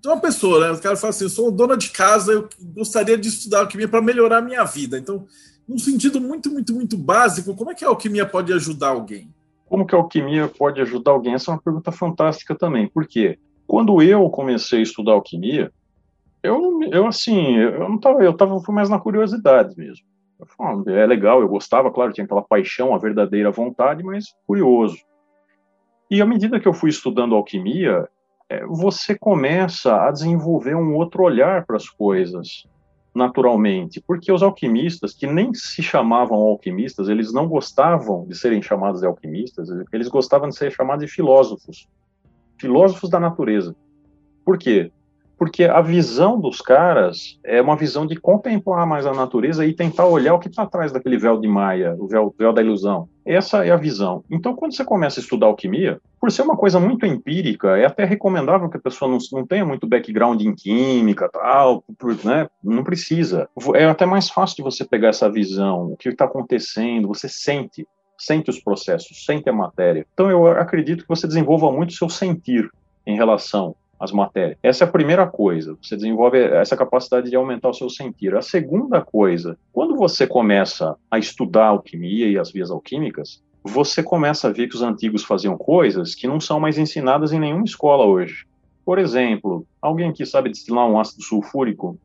de 0.00 0.08
uma 0.08 0.18
pessoa, 0.18 0.60
né? 0.60 0.72
O 0.72 0.80
cara 0.80 0.96
fala 0.96 1.10
assim, 1.10 1.24
eu 1.24 1.30
sou 1.30 1.50
dona 1.50 1.76
de 1.76 1.90
casa, 1.90 2.32
eu 2.32 2.48
gostaria 2.74 3.18
de 3.18 3.28
estudar 3.28 3.60
alquimia 3.60 3.88
para 3.88 4.00
melhorar 4.00 4.38
a 4.38 4.42
minha 4.42 4.64
vida. 4.64 4.96
Então, 4.96 5.26
num 5.68 5.78
sentido 5.78 6.20
muito, 6.20 6.50
muito, 6.50 6.72
muito 6.72 6.96
básico, 6.96 7.54
como 7.54 7.70
é 7.70 7.74
que 7.74 7.84
a 7.84 7.88
alquimia 7.88 8.24
pode 8.24 8.52
ajudar 8.52 8.88
alguém? 8.88 9.32
Como 9.66 9.86
que 9.86 9.94
a 9.94 9.98
alquimia 9.98 10.48
pode 10.48 10.80
ajudar 10.80 11.12
alguém? 11.12 11.34
Essa 11.34 11.50
é 11.50 11.54
uma 11.54 11.62
pergunta 11.62 11.92
fantástica 11.92 12.54
também. 12.56 12.88
Por 12.88 13.06
quê? 13.06 13.38
Quando 13.66 14.02
eu 14.02 14.28
comecei 14.30 14.80
a 14.80 14.82
estudar 14.82 15.12
alquimia, 15.12 15.70
eu, 16.42 16.80
eu 16.90 17.06
assim, 17.06 17.56
eu 17.56 17.88
não 17.88 17.98
tava, 17.98 18.22
eu 18.22 18.36
tava 18.36 18.60
fui 18.60 18.74
mais 18.74 18.88
na 18.88 18.98
curiosidade 18.98 19.76
mesmo. 19.76 20.04
Falei, 20.56 20.96
é 20.96 21.06
legal, 21.06 21.40
eu 21.40 21.48
gostava, 21.48 21.90
claro, 21.90 22.12
tinha 22.12 22.24
aquela 22.24 22.42
paixão, 22.42 22.94
a 22.94 22.98
verdadeira 22.98 23.50
vontade, 23.50 24.02
mas 24.02 24.34
curioso. 24.46 24.96
E 26.10 26.20
à 26.20 26.26
medida 26.26 26.58
que 26.58 26.66
eu 26.66 26.72
fui 26.72 26.90
estudando 26.90 27.34
alquimia, 27.34 28.08
é, 28.48 28.64
você 28.66 29.16
começa 29.16 29.94
a 29.94 30.10
desenvolver 30.10 30.74
um 30.74 30.94
outro 30.94 31.22
olhar 31.22 31.64
para 31.66 31.76
as 31.76 31.88
coisas, 31.88 32.66
naturalmente, 33.14 34.02
porque 34.06 34.32
os 34.32 34.42
alquimistas, 34.42 35.12
que 35.12 35.26
nem 35.26 35.52
se 35.52 35.82
chamavam 35.82 36.38
alquimistas, 36.38 37.08
eles 37.08 37.32
não 37.32 37.46
gostavam 37.46 38.26
de 38.26 38.36
serem 38.36 38.62
chamados 38.62 39.00
de 39.00 39.06
alquimistas, 39.06 39.68
eles 39.92 40.08
gostavam 40.08 40.48
de 40.48 40.56
ser 40.56 40.72
chamados 40.72 41.04
de 41.04 41.12
filósofos, 41.12 41.88
filósofos 42.58 43.10
da 43.10 43.20
natureza. 43.20 43.74
Por 44.44 44.58
quê? 44.58 44.90
Porque 45.40 45.64
a 45.64 45.80
visão 45.80 46.38
dos 46.38 46.60
caras 46.60 47.40
é 47.42 47.62
uma 47.62 47.74
visão 47.74 48.06
de 48.06 48.14
contemplar 48.14 48.86
mais 48.86 49.06
a 49.06 49.14
natureza 49.14 49.64
e 49.64 49.72
tentar 49.72 50.04
olhar 50.04 50.34
o 50.34 50.38
que 50.38 50.48
está 50.48 50.64
atrás 50.64 50.92
daquele 50.92 51.16
véu 51.16 51.40
de 51.40 51.48
Maia, 51.48 51.96
o 51.98 52.06
véu, 52.06 52.34
véu, 52.38 52.52
da 52.52 52.60
ilusão. 52.60 53.08
Essa 53.24 53.64
é 53.64 53.70
a 53.70 53.76
visão. 53.76 54.22
Então, 54.30 54.54
quando 54.54 54.76
você 54.76 54.84
começa 54.84 55.18
a 55.18 55.22
estudar 55.22 55.46
alquimia, 55.46 55.98
por 56.20 56.30
ser 56.30 56.42
uma 56.42 56.58
coisa 56.58 56.78
muito 56.78 57.06
empírica, 57.06 57.78
é 57.78 57.86
até 57.86 58.04
recomendável 58.04 58.68
que 58.68 58.76
a 58.76 58.82
pessoa 58.82 59.10
não, 59.10 59.16
não 59.32 59.46
tenha 59.46 59.64
muito 59.64 59.86
background 59.86 60.42
em 60.42 60.54
química, 60.54 61.26
tal, 61.32 61.82
né? 62.22 62.46
Não 62.62 62.84
precisa. 62.84 63.48
É 63.76 63.86
até 63.86 64.04
mais 64.04 64.28
fácil 64.28 64.56
de 64.56 64.62
você 64.62 64.84
pegar 64.84 65.08
essa 65.08 65.30
visão, 65.30 65.92
o 65.92 65.96
que 65.96 66.10
está 66.10 66.26
acontecendo, 66.26 67.08
você 67.08 67.30
sente 67.30 67.88
sente 68.18 68.50
os 68.50 68.62
processos, 68.62 69.24
sente 69.24 69.48
a 69.48 69.52
matéria. 69.54 70.06
Então 70.12 70.30
eu 70.30 70.46
acredito 70.46 71.04
que 71.04 71.08
você 71.08 71.26
desenvolva 71.26 71.72
muito 71.72 71.88
o 71.88 71.94
seu 71.94 72.10
sentir 72.10 72.68
em 73.06 73.16
relação 73.16 73.74
às 74.00 74.10
matérias. 74.10 74.58
Essa 74.62 74.84
é 74.84 74.86
a 74.86 74.90
primeira 74.90 75.26
coisa, 75.26 75.76
você 75.80 75.94
desenvolve 75.94 76.38
essa 76.38 76.76
capacidade 76.76 77.28
de 77.28 77.36
aumentar 77.36 77.68
o 77.68 77.74
seu 77.74 77.90
sentir. 77.90 78.34
A 78.34 78.40
segunda 78.40 79.02
coisa, 79.02 79.58
quando 79.72 79.94
você 79.94 80.26
começa 80.26 80.96
a 81.10 81.18
estudar 81.18 81.66
alquimia 81.66 82.26
e 82.26 82.38
as 82.38 82.50
vias 82.50 82.70
alquímicas, 82.70 83.42
você 83.62 84.02
começa 84.02 84.48
a 84.48 84.52
ver 84.52 84.68
que 84.68 84.74
os 84.74 84.82
antigos 84.82 85.22
faziam 85.22 85.56
coisas 85.56 86.14
que 86.14 86.26
não 86.26 86.40
são 86.40 86.58
mais 86.58 86.78
ensinadas 86.78 87.30
em 87.32 87.38
nenhuma 87.38 87.64
escola 87.64 88.06
hoje. 88.06 88.46
Por 88.84 88.98
exemplo, 88.98 89.66
alguém 89.82 90.12
que 90.12 90.24
sabe 90.24 90.48
destilar 90.48 90.88
um 90.88 90.98
ácido 90.98 91.22
sulfúrico? 91.22 91.98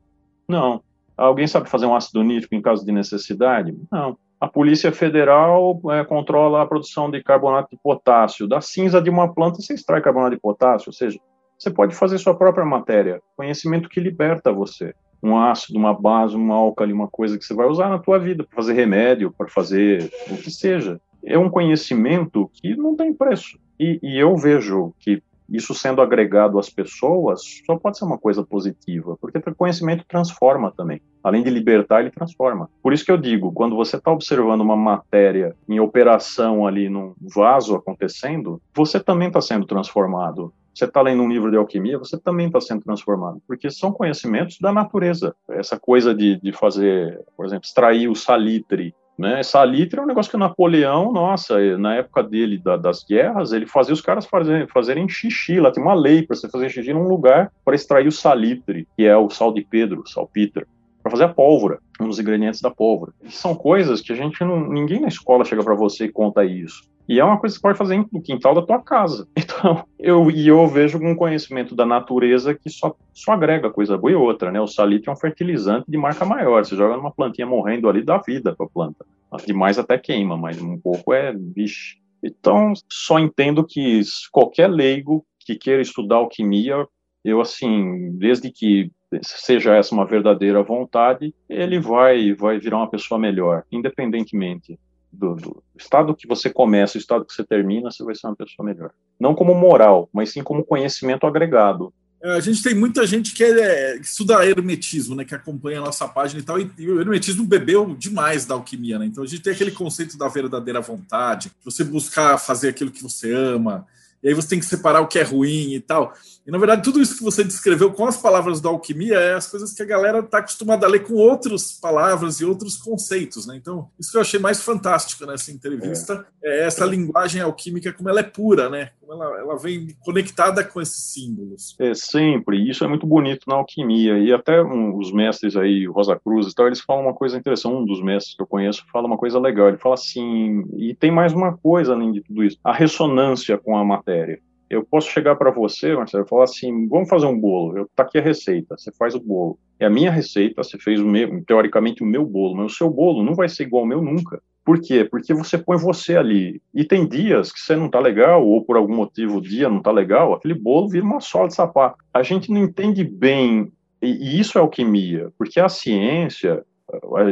Não. 0.47 0.81
Alguém 1.17 1.47
sabe 1.47 1.69
fazer 1.69 1.85
um 1.85 1.95
ácido 1.95 2.21
nítrico 2.23 2.55
em 2.55 2.61
caso 2.61 2.85
de 2.85 2.91
necessidade? 2.91 3.73
Não. 3.89 4.17
A 4.39 4.47
Polícia 4.47 4.91
Federal 4.91 5.79
é, 5.91 6.03
controla 6.03 6.61
a 6.61 6.67
produção 6.67 7.09
de 7.09 7.23
carbonato 7.23 7.69
de 7.71 7.81
potássio. 7.81 8.47
Da 8.47 8.59
cinza 8.59 9.01
de 9.01 9.09
uma 9.09 9.33
planta 9.33 9.61
você 9.61 9.73
extrai 9.73 10.01
carbonato 10.01 10.35
de 10.35 10.41
potássio, 10.41 10.89
ou 10.89 10.93
seja, 10.93 11.17
você 11.57 11.71
pode 11.71 11.95
fazer 11.95 12.17
sua 12.17 12.35
própria 12.35 12.65
matéria. 12.65 13.21
Conhecimento 13.35 13.89
que 13.89 13.99
liberta 13.99 14.51
você. 14.51 14.93
Um 15.23 15.37
ácido, 15.37 15.79
uma 15.79 15.93
base, 15.93 16.35
um 16.35 16.51
álcali, 16.51 16.93
uma 16.93 17.07
coisa 17.07 17.37
que 17.37 17.45
você 17.45 17.53
vai 17.53 17.67
usar 17.67 17.89
na 17.89 17.99
tua 17.99 18.19
vida 18.19 18.43
para 18.43 18.55
fazer 18.55 18.73
remédio, 18.73 19.33
para 19.35 19.47
fazer 19.47 20.11
o 20.29 20.37
que 20.37 20.51
seja. 20.51 20.99
É 21.23 21.37
um 21.37 21.49
conhecimento 21.49 22.49
que 22.53 22.75
não 22.75 22.95
tem 22.95 23.13
preço. 23.13 23.57
E, 23.79 23.99
e 24.03 24.19
eu 24.19 24.35
vejo 24.37 24.93
que 24.99 25.21
isso 25.49 25.73
sendo 25.73 26.01
agregado 26.01 26.57
às 26.57 26.69
pessoas 26.69 27.41
só 27.65 27.77
pode 27.77 27.97
ser 27.97 28.05
uma 28.05 28.17
coisa 28.17 28.43
positiva, 28.43 29.17
porque 29.19 29.37
o 29.37 29.55
conhecimento 29.55 30.05
transforma 30.07 30.71
também. 30.71 31.01
Além 31.23 31.43
de 31.43 31.49
libertar, 31.49 32.01
ele 32.01 32.09
transforma. 32.09 32.69
Por 32.81 32.93
isso 32.93 33.05
que 33.05 33.11
eu 33.11 33.17
digo, 33.17 33.51
quando 33.51 33.75
você 33.75 33.97
está 33.97 34.11
observando 34.11 34.61
uma 34.61 34.75
matéria 34.75 35.55
em 35.67 35.79
operação 35.79 36.65
ali 36.65 36.89
num 36.89 37.13
vaso 37.21 37.75
acontecendo, 37.75 38.61
você 38.75 38.99
também 38.99 39.27
está 39.27 39.41
sendo 39.41 39.65
transformado. 39.65 40.51
Você 40.75 40.85
está 40.85 41.01
lendo 41.01 41.23
um 41.23 41.29
livro 41.29 41.49
de 41.49 41.57
alquimia, 41.57 41.97
você 41.97 42.19
também 42.19 42.47
está 42.47 42.59
sendo 42.59 42.83
transformado, 42.83 43.41
porque 43.47 43.71
são 43.71 43.91
conhecimentos 43.91 44.59
da 44.59 44.73
natureza. 44.73 45.33
Essa 45.49 45.79
coisa 45.79 46.13
de, 46.13 46.39
de 46.41 46.51
fazer, 46.51 47.23
por 47.35 47.45
exemplo, 47.45 47.65
extrair 47.65 48.09
o 48.09 48.15
salitre 48.15 48.93
né? 49.17 49.41
Salitre 49.43 49.99
é 49.99 50.03
um 50.03 50.05
negócio 50.05 50.29
que 50.29 50.35
o 50.35 50.39
Napoleão, 50.39 51.11
nossa, 51.11 51.77
na 51.77 51.95
época 51.95 52.21
dele, 52.21 52.57
da, 52.57 52.75
das 52.75 53.03
guerras, 53.03 53.53
ele 53.53 53.65
fazia 53.65 53.93
os 53.93 54.01
caras 54.01 54.25
fazerem, 54.25 54.67
fazerem 54.67 55.07
xixi. 55.07 55.59
Lá 55.59 55.71
tem 55.71 55.81
uma 55.81 55.93
lei 55.93 56.23
para 56.23 56.35
você 56.35 56.49
fazer 56.49 56.69
xixi 56.69 56.93
num 56.93 57.07
lugar 57.07 57.51
para 57.63 57.75
extrair 57.75 58.07
o 58.07 58.11
salitre, 58.11 58.87
que 58.97 59.05
é 59.05 59.15
o 59.15 59.29
sal 59.29 59.53
de 59.53 59.61
Pedro, 59.61 60.03
salpitra, 60.05 60.67
para 61.01 61.11
fazer 61.11 61.23
a 61.23 61.29
pólvora, 61.29 61.79
um 61.99 62.09
dos 62.09 62.19
ingredientes 62.19 62.59
da 62.59 62.69
pólvora. 62.69 63.13
E 63.23 63.31
são 63.31 63.55
coisas 63.55 64.01
que 64.01 64.11
a 64.11 64.15
gente 64.15 64.43
não. 64.43 64.67
Ninguém 64.67 64.99
na 64.99 65.07
escola 65.07 65.45
chega 65.45 65.63
para 65.63 65.75
você 65.75 66.05
e 66.05 66.11
conta 66.11 66.43
isso. 66.43 66.83
E 67.07 67.19
é 67.19 67.23
uma 67.23 67.39
coisa 67.39 67.55
que 67.55 67.59
você 67.59 67.67
pode 67.67 67.77
fazer 67.77 68.03
no 68.11 68.21
quintal 68.21 68.53
da 68.55 68.61
tua 68.61 68.81
casa. 68.81 69.27
Então, 69.57 69.85
eu, 69.97 70.29
e 70.29 70.49
eu 70.49 70.67
vejo 70.67 70.97
um 70.97 71.15
conhecimento 71.15 71.73
da 71.73 71.85
natureza 71.85 72.53
que 72.53 72.69
só, 72.69 72.93
só 73.13 73.31
agrega 73.31 73.69
coisa 73.69 73.97
boa 73.97 74.11
e 74.11 74.15
outra, 74.15 74.51
né? 74.51 74.59
O 74.59 74.67
salitre 74.67 75.09
é 75.09 75.13
um 75.13 75.15
fertilizante 75.15 75.89
de 75.89 75.97
marca 75.97 76.25
maior. 76.25 76.63
Você 76.63 76.75
joga 76.75 76.97
numa 76.97 77.11
plantinha 77.11 77.47
morrendo 77.47 77.87
ali, 77.87 78.03
dá 78.03 78.17
vida 78.17 78.53
para 78.53 78.65
a 78.65 78.69
planta. 78.69 79.05
Demais 79.47 79.79
até 79.79 79.97
queima, 79.97 80.35
mas 80.35 80.61
um 80.61 80.77
pouco 80.77 81.13
é 81.13 81.31
bicho. 81.33 81.95
Então, 82.21 82.73
só 82.91 83.17
entendo 83.17 83.65
que 83.65 84.01
qualquer 84.29 84.67
leigo 84.67 85.25
que 85.39 85.55
queira 85.55 85.81
estudar 85.81 86.17
alquimia, 86.17 86.85
eu, 87.23 87.39
assim, 87.39 88.11
desde 88.17 88.51
que 88.51 88.91
seja 89.21 89.73
essa 89.73 89.95
uma 89.95 90.05
verdadeira 90.05 90.61
vontade, 90.63 91.33
ele 91.47 91.79
vai, 91.79 92.33
vai 92.33 92.59
virar 92.59 92.77
uma 92.77 92.89
pessoa 92.89 93.17
melhor, 93.17 93.63
independentemente 93.71 94.77
do, 95.11 95.35
do, 95.35 95.63
estado 95.77 96.15
que 96.15 96.27
você 96.27 96.49
começa, 96.49 96.97
o 96.97 97.01
estado 97.01 97.25
que 97.25 97.33
você 97.33 97.43
termina, 97.43 97.91
você 97.91 98.03
vai 98.03 98.15
ser 98.15 98.27
uma 98.27 98.35
pessoa 98.35 98.65
melhor. 98.65 98.91
Não 99.19 99.33
como 99.33 99.53
moral, 99.53 100.09
mas 100.13 100.31
sim 100.31 100.43
como 100.43 100.63
conhecimento 100.63 101.25
agregado. 101.25 101.93
É, 102.21 102.31
a 102.31 102.39
gente 102.39 102.63
tem 102.63 102.73
muita 102.73 103.05
gente 103.05 103.33
que, 103.33 103.43
é, 103.43 103.99
que 103.99 104.05
estuda 104.05 104.45
hermetismo, 104.45 105.15
né, 105.15 105.23
que 105.23 105.35
acompanha 105.35 105.79
a 105.79 105.85
nossa 105.85 106.07
página 106.07 106.41
e 106.41 106.43
tal, 106.43 106.59
e, 106.59 106.71
e, 106.77 106.89
o 106.89 106.99
hermetismo 106.99 107.45
bebeu 107.45 107.95
demais 107.95 108.45
da 108.45 108.55
alquimia, 108.55 108.97
né? 108.97 109.05
Então 109.05 109.23
a 109.23 109.27
gente 109.27 109.43
tem 109.43 109.53
aquele 109.53 109.71
conceito 109.71 110.17
da 110.17 110.27
verdadeira 110.27 110.81
vontade, 110.81 111.51
você 111.63 111.83
buscar 111.83 112.37
fazer 112.39 112.69
aquilo 112.69 112.91
que 112.91 113.03
você 113.03 113.31
ama, 113.31 113.85
e 114.25 114.29
aí 114.29 114.33
você 114.33 114.47
tem 114.47 114.59
que 114.59 114.65
separar 114.65 115.01
o 115.01 115.07
que 115.07 115.19
é 115.19 115.23
ruim 115.23 115.75
e 115.75 115.79
tal. 115.79 116.11
E 116.47 116.49
na 116.49 116.57
verdade, 116.57 116.81
tudo 116.81 116.99
isso 116.99 117.15
que 117.15 117.23
você 117.23 117.43
descreveu 117.43 117.93
com 117.93 118.07
as 118.07 118.17
palavras 118.17 118.59
da 118.59 118.69
alquimia 118.69 119.19
é 119.19 119.35
as 119.35 119.45
coisas 119.45 119.71
que 119.71 119.83
a 119.83 119.85
galera 119.85 120.17
está 120.17 120.39
acostumada 120.39 120.83
a 120.83 120.89
ler 120.89 121.03
com 121.03 121.13
outras 121.13 121.73
palavras 121.73 122.39
e 122.39 122.45
outros 122.45 122.75
conceitos, 122.75 123.45
né? 123.45 123.55
Então, 123.55 123.87
isso 123.99 124.09
que 124.09 124.17
eu 124.17 124.21
achei 124.21 124.39
mais 124.39 124.63
fantástico 124.63 125.27
nessa 125.27 125.51
entrevista 125.51 126.25
é, 126.43 126.61
é 126.61 126.65
essa 126.65 126.83
linguagem 126.85 127.39
alquímica, 127.39 127.93
como 127.93 128.09
ela 128.09 128.19
é 128.19 128.23
pura, 128.23 128.67
né? 128.67 128.89
Como 129.05 129.23
ela, 129.23 129.39
ela 129.39 129.57
vem 129.57 129.87
conectada 130.03 130.63
com 130.63 130.81
esses 130.81 131.13
símbolos. 131.13 131.75
É 131.79 131.93
sempre, 131.93 132.67
isso 132.67 132.83
é 132.83 132.87
muito 132.87 133.05
bonito 133.05 133.47
na 133.47 133.55
alquimia. 133.55 134.17
E 134.17 134.33
até 134.33 134.61
um, 134.63 134.97
os 134.97 135.11
mestres 135.11 135.55
aí, 135.55 135.85
Rosa 135.85 136.19
Cruz 136.19 136.47
e 136.47 136.55
tal, 136.55 136.65
eles 136.65 136.81
falam 136.81 137.03
uma 137.03 137.13
coisa 137.13 137.37
interessante. 137.37 137.75
Um 137.75 137.85
dos 137.85 138.01
mestres 138.01 138.35
que 138.35 138.41
eu 138.41 138.47
conheço 138.47 138.83
fala 138.91 139.05
uma 139.05 139.17
coisa 139.17 139.39
legal. 139.39 139.67
Ele 139.67 139.77
fala 139.77 139.93
assim, 139.93 140.63
e 140.75 140.95
tem 140.95 141.11
mais 141.11 141.33
uma 141.33 141.55
coisa 141.55 141.93
além 141.93 142.11
de 142.11 142.21
tudo 142.21 142.43
isso: 142.43 142.57
a 142.63 142.73
ressonância 142.73 143.57
com 143.57 143.77
a 143.77 143.85
matéria 143.85 144.39
eu 144.69 144.83
posso 144.83 145.09
chegar 145.11 145.35
para 145.35 145.51
você, 145.51 145.95
Marcelo, 145.95 146.25
e 146.25 146.27
falar 146.27 146.45
assim: 146.45 146.87
vamos 146.87 147.09
fazer 147.09 147.25
um 147.25 147.39
bolo. 147.39 147.77
Eu 147.77 147.89
tá 147.95 148.03
aqui 148.03 148.17
a 148.17 148.21
receita. 148.21 148.75
Você 148.77 148.91
faz 148.91 149.13
o 149.15 149.19
bolo. 149.19 149.59
É 149.79 149.85
a 149.85 149.89
minha 149.89 150.11
receita. 150.11 150.63
Você 150.63 150.77
fez 150.77 150.99
o 150.99 151.05
meu, 151.05 151.43
teoricamente 151.45 152.03
o 152.03 152.05
meu 152.05 152.25
bolo, 152.25 152.55
mas 152.55 152.73
o 152.73 152.75
seu 152.75 152.89
bolo 152.89 153.23
não 153.23 153.35
vai 153.35 153.47
ser 153.47 153.63
igual 153.63 153.83
ao 153.83 153.87
meu 153.87 154.01
nunca. 154.01 154.41
Por 154.65 154.81
quê? 154.81 155.05
Porque 155.05 155.31
você 155.31 155.59
põe 155.59 155.77
você 155.77 156.17
ali. 156.17 156.59
E 156.73 156.83
tem 156.83 157.07
dias 157.07 157.51
que 157.51 157.59
você 157.59 157.75
não 157.75 157.87
tá 157.87 157.99
legal, 157.99 158.45
ou 158.45 158.65
por 158.65 158.75
algum 158.75 158.95
motivo 158.95 159.37
o 159.37 159.41
dia 159.41 159.69
não 159.69 159.79
tá 159.79 159.91
legal, 159.91 160.33
aquele 160.33 160.55
bolo 160.55 160.89
vira 160.89 161.05
uma 161.05 161.21
sola 161.21 161.47
de 161.47 161.53
sapato. 161.53 161.97
A 162.11 162.23
gente 162.23 162.51
não 162.51 162.63
entende 162.63 163.03
bem, 163.03 163.71
e 164.01 164.39
isso 164.39 164.57
é 164.57 164.61
alquimia, 164.61 165.31
porque 165.37 165.59
a 165.59 165.69
ciência, 165.69 166.63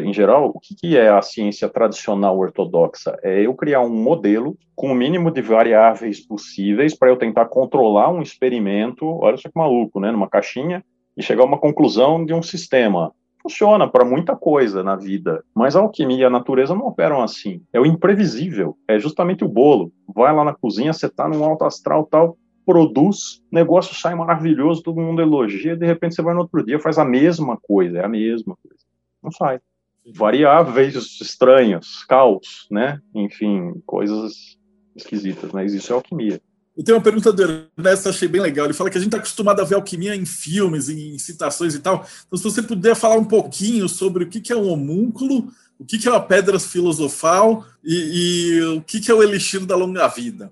em 0.04 0.14
geral, 0.14 0.52
o 0.54 0.60
que 0.60 0.96
é 0.96 1.10
a 1.10 1.22
ciência 1.24 1.68
tradicional 1.68 2.38
ortodoxa? 2.38 3.18
É 3.24 3.42
eu 3.42 3.56
criar 3.56 3.82
um 3.82 3.90
modelo 3.90 4.56
com 4.76 4.92
o 4.92 4.96
mínimo 4.96 5.32
de 5.32 5.42
variáveis 5.42 6.20
possíveis 6.20 6.96
para 6.96 7.10
eu 7.10 7.18
tentar 7.18 7.46
controlar 7.46 8.12
um 8.12 8.22
experimento, 8.22 9.08
olha 9.08 9.38
só 9.38 9.50
que 9.50 9.58
maluco, 9.58 10.00
né? 10.00 10.12
Numa 10.12 10.30
caixinha, 10.30 10.84
e 11.18 11.24
chegar 11.24 11.44
a 11.44 11.48
uma 11.48 11.60
conclusão 11.60 12.24
de 12.24 12.34
um 12.34 12.44
sistema. 12.44 13.12
Funciona 13.44 13.88
para 13.88 14.06
muita 14.06 14.36
coisa 14.36 14.82
na 14.82 14.96
vida, 14.96 15.44
mas 15.54 15.76
a 15.76 15.82
alquimia 15.82 16.22
e 16.22 16.26
a 16.26 16.30
natureza 16.30 16.74
não 16.74 16.88
operam 16.88 17.22
assim. 17.22 17.62
É 17.72 17.80
o 17.80 17.86
imprevisível, 17.86 18.78
é 18.88 18.98
justamente 18.98 19.44
o 19.44 19.50
bolo. 19.50 19.91
Vai 20.16 20.34
lá 20.34 20.44
na 20.44 20.54
cozinha, 20.54 20.94
você 20.94 21.08
está 21.08 21.28
num 21.28 21.44
alto 21.44 21.66
astral 21.66 22.06
tal, 22.06 22.38
produz, 22.66 23.44
negócio 23.52 23.94
sai 23.94 24.16
maravilhoso, 24.16 24.82
todo 24.82 25.02
mundo 25.02 25.22
elogia, 25.22 25.76
de 25.76 25.86
repente 25.86 26.16
você 26.16 26.22
vai 26.22 26.34
no 26.34 26.41
outro 26.41 26.66
dia, 26.66 26.80
faz 26.80 26.98
a 26.98 27.04
mesma 27.04 27.58
coisa, 27.62 28.00
é 28.00 28.06
a 28.06 28.08
mesma 28.08 28.56
coisa 28.64 28.84
não 29.24 29.32
sai. 29.32 29.60
Variáveis 30.14 30.96
estranhas, 31.22 32.04
caos, 32.04 32.68
né? 32.70 33.02
Enfim, 33.16 33.82
coisas 33.86 34.60
esquisitas, 34.94 35.52
mas 35.54 35.74
isso 35.74 35.94
é 35.94 35.96
alquimia. 35.96 36.41
Eu 36.76 36.84
tenho 36.84 36.97
uma 36.97 37.03
pergunta 37.03 37.32
do 37.32 37.69
Ernesto, 37.78 38.09
achei 38.09 38.28
bem 38.28 38.41
legal. 38.41 38.65
Ele 38.65 38.74
fala 38.74 38.89
que 38.89 38.97
a 38.97 38.99
gente 38.99 39.09
está 39.09 39.17
acostumado 39.17 39.61
a 39.61 39.63
ver 39.63 39.76
alquimia 39.76 40.15
em 40.15 40.26
filmes, 40.26 40.89
em 40.89 41.17
citações 41.19 41.76
e 41.76 41.80
tal. 41.80 42.05
Então, 42.26 42.38
se 42.38 42.43
você 42.43 42.63
puder 42.63 42.95
falar 42.95 43.15
um 43.15 43.26
pouquinho 43.26 43.88
sobre 43.88 44.24
o 44.24 44.28
que 44.28 44.51
é 44.51 44.55
um 44.55 44.69
homúnculo, 44.69 45.49
o 45.80 45.86
que 45.86 46.07
é 46.07 46.11
uma 46.11 46.19
pedra 46.19 46.59
filosofal 46.59 47.63
e, 47.84 48.55
e 48.55 48.61
o 48.78 48.82
que 48.82 49.11
é 49.11 49.13
o 49.13 49.21
elixir 49.21 49.65
da 49.65 49.76
longa 49.76 50.07
vida. 50.07 50.51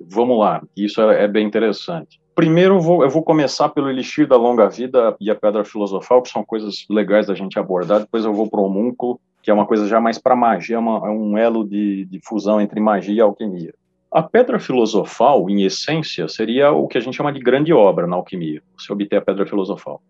Vamos 0.00 0.38
lá, 0.38 0.62
isso 0.76 1.00
é, 1.00 1.24
é 1.24 1.28
bem 1.28 1.46
interessante. 1.46 2.20
Primeiro, 2.34 2.76
eu 2.76 2.80
vou, 2.80 3.02
eu 3.04 3.10
vou 3.10 3.22
começar 3.22 3.68
pelo 3.68 3.90
Elixir 3.90 4.26
da 4.26 4.36
Longa 4.36 4.66
Vida 4.68 5.14
e 5.20 5.30
a 5.30 5.34
Pedra 5.34 5.64
Filosofal, 5.64 6.22
que 6.22 6.30
são 6.30 6.42
coisas 6.42 6.86
legais 6.88 7.26
da 7.26 7.34
gente 7.34 7.58
abordar. 7.58 8.00
Depois 8.00 8.24
eu 8.24 8.32
vou 8.32 8.48
para 8.48 8.58
o 8.58 8.64
Homúnculo, 8.64 9.20
que 9.42 9.50
é 9.50 9.54
uma 9.54 9.66
coisa 9.66 9.86
já 9.86 10.00
mais 10.00 10.18
para 10.18 10.34
magia, 10.34 10.76
é, 10.76 10.78
uma, 10.78 11.06
é 11.06 11.10
um 11.10 11.36
elo 11.36 11.62
de, 11.62 12.06
de 12.06 12.20
fusão 12.24 12.58
entre 12.58 12.80
magia 12.80 13.14
e 13.14 13.20
alquimia. 13.20 13.74
A 14.12 14.22
Pedra 14.22 14.60
Filosofal, 14.60 15.48
em 15.48 15.62
essência, 15.64 16.28
seria 16.28 16.70
o 16.70 16.86
que 16.86 16.98
a 16.98 17.00
gente 17.00 17.16
chama 17.16 17.32
de 17.32 17.40
grande 17.40 17.72
obra 17.72 18.06
na 18.06 18.16
alquimia, 18.16 18.62
você 18.76 18.92
obter 18.92 19.16
a 19.16 19.22
Pedra 19.22 19.46
Filosofal. 19.46 20.02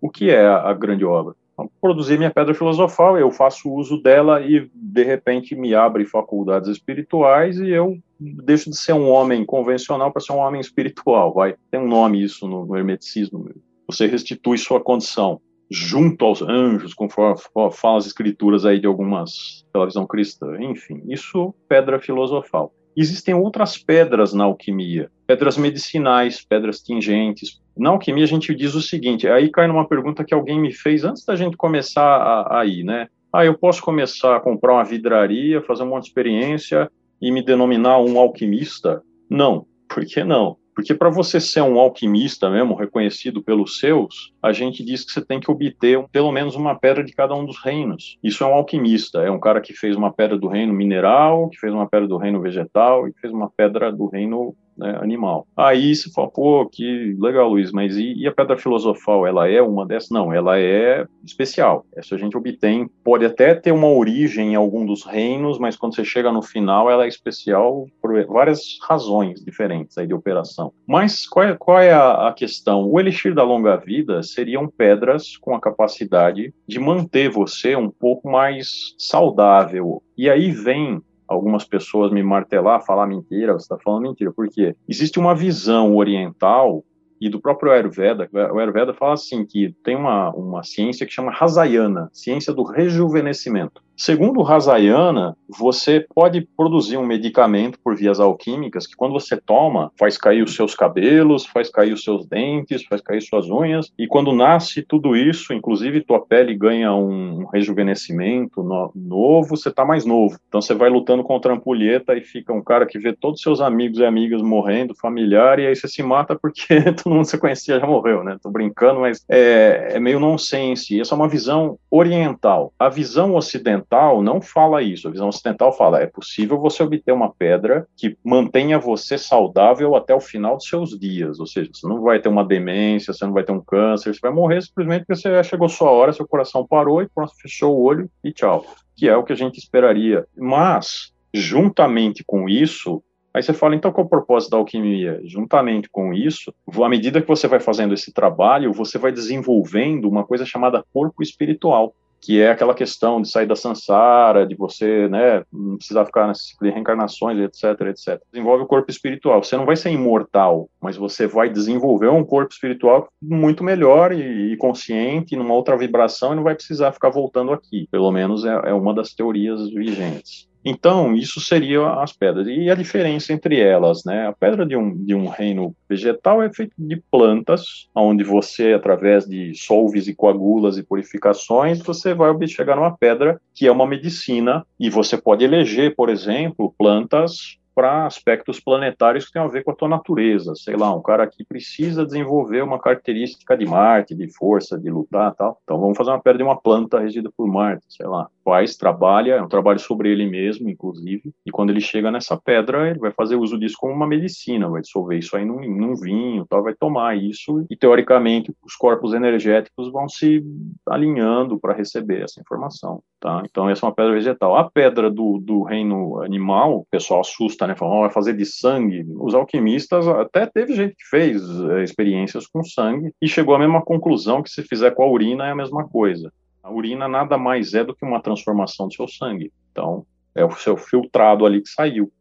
O 0.00 0.08
que 0.08 0.30
é 0.30 0.46
a, 0.46 0.72
grande 0.72 1.04
obra? 1.04 1.34
Então, 1.52 1.70
produzir 1.80 2.16
minha 2.16 2.30
pedra 2.30 2.54
filosofal, 2.54 3.18
eu 3.18 3.30
faço 3.30 3.70
uso 3.70 4.00
dela 4.00 4.40
e 4.40 4.70
de 4.74 5.02
repente 5.02 5.54
me 5.54 5.74
abre 5.74 6.06
faculdades 6.06 6.70
espirituais 6.70 7.58
e 7.58 7.68
eu 7.68 7.98
deixo 8.18 8.70
de 8.70 8.76
ser 8.78 8.94
um 8.94 9.10
homem 9.10 9.44
convencional 9.44 10.10
para 10.10 10.22
ser 10.22 10.32
um 10.32 10.38
homem 10.38 10.60
espiritual, 10.60 11.34
vai. 11.34 11.54
Tem 11.70 11.78
um 11.78 11.88
nome 11.88 12.22
isso 12.22 12.48
no, 12.48 12.74
hermeticismo. 12.76 13.50
Você 13.86 14.06
restitui 14.06 14.56
sua 14.56 14.80
condição 14.80 15.40
junto 15.70 16.24
aos 16.24 16.40
anjos, 16.40 16.94
conforme 16.94 17.38
falam 17.72 17.98
as 17.98 18.06
escrituras 18.06 18.64
aí 18.64 18.80
de 18.80 18.86
algumas 18.86 19.66
pela 19.72 19.86
visão 19.86 20.06
cristã. 20.06 20.56
Enfim, 20.60 21.02
isso 21.08 21.54
pedra 21.68 22.00
filosofal. 22.00 22.72
Existem 22.96 23.34
outras 23.34 23.78
pedras 23.78 24.32
na 24.32 24.44
alquimia, 24.44 25.10
pedras 25.26 25.56
medicinais, 25.56 26.44
pedras 26.44 26.80
tingentes. 26.80 27.60
Na 27.76 27.90
alquimia 27.90 28.24
a 28.24 28.28
gente 28.28 28.54
diz 28.54 28.74
o 28.74 28.82
seguinte, 28.82 29.28
aí 29.28 29.50
cai 29.50 29.66
numa 29.66 29.86
pergunta 29.86 30.24
que 30.24 30.34
alguém 30.34 30.60
me 30.60 30.72
fez 30.72 31.04
antes 31.04 31.24
da 31.24 31.36
gente 31.36 31.56
começar 31.56 32.02
a, 32.02 32.60
a 32.60 32.66
ir, 32.66 32.84
né? 32.84 33.08
Ah, 33.32 33.44
eu 33.44 33.56
posso 33.56 33.80
começar 33.80 34.36
a 34.36 34.40
comprar 34.40 34.72
uma 34.72 34.84
vidraria, 34.84 35.62
fazer 35.62 35.84
um 35.84 36.00
de 36.00 36.06
experiência 36.06 36.90
e 37.22 37.30
me 37.30 37.42
denominar 37.42 37.98
um 37.98 38.18
alquimista? 38.18 39.02
Não. 39.28 39.66
Por 39.88 40.04
que 40.04 40.24
não? 40.24 40.56
Porque 40.80 40.94
para 40.94 41.10
você 41.10 41.38
ser 41.38 41.60
um 41.60 41.78
alquimista 41.78 42.48
mesmo, 42.48 42.74
reconhecido 42.74 43.42
pelos 43.42 43.78
seus, 43.78 44.32
a 44.42 44.50
gente 44.50 44.82
diz 44.82 45.04
que 45.04 45.12
você 45.12 45.22
tem 45.22 45.38
que 45.38 45.50
obter 45.50 46.02
pelo 46.10 46.32
menos 46.32 46.56
uma 46.56 46.74
pedra 46.74 47.04
de 47.04 47.12
cada 47.12 47.34
um 47.34 47.44
dos 47.44 47.62
reinos. 47.62 48.16
Isso 48.24 48.42
é 48.42 48.46
um 48.46 48.54
alquimista, 48.54 49.20
é 49.20 49.30
um 49.30 49.38
cara 49.38 49.60
que 49.60 49.74
fez 49.74 49.94
uma 49.94 50.10
pedra 50.10 50.38
do 50.38 50.48
reino 50.48 50.72
mineral, 50.72 51.50
que 51.50 51.58
fez 51.58 51.70
uma 51.70 51.86
pedra 51.86 52.08
do 52.08 52.16
reino 52.16 52.40
vegetal 52.40 53.06
e 53.06 53.12
que 53.12 53.20
fez 53.20 53.30
uma 53.30 53.50
pedra 53.54 53.92
do 53.92 54.06
reino 54.06 54.56
né, 54.80 54.98
animal. 55.00 55.46
Aí 55.56 55.94
você 55.94 56.10
fala, 56.10 56.28
pô, 56.28 56.66
que 56.66 57.14
legal, 57.20 57.50
Luiz, 57.50 57.70
mas 57.70 57.96
e, 57.96 58.14
e, 58.14 58.26
a 58.26 58.32
pedra 58.32 58.56
filosofal, 58.56 59.26
ela 59.26 59.48
é 59.48 59.60
uma 59.60 59.86
dessas? 59.86 60.10
Não, 60.10 60.32
ela 60.32 60.58
é 60.58 61.06
especial. 61.22 61.84
Essa 61.94 62.14
a 62.14 62.18
gente 62.18 62.36
obtém, 62.36 62.88
pode 63.04 63.26
até 63.26 63.54
ter 63.54 63.72
uma 63.72 63.88
origem 63.88 64.52
em 64.52 64.54
algum 64.54 64.86
dos 64.86 65.04
reinos, 65.04 65.58
mas 65.58 65.76
quando 65.76 65.94
você 65.94 66.04
chega 66.04 66.32
no 66.32 66.42
final, 66.42 66.90
ela 66.90 67.04
é 67.04 67.08
especial 67.08 67.86
por 68.00 68.24
várias 68.26 68.78
razões 68.82 69.44
diferentes 69.44 69.98
aí 69.98 70.06
de 70.06 70.14
operação. 70.14 70.72
Mas 70.86 71.28
qual 71.28 71.46
é, 71.46 71.56
qual 71.56 71.78
é 71.78 71.92
a, 71.92 72.28
a 72.28 72.32
questão? 72.32 72.88
O 72.88 72.98
elixir 72.98 73.34
da 73.34 73.42
longa 73.42 73.76
vida 73.76 74.22
seriam 74.22 74.66
pedras 74.66 75.36
com 75.36 75.54
a 75.54 75.60
capacidade 75.60 76.54
de 76.66 76.78
manter 76.78 77.28
você 77.28 77.76
um 77.76 77.90
pouco 77.90 78.30
mais 78.30 78.94
saudável. 78.98 80.02
E 80.16 80.28
aí 80.28 80.50
vem 80.50 81.02
algumas 81.30 81.64
pessoas 81.64 82.10
me 82.10 82.22
martelar, 82.24 82.84
falar 82.84 83.06
mentira, 83.06 83.52
você 83.52 83.62
está 83.62 83.78
falando 83.78 84.02
mentira, 84.02 84.32
porque 84.34 84.74
existe 84.88 85.18
uma 85.18 85.32
visão 85.32 85.94
oriental 85.94 86.84
e 87.20 87.28
do 87.28 87.40
próprio 87.40 87.70
Ayurveda, 87.70 88.28
o 88.32 88.58
Ayurveda 88.58 88.92
fala 88.94 89.12
assim 89.14 89.44
que 89.44 89.74
tem 89.84 89.94
uma, 89.94 90.30
uma 90.30 90.64
ciência 90.64 91.06
que 91.06 91.12
chama 91.12 91.30
Rasayana, 91.30 92.10
ciência 92.12 92.52
do 92.52 92.64
rejuvenescimento. 92.64 93.80
Segundo 94.00 94.40
Rasayana, 94.40 95.36
você 95.46 96.06
pode 96.14 96.48
produzir 96.56 96.96
um 96.96 97.04
medicamento 97.04 97.78
por 97.84 97.94
vias 97.94 98.18
alquímicas 98.18 98.86
que, 98.86 98.96
quando 98.96 99.12
você 99.12 99.36
toma, 99.36 99.92
faz 99.98 100.16
cair 100.16 100.42
os 100.42 100.54
seus 100.54 100.74
cabelos, 100.74 101.44
faz 101.44 101.68
cair 101.68 101.92
os 101.92 102.02
seus 102.02 102.24
dentes, 102.24 102.82
faz 102.86 103.02
cair 103.02 103.20
suas 103.20 103.50
unhas, 103.50 103.92
e 103.98 104.06
quando 104.06 104.32
nasce 104.32 104.80
tudo 104.80 105.14
isso, 105.14 105.52
inclusive 105.52 106.00
tua 106.00 106.18
pele 106.18 106.54
ganha 106.54 106.94
um 106.94 107.44
rejuvenescimento 107.52 108.62
no, 108.62 108.90
novo, 108.94 109.54
você 109.54 109.68
está 109.68 109.84
mais 109.84 110.06
novo. 110.06 110.38
Então 110.48 110.62
você 110.62 110.72
vai 110.72 110.88
lutando 110.88 111.22
contra 111.22 111.52
a 111.52 111.56
ampulheta 111.56 112.16
e 112.16 112.22
fica 112.22 112.54
um 112.54 112.62
cara 112.62 112.86
que 112.86 112.98
vê 112.98 113.12
todos 113.12 113.40
os 113.40 113.42
seus 113.42 113.60
amigos 113.60 113.98
e 113.98 114.06
amigas 114.06 114.40
morrendo, 114.40 114.94
familiar, 114.94 115.58
e 115.58 115.66
aí 115.66 115.76
você 115.76 115.86
se 115.86 116.02
mata 116.02 116.34
porque 116.34 116.80
todo 116.96 117.12
mundo 117.12 117.24
que 117.24 117.32
você 117.32 117.38
conhecia 117.38 117.78
já 117.78 117.86
morreu, 117.86 118.24
né? 118.24 118.38
Tô 118.42 118.48
brincando, 118.48 119.00
mas 119.00 119.22
é, 119.28 119.90
é 119.92 120.00
meio 120.00 120.18
nonsense. 120.18 120.98
Essa 120.98 121.14
é 121.14 121.16
uma 121.16 121.28
visão 121.28 121.78
oriental. 121.90 122.72
A 122.78 122.88
visão 122.88 123.34
ocidental 123.34 123.89
ocidental 123.90 124.22
não 124.22 124.40
fala 124.40 124.82
isso. 124.82 125.08
A 125.08 125.10
visão 125.10 125.28
ocidental 125.28 125.72
fala: 125.72 126.00
é 126.00 126.06
possível 126.06 126.58
você 126.58 126.82
obter 126.82 127.12
uma 127.12 127.32
pedra 127.32 127.86
que 127.96 128.16
mantenha 128.24 128.78
você 128.78 129.18
saudável 129.18 129.96
até 129.96 130.14
o 130.14 130.20
final 130.20 130.56
dos 130.56 130.66
seus 130.66 130.98
dias. 130.98 131.40
Ou 131.40 131.46
seja, 131.46 131.70
você 131.72 131.86
não 131.86 132.00
vai 132.00 132.20
ter 132.20 132.28
uma 132.28 132.44
demência, 132.44 133.12
você 133.12 133.24
não 133.24 133.32
vai 133.32 133.42
ter 133.42 133.52
um 133.52 133.60
câncer, 133.60 134.14
você 134.14 134.20
vai 134.20 134.32
morrer 134.32 134.62
simplesmente 134.62 135.04
porque 135.04 135.20
você 135.20 135.42
chegou 135.42 135.68
sua 135.68 135.90
hora, 135.90 136.12
seu 136.12 136.26
coração 136.26 136.66
parou 136.66 137.02
e 137.02 137.08
pronto, 137.08 137.32
fechou 137.40 137.76
o 137.76 137.82
olho 137.82 138.08
e 138.22 138.32
tchau. 138.32 138.64
Que 138.96 139.08
é 139.08 139.16
o 139.16 139.24
que 139.24 139.32
a 139.32 139.36
gente 139.36 139.58
esperaria. 139.58 140.26
Mas, 140.36 141.12
juntamente 141.34 142.22
com 142.24 142.48
isso, 142.48 143.02
Aí 143.32 143.44
você 143.44 143.52
fala, 143.52 143.76
então 143.76 143.92
qual 143.92 144.02
é 144.02 144.06
o 144.06 144.10
propósito 144.10 144.50
da 144.50 144.56
alquimia? 144.56 145.20
Juntamente 145.22 145.88
com 145.88 146.12
isso, 146.12 146.52
à 146.82 146.88
medida 146.88 147.22
que 147.22 147.28
você 147.28 147.46
vai 147.46 147.60
fazendo 147.60 147.94
esse 147.94 148.12
trabalho, 148.12 148.72
você 148.72 148.98
vai 148.98 149.12
desenvolvendo 149.12 150.08
uma 150.08 150.24
coisa 150.24 150.44
chamada 150.44 150.84
corpo 150.92 151.22
espiritual 151.22 151.94
que 152.20 152.40
é 152.40 152.50
aquela 152.50 152.74
questão 152.74 153.22
de 153.22 153.30
sair 153.30 153.46
da 153.46 153.56
sansara, 153.56 154.46
de 154.46 154.54
você, 154.54 155.08
né, 155.08 155.42
não 155.52 155.76
precisar 155.76 156.04
ficar 156.04 156.28
nesse 156.28 156.54
reencarnações, 156.60 157.38
etc, 157.38 157.80
etc. 157.88 158.20
Desenvolve 158.30 158.64
o 158.64 158.66
corpo 158.66 158.90
espiritual. 158.90 159.42
Você 159.42 159.56
não 159.56 159.64
vai 159.64 159.76
ser 159.76 159.90
imortal, 159.90 160.68
mas 160.80 160.96
você 160.96 161.26
vai 161.26 161.48
desenvolver 161.48 162.08
um 162.08 162.24
corpo 162.24 162.52
espiritual 162.52 163.08
muito 163.22 163.64
melhor 163.64 164.12
e, 164.12 164.52
e 164.52 164.56
consciente, 164.56 165.34
numa 165.34 165.54
outra 165.54 165.76
vibração, 165.76 166.32
e 166.32 166.36
não 166.36 166.42
vai 166.42 166.54
precisar 166.54 166.92
ficar 166.92 167.08
voltando 167.08 167.52
aqui. 167.52 167.88
Pelo 167.90 168.10
menos 168.10 168.44
é, 168.44 168.70
é 168.70 168.74
uma 168.74 168.92
das 168.92 169.14
teorias 169.14 169.70
vigentes. 169.70 170.49
Então, 170.64 171.14
isso 171.14 171.40
seria 171.40 171.86
as 172.02 172.12
pedras. 172.12 172.46
E 172.46 172.70
a 172.70 172.74
diferença 172.74 173.32
entre 173.32 173.58
elas, 173.58 174.04
né? 174.04 174.28
A 174.28 174.32
pedra 174.32 174.66
de 174.66 174.76
um, 174.76 174.94
de 175.04 175.14
um 175.14 175.26
reino 175.26 175.74
vegetal 175.88 176.42
é 176.42 176.52
feita 176.52 176.74
de 176.78 177.02
plantas, 177.10 177.88
onde 177.94 178.22
você, 178.22 178.72
através 178.72 179.26
de 179.26 179.54
solves 179.54 180.06
e 180.06 180.14
coagulas 180.14 180.76
e 180.76 180.82
purificações, 180.82 181.80
você 181.80 182.14
vai 182.14 182.30
chegar 182.46 182.76
numa 182.76 182.96
pedra 182.96 183.40
que 183.54 183.66
é 183.66 183.72
uma 183.72 183.86
medicina, 183.86 184.64
e 184.78 184.88
você 184.88 185.16
pode 185.16 185.44
eleger, 185.44 185.94
por 185.94 186.08
exemplo, 186.08 186.74
plantas 186.78 187.58
para 187.74 188.04
aspectos 188.04 188.60
planetários 188.60 189.26
que 189.26 189.32
tem 189.32 189.40
a 189.40 189.46
ver 189.46 189.64
com 189.64 189.70
a 189.70 189.74
tua 189.74 189.88
natureza. 189.88 190.54
Sei 190.54 190.76
lá, 190.76 190.94
um 190.94 191.00
cara 191.00 191.26
que 191.26 191.44
precisa 191.44 192.04
desenvolver 192.04 192.62
uma 192.62 192.78
característica 192.78 193.56
de 193.56 193.64
Marte, 193.64 194.14
de 194.14 194.28
força, 194.28 194.78
de 194.78 194.90
lutar 194.90 195.34
tal. 195.34 195.58
Então 195.64 195.80
vamos 195.80 195.96
fazer 195.96 196.10
uma 196.10 196.20
pedra 196.20 196.38
de 196.38 196.44
uma 196.44 196.60
planta 196.60 196.98
regida 196.98 197.30
por 197.34 197.46
Marte, 197.46 197.84
sei 197.88 198.06
lá. 198.06 198.28
Trabalha, 198.76 199.34
é 199.34 199.42
um 199.42 199.48
trabalho 199.48 199.78
sobre 199.78 200.10
ele 200.10 200.26
mesmo, 200.26 200.68
inclusive. 200.68 201.32
E 201.44 201.50
quando 201.50 201.70
ele 201.70 201.80
chega 201.80 202.10
nessa 202.10 202.36
pedra, 202.36 202.90
ele 202.90 202.98
vai 202.98 203.12
fazer 203.12 203.36
uso 203.36 203.58
disso 203.58 203.76
como 203.78 203.92
uma 203.92 204.06
medicina, 204.06 204.68
vai 204.68 204.80
dissolver 204.80 205.18
isso 205.18 205.36
aí 205.36 205.44
num, 205.44 205.60
num 205.60 205.94
vinho, 205.94 206.46
tal, 206.48 206.62
vai 206.62 206.74
tomar 206.74 207.16
isso 207.16 207.64
e 207.70 207.76
teoricamente 207.76 208.52
os 208.64 208.74
corpos 208.74 209.12
energéticos 209.12 209.90
vão 209.90 210.08
se 210.08 210.42
alinhando 210.86 211.58
para 211.58 211.74
receber 211.74 212.22
essa 212.22 212.40
informação, 212.40 213.02
tá? 213.20 213.42
Então 213.48 213.68
essa 213.68 213.84
é 213.84 213.88
uma 213.88 213.94
pedra 213.94 214.12
vegetal. 214.12 214.56
A 214.56 214.70
pedra 214.70 215.10
do, 215.10 215.38
do 215.38 215.62
reino 215.62 216.22
animal, 216.22 216.78
o 216.78 216.86
pessoal 216.90 217.20
assusta, 217.20 217.66
né? 217.66 217.74
Falam, 217.74 217.98
oh, 217.98 218.00
vai 218.02 218.10
fazer 218.10 218.34
de 218.34 218.44
sangue. 218.44 219.04
Os 219.18 219.34
alquimistas, 219.34 220.06
até 220.08 220.46
teve 220.46 220.74
gente 220.74 220.94
que 220.94 221.08
fez 221.08 221.42
é, 221.70 221.82
experiências 221.82 222.46
com 222.46 222.62
sangue 222.62 223.12
e 223.20 223.28
chegou 223.28 223.54
à 223.54 223.58
mesma 223.58 223.82
conclusão 223.82 224.42
que 224.42 224.50
se 224.50 224.62
fizer 224.62 224.92
com 224.92 225.02
a 225.02 225.10
urina 225.10 225.46
é 225.46 225.50
a 225.50 225.56
mesma 225.56 225.86
coisa. 225.88 226.32
A 226.62 226.70
urina 226.70 227.08
nada 227.08 227.38
mais 227.38 227.74
é 227.74 227.82
do 227.82 227.94
que 227.94 228.04
uma 228.04 228.20
transformação 228.20 228.88
do 228.88 228.94
seu 228.94 229.08
sangue. 229.08 229.52
Então, 229.72 230.06
é 230.34 230.44
o 230.44 230.50
seu 230.52 230.76
filtrado 230.76 231.44
ali 231.46 231.62
que 231.62 231.68
saiu. 231.68 232.12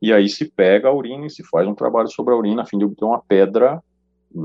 E 0.00 0.12
aí 0.12 0.28
se 0.28 0.50
pega 0.50 0.88
a 0.88 0.92
urina 0.92 1.26
e 1.26 1.30
se 1.30 1.44
faz 1.44 1.66
um 1.66 1.74
trabalho 1.74 2.08
sobre 2.08 2.32
a 2.32 2.36
urina 2.36 2.62
a 2.62 2.66
fim 2.66 2.78
de 2.78 2.84
obter 2.84 3.04
uma 3.04 3.20
pedra 3.20 3.82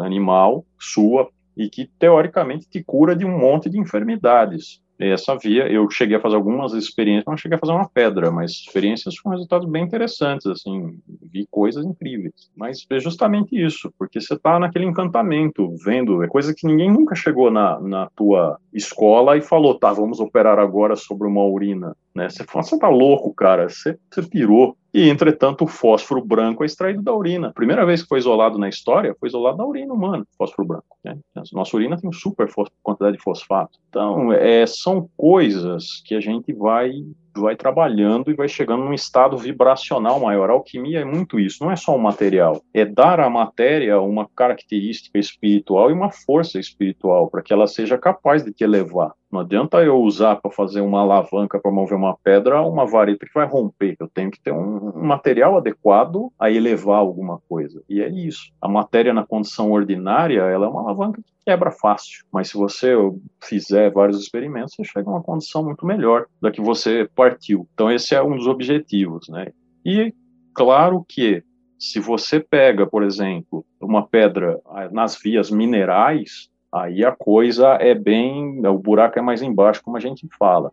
animal 0.02 0.66
sua 0.80 1.30
e 1.56 1.70
que 1.70 1.86
teoricamente 2.00 2.68
te 2.68 2.84
cura 2.84 3.16
de 3.16 3.26
um 3.26 3.38
monte 3.38 3.70
de 3.70 3.80
enfermidades 3.80 4.82
essa 5.00 5.36
via, 5.36 5.68
eu 5.72 5.90
cheguei 5.90 6.18
a 6.18 6.20
fazer 6.20 6.36
algumas 6.36 6.74
experiências, 6.74 7.26
não 7.26 7.38
cheguei 7.38 7.58
a 7.58 7.60
fazer 7.60 7.74
uma 7.74 7.90
pedra, 7.90 8.32
mas 8.32 8.52
experiências 8.52 9.20
com 9.20 9.30
resultados 9.30 9.68
bem 9.70 9.84
interessantes, 9.84 10.46
assim, 10.46 10.98
vi 11.22 11.48
coisas 11.50 11.86
incríveis. 11.86 12.50
Mas 12.56 12.86
é 12.90 13.00
justamente 13.00 13.56
isso, 13.56 13.94
porque 13.98 14.22
você 14.22 14.36
está 14.36 14.60
naquele 14.60 14.86
encantamento, 14.86 15.76
vendo, 15.84 16.24
é 16.24 16.28
coisa 16.28 16.54
que 16.56 16.68
ninguém 16.68 16.92
nunca 16.92 17.16
chegou 17.16 17.50
na, 17.50 17.80
na 17.80 18.10
tua 18.16 18.58
escola 18.74 19.38
e 19.38 19.42
falou, 19.42 19.78
tá, 19.78 19.92
vamos 19.92 20.20
operar 20.20 20.60
agora 20.60 20.96
sobre 20.96 21.28
uma 21.28 21.44
urina, 21.44 21.96
né? 22.16 22.30
Você 22.30 22.44
fala, 22.44 22.64
você 22.64 22.78
tá 22.78 22.90
louco, 22.90 23.34
cara, 23.34 23.70
você, 23.70 23.98
você 24.10 24.22
pirou. 24.24 24.78
E, 24.94 25.10
entretanto, 25.10 25.64
o 25.64 25.68
fósforo 25.68 26.24
branco 26.24 26.64
é 26.64 26.68
extraído 26.68 27.02
da 27.02 27.14
urina. 27.14 27.52
Primeira 27.52 27.84
vez 27.84 28.04
que 28.04 28.08
foi 28.08 28.20
isolado 28.20 28.60
na 28.60 28.70
história, 28.70 29.16
foi 29.20 29.28
isolado 29.28 29.58
da 29.58 29.66
urina 29.66 29.92
humana, 29.92 30.24
fósforo 30.38 30.68
branco. 30.68 30.98
Né? 31.04 31.18
Nossa 31.52 31.76
urina 31.76 31.98
tem 31.98 32.08
um 32.08 32.14
super 32.14 32.48
quantidade 32.84 33.18
de 33.18 33.24
fosfato. 33.24 33.80
Então, 33.90 34.32
é, 34.32 34.66
são 34.68 35.10
coisas 35.18 36.02
que 36.06 36.14
a 36.14 36.20
gente 36.20 36.54
vai 36.54 36.92
vai 37.36 37.56
trabalhando 37.56 38.30
e 38.30 38.36
vai 38.36 38.48
chegando 38.48 38.84
num 38.84 38.94
estado 38.94 39.36
vibracional 39.38 40.20
maior. 40.20 40.52
A 40.52 40.54
alquimia 40.54 41.00
é 41.00 41.06
muito 41.06 41.40
isso, 41.40 41.64
não 41.64 41.72
é 41.72 41.76
só 41.76 41.96
o 41.96 42.00
material, 42.00 42.62
é 42.72 42.86
dar 42.86 43.20
à 43.20 43.28
matéria 43.28 44.00
uma 44.00 44.30
característica 44.36 45.18
espiritual 45.18 45.90
e 45.90 45.94
uma 45.94 46.12
força 46.12 46.60
espiritual 46.60 47.30
para 47.30 47.42
que 47.42 47.52
ela 47.52 47.66
seja 47.66 47.98
capaz 47.98 48.44
de 48.44 48.54
te 48.54 48.64
elevar. 48.64 49.14
Não 49.34 49.40
adianta 49.40 49.84
eu 49.84 50.00
usar 50.00 50.36
para 50.36 50.52
fazer 50.52 50.82
uma 50.82 51.02
alavanca 51.02 51.60
para 51.60 51.72
mover 51.72 51.98
uma 51.98 52.16
pedra, 52.16 52.62
uma 52.62 52.86
vareta 52.86 53.26
que 53.26 53.34
vai 53.34 53.48
romper. 53.48 53.96
Eu 54.00 54.08
tenho 54.08 54.30
que 54.30 54.40
ter 54.40 54.52
um, 54.52 54.96
um, 54.96 55.04
material 55.04 55.58
adequado 55.58 56.32
a 56.38 56.52
elevar 56.52 57.00
alguma 57.00 57.40
coisa. 57.50 57.82
E 57.90 58.00
é 58.00 58.08
isso. 58.08 58.52
A 58.62 58.68
matéria 58.68 59.12
na 59.12 59.26
condição 59.26 59.72
ordinária, 59.72 60.42
ela 60.42 60.68
é 60.68 60.70
uma 60.70 60.82
alavanca 60.82 61.20
que 61.20 61.34
quebra 61.44 61.72
fácil. 61.72 62.24
Mas 62.32 62.50
se 62.50 62.58
você 62.58 62.94
fizer 63.42 63.92
vários 63.92 64.20
experimentos, 64.22 64.76
você 64.76 64.84
chega 64.84 65.10
a 65.10 65.14
uma 65.14 65.24
condição 65.24 65.64
muito 65.64 65.84
melhor 65.84 66.28
da 66.40 66.52
que 66.52 66.62
você 66.62 67.10
partiu. 67.16 67.68
Então 67.74 67.92
esse 67.92 68.14
é 68.14 68.22
um 68.22 68.36
dos 68.38 68.46
objetivos, 68.46 69.28
né? 69.30 69.48
E 69.84 70.14
claro 70.54 71.04
que 71.10 71.44
se 71.80 72.00
você 72.00 72.40
pega, 72.40 72.86
por 72.86 73.02
exemplo, 73.02 73.66
uma 73.82 74.08
pedra 74.08 74.62
ah, 74.68 74.90
nas 74.92 75.20
vias 75.20 75.50
minerais, 75.50 76.53
aí 76.74 77.06
a 77.06 77.12
coisa 77.12 77.74
é 77.80 77.94
bem, 77.94 78.66
o 78.66 78.78
buraco 78.78 79.20
é 79.20 79.22
mais 79.22 79.42
embaixo, 79.42 79.84
como 79.84 79.96
a 79.96 80.00
gente 80.00 80.28
fala. 80.38 80.72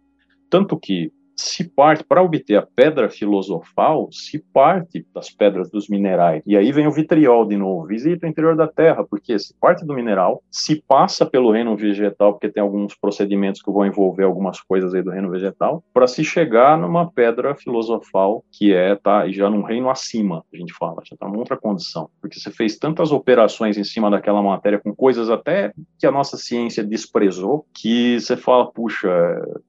Tanto 0.49 0.79
que 0.79 1.13
se 1.41 1.65
parte, 1.65 2.05
para 2.05 2.23
obter 2.23 2.57
a 2.57 2.63
pedra 2.63 3.09
filosofal, 3.09 4.09
se 4.13 4.39
parte 4.53 5.07
das 5.15 5.31
pedras 5.31 5.71
dos 5.71 5.89
minerais. 5.89 6.43
E 6.47 6.57
aí 6.57 6.71
vem 6.71 6.87
o 6.87 6.93
vitriol 6.93 7.47
de 7.47 7.57
novo. 7.57 7.87
Visita 7.87 8.27
o 8.27 8.29
interior 8.29 8.57
da 8.57 8.69
Terra, 8.69 9.05
porque 9.09 9.39
se 9.39 9.55
parte 9.59 9.85
do 9.85 9.95
mineral, 9.95 10.43
se 10.51 10.83
passa 10.87 11.25
pelo 11.25 11.51
reino 11.51 11.77
vegetal, 11.77 12.33
porque 12.35 12.51
tem 12.51 12.63
alguns 12.63 12.95
procedimentos 12.95 13.63
que 13.63 13.71
vão 13.71 13.87
envolver 13.87 14.25
algumas 14.25 14.61
coisas 14.61 14.95
aí 14.95 15.03
do 15.03 15.11
reino 15.11 15.31
vegetal, 15.31 15.83
para 15.95 16.07
se 16.07 16.23
chegar 16.23 16.77
numa 16.77 17.11
pedra 17.11 17.55
filosofal 17.55 18.45
que 18.53 18.75
é, 18.75 18.95
tá, 18.95 19.29
já 19.31 19.49
num 19.49 19.63
reino 19.63 19.89
acima, 19.89 20.45
a 20.53 20.57
gente 20.57 20.75
fala, 20.75 21.03
já 21.05 21.15
está 21.15 21.27
numa 21.27 21.39
outra 21.39 21.57
condição. 21.57 22.11
Porque 22.21 22.39
você 22.39 22.51
fez 22.51 22.77
tantas 22.77 23.13
operações 23.13 23.79
em 23.79 23.85
cima 23.85 24.11
daquela 24.11 24.43
matéria 24.43 24.79
com 24.79 24.95
coisas 24.95 25.31
até 25.31 25.73
que 25.99 26.07
a 26.07 26.13
nossa 26.13 26.37
ciência 26.37 26.85
desprezou, 26.85 27.65
que 27.75 28.21
você 28.21 28.37
fala, 28.37 28.71
puxa, 28.71 29.09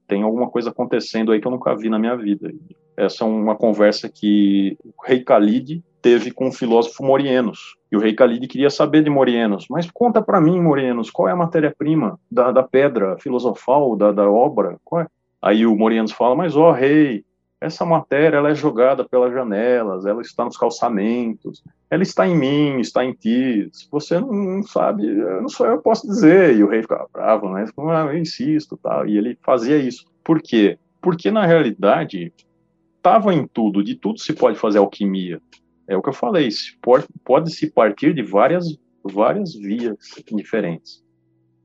tem 0.08 0.24
alguma 0.24 0.50
coisa 0.50 0.70
acontecendo 0.70 1.32
aí 1.32 1.40
que 1.40 1.48
eu 1.48 1.52
nunca 1.62 1.76
vi 1.76 1.90
na 1.90 2.00
minha 2.00 2.16
vida. 2.16 2.52
Essa 2.98 3.24
é 3.24 3.28
uma 3.28 3.56
conversa 3.56 4.10
que 4.10 4.76
o 4.84 5.06
rei 5.06 5.24
Khalid 5.24 5.84
teve 6.02 6.32
com 6.32 6.48
o 6.48 6.52
filósofo 6.52 7.04
Morienos. 7.04 7.78
E 7.92 7.96
o 7.96 8.00
rei 8.00 8.14
Khalid 8.14 8.48
queria 8.48 8.70
saber 8.70 9.04
de 9.04 9.10
Morienos, 9.10 9.68
mas 9.70 9.90
conta 9.92 10.22
para 10.22 10.42
mim, 10.42 10.60
Morienos, 10.60 11.12
qual 11.12 11.30
é 11.30 11.32
a 11.32 11.36
matéria-prima 11.36 12.20
da, 12.30 12.52
da, 12.52 12.64
pedra 12.64 13.18
filosofal, 13.20 13.96
da, 13.96 14.12
da 14.12 14.30
obra? 14.30 14.78
É? 14.98 15.06
Aí 15.42 15.66
o 15.66 15.76
Morienos 15.76 16.12
fala, 16.12 16.36
mas 16.36 16.56
ó 16.56 16.72
rei, 16.72 17.24
essa 17.60 17.86
matéria 17.86 18.38
ela 18.38 18.50
é 18.50 18.56
jogada 18.56 19.08
pelas 19.08 19.32
janelas, 19.32 20.06
ela 20.06 20.22
está 20.22 20.44
nos 20.44 20.58
calçamentos, 20.58 21.64
ela 21.90 22.02
está 22.02 22.28
em 22.28 22.36
mim, 22.36 22.80
está 22.80 23.06
em 23.06 23.14
ti. 23.14 23.70
Se 23.72 23.88
você 23.92 24.20
não, 24.20 24.32
não 24.32 24.64
sabe, 24.64 25.06
não 25.06 25.50
sou 25.50 25.68
eu, 25.68 25.80
posso 25.80 26.08
dizer. 26.08 26.56
E 26.56 26.64
o 26.64 26.68
rei 26.68 26.82
ficava 26.82 27.08
bravo, 27.14 27.50
né? 27.50 27.66
Ah, 27.78 28.06
eu 28.12 28.18
insisto, 28.18 28.78
tal. 28.78 29.08
E 29.08 29.18
ele 29.18 29.38
fazia 29.44 29.78
isso. 29.78 30.06
Por 30.24 30.42
quê? 30.42 30.80
Porque 31.02 31.32
na 31.32 31.46
realidade 31.46 32.34
estava 32.98 33.34
em 33.34 33.48
tudo, 33.48 33.84
de 33.84 33.96
tudo 33.96 34.20
se 34.20 34.34
pode 34.34 34.58
fazer 34.58 34.78
alquimia. 34.80 35.42
É 35.88 35.98
o 35.98 36.02
que 36.02 36.10
eu 36.10 36.14
falei, 36.14 36.50
se 36.52 36.78
pode, 36.78 37.08
pode 37.24 37.52
se 37.52 37.70
partir 37.72 38.14
de 38.14 38.22
várias 38.22 38.78
várias 39.04 39.56
vias 39.56 39.98
diferentes. 40.32 41.04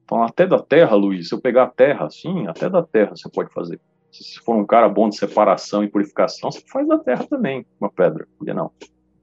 Então, 0.05 0.23
até 0.23 0.47
da 0.47 0.59
terra, 0.59 0.97
Luiz, 0.97 1.29
se 1.29 1.35
eu 1.35 1.41
pegar 1.41 1.65
a 1.65 1.71
terra, 1.71 2.09
sim, 2.09 2.47
até 2.47 2.71
da 2.71 2.83
terra 2.83 3.15
você 3.15 3.29
pode 3.29 3.53
fazer 3.53 3.79
se 4.23 4.41
for 4.41 4.57
um 4.57 4.67
cara 4.67 4.89
bom 4.89 5.09
de 5.09 5.17
separação 5.17 5.83
e 5.83 5.89
purificação, 5.89 6.51
você 6.51 6.63
faz 6.67 6.87
da 6.87 6.99
terra 6.99 7.27
também 7.27 7.67
uma 7.81 7.91
pedra, 7.91 8.27
por 8.39 8.45
que 8.45 8.55
não? 8.55 8.71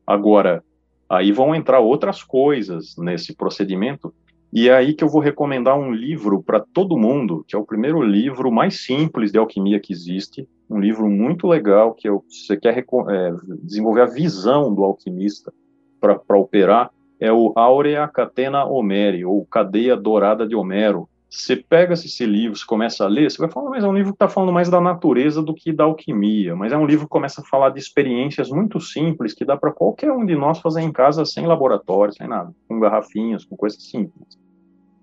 Agora, 0.05 0.63
aí 1.09 1.31
vão 1.31 1.55
entrar 1.55 1.79
outras 1.79 2.23
coisas 2.23 2.95
nesse 2.97 3.35
procedimento, 3.35 4.13
e 4.55 4.69
é 4.69 4.75
aí 4.75 4.93
que 4.93 5.03
eu 5.03 5.09
vou 5.09 5.19
recomendar 5.19 5.75
um 5.75 5.91
livro 5.91 6.43
para 6.43 6.59
todo 6.59 6.95
mundo, 6.95 7.43
que 7.47 7.55
é 7.55 7.59
o 7.59 7.65
primeiro 7.65 8.03
livro 8.03 8.51
mais 8.51 8.85
simples 8.85 9.31
de 9.31 9.39
alquimia 9.39 9.79
que 9.79 9.91
existe, 9.91 10.47
um 10.69 10.79
livro 10.79 11.09
muito 11.09 11.47
legal, 11.47 11.91
que 11.91 12.07
eu, 12.07 12.23
se 12.29 12.45
você 12.45 12.57
quer 12.57 12.77
é, 12.77 13.33
desenvolver 13.63 14.01
a 14.01 14.05
visão 14.05 14.71
do 14.71 14.83
alquimista 14.83 15.51
para 15.99 16.37
operar, 16.37 16.91
é 17.19 17.33
o 17.33 17.51
Aurea 17.55 18.07
Catena 18.07 18.63
Homeri, 18.63 19.25
ou 19.25 19.43
Cadeia 19.43 19.97
Dourada 19.97 20.47
de 20.47 20.55
Homero, 20.55 21.09
você 21.27 21.55
pega 21.55 21.95
esse 21.95 22.25
livro, 22.27 22.55
você 22.55 22.65
começa 22.65 23.05
a 23.05 23.07
ler, 23.07 23.31
você 23.31 23.39
vai 23.39 23.49
falar, 23.49 23.71
mas 23.71 23.83
é 23.83 23.87
um 23.87 23.95
livro 23.95 24.11
que 24.11 24.17
está 24.17 24.27
falando 24.27 24.53
mais 24.53 24.69
da 24.69 24.79
natureza 24.79 25.41
do 25.41 25.55
que 25.55 25.73
da 25.73 25.85
alquimia, 25.85 26.55
mas 26.55 26.71
é 26.71 26.77
um 26.77 26.85
livro 26.85 27.05
que 27.05 27.09
começa 27.09 27.41
a 27.41 27.45
falar 27.45 27.71
de 27.71 27.79
experiências 27.79 28.51
muito 28.51 28.79
simples 28.79 29.33
que 29.33 29.43
dá 29.43 29.57
para 29.57 29.71
qualquer 29.71 30.11
um 30.11 30.23
de 30.23 30.35
nós 30.35 30.59
fazer 30.59 30.81
em 30.81 30.91
casa 30.91 31.25
sem 31.25 31.47
laboratório, 31.47 32.13
sem 32.13 32.27
nada, 32.27 32.53
com 32.67 32.79
garrafinhas, 32.79 33.45
com 33.45 33.57
coisas 33.57 33.81
simples, 33.81 34.42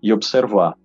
e 0.03 0.13
observar. 0.13 0.77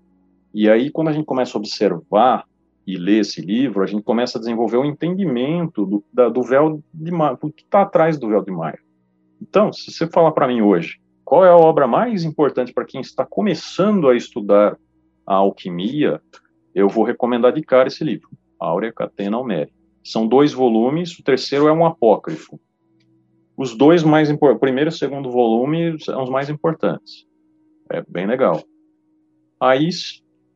E 0.53 0.70
aí, 0.70 0.89
quando 0.89 1.09
a 1.09 1.11
gente 1.11 1.26
começa 1.26 1.57
a 1.57 1.59
observar 1.59 2.45
e 2.88 2.97
ler 2.97 3.22
esse 3.22 3.41
livro, 3.41 3.84
a 3.84 3.86
gente 3.86 4.03
começa 4.03 4.38
a 4.38 4.39
desenvolver 4.39 4.78
o 4.78 4.86
entendimento 4.86 5.86
do, 5.86 6.03
da, 6.13 6.30
do 6.30 6.43
véu 6.43 6.82
de 6.93 7.11
Maia, 7.11 7.36
do 7.36 7.51
que 7.51 7.63
está 7.63 7.82
atrás 7.82 8.18
do 8.18 8.30
véu 8.30 8.43
de 8.43 8.51
Maia. 8.51 8.80
Então, 9.41 9.74
se 9.74 9.91
você 9.91 10.07
falar 10.07 10.32
para 10.32 10.47
mim 10.47 10.61
hoje, 10.61 10.99
qual 11.24 11.43
é 11.43 11.49
a 11.49 11.57
obra 11.57 11.88
mais 11.88 12.24
importante 12.24 12.74
para 12.74 12.86
quem 12.86 13.01
está 13.01 13.26
começando 13.26 14.07
a 14.07 14.16
estudar 14.16 14.78
a 15.26 15.36
alquimia, 15.36 16.22
eu 16.74 16.88
vou 16.88 17.03
recomendar 17.03 17.51
de 17.51 17.61
cara 17.61 17.88
esse 17.88 18.03
livro, 18.03 18.30
Áurea 18.59 18.93
Catena 18.93 19.38
Almeri. 19.38 19.74
São 20.03 20.28
dois 20.28 20.53
volumes, 20.53 21.18
o 21.18 21.24
terceiro 21.24 21.68
é 21.68 21.74
um 21.74 21.86
apócrifo. 21.86 22.59
Os 23.57 23.76
dois 23.76 24.03
mais 24.03 24.30
importantes, 24.30 24.59
primeiro 24.59 24.89
e 24.89 24.93
segundo 24.93 25.32
volume 25.32 25.99
são 25.99 26.24
os 26.24 26.30
mais 26.30 26.49
importantes. 26.49 27.26
É 27.91 28.03
bem 28.07 28.28
legal. 28.28 28.61
Aí, 29.68 29.89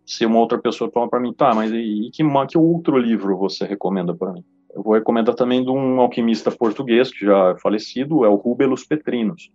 se 0.06 0.26
uma 0.26 0.40
outra 0.40 0.58
pessoa 0.58 0.92
fala 0.92 1.10
para 1.10 1.20
mim, 1.20 1.34
tá, 1.34 1.54
mas 1.54 1.72
e 1.72 2.10
que, 2.14 2.24
que 2.48 2.58
outro 2.58 2.98
livro 2.98 3.38
você 3.38 3.66
recomenda 3.66 4.14
para 4.14 4.34
mim? 4.34 4.44
Eu 4.74 4.84
vou 4.84 4.94
recomendar 4.94 5.36
também 5.36 5.64
de 5.64 5.70
um 5.70 6.00
alquimista 6.00 6.52
português, 6.52 7.12
que 7.12 7.26
já 7.26 7.52
é 7.52 7.60
falecido, 7.60 8.24
é 8.24 8.30
o 8.30 8.36
Rubelus 8.36 8.84
Petrinos. 8.84 9.52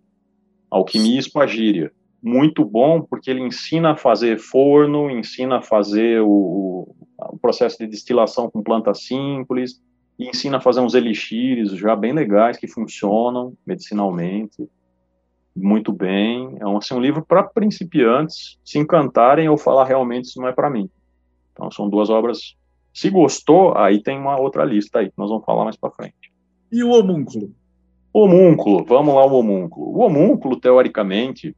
Alquimia 0.69 1.15
e 1.15 1.19
Espagíria 1.19 1.91
muito 2.25 2.65
bom 2.65 3.03
porque 3.03 3.29
ele 3.29 3.41
ensina 3.41 3.91
a 3.91 3.95
fazer 3.95 4.39
forno, 4.39 5.11
ensina 5.11 5.57
a 5.57 5.61
fazer 5.61 6.21
o, 6.21 6.95
o 7.19 7.37
processo 7.39 7.77
de 7.77 7.85
destilação 7.85 8.49
com 8.49 8.63
plantas 8.63 9.03
simples, 9.03 9.79
e 10.17 10.27
ensina 10.27 10.57
a 10.57 10.61
fazer 10.61 10.79
uns 10.79 10.95
elixires 10.95 11.71
já 11.77 11.95
bem 11.95 12.13
legais 12.13 12.57
que 12.57 12.67
funcionam 12.67 13.53
medicinalmente 13.65 14.67
muito 15.55 15.93
bem. 15.93 16.57
É 16.59 16.65
um, 16.67 16.77
assim, 16.77 16.93
um 16.93 16.99
livro 16.99 17.23
para 17.25 17.43
principiantes 17.43 18.59
se 18.63 18.77
encantarem 18.77 19.47
ou 19.47 19.57
falar 19.57 19.85
realmente 19.85 20.25
isso 20.25 20.41
não 20.41 20.47
é 20.47 20.51
para 20.51 20.69
mim. 20.69 20.89
Então 21.53 21.71
são 21.71 21.89
duas 21.89 22.09
obras. 22.09 22.55
Se 22.93 23.09
gostou, 23.09 23.77
aí 23.77 24.01
tem 24.01 24.17
uma 24.17 24.39
outra 24.39 24.63
lista 24.63 24.99
aí 24.99 25.07
que 25.07 25.17
nós 25.17 25.29
vamos 25.29 25.45
falar 25.45 25.63
mais 25.63 25.75
para 25.75 25.91
frente. 25.91 26.31
E 26.71 26.83
o 26.83 26.91
homúnculo? 26.91 27.51
Homúnculo, 28.13 28.85
vamos 28.85 29.15
lá 29.15 29.25
o 29.25 29.33
homúnculo. 29.33 29.87
O 29.87 29.99
homúnculo, 29.99 30.59
teoricamente, 30.59 31.55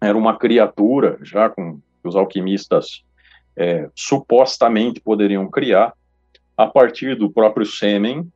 era 0.00 0.16
uma 0.16 0.36
criatura, 0.36 1.18
já 1.22 1.48
com 1.48 1.76
que 1.76 2.08
os 2.08 2.16
alquimistas 2.16 3.04
é, 3.56 3.88
supostamente 3.94 5.00
poderiam 5.00 5.48
criar, 5.50 5.92
a 6.56 6.66
partir 6.66 7.16
do 7.16 7.30
próprio 7.30 7.66
sêmen, 7.66 8.30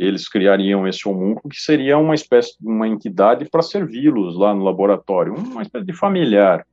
eles 0.00 0.26
criariam 0.26 0.88
esse 0.88 1.06
homúnculo, 1.06 1.50
que 1.50 1.60
seria 1.60 1.98
uma 1.98 2.14
espécie 2.14 2.56
de 2.58 2.66
uma 2.66 2.88
entidade 2.88 3.44
para 3.50 3.60
servi-los 3.60 4.34
lá 4.34 4.54
no 4.54 4.64
laboratório, 4.64 5.34
uma 5.34 5.60
espécie 5.60 5.84
de 5.84 5.92
familiar. 5.92 6.66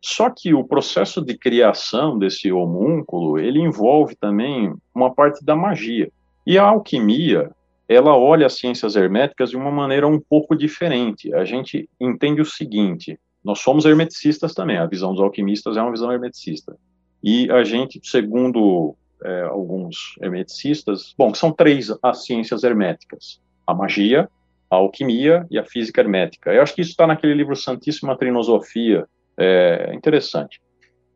Só 0.00 0.30
que 0.30 0.54
o 0.54 0.64
processo 0.64 1.20
de 1.20 1.36
criação 1.36 2.18
desse 2.18 2.50
homúnculo, 2.50 3.38
ele 3.38 3.60
envolve 3.60 4.16
também 4.16 4.72
uma 4.94 5.14
parte 5.14 5.44
da 5.44 5.54
magia. 5.54 6.10
E 6.46 6.56
a 6.56 6.64
alquimia, 6.64 7.50
ela 7.86 8.16
olha 8.16 8.46
as 8.46 8.56
ciências 8.56 8.96
herméticas 8.96 9.50
de 9.50 9.56
uma 9.56 9.70
maneira 9.70 10.08
um 10.08 10.18
pouco 10.18 10.56
diferente. 10.56 11.32
A 11.34 11.44
gente 11.44 11.86
entende 12.00 12.40
o 12.40 12.46
seguinte, 12.46 13.20
nós 13.44 13.58
somos 13.58 13.84
hermeticistas 13.84 14.54
também, 14.54 14.78
a 14.78 14.86
visão 14.86 15.12
dos 15.12 15.20
alquimistas 15.20 15.76
é 15.76 15.82
uma 15.82 15.90
visão 15.90 16.10
hermeticista. 16.10 16.74
E 17.22 17.50
a 17.50 17.62
gente, 17.64 18.00
segundo 18.02 18.96
é, 19.24 19.42
alguns 19.42 20.14
hermeticistas, 20.20 21.14
bom, 21.16 21.34
são 21.34 21.52
três 21.52 21.92
as 22.02 22.24
ciências 22.24 22.62
herméticas: 22.64 23.40
a 23.66 23.74
magia, 23.74 24.28
a 24.70 24.76
alquimia 24.76 25.46
e 25.50 25.58
a 25.58 25.64
física 25.64 26.00
hermética. 26.00 26.52
Eu 26.52 26.62
acho 26.62 26.74
que 26.74 26.80
isso 26.80 26.90
está 26.90 27.06
naquele 27.06 27.34
livro 27.34 27.54
Santíssima 27.54 28.16
Trinosofia, 28.16 29.06
é 29.36 29.92
interessante. 29.94 30.60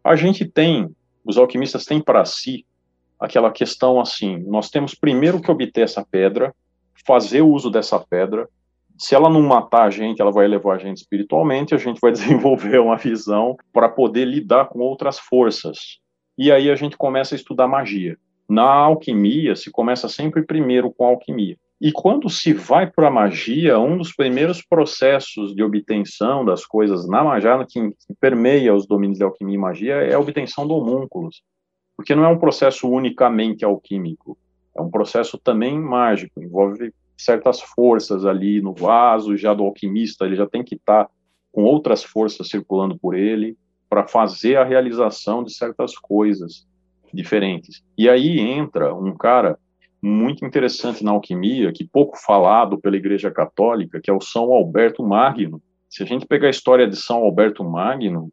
A 0.02 0.14
gente 0.16 0.44
tem, 0.44 0.94
os 1.24 1.36
alquimistas 1.36 1.84
têm 1.84 2.00
para 2.00 2.24
si 2.24 2.64
aquela 3.18 3.50
questão 3.50 4.00
assim: 4.00 4.38
nós 4.46 4.70
temos 4.70 4.94
primeiro 4.94 5.40
que 5.40 5.50
obter 5.50 5.82
essa 5.82 6.04
pedra, 6.04 6.54
fazer 7.06 7.42
o 7.42 7.48
uso 7.48 7.70
dessa 7.70 7.98
pedra, 7.98 8.48
se 8.98 9.14
ela 9.14 9.28
não 9.28 9.42
matar 9.42 9.84
a 9.84 9.90
gente, 9.90 10.20
ela 10.20 10.32
vai 10.32 10.46
elevar 10.46 10.76
a 10.76 10.78
gente 10.78 10.98
espiritualmente, 10.98 11.74
a 11.74 11.78
gente 11.78 12.00
vai 12.00 12.10
desenvolver 12.12 12.78
uma 12.78 12.96
visão 12.96 13.56
para 13.72 13.88
poder 13.88 14.24
lidar 14.24 14.68
com 14.68 14.78
outras 14.78 15.18
forças. 15.18 15.98
E 16.38 16.52
aí 16.52 16.70
a 16.70 16.76
gente 16.76 16.96
começa 16.96 17.34
a 17.34 17.36
estudar 17.36 17.66
magia. 17.66 18.18
Na 18.48 18.64
alquimia, 18.64 19.56
se 19.56 19.70
começa 19.70 20.08
sempre 20.08 20.42
primeiro 20.42 20.92
com 20.92 21.06
alquimia. 21.06 21.56
E 21.80 21.92
quando 21.92 22.30
se 22.30 22.52
vai 22.52 22.90
para 22.90 23.08
a 23.08 23.10
magia, 23.10 23.78
um 23.78 23.98
dos 23.98 24.14
primeiros 24.14 24.62
processos 24.62 25.54
de 25.54 25.62
obtenção 25.62 26.44
das 26.44 26.64
coisas 26.64 27.06
na 27.06 27.22
magia, 27.22 27.66
que, 27.68 27.90
que 27.90 28.14
permeia 28.18 28.74
os 28.74 28.86
domínios 28.86 29.18
de 29.18 29.24
alquimia 29.24 29.54
e 29.54 29.58
magia, 29.58 29.94
é 29.96 30.14
a 30.14 30.18
obtenção 30.18 30.66
do 30.66 30.74
homúnculos. 30.74 31.42
Porque 31.96 32.14
não 32.14 32.24
é 32.24 32.28
um 32.28 32.38
processo 32.38 32.88
unicamente 32.88 33.64
alquímico, 33.64 34.38
é 34.74 34.80
um 34.80 34.90
processo 34.90 35.38
também 35.38 35.78
mágico, 35.78 36.40
envolve 36.40 36.92
certas 37.16 37.60
forças 37.60 38.24
ali 38.24 38.60
no 38.60 38.74
vaso, 38.74 39.36
já 39.36 39.52
do 39.54 39.64
alquimista, 39.64 40.24
ele 40.24 40.36
já 40.36 40.46
tem 40.46 40.62
que 40.62 40.74
estar 40.74 41.04
tá 41.04 41.10
com 41.52 41.64
outras 41.64 42.04
forças 42.04 42.48
circulando 42.48 42.98
por 42.98 43.14
ele 43.14 43.56
para 43.88 44.06
fazer 44.06 44.56
a 44.56 44.64
realização 44.64 45.42
de 45.42 45.52
certas 45.54 45.96
coisas 45.96 46.66
diferentes. 47.12 47.82
E 47.96 48.08
aí 48.08 48.40
entra 48.40 48.94
um 48.94 49.16
cara 49.16 49.58
muito 50.02 50.44
interessante 50.44 51.02
na 51.02 51.10
alquimia, 51.10 51.72
que 51.72 51.84
pouco 51.84 52.16
falado 52.16 52.78
pela 52.78 52.96
Igreja 52.96 53.30
Católica, 53.30 54.00
que 54.00 54.10
é 54.10 54.14
o 54.14 54.20
São 54.20 54.52
Alberto 54.52 55.02
Magno. 55.02 55.60
Se 55.88 56.02
a 56.02 56.06
gente 56.06 56.26
pegar 56.26 56.48
a 56.48 56.50
história 56.50 56.86
de 56.86 56.96
São 56.96 57.18
Alberto 57.18 57.64
Magno, 57.64 58.30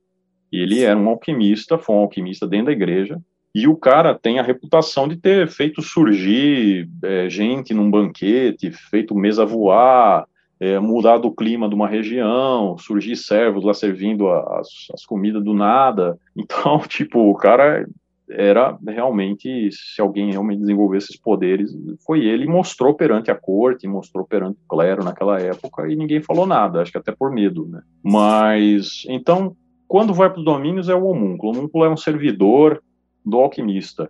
ele 0.51 0.83
era 0.83 0.97
um 0.97 1.09
alquimista, 1.09 1.77
foi 1.77 1.95
um 1.95 1.99
alquimista 1.99 2.47
dentro 2.47 2.67
da 2.67 2.71
igreja, 2.73 3.19
E 3.55 3.67
o 3.67 3.75
cara 3.75 4.17
tem 4.17 4.39
a 4.39 4.43
reputação 4.43 5.07
de 5.07 5.15
ter 5.15 5.47
feito 5.47 5.79
surgir 5.81 6.89
é, 7.03 7.29
gente 7.29 7.71
num 7.71 7.89
banquete, 7.89 8.71
feito 8.71 9.15
mesa 9.15 9.45
voar, 9.45 10.25
é, 10.63 10.79
mudado 10.79 11.27
o 11.27 11.35
clima 11.35 11.67
de 11.67 11.75
uma 11.75 11.89
região, 11.89 12.77
surgir 12.77 13.17
servos 13.17 13.65
lá 13.65 13.73
servindo 13.73 14.29
as, 14.29 14.67
as 14.93 15.05
comidas 15.05 15.43
do 15.43 15.53
nada. 15.53 16.17
Então, 16.35 16.79
tipo, 16.79 17.19
o 17.29 17.35
cara 17.35 17.85
era 18.29 18.77
realmente, 18.87 19.69
se 19.71 20.01
alguém 20.01 20.31
realmente 20.31 20.61
desenvolveu 20.61 20.97
esses 20.97 21.15
poderes, 21.15 21.71
foi 22.05 22.25
ele, 22.25 22.47
mostrou 22.47 22.93
perante 22.93 23.29
a 23.29 23.35
corte, 23.35 23.87
mostrou 23.87 24.25
perante 24.25 24.57
o 24.57 24.67
clero 24.67 25.03
naquela 25.03 25.39
época, 25.39 25.87
e 25.87 25.95
ninguém 25.95 26.21
falou 26.21 26.47
nada, 26.47 26.81
acho 26.81 26.91
que 26.91 26.97
até 26.97 27.11
por 27.11 27.31
medo, 27.31 27.67
né? 27.67 27.81
Mas, 28.03 29.03
então, 29.07 29.55
quando 29.87 30.13
vai 30.13 30.29
para 30.29 30.39
os 30.39 30.45
domínios 30.45 30.89
é 30.89 30.95
o 30.95 31.05
homúnculo. 31.05 31.53
O 31.53 31.55
homúnculo 31.55 31.85
é 31.85 31.89
um 31.89 31.97
servidor 31.97 32.81
do 33.23 33.37
alquimista, 33.37 34.09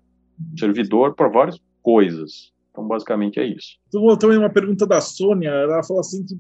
servidor 0.58 1.14
para 1.14 1.28
várias 1.28 1.60
coisas. 1.82 2.53
Então, 2.74 2.88
basicamente 2.88 3.40
é 3.40 3.46
isso. 3.46 3.78
Então, 3.88 4.18
também 4.18 4.38
uma 4.38 4.50
pergunta 4.50 4.88
da 4.88 5.00
Sônia, 5.00 5.50
ela 5.50 5.84
falou 5.84 6.02
assim 6.02 6.26
que 6.26 6.36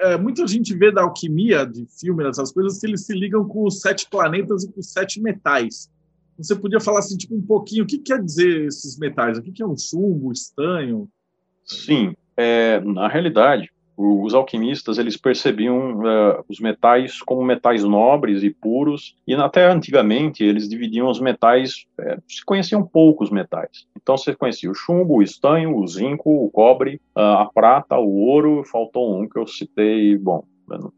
é, 0.00 0.18
muita 0.18 0.46
gente 0.46 0.76
vê 0.76 0.92
da 0.92 1.02
alquimia 1.02 1.64
de 1.64 1.86
filme, 1.98 2.28
essas 2.28 2.52
coisas, 2.52 2.78
que 2.78 2.86
eles 2.86 3.06
se 3.06 3.14
ligam 3.14 3.48
com 3.48 3.64
os 3.64 3.80
sete 3.80 4.06
planetas 4.10 4.64
e 4.64 4.70
com 4.70 4.80
os 4.80 4.92
sete 4.92 5.20
metais. 5.20 5.90
Você 6.36 6.54
podia 6.54 6.78
falar 6.78 6.98
assim, 6.98 7.16
tipo, 7.16 7.34
um 7.34 7.40
pouquinho, 7.40 7.84
o 7.84 7.86
que 7.86 7.98
quer 7.98 8.22
dizer 8.22 8.66
esses 8.66 8.98
metais? 8.98 9.38
O 9.38 9.42
que 9.42 9.62
é 9.62 9.66
um 9.66 9.76
chumbo, 9.76 10.30
estanho? 10.30 11.08
Sim, 11.64 12.14
é, 12.36 12.80
na 12.80 13.08
realidade, 13.08 13.70
os 13.98 14.32
alquimistas 14.32 14.96
eles 14.96 15.16
percebiam 15.16 15.98
uh, 15.98 16.44
os 16.48 16.60
metais 16.60 17.20
como 17.20 17.42
metais 17.42 17.82
nobres 17.82 18.44
e 18.44 18.50
puros 18.50 19.16
e 19.26 19.34
até 19.34 19.66
antigamente 19.66 20.44
eles 20.44 20.68
dividiam 20.68 21.10
os 21.10 21.20
metais 21.20 21.84
é, 21.98 22.16
se 22.28 22.44
conheciam 22.44 22.86
poucos 22.86 23.28
metais. 23.28 23.86
Então 24.00 24.16
você 24.16 24.36
conhecia 24.36 24.70
o 24.70 24.74
chumbo 24.74 25.16
o 25.16 25.22
estanho 25.22 25.76
o 25.76 25.86
zinco 25.86 26.44
o 26.44 26.48
cobre 26.48 27.00
uh, 27.16 27.20
a 27.20 27.50
prata 27.52 27.98
o 27.98 28.20
ouro 28.20 28.62
faltou 28.64 29.20
um 29.20 29.28
que 29.28 29.38
eu 29.38 29.46
citei 29.46 30.16
bom 30.16 30.44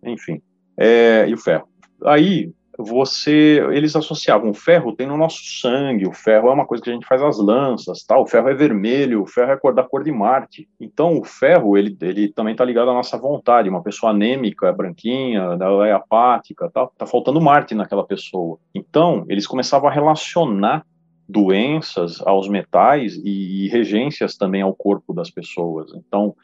enfim 0.04 0.42
é, 0.76 1.26
e 1.26 1.32
o 1.32 1.38
ferro. 1.38 1.66
Aí 2.04 2.52
você 2.82 3.64
eles 3.72 3.94
associavam 3.94 4.50
o 4.50 4.54
ferro 4.54 4.94
tem 4.94 5.06
no 5.06 5.16
nosso 5.16 5.42
sangue, 5.60 6.08
o 6.08 6.12
ferro 6.12 6.48
é 6.48 6.52
uma 6.52 6.66
coisa 6.66 6.82
que 6.82 6.90
a 6.90 6.92
gente 6.92 7.06
faz 7.06 7.22
as 7.22 7.38
lanças, 7.38 8.04
tal, 8.04 8.22
o 8.22 8.26
ferro 8.26 8.48
é 8.48 8.54
vermelho, 8.54 9.22
o 9.22 9.26
ferro 9.26 9.52
é 9.52 9.56
cor 9.56 9.74
da 9.74 9.82
cor 9.82 10.02
de 10.02 10.12
Marte. 10.12 10.68
Então 10.80 11.18
o 11.18 11.24
ferro, 11.24 11.76
ele, 11.76 11.96
ele 12.00 12.32
também 12.32 12.52
está 12.52 12.64
ligado 12.64 12.90
à 12.90 12.94
nossa 12.94 13.18
vontade, 13.18 13.68
uma 13.68 13.82
pessoa 13.82 14.12
anêmica, 14.12 14.72
branquinha, 14.72 15.40
ela 15.60 15.86
é 15.86 15.92
apática, 15.92 16.70
tal, 16.72 16.92
tá 16.96 17.06
faltando 17.06 17.40
Marte 17.40 17.74
naquela 17.74 18.04
pessoa. 18.04 18.58
Então, 18.74 19.24
eles 19.28 19.46
começavam 19.46 19.88
a 19.88 19.92
relacionar 19.92 20.84
doenças 21.28 22.20
aos 22.26 22.48
metais 22.48 23.16
e, 23.16 23.66
e 23.66 23.68
regências 23.68 24.36
também 24.36 24.62
ao 24.62 24.74
corpo 24.74 25.14
das 25.14 25.30
pessoas. 25.30 25.92
Então, 25.94 26.34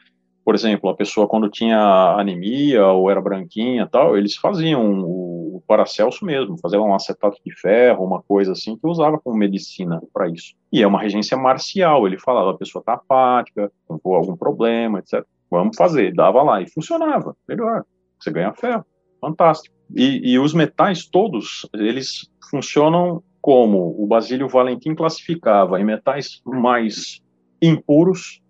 por 0.47 0.55
exemplo, 0.55 0.89
a 0.89 0.95
pessoa 0.95 1.27
quando 1.27 1.49
tinha 1.49 1.77
anemia 2.17 2.87
ou 2.87 3.11
era 3.11 3.19
branquinha 3.19 3.85
tal, 3.85 4.17
eles 4.17 4.37
faziam 4.37 5.01
o, 5.01 5.61
Paracelso 5.67 6.23
mesmo, 6.23 6.57
faziam 6.57 6.87
um 6.87 6.93
acetato 6.95 7.37
de 7.45 7.53
ferro, 7.59 8.05
uma 8.05 8.21
coisa 8.21 8.53
assim, 8.53 8.77
que 8.77 8.87
usava 8.87 9.19
como 9.19 9.35
medicina 9.35 10.01
para 10.13 10.29
isso. 10.29 10.53
E 10.71 10.81
é 10.81 10.87
uma 10.87 11.01
regência 11.01 11.35
marcial, 11.35 12.07
ele 12.07 12.17
falava, 12.17 12.51
a 12.51 12.57
pessoa 12.57 12.79
está 12.79 12.93
apática, 12.93 13.69
com 13.85 14.15
algum 14.15 14.37
problema, 14.37 14.99
etc. 14.99 15.25
Vamos 15.51 15.75
fazer, 15.75 16.13
dava 16.13 16.41
lá, 16.41 16.61
e 16.61 16.71
funcionava, 16.71 17.35
melhor, 17.45 17.83
você 18.17 18.31
ganha 18.31 18.53
ferro, 18.53 18.85
fantástico. 19.19 19.75
E, 19.93 20.31
e 20.31 20.39
os 20.39 20.53
metais 20.53 21.05
todos, 21.05 21.67
eles 21.73 22.31
funcionam 22.49 23.21
como 23.41 24.01
o 24.01 24.07
Basílio 24.07 24.47
Valentim 24.47 24.95
classificava 24.95 25.77
em 25.81 25.83
metais 25.83 26.41
mais 26.45 27.21
impuros, 27.61 28.41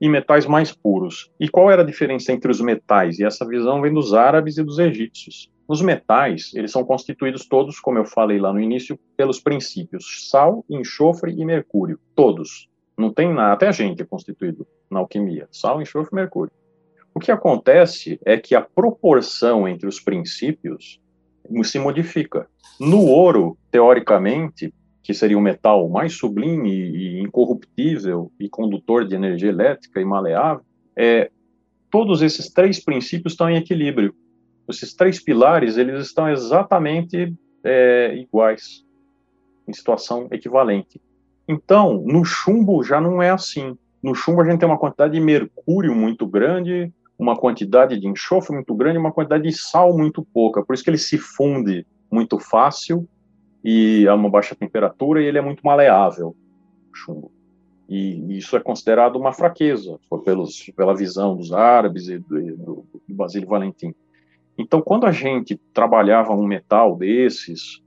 e 0.00 0.08
metais 0.08 0.46
mais 0.46 0.72
puros. 0.72 1.30
E 1.38 1.48
qual 1.48 1.70
era 1.70 1.82
a 1.82 1.86
diferença 1.86 2.32
entre 2.32 2.50
os 2.50 2.60
metais? 2.60 3.18
E 3.18 3.24
essa 3.24 3.46
visão 3.46 3.80
vem 3.80 3.92
dos 3.92 4.14
árabes 4.14 4.58
e 4.58 4.62
dos 4.62 4.78
egípcios. 4.78 5.50
Os 5.66 5.82
metais, 5.82 6.52
eles 6.54 6.70
são 6.70 6.84
constituídos 6.84 7.46
todos, 7.46 7.78
como 7.78 7.98
eu 7.98 8.04
falei 8.06 8.38
lá 8.38 8.52
no 8.52 8.60
início, 8.60 8.98
pelos 9.16 9.38
princípios 9.38 10.28
sal, 10.30 10.64
enxofre 10.68 11.32
e 11.32 11.44
mercúrio. 11.44 12.00
Todos. 12.14 12.68
Não 12.96 13.12
tem 13.12 13.32
nada, 13.32 13.52
até 13.52 13.68
a 13.68 13.72
gente 13.72 14.02
é 14.02 14.06
constituído 14.06 14.66
na 14.90 15.00
alquimia. 15.00 15.46
Sal, 15.52 15.82
enxofre 15.82 16.10
e 16.12 16.16
mercúrio. 16.16 16.52
O 17.14 17.20
que 17.20 17.30
acontece 17.30 18.18
é 18.24 18.38
que 18.38 18.54
a 18.54 18.62
proporção 18.62 19.68
entre 19.68 19.88
os 19.88 20.00
princípios 20.00 21.00
se 21.64 21.78
modifica. 21.78 22.48
No 22.80 23.04
ouro, 23.04 23.58
teoricamente, 23.70 24.72
que 25.08 25.14
seria 25.14 25.38
o 25.38 25.40
metal 25.40 25.88
mais 25.88 26.12
sublime 26.12 26.70
e 26.70 27.20
incorruptível 27.20 28.30
e 28.38 28.46
condutor 28.46 29.08
de 29.08 29.14
energia 29.14 29.48
elétrica 29.48 30.02
e 30.02 30.04
maleável, 30.04 30.62
é, 30.94 31.30
todos 31.90 32.20
esses 32.20 32.52
três 32.52 32.78
princípios 32.84 33.32
estão 33.32 33.48
em 33.48 33.56
equilíbrio. 33.56 34.14
Esses 34.68 34.92
três 34.92 35.18
pilares, 35.18 35.78
eles 35.78 36.04
estão 36.04 36.28
exatamente 36.28 37.34
é, 37.64 38.16
iguais, 38.18 38.84
em 39.66 39.72
situação 39.72 40.28
equivalente. 40.30 41.00
Então, 41.48 42.04
no 42.06 42.22
chumbo 42.22 42.84
já 42.84 43.00
não 43.00 43.22
é 43.22 43.30
assim. 43.30 43.78
No 44.02 44.14
chumbo 44.14 44.42
a 44.42 44.44
gente 44.44 44.60
tem 44.60 44.68
uma 44.68 44.78
quantidade 44.78 45.14
de 45.14 45.20
mercúrio 45.20 45.94
muito 45.94 46.26
grande, 46.26 46.92
uma 47.18 47.34
quantidade 47.34 47.98
de 47.98 48.06
enxofre 48.06 48.54
muito 48.54 48.74
grande, 48.74 48.98
uma 48.98 49.10
quantidade 49.10 49.44
de 49.44 49.56
sal 49.56 49.96
muito 49.96 50.22
pouca. 50.22 50.62
Por 50.62 50.74
isso 50.74 50.84
que 50.84 50.90
ele 50.90 50.98
se 50.98 51.16
funde 51.16 51.86
muito 52.12 52.38
fácil 52.38 53.08
e 53.64 54.06
a 54.08 54.14
uma 54.14 54.30
baixa 54.30 54.54
temperatura 54.54 55.22
e 55.22 55.26
ele 55.26 55.38
é 55.38 55.42
muito 55.42 55.62
maleável, 55.64 56.34
o 56.90 56.96
chumbo. 56.96 57.32
E 57.88 58.36
isso 58.36 58.56
é 58.56 58.60
considerado 58.60 59.16
uma 59.16 59.32
fraqueza 59.32 59.98
pelos, 60.24 60.70
pela 60.76 60.94
visão 60.94 61.34
dos 61.34 61.52
árabes 61.52 62.08
e 62.08 62.18
do, 62.18 62.56
do, 62.56 62.86
do 63.08 63.14
Basílio 63.14 63.48
Valentim. 63.48 63.94
Então, 64.58 64.82
quando 64.82 65.06
a 65.06 65.12
gente 65.12 65.58
trabalhava 65.72 66.34
um 66.34 66.46
metal 66.46 66.96
desses 66.96 67.80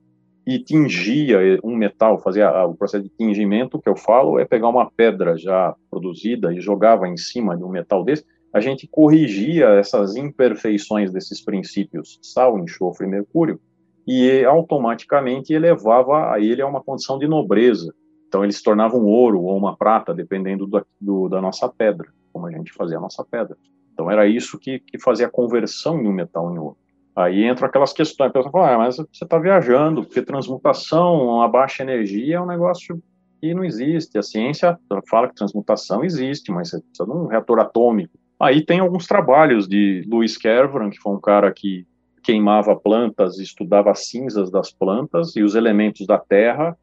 e 0.47 0.57
tingia 0.57 1.38
um 1.63 1.76
metal, 1.76 2.17
fazia 2.17 2.65
o 2.65 2.74
processo 2.74 3.03
de 3.03 3.09
tingimento, 3.09 3.80
que 3.80 3.89
eu 3.89 3.95
falo 3.95 4.39
é 4.39 4.45
pegar 4.45 4.69
uma 4.69 4.89
pedra 4.89 5.38
já 5.38 5.76
produzida 5.89 6.51
e 6.51 6.59
jogava 6.59 7.07
em 7.07 7.17
cima 7.17 7.55
de 7.55 7.63
um 7.63 7.69
metal 7.69 8.03
desse, 8.03 8.26
a 8.51 8.59
gente 8.59 8.88
corrigia 8.88 9.69
essas 9.69 10.15
imperfeições 10.15 11.11
desses 11.11 11.41
princípios, 11.41 12.19
sal, 12.22 12.57
enxofre 12.57 13.05
e 13.05 13.09
mercúrio, 13.09 13.59
e 14.08 14.43
automaticamente 14.45 15.54
elevava 15.54 16.32
a 16.32 16.39
ele 16.39 16.62
a 16.62 16.68
uma 16.68 16.82
condição 16.82 17.20
de 17.20 17.28
nobreza. 17.28 17.93
Então 18.28 18.43
ele 18.43 18.54
se 18.54 18.64
tornava 18.64 18.95
um 18.95 19.06
ouro 19.06 19.41
ou 19.41 19.58
uma 19.58 19.76
prata, 19.76 20.14
dependendo 20.14 20.66
do, 20.66 20.86
do, 20.99 21.30
da 21.30 21.41
nossa 21.41 21.68
pedra, 21.68 22.08
como 22.32 22.47
a 22.47 22.52
gente 22.52 22.72
fazia 22.74 22.97
a 22.97 23.02
nossa 23.02 23.24
pedra. 23.24 23.58
Então 23.93 24.10
era 24.10 24.26
isso 24.26 24.58
que, 24.58 24.80
que 24.80 24.97
fazia 24.97 25.28
a 25.28 25.30
conversão 25.30 26.02
de 26.02 26.08
um 26.08 26.14
metal 26.14 26.52
em 26.54 26.58
ouro. 26.58 26.78
Aí 27.16 27.43
entra 27.43 27.68
aquelas 27.68 27.91
questões, 27.91 28.30
a 28.30 28.34
pessoa 28.34 28.52
fala, 28.52 28.74
ah, 28.74 28.78
mas 28.78 28.95
você 28.95 29.26
está 29.26 29.38
viajando, 29.38 30.04
porque 30.04 30.22
transmutação 30.22 31.41
a 31.41 31.47
baixa 31.47 31.84
energia 31.84 32.38
é 32.38 32.41
um 32.41 32.45
negócio 32.45 33.02
que 33.41 33.54
não 33.54 33.66
existe. 33.66 34.18
A 34.18 34.24
ciência 34.24 34.80
fala 35.10 35.28
que 35.28 35.36
transmutação 35.36 36.06
existe, 36.06 36.52
mas 36.52 36.70
você 36.70 36.80
precisa 36.80 37.06
de 37.06 37.12
um 37.12 37.28
reator 37.28 37.60
atômico. 37.60 38.18
Aí 38.39 38.66
tem 38.66 38.80
alguns 38.80 39.06
trabalhos 39.08 39.68
de 39.68 40.08
Louis 40.10 40.38
Kervran, 40.38 40.89
que 40.89 40.99
foi 40.99 41.14
um 41.14 41.20
cara 41.20 41.52
que 41.52 41.86
queimava 42.24 42.76
plantas, 42.76 43.39
estudava 43.39 43.91
as 43.91 44.07
cinzas 44.07 44.49
das 44.51 44.72
plantas 44.72 45.36
e 45.36 45.43
os 45.43 45.55
elementos 45.55 46.05
da 46.05 46.17
terra 46.17 46.78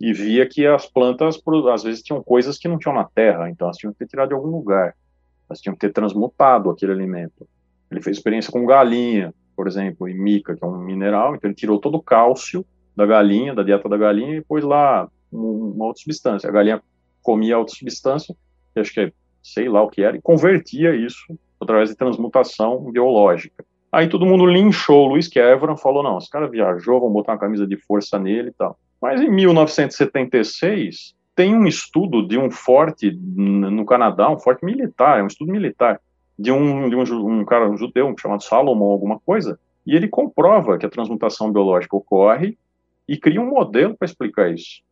e 0.00 0.12
via 0.12 0.46
que 0.46 0.66
as 0.66 0.86
plantas, 0.86 1.40
às 1.72 1.82
vezes, 1.82 2.02
tinham 2.02 2.22
coisas 2.22 2.58
que 2.58 2.66
não 2.66 2.78
tinham 2.78 2.94
na 2.94 3.04
terra, 3.04 3.48
então 3.48 3.68
elas 3.68 3.76
tinham 3.76 3.92
que 3.92 4.00
ter 4.00 4.08
tirado 4.08 4.28
de 4.28 4.34
algum 4.34 4.48
lugar, 4.48 4.96
elas 5.48 5.60
tinham 5.60 5.74
que 5.74 5.80
ter 5.80 5.92
transmutado 5.92 6.70
aquele 6.70 6.92
alimento. 6.92 7.46
Ele 7.90 8.02
fez 8.02 8.16
experiência 8.16 8.50
com 8.50 8.66
galinha, 8.66 9.32
por 9.54 9.68
exemplo, 9.68 10.08
e 10.08 10.14
mica, 10.14 10.56
que 10.56 10.64
é 10.64 10.66
um 10.66 10.78
mineral, 10.78 11.36
então 11.36 11.48
ele 11.48 11.54
tirou 11.54 11.78
todo 11.78 11.96
o 11.96 12.02
cálcio 12.02 12.66
da 12.96 13.06
galinha, 13.06 13.54
da 13.54 13.62
dieta 13.62 13.88
da 13.88 13.96
galinha, 13.96 14.38
e 14.38 14.42
pôs 14.42 14.64
lá 14.64 15.08
uma 15.30 15.86
outra 15.86 16.02
substância. 16.02 16.48
A 16.48 16.52
galinha 16.52 16.82
comia 17.22 17.58
outra 17.58 17.74
substância, 17.74 18.34
que 18.74 18.80
acho 18.80 18.92
que 18.92 19.00
é, 19.00 19.12
sei 19.42 19.68
lá 19.68 19.82
o 19.82 19.88
que 19.88 20.02
era, 20.02 20.16
e 20.16 20.20
convertia 20.20 20.96
isso 20.96 21.38
através 21.60 21.90
de 21.90 21.96
transmutação 21.96 22.90
biológica. 22.90 23.64
Aí 23.92 24.08
todo 24.08 24.24
mundo 24.24 24.46
linchou 24.46 25.04
o 25.04 25.08
Luiz 25.10 25.28
Kevran, 25.28 25.76
falou, 25.76 26.02
não, 26.02 26.16
esse 26.16 26.30
cara 26.30 26.48
viajou, 26.48 26.98
vamos 26.98 27.12
botar 27.12 27.32
uma 27.32 27.38
camisa 27.38 27.66
de 27.66 27.76
força 27.76 28.18
nele 28.18 28.48
e 28.48 28.52
tal. 28.52 28.78
Mas 29.00 29.20
em 29.20 29.30
1976, 29.30 31.14
tem 31.36 31.54
um 31.54 31.66
estudo 31.66 32.26
de 32.26 32.38
um 32.38 32.50
forte 32.50 33.10
no 33.12 33.84
Canadá, 33.84 34.30
um 34.30 34.38
forte 34.38 34.64
militar, 34.64 35.18
é 35.18 35.22
um 35.22 35.26
estudo 35.26 35.52
militar, 35.52 36.00
de 36.38 36.50
um, 36.50 36.88
de 36.88 36.96
um, 36.96 37.40
um 37.40 37.44
cara 37.44 37.68
um 37.68 37.76
judeu 37.76 38.14
chamado 38.18 38.42
Salomon, 38.42 38.90
alguma 38.90 39.20
coisa, 39.20 39.58
e 39.86 39.94
ele 39.94 40.08
comprova 40.08 40.78
que 40.78 40.86
a 40.86 40.90
transmutação 40.90 41.52
biológica 41.52 41.96
ocorre 41.96 42.56
e 43.06 43.16
cria 43.16 43.40
um 43.40 43.50
modelo 43.50 43.96
para 43.96 44.06
explicar 44.06 44.50
isso. 44.50 44.82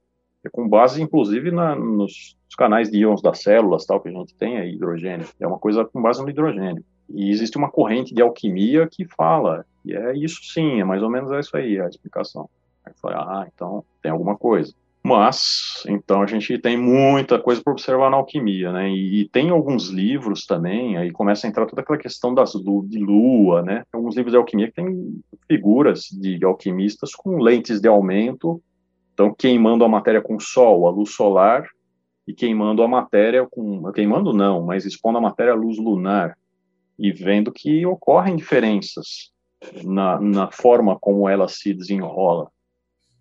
É 0.45 0.49
com 0.49 0.69
base, 0.69 1.03
inclusive, 1.03 1.51
na, 1.51 1.75
nos, 1.75 2.37
canais 2.57 2.91
de 2.91 2.99
íons 2.99 3.23
das 3.23 3.43
células, 3.43 3.87
tal, 3.87 4.01
que 4.01 4.09
a 4.09 4.13
gente 4.13 4.35
tem 4.35 4.59
aí, 4.59 4.75
hidrogênio. 4.75 5.27
É 5.39 5.47
uma 5.47 5.59
coisa 5.59 5.85
com 5.85 6.03
base 6.03 6.23
no 6.23 6.29
hidrogênio. 6.29 6.85
E 7.13 7.31
existe 7.31 7.57
uma 7.57 7.71
corrente 7.71 8.15
de 8.15 8.23
alquimia 8.23 8.89
que 8.91 9.05
fala, 9.05 9.65
e 9.85 9.95
é 9.95 10.17
isso 10.17 10.41
sim, 10.45 10.81
é 10.81 10.85
mais 10.85 11.03
ou 11.03 11.11
menos 11.11 11.31
isso 11.33 11.57
aí 11.57 11.81
a 11.81 11.89
explicação. 11.89 12.49
Aí 12.85 12.93
falei, 13.01 13.19
ah, 13.19 13.49
então 13.53 13.85
tem 14.03 14.11
alguma 14.11 14.37
coisa. 14.37 14.73
Mas, 15.03 15.83
então, 15.89 16.21
a 16.21 16.27
gente 16.27 16.59
tem 16.59 16.77
muita 16.77 17.39
coisa 17.39 17.63
para 17.63 17.73
observar 17.73 18.11
na 18.11 18.19
alquimia, 18.19 18.71
né? 18.71 18.91
E, 18.91 19.23
e, 19.23 19.29
tem 19.31 19.49
alguns 19.49 19.89
livros 19.89 20.45
também, 20.45 20.99
aí 20.99 21.11
começa 21.11 21.47
a 21.47 21.51
entrar 21.51 21.65
toda 21.65 21.81
aquela 21.81 21.99
questão 21.99 22.35
das, 22.35 22.53
de 22.53 22.99
lua, 22.99 23.63
né? 23.63 23.77
Tem 23.91 23.99
alguns 23.99 24.15
livros 24.15 24.33
de 24.33 24.37
alquimia 24.37 24.67
que 24.67 24.75
tem 24.75 25.21
figuras 25.49 26.03
de 26.13 26.45
alquimistas 26.45 27.15
com 27.15 27.39
lentes 27.39 27.81
de 27.81 27.89
aumento, 27.89 28.63
então 29.15 29.35
queimando 29.35 29.85
a 29.85 29.89
matéria 29.89 30.21
com 30.21 30.39
sol, 30.39 30.87
a 30.87 30.91
luz 30.91 31.15
solar, 31.15 31.67
e 32.27 32.35
queimando 32.35 32.83
a 32.83 32.89
matéria 32.89 33.47
com. 33.51 33.91
Queimando 33.93 34.35
não, 34.35 34.63
mas 34.63 34.85
expondo 34.85 35.17
a 35.19 35.21
matéria 35.23 35.53
à 35.53 35.57
luz 35.57 35.79
lunar, 35.79 36.37
e 37.01 37.11
vendo 37.11 37.51
que 37.51 37.87
ocorrem 37.87 38.37
diferenças 38.37 39.33
na, 39.83 40.21
na 40.21 40.51
forma 40.51 40.99
como 40.99 41.29
ela 41.29 41.49
se 41.49 41.73
desenrola. 41.73 42.51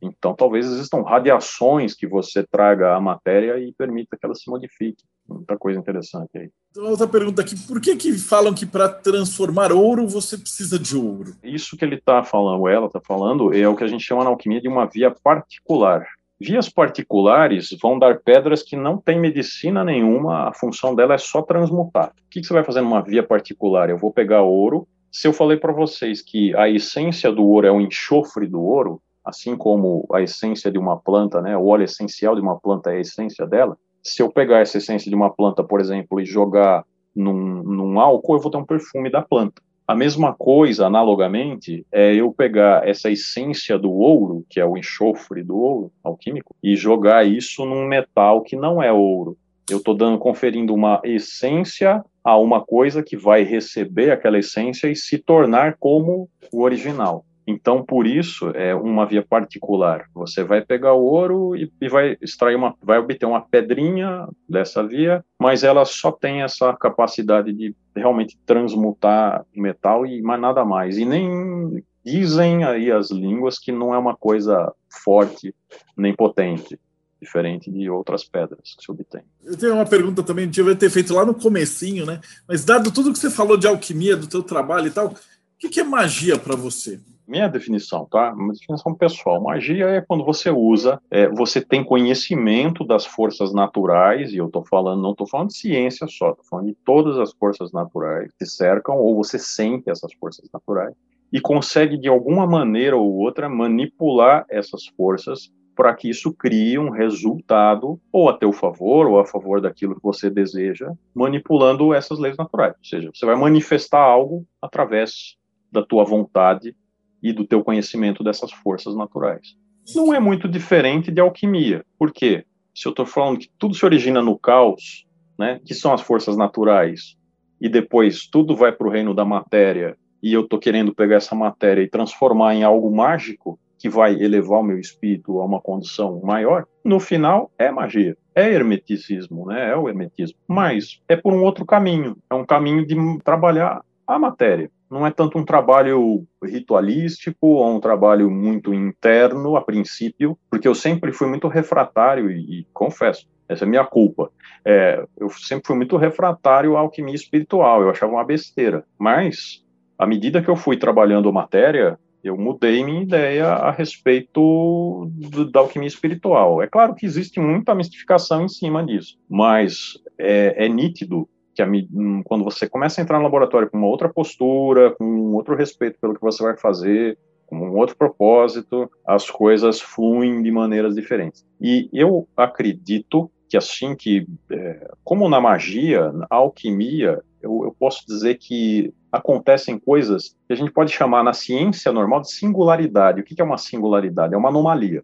Então, 0.01 0.33
talvez 0.33 0.65
existam 0.65 1.01
radiações 1.01 1.93
que 1.93 2.07
você 2.07 2.43
traga 2.43 2.95
à 2.95 3.01
matéria 3.01 3.59
e 3.59 3.73
permita 3.73 4.17
que 4.17 4.25
ela 4.25 4.35
se 4.35 4.49
modifique. 4.49 5.03
Muita 5.27 5.57
coisa 5.57 5.79
interessante 5.79 6.29
aí. 6.37 6.49
Então, 6.71 6.85
outra 6.85 7.07
pergunta 7.07 7.41
aqui: 7.41 7.55
por 7.67 7.81
que, 7.81 7.95
que 7.95 8.13
falam 8.17 8.53
que 8.53 8.65
para 8.65 8.87
transformar 8.87 9.71
ouro 9.71 10.07
você 10.07 10.37
precisa 10.37 10.79
de 10.79 10.95
ouro? 10.95 11.35
Isso 11.43 11.75
que 11.75 11.83
ele 11.83 11.95
está 11.95 12.23
falando, 12.23 12.67
ela 12.67 12.87
está 12.87 13.01
falando, 13.01 13.53
é 13.53 13.67
o 13.67 13.75
que 13.75 13.83
a 13.83 13.87
gente 13.87 14.03
chama 14.03 14.23
na 14.23 14.29
alquimia 14.29 14.61
de 14.61 14.69
uma 14.69 14.85
via 14.85 15.11
particular. 15.11 16.07
Vias 16.41 16.69
particulares 16.69 17.75
vão 17.81 17.99
dar 17.99 18.21
pedras 18.21 18.63
que 18.63 18.77
não 18.77 18.97
têm 18.97 19.19
medicina 19.19 19.83
nenhuma, 19.83 20.47
a 20.47 20.53
função 20.53 20.95
dela 20.95 21.15
é 21.15 21.17
só 21.17 21.41
transmutar. 21.41 22.09
O 22.09 22.29
que, 22.29 22.41
você 22.41 22.53
vai 22.53 22.63
fazer 22.63 22.79
numa 22.79 23.01
via 23.01 23.21
particular? 23.21 23.89
Eu 23.89 23.97
vou 23.97 24.13
pegar 24.13 24.41
ouro. 24.43 24.87
Se 25.11 25.27
eu 25.27 25.33
falei 25.33 25.57
para 25.57 25.73
vocês 25.73 26.21
que 26.21 26.55
a 26.55 26.69
essência 26.69 27.29
do 27.29 27.45
ouro 27.45 27.67
é 27.67 27.71
o 27.71 27.81
enxofre 27.81 28.47
do 28.47 28.61
ouro, 28.61 29.01
assim 29.25 29.57
como 29.57 30.07
a 30.13 30.21
essência 30.21 30.71
de 30.71 30.77
uma 30.77 30.97
planta, 30.97 31.41
né, 31.41 31.57
o 31.57 31.65
óleo 31.65 31.83
essencial 31.83 32.35
de 32.35 32.41
uma 32.41 32.57
planta 32.57 32.91
é 32.91 32.97
a 32.97 33.01
essência 33.01 33.45
dela, 33.45 33.77
se 34.01 34.21
eu 34.21 34.31
pegar 34.31 34.59
essa 34.59 34.77
essência 34.77 35.09
de 35.09 35.15
uma 35.15 35.29
planta, 35.29 35.61
por 35.61 35.81
exemplo, 35.81 36.21
e 36.21 36.25
jogar 36.25 36.85
num, 37.13 37.63
num 37.63 37.99
álcool, 37.99 38.35
eu 38.35 38.39
vou 38.39 38.49
ter 38.49 38.57
um 38.57 38.65
perfume 38.65 39.11
da 39.11 39.21
planta. 39.21 39.61
A 39.89 39.95
mesma 39.95 40.35
coisa, 40.35 40.85
analogamente, 40.85 41.83
é 41.91 42.13
eu 42.13 42.31
pegar 42.31 42.87
essa 42.87 43.09
essência 43.09 43.75
do 43.75 43.91
ouro, 43.91 44.45
que 44.47 44.59
é 44.59 44.63
o 44.63 44.77
enxofre 44.77 45.41
do 45.41 45.57
ouro 45.57 45.91
alquímico, 46.03 46.55
e 46.61 46.75
jogar 46.75 47.25
isso 47.25 47.65
num 47.65 47.87
metal 47.87 48.43
que 48.43 48.55
não 48.55 48.83
é 48.83 48.93
ouro. 48.93 49.35
Eu 49.67 49.79
estou 49.79 49.95
dando, 49.95 50.19
conferindo 50.19 50.75
uma 50.75 51.01
essência 51.03 52.05
a 52.23 52.37
uma 52.37 52.61
coisa 52.61 53.01
que 53.01 53.17
vai 53.17 53.41
receber 53.41 54.11
aquela 54.11 54.37
essência 54.37 54.87
e 54.87 54.95
se 54.95 55.17
tornar 55.17 55.75
como 55.79 56.29
o 56.53 56.61
original. 56.61 57.25
Então, 57.49 57.83
por 57.83 58.05
isso, 58.05 58.51
é 58.51 58.75
uma 58.75 59.07
via 59.07 59.25
particular. 59.25 60.05
Você 60.13 60.43
vai 60.43 60.61
pegar 60.61 60.93
o 60.93 61.03
ouro 61.03 61.55
e, 61.55 61.71
e, 61.81 61.89
vai 61.89 62.15
extrair 62.21 62.55
uma, 62.55 62.75
vai 62.79 62.99
obter 62.99 63.25
uma 63.25 63.41
pedrinha 63.41 64.27
dessa 64.47 64.85
via, 64.85 65.25
mas 65.41 65.63
ela 65.63 65.83
só 65.83 66.11
tem 66.11 66.43
essa 66.43 66.71
capacidade 66.73 67.51
de 67.51 67.75
realmente 67.95 68.37
transmutar 68.45 69.43
metal 69.55 70.05
e 70.05 70.21
mais 70.21 70.39
nada 70.39 70.63
mais. 70.63 70.99
E 70.99 71.05
nem 71.05 71.83
dizem 72.05 72.63
aí 72.63 72.91
as 72.91 73.09
línguas 73.09 73.57
que 73.57 73.71
não 73.71 73.95
é 73.95 73.97
uma 73.97 74.15
coisa 74.15 74.71
forte 75.03 75.53
nem 75.97 76.13
potente 76.15 76.79
diferente 77.19 77.71
de 77.71 77.89
outras 77.89 78.23
pedras 78.23 78.75
que 78.77 78.85
se 78.85 78.91
obtém. 78.91 79.23
Eu 79.43 79.57
tenho 79.57 79.73
uma 79.73 79.87
pergunta 79.87 80.21
também, 80.21 80.47
devia 80.47 80.75
ter 80.75 80.89
feito 80.91 81.15
lá 81.15 81.25
no 81.25 81.33
comecinho, 81.33 82.05
né? 82.05 82.21
Mas 82.47 82.63
dado 82.63 82.91
tudo 82.91 83.11
que 83.11 83.19
você 83.19 83.29
falou 83.29 83.57
de 83.57 83.67
alquimia, 83.67 84.15
do 84.15 84.27
teu 84.27 84.43
trabalho 84.43 84.87
e 84.87 84.91
tal, 84.91 85.07
o 85.07 85.69
que 85.69 85.79
é 85.79 85.83
magia 85.83 86.37
para 86.37 86.55
você? 86.55 87.01
Minha 87.29 87.47
definição, 87.47 88.05
tá? 88.05 88.33
Uma 88.33 88.53
definição 88.53 88.95
pessoal. 88.95 89.41
Magia 89.41 89.85
é 89.85 90.01
quando 90.01 90.25
você 90.25 90.49
usa, 90.49 90.99
é, 91.11 91.29
você 91.29 91.61
tem 91.61 91.83
conhecimento 91.83 92.83
das 92.83 93.05
forças 93.05 93.53
naturais, 93.53 94.33
e 94.33 94.37
eu 94.37 94.47
estou 94.47 94.65
falando, 94.65 95.01
não 95.01 95.11
estou 95.11 95.27
falando 95.27 95.49
de 95.49 95.57
ciência 95.57 96.07
só, 96.07 96.31
estou 96.31 96.45
falando 96.45 96.65
de 96.65 96.77
todas 96.83 97.17
as 97.19 97.31
forças 97.33 97.71
naturais 97.71 98.31
que 98.37 98.45
cercam, 98.45 98.97
ou 98.97 99.15
você 99.15 99.37
sente 99.37 99.89
essas 99.89 100.11
forças 100.13 100.49
naturais, 100.51 100.95
e 101.31 101.39
consegue 101.39 101.97
de 101.97 102.09
alguma 102.09 102.47
maneira 102.47 102.97
ou 102.97 103.13
outra 103.13 103.47
manipular 103.47 104.45
essas 104.49 104.87
forças 104.87 105.51
para 105.75 105.93
que 105.93 106.09
isso 106.09 106.33
crie 106.33 106.77
um 106.77 106.89
resultado 106.89 108.01
ou 108.11 108.27
a 108.27 108.33
teu 108.33 108.51
favor 108.51 109.07
ou 109.07 109.17
a 109.17 109.25
favor 109.25 109.61
daquilo 109.61 109.95
que 109.95 110.03
você 110.03 110.29
deseja, 110.29 110.91
manipulando 111.13 111.93
essas 111.93 112.19
leis 112.19 112.35
naturais. 112.35 112.73
Ou 112.77 112.83
seja, 112.83 113.11
você 113.13 113.25
vai 113.25 113.35
manifestar 113.35 114.01
algo 114.01 114.45
através 114.61 115.37
da 115.71 115.81
tua 115.81 116.03
vontade 116.03 116.75
e 117.21 117.33
do 117.33 117.45
teu 117.45 117.63
conhecimento 117.63 118.23
dessas 118.23 118.51
forças 118.51 118.95
naturais. 118.95 119.55
Não 119.95 120.13
é 120.13 120.19
muito 120.19 120.47
diferente 120.47 121.11
de 121.11 121.19
alquimia. 121.19 121.83
Por 121.97 122.11
quê? 122.11 122.45
Se 122.73 122.87
eu 122.87 122.91
estou 122.91 123.05
falando 123.05 123.39
que 123.39 123.49
tudo 123.57 123.73
se 123.75 123.85
origina 123.85 124.21
no 124.21 124.37
caos, 124.37 125.05
né, 125.37 125.59
que 125.65 125.73
são 125.73 125.93
as 125.93 126.01
forças 126.01 126.37
naturais, 126.37 127.17
e 127.59 127.67
depois 127.67 128.27
tudo 128.27 128.55
vai 128.55 128.71
para 128.71 128.87
o 128.87 128.91
reino 128.91 129.13
da 129.13 129.25
matéria, 129.25 129.97
e 130.21 130.33
eu 130.33 130.41
estou 130.41 130.59
querendo 130.59 130.93
pegar 130.93 131.15
essa 131.15 131.35
matéria 131.35 131.81
e 131.81 131.89
transformar 131.89 132.53
em 132.53 132.63
algo 132.63 132.93
mágico, 132.93 133.59
que 133.77 133.89
vai 133.89 134.13
elevar 134.21 134.59
o 134.59 134.63
meu 134.63 134.77
espírito 134.77 135.39
a 135.39 135.45
uma 135.45 135.61
condição 135.61 136.19
maior, 136.21 136.65
no 136.83 136.99
final 136.99 137.49
é 137.57 137.71
magia. 137.71 138.17
É 138.35 138.51
hermeticismo, 138.51 139.45
né? 139.45 139.71
É 139.71 139.75
o 139.75 139.87
hermetismo. 139.87 140.37
Mas 140.45 141.01
é 141.07 141.15
por 141.15 141.33
um 141.33 141.41
outro 141.43 141.65
caminho. 141.65 142.17
É 142.29 142.35
um 142.35 142.45
caminho 142.45 142.85
de 142.85 142.95
trabalhar 143.23 143.81
a 144.05 144.19
matéria 144.19 144.69
não 144.89 145.05
é 145.05 145.11
tanto 145.11 145.37
um 145.37 145.45
trabalho 145.45 146.25
ritualístico 146.43 147.47
ou 147.47 147.75
um 147.75 147.79
trabalho 147.79 148.29
muito 148.29 148.73
interno 148.73 149.55
a 149.55 149.61
princípio, 149.61 150.37
porque 150.49 150.67
eu 150.67 150.73
sempre 150.73 151.11
fui 151.11 151.27
muito 151.27 151.47
refratário 151.47 152.31
e, 152.31 152.61
e 152.61 152.67
confesso, 152.73 153.27
essa 153.47 153.65
é 153.65 153.67
minha 153.67 153.85
culpa. 153.85 154.31
É, 154.65 155.05
eu 155.17 155.29
sempre 155.29 155.67
fui 155.67 155.75
muito 155.75 155.97
refratário 155.97 156.75
à 156.75 156.79
alquimia 156.79 157.15
espiritual, 157.15 157.81
eu 157.81 157.89
achava 157.89 158.13
uma 158.13 158.23
besteira. 158.23 158.83
Mas, 158.97 159.63
à 159.97 160.05
medida 160.05 160.41
que 160.41 160.49
eu 160.49 160.55
fui 160.55 160.77
trabalhando 160.77 161.31
matéria, 161.31 161.99
eu 162.23 162.37
mudei 162.37 162.83
minha 162.83 163.01
ideia 163.01 163.47
a 163.47 163.71
respeito 163.71 165.09
do, 165.11 165.49
da 165.49 165.61
alquimia 165.61 165.87
espiritual. 165.87 166.61
É 166.61 166.67
claro 166.67 166.93
que 166.93 167.05
existe 167.05 167.39
muita 167.39 167.73
mistificação 167.73 168.43
em 168.43 168.49
cima 168.49 168.85
disso, 168.85 169.17
mas 169.29 169.93
é, 170.17 170.65
é 170.65 170.69
nítido 170.69 171.27
que 171.55 171.61
a, 171.61 171.67
hum, 171.67 172.21
quando 172.23 172.43
você 172.43 172.67
começa 172.67 172.99
a 172.99 173.03
entrar 173.03 173.17
no 173.17 173.23
laboratório 173.23 173.69
com 173.69 173.77
uma 173.77 173.87
outra 173.87 174.09
postura, 174.09 174.91
com 174.91 175.03
um 175.03 175.33
outro 175.35 175.55
respeito 175.55 175.99
pelo 175.99 176.13
que 176.13 176.21
você 176.21 176.43
vai 176.43 176.57
fazer, 176.57 177.17
com 177.47 177.57
um 177.57 177.77
outro 177.77 177.97
propósito, 177.97 178.89
as 179.05 179.29
coisas 179.29 179.81
fluem 179.81 180.41
de 180.43 180.51
maneiras 180.51 180.95
diferentes. 180.95 181.45
E 181.59 181.89
eu 181.91 182.27
acredito 182.37 183.29
que 183.49 183.57
assim 183.57 183.95
que, 183.95 184.27
é, 184.51 184.91
como 185.03 185.27
na 185.27 185.41
magia, 185.41 186.11
na 186.11 186.27
alquimia, 186.29 187.19
eu, 187.41 187.63
eu, 187.63 187.75
posso 187.77 188.05
dizer 188.05 188.37
que 188.37 188.93
acontecem 189.11 189.79
coisas 189.79 190.35
que 190.47 190.53
a 190.53 190.55
gente 190.55 190.71
pode 190.71 190.91
chamar 190.91 191.23
na 191.23 191.33
ciência 191.33 191.91
normal 191.91 192.21
de 192.21 192.31
singularidade. 192.31 193.21
O 193.21 193.23
que 193.23 193.41
é 193.41 193.43
uma 193.43 193.57
singularidade? 193.57 194.35
É 194.35 194.37
uma 194.37 194.49
anomalia. 194.49 195.03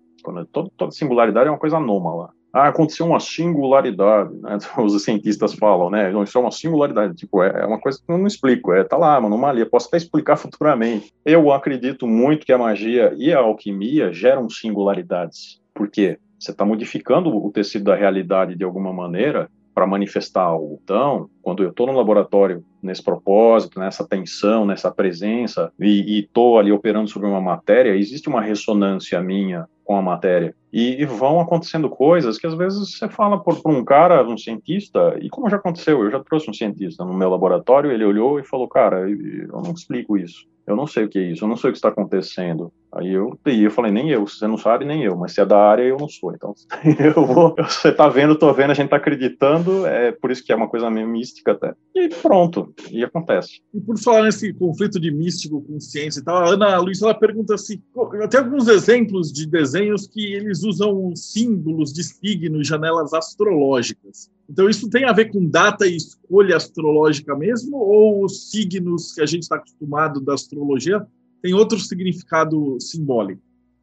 Toda, 0.52 0.70
toda 0.78 0.92
singularidade 0.92 1.48
é 1.48 1.52
uma 1.52 1.58
coisa 1.58 1.78
anômala 1.78 2.32
ah, 2.56 2.70
aconteceu 2.70 3.06
uma 3.06 3.20
singularidade, 3.20 4.34
né? 4.38 4.58
Os 4.82 5.04
cientistas 5.04 5.54
falam, 5.54 5.90
né? 5.90 6.10
Isso 6.24 6.38
é 6.38 6.42
uma 6.42 6.52
singularidade, 6.52 7.14
tipo, 7.14 7.44
é, 7.44 7.64
é 7.64 7.66
uma 7.66 7.82
coisa 7.82 8.00
que 8.00 8.10
eu 8.10 8.18
não 8.18 8.26
explico, 8.26 8.72
é, 8.72 8.82
tá 8.82 8.96
lá, 8.96 9.18
anomalia, 9.18 9.66
posso 9.66 9.90
até 9.90 9.98
explicar 9.98 10.38
futuramente. 10.38 11.14
Eu 11.26 11.52
acredito 11.52 12.08
muito 12.08 12.46
que 12.46 12.54
a 12.54 12.58
magia 12.58 13.14
e 13.18 13.34
a 13.34 13.40
alquimia 13.40 14.14
geram 14.14 14.50
singularidades, 14.50 15.62
porque 15.74 16.18
você 16.40 16.52
está 16.52 16.64
modificando 16.64 17.30
o 17.30 17.52
tecido 17.52 17.86
da 17.86 17.96
realidade 17.96 18.56
de 18.56 18.64
alguma 18.64 18.94
maneira 18.94 19.50
para 19.74 19.86
manifestar 19.86 20.44
algo. 20.44 20.80
Então, 20.82 21.30
quando 21.42 21.62
eu 21.62 21.72
estou 21.72 21.86
no 21.86 21.92
laboratório 21.92 22.64
nesse 22.82 23.04
propósito, 23.04 23.82
nessa 23.82 24.08
tensão, 24.08 24.66
nessa 24.66 24.90
presença, 24.90 25.74
e 25.78 26.22
estou 26.22 26.58
ali 26.58 26.72
operando 26.72 27.10
sobre 27.10 27.28
uma 27.28 27.42
matéria, 27.42 27.98
existe 27.98 28.30
uma 28.30 28.42
ressonância 28.42 29.22
minha 29.22 29.68
com 29.86 29.96
a 29.96 30.02
matéria. 30.02 30.54
E, 30.74 31.02
e, 31.02 31.06
vão 31.06 31.40
acontecendo 31.40 31.90
coisas 31.90 32.38
que 32.38 32.46
às 32.46 32.56
vezes 32.56 32.98
você 32.98 33.08
fala 33.08 33.40
por, 33.40 33.62
por, 33.62 33.72
um 33.72 33.86
cara, 33.86 34.28
um 34.28 34.38
cientista, 34.38 35.18
e 35.22 35.30
como 35.30 35.50
já 35.50 35.56
aconteceu, 35.56 36.04
eu 36.04 36.12
já 36.12 36.22
trouxe 36.22 36.50
um 36.50 36.54
cientista 36.54 37.06
no 37.06 37.14
meu 37.14 37.30
laboratório, 37.30 37.92
ele 37.92 38.04
olhou 38.04 38.40
e 38.40 38.44
falou, 38.44 38.68
cara, 38.68 39.10
eu 39.10 39.62
não 39.62 39.72
explico 39.72 40.18
isso 40.18 40.46
eu 40.68 40.76
não 40.76 40.88
sei 40.88 41.06
o 41.06 41.10
que 41.10 41.20
é 41.20 41.32
isso, 41.32 41.44
eu 41.44 41.48
não 41.48 41.56
sei 41.56 41.70
o 41.70 41.74
que 41.74 41.78
está 41.78 41.90
acontecendo. 41.90 42.72
Aí 42.92 43.12
eu, 43.12 43.38
e 43.46 43.64
eu 43.64 43.72
falei, 43.72 43.92
nem 43.92 44.10
eu, 44.10 44.26
você 44.26 44.48
não 44.48 44.58
sabe, 44.58 44.86
nem 44.86 45.04
eu, 45.04 45.18
mas 45.18 45.34
se 45.34 45.42
é 45.42 45.46
da 45.46 45.58
área, 45.58 45.84
eu 45.84 45.98
não 45.98 46.08
sou. 46.08 46.34
Então, 46.34 46.54
eu 47.16 47.26
vou, 47.26 47.54
você 47.58 47.92
tá 47.92 48.08
vendo, 48.08 48.38
tô 48.38 48.52
vendo, 48.54 48.72
a 48.72 48.74
gente 48.74 48.90
tá 48.90 48.96
acreditando, 48.96 49.86
é 49.86 50.12
por 50.12 50.32
isso 50.32 50.44
que 50.44 50.52
é 50.52 50.56
uma 50.56 50.70
coisa 50.70 50.90
meio 50.90 51.08
mística 51.08 51.52
até. 51.52 51.74
E 51.94 52.10
pronto, 52.10 52.74
e 52.90 53.04
acontece. 53.04 53.62
E 53.74 53.82
por 53.82 54.00
falar 54.00 54.24
nesse 54.24 54.54
conflito 54.54 55.00
de 55.00 55.12
místico 55.12 55.62
com 55.62 55.80
ciência 55.80 56.22
e 56.22 56.24
tal, 56.24 56.38
a 56.38 56.50
Ana 56.50 56.78
Luiz, 56.80 57.02
ela 57.02 57.14
pergunta 57.14 57.56
assim, 57.56 57.82
tem 58.30 58.40
alguns 58.40 58.68
exemplos 58.68 59.32
de 59.32 59.46
desenhos 59.46 60.08
que 60.08 60.34
eles 60.34 60.64
usam 60.64 61.14
símbolos 61.16 61.92
de 61.92 62.04
signos, 62.04 62.68
janelas 62.68 63.14
astrológicas. 63.14 64.32
Então, 64.50 64.70
isso 64.70 64.90
tem 64.90 65.06
a 65.06 65.12
ver 65.12 65.32
com 65.32 65.46
data 65.46 65.88
e 65.88 65.96
escolha 65.96 66.56
astrológica 66.56 67.36
mesmo? 67.36 67.78
Ou 67.78 68.24
os 68.24 68.52
signos 68.52 69.14
que 69.14 69.22
a 69.22 69.26
gente 69.26 69.44
está 69.44 69.56
acostumado 69.56 70.22
da 70.22 70.34
astrologia 70.34 71.06
tem 71.42 71.54
outro 71.54 71.80
significado 71.80 72.78
simbólico? 72.80 73.42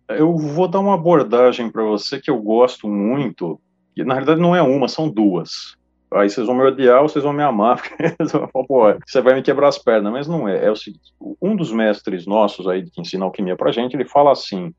Eu 0.08 0.36
vou 0.36 0.68
dar 0.68 0.80
uma 0.80 0.94
abordagem 0.94 1.70
para 1.70 1.82
você 1.84 2.20
que 2.20 2.30
eu 2.30 2.40
gosto 2.40 2.88
muito, 2.88 3.60
que 3.94 4.04
na 4.04 4.14
realidade 4.14 4.40
não 4.40 4.54
é 4.54 4.62
uma, 4.62 4.88
são 4.88 5.08
duas. 5.08 5.76
Aí 6.12 6.28
vocês 6.28 6.46
vão 6.46 6.56
me 6.56 6.62
odiar 6.62 7.00
ou 7.00 7.08
vocês 7.08 7.24
vão 7.24 7.32
me 7.32 7.42
amar, 7.42 7.80
porque 8.52 9.00
você 9.06 9.20
vai 9.20 9.34
me 9.34 9.42
quebrar 9.42 9.68
as 9.68 9.78
pernas, 9.78 10.12
mas 10.12 10.28
não 10.28 10.46
é. 10.46 10.66
É 10.66 10.70
o 10.70 10.76
seguinte, 10.76 11.12
um 11.40 11.56
dos 11.56 11.72
mestres 11.72 12.26
nossos 12.26 12.68
aí 12.68 12.88
que 12.88 13.00
ensina 13.00 13.24
alquimia 13.24 13.56
pra 13.56 13.72
gente, 13.72 13.94
ele 13.94 14.04
fala 14.04 14.32
assim, 14.32 14.74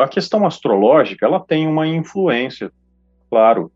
a 0.00 0.08
questão 0.08 0.44
astrológica, 0.44 1.24
ela 1.24 1.40
tem 1.40 1.68
uma 1.68 1.86
influência, 1.86 2.72
claro, 3.30 3.70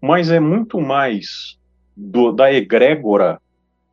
mas 0.00 0.30
é 0.30 0.40
muito 0.40 0.80
mais 0.80 1.58
do, 1.96 2.32
da 2.32 2.52
egrégora 2.52 3.40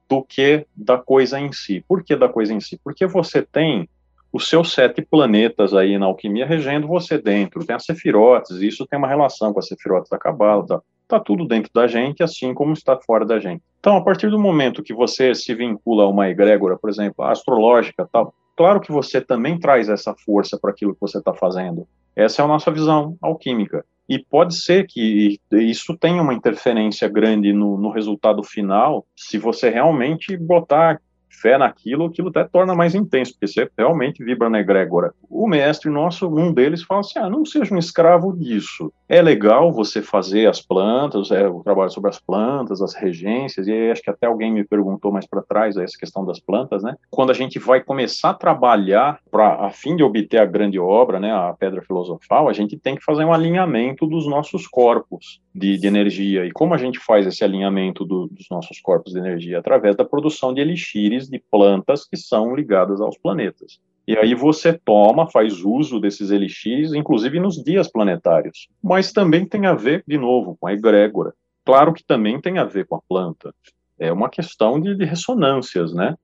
do 0.07 0.23
que 0.23 0.65
da 0.75 0.97
coisa 0.97 1.39
em 1.39 1.51
si. 1.51 1.83
Por 1.87 2.03
que 2.03 2.15
da 2.15 2.29
coisa 2.29 2.53
em 2.53 2.59
si? 2.59 2.79
Porque 2.83 3.07
você 3.07 3.41
tem 3.41 3.89
os 4.31 4.47
seus 4.49 4.73
sete 4.73 5.01
planetas 5.01 5.73
aí 5.73 5.97
na 5.97 6.05
alquimia 6.05 6.45
regendo 6.45 6.87
você 6.87 7.17
dentro. 7.17 7.65
Tem 7.65 7.75
as 7.75 7.85
sefirotes, 7.85 8.57
isso 8.57 8.85
tem 8.85 8.99
uma 8.99 9.07
relação 9.07 9.53
com 9.53 9.59
as 9.59 9.67
sefirotes 9.67 10.09
da 10.09 10.17
Cabala. 10.17 10.65
Tá, 10.65 10.81
tá 11.07 11.19
tudo 11.19 11.47
dentro 11.47 11.71
da 11.73 11.87
gente, 11.87 12.21
assim 12.21 12.53
como 12.53 12.73
está 12.73 12.97
fora 12.97 13.25
da 13.25 13.39
gente. 13.39 13.63
Então, 13.79 13.97
a 13.97 14.03
partir 14.03 14.29
do 14.29 14.39
momento 14.39 14.83
que 14.83 14.93
você 14.93 15.33
se 15.33 15.53
vincula 15.55 16.03
a 16.03 16.07
uma 16.07 16.29
egrégora, 16.29 16.77
por 16.77 16.89
exemplo, 16.89 17.23
astrológica, 17.23 18.07
tal, 18.11 18.33
claro 18.55 18.81
que 18.81 18.91
você 18.91 19.21
também 19.21 19.57
traz 19.57 19.89
essa 19.89 20.13
força 20.25 20.59
para 20.59 20.71
aquilo 20.71 20.93
que 20.93 21.01
você 21.01 21.17
está 21.17 21.33
fazendo. 21.33 21.87
Essa 22.15 22.41
é 22.41 22.45
a 22.45 22.47
nossa 22.47 22.69
visão 22.71 23.17
alquímica. 23.21 23.85
E 24.07 24.19
pode 24.19 24.55
ser 24.55 24.85
que 24.87 25.39
isso 25.51 25.97
tenha 25.97 26.21
uma 26.21 26.33
interferência 26.33 27.07
grande 27.07 27.51
no, 27.51 27.77
no 27.77 27.89
resultado 27.89 28.43
final, 28.43 29.05
se 29.15 29.37
você 29.37 29.69
realmente 29.69 30.37
botar 30.37 30.99
fé 31.41 31.57
naquilo, 31.57 32.05
aquilo 32.05 32.29
até 32.29 32.43
torna 32.43 32.73
mais 32.73 32.95
intenso, 32.95 33.33
porque 33.33 33.47
você 33.47 33.69
realmente 33.77 34.23
vibra 34.23 34.49
na 34.49 34.59
egrégora. 34.59 35.13
O 35.29 35.47
mestre 35.47 35.89
nosso, 35.89 36.27
um 36.27 36.53
deles, 36.53 36.83
fala 36.83 37.01
assim: 37.01 37.19
ah, 37.19 37.29
não 37.29 37.45
seja 37.45 37.73
um 37.73 37.77
escravo 37.77 38.35
disso. 38.35 38.91
É 39.07 39.21
legal 39.21 39.71
você 39.71 40.01
fazer 40.01 40.47
as 40.47 40.59
plantas, 40.59 41.29
é, 41.29 41.47
o 41.47 41.61
trabalho 41.63 41.91
sobre 41.91 42.09
as 42.09 42.19
plantas, 42.19 42.81
as 42.81 42.95
regências, 42.95 43.67
e 43.67 43.91
acho 43.91 44.01
que 44.01 44.09
até 44.09 44.25
alguém 44.25 44.51
me 44.51 44.63
perguntou 44.63 45.11
mais 45.11 45.27
para 45.27 45.43
trás 45.43 45.77
essa 45.77 45.95
questão 45.95 46.25
das 46.25 46.39
plantas, 46.39 46.81
né? 46.81 46.95
Quando 47.11 47.29
a 47.29 47.33
gente 47.33 47.59
vai 47.59 47.83
começar 47.83 48.31
a 48.31 48.33
trabalhar 48.33 49.19
para 49.29 49.65
a 49.65 49.69
fim 49.69 49.95
de 49.95 50.03
obter 50.03 50.39
a 50.39 50.45
grande 50.45 50.79
obra, 50.79 51.19
né, 51.19 51.31
a 51.31 51.53
pedra 51.53 51.83
filosofal, 51.83 52.49
a 52.49 52.53
gente 52.53 52.77
tem 52.77 52.95
que 52.95 53.03
fazer 53.03 53.23
um 53.23 53.33
alinhamento 53.33 54.07
dos 54.07 54.27
nossos 54.27 54.67
corpos 54.67 55.39
de, 55.53 55.77
de 55.77 55.85
energia. 55.85 56.43
E 56.43 56.51
como 56.51 56.73
a 56.73 56.77
gente 56.77 56.97
faz 56.97 57.27
esse 57.27 57.43
alinhamento 57.43 58.03
do, 58.03 58.27
dos 58.27 58.47
nossos 58.49 58.79
corpos 58.81 59.13
de 59.13 59.19
energia? 59.19 59.59
Através 59.59 59.95
da 59.95 60.03
produção 60.03 60.51
de 60.51 60.61
elixires 60.61 61.29
de 61.29 61.39
plantas 61.51 62.07
que 62.07 62.17
são 62.17 62.55
ligadas 62.55 62.99
aos 62.99 63.17
planetas. 63.19 63.79
E 64.07 64.17
aí 64.17 64.35
você 64.35 64.73
toma, 64.73 65.29
faz 65.29 65.61
uso 65.63 65.99
desses 65.99 66.29
elixires, 66.29 66.93
inclusive 66.93 67.39
nos 67.39 67.63
dias 67.63 67.91
planetários. 67.91 68.67
Mas 68.83 69.11
também 69.11 69.45
tem 69.45 69.65
a 69.65 69.73
ver, 69.73 70.03
de 70.07 70.17
novo, 70.17 70.55
com 70.59 70.67
a 70.67 70.73
egrégora. 70.73 71.33
Claro 71.65 71.93
que 71.93 72.03
também 72.03 72.39
tem 72.39 72.59
a 72.59 72.63
ver 72.63 72.85
com 72.85 72.95
a 72.95 73.01
planta. 73.01 73.53
É 73.97 74.11
uma 74.11 74.29
questão 74.29 74.79
de, 74.79 74.95
de 74.95 75.05
ressonâncias, 75.05 75.93
né? 75.93 76.15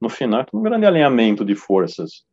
No 0.00 0.08
final, 0.08 0.40
é 0.40 0.56
um 0.56 0.62
grande 0.62 0.86
alinhamento 0.86 1.44
de 1.44 1.54
forças 1.54 2.24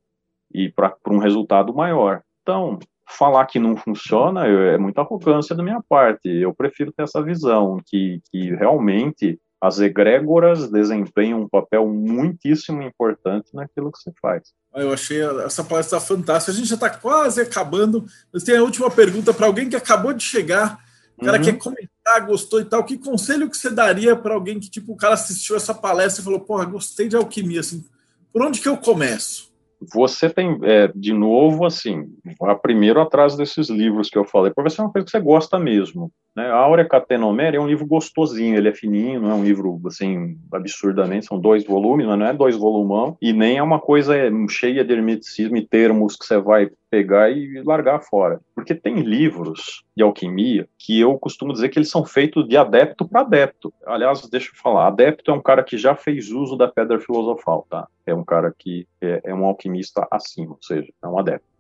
e 0.54 0.70
para 0.70 0.96
um 1.10 1.18
resultado 1.18 1.74
maior. 1.74 2.22
Então, 2.42 2.80
falar 3.08 3.46
que 3.46 3.60
não 3.60 3.76
funciona 3.76 4.46
é 4.48 4.78
muita 4.78 5.02
arrogância 5.02 5.56
da 5.56 5.64
minha 5.64 5.82
parte. 5.88 6.30
Eu 6.30 6.54
prefiro 6.54 6.92
ter 6.92 7.04
essa 7.04 7.22
visão 7.22 7.78
que, 7.86 8.22
que 8.32 8.56
realmente 8.56 9.40
as 9.64 9.80
egrégoras 9.80 10.70
desempenham 10.70 11.44
um 11.44 11.48
papel 11.48 11.88
muitíssimo 11.88 12.82
importante 12.82 13.48
naquilo 13.54 13.94
que 13.94 13.98
se 13.98 14.12
faz. 14.22 14.52
Ah, 14.74 14.82
eu 14.82 14.92
achei 14.92 15.22
essa 15.46 15.64
palestra 15.64 16.02
fantástica. 16.02 16.52
A 16.52 16.56
gente 16.56 16.68
já 16.68 16.76
está 16.76 16.90
quase 16.90 17.40
acabando, 17.40 18.06
mas 18.34 18.44
tem 18.44 18.58
a 18.58 18.62
última 18.62 18.92
pergunta 18.92 19.34
para 19.34 19.46
alguém 19.46 19.70
que 19.70 19.76
acabou 19.78 20.12
de 20.12 20.22
chegar. 20.22 20.84
O 21.18 21.24
cara 21.24 21.38
uhum. 21.38 21.44
quer 21.46 21.58
comentar, 21.58 22.26
gostou 22.26 22.60
e 22.60 22.66
tal. 22.66 22.84
Que 22.84 22.98
conselho 22.98 23.50
que 23.50 23.56
você 23.56 23.70
daria 23.70 24.18
para 24.18 24.34
alguém 24.34 24.60
que, 24.60 24.70
tipo, 24.70 24.92
o 24.92 24.98
cara 24.98 25.14
assistiu 25.14 25.56
essa 25.56 25.74
palestra 25.74 26.22
e 26.22 26.26
falou, 26.26 26.42
porra, 26.42 26.66
gostei 26.66 27.08
de 27.08 27.16
alquimia, 27.16 27.62
assim, 27.62 27.86
por 28.34 28.42
onde 28.42 28.60
que 28.60 28.68
eu 28.68 28.76
começo? 28.76 29.53
Você 29.94 30.30
tem, 30.30 30.60
é, 30.64 30.92
de 30.94 31.14
novo, 31.14 31.66
assim, 31.66 32.08
vá 32.40 32.56
primeiro 32.56 33.02
atrás 33.02 33.36
desses 33.36 33.70
livros 33.70 34.10
que 34.10 34.18
eu 34.18 34.26
falei, 34.26 34.52
para 34.54 34.64
ver 34.64 34.72
se 34.72 34.80
é 34.80 34.84
uma 34.84 34.92
coisa 34.92 35.06
que 35.06 35.12
você 35.12 35.20
gosta 35.20 35.58
mesmo. 35.60 36.12
Né? 36.36 36.46
A 36.48 36.56
Áurea 36.56 36.88
Catenomera 36.88 37.58
é 37.58 37.60
um 37.60 37.68
livro 37.68 37.86
gostosinho, 37.86 38.56
ele 38.56 38.70
é 38.70 38.74
fininho, 38.74 39.22
não 39.22 39.32
é 39.32 39.34
um 39.36 39.44
livro 39.44 39.80
assim 39.86 40.38
absurdamente, 40.52 41.26
são 41.26 41.40
dois 41.40 41.66
volumes, 41.66 42.06
mas 42.06 42.18
não 42.18 42.26
é 42.26 42.34
dois 42.34 42.56
volumão, 42.56 43.18
e 43.22 43.34
nem 43.34 43.58
é 43.58 43.64
uma 43.64 43.80
coisa 43.80 44.16
é, 44.16 44.30
cheia 44.50 44.84
de 44.84 44.94
hermeticismo 44.94 45.58
e 45.58 45.68
termos 45.68 46.16
que 46.16 46.26
você 46.26 46.38
vai 46.38 46.70
pegar 46.90 47.32
e 47.32 47.62
largar 47.64 48.02
fora. 48.02 48.40
Porque 48.54 48.76
tem 48.76 49.02
livros 49.02 49.84
de 49.96 50.04
alquimia 50.04 50.68
que 50.78 51.00
eu 51.00 51.18
costumo 51.18 51.54
dizer 51.54 51.70
que 51.70 51.78
eles 51.78 51.90
são 51.90 52.04
feitos 52.04 52.48
de 52.48 52.58
adepto 52.58 53.08
para 53.08 53.22
adepto. 53.22 53.74
Aliás, 53.86 54.28
deixa 54.30 54.50
eu 54.50 54.56
falar, 54.56 54.88
adepto 54.88 55.32
é 55.32 55.34
um 55.34 55.42
cara 55.42 55.64
que 55.64 55.78
já 55.78 55.96
fez 55.96 56.32
uso 56.32 56.56
da 56.56 56.68
pedra 56.68 57.00
filosofal, 57.00 57.66
tá? 57.70 57.88
É 58.06 58.14
um 58.14 58.24
cara 58.24 58.54
que 58.58 58.88
é, 59.02 59.22
é 59.26 59.34
um 59.34 59.46
alquimista 59.46 60.08
acima, 60.10 60.52
ou 60.52 60.60
seja, 60.62 60.92
é 61.02 61.08
um 61.08 61.18
adepto 61.18 61.54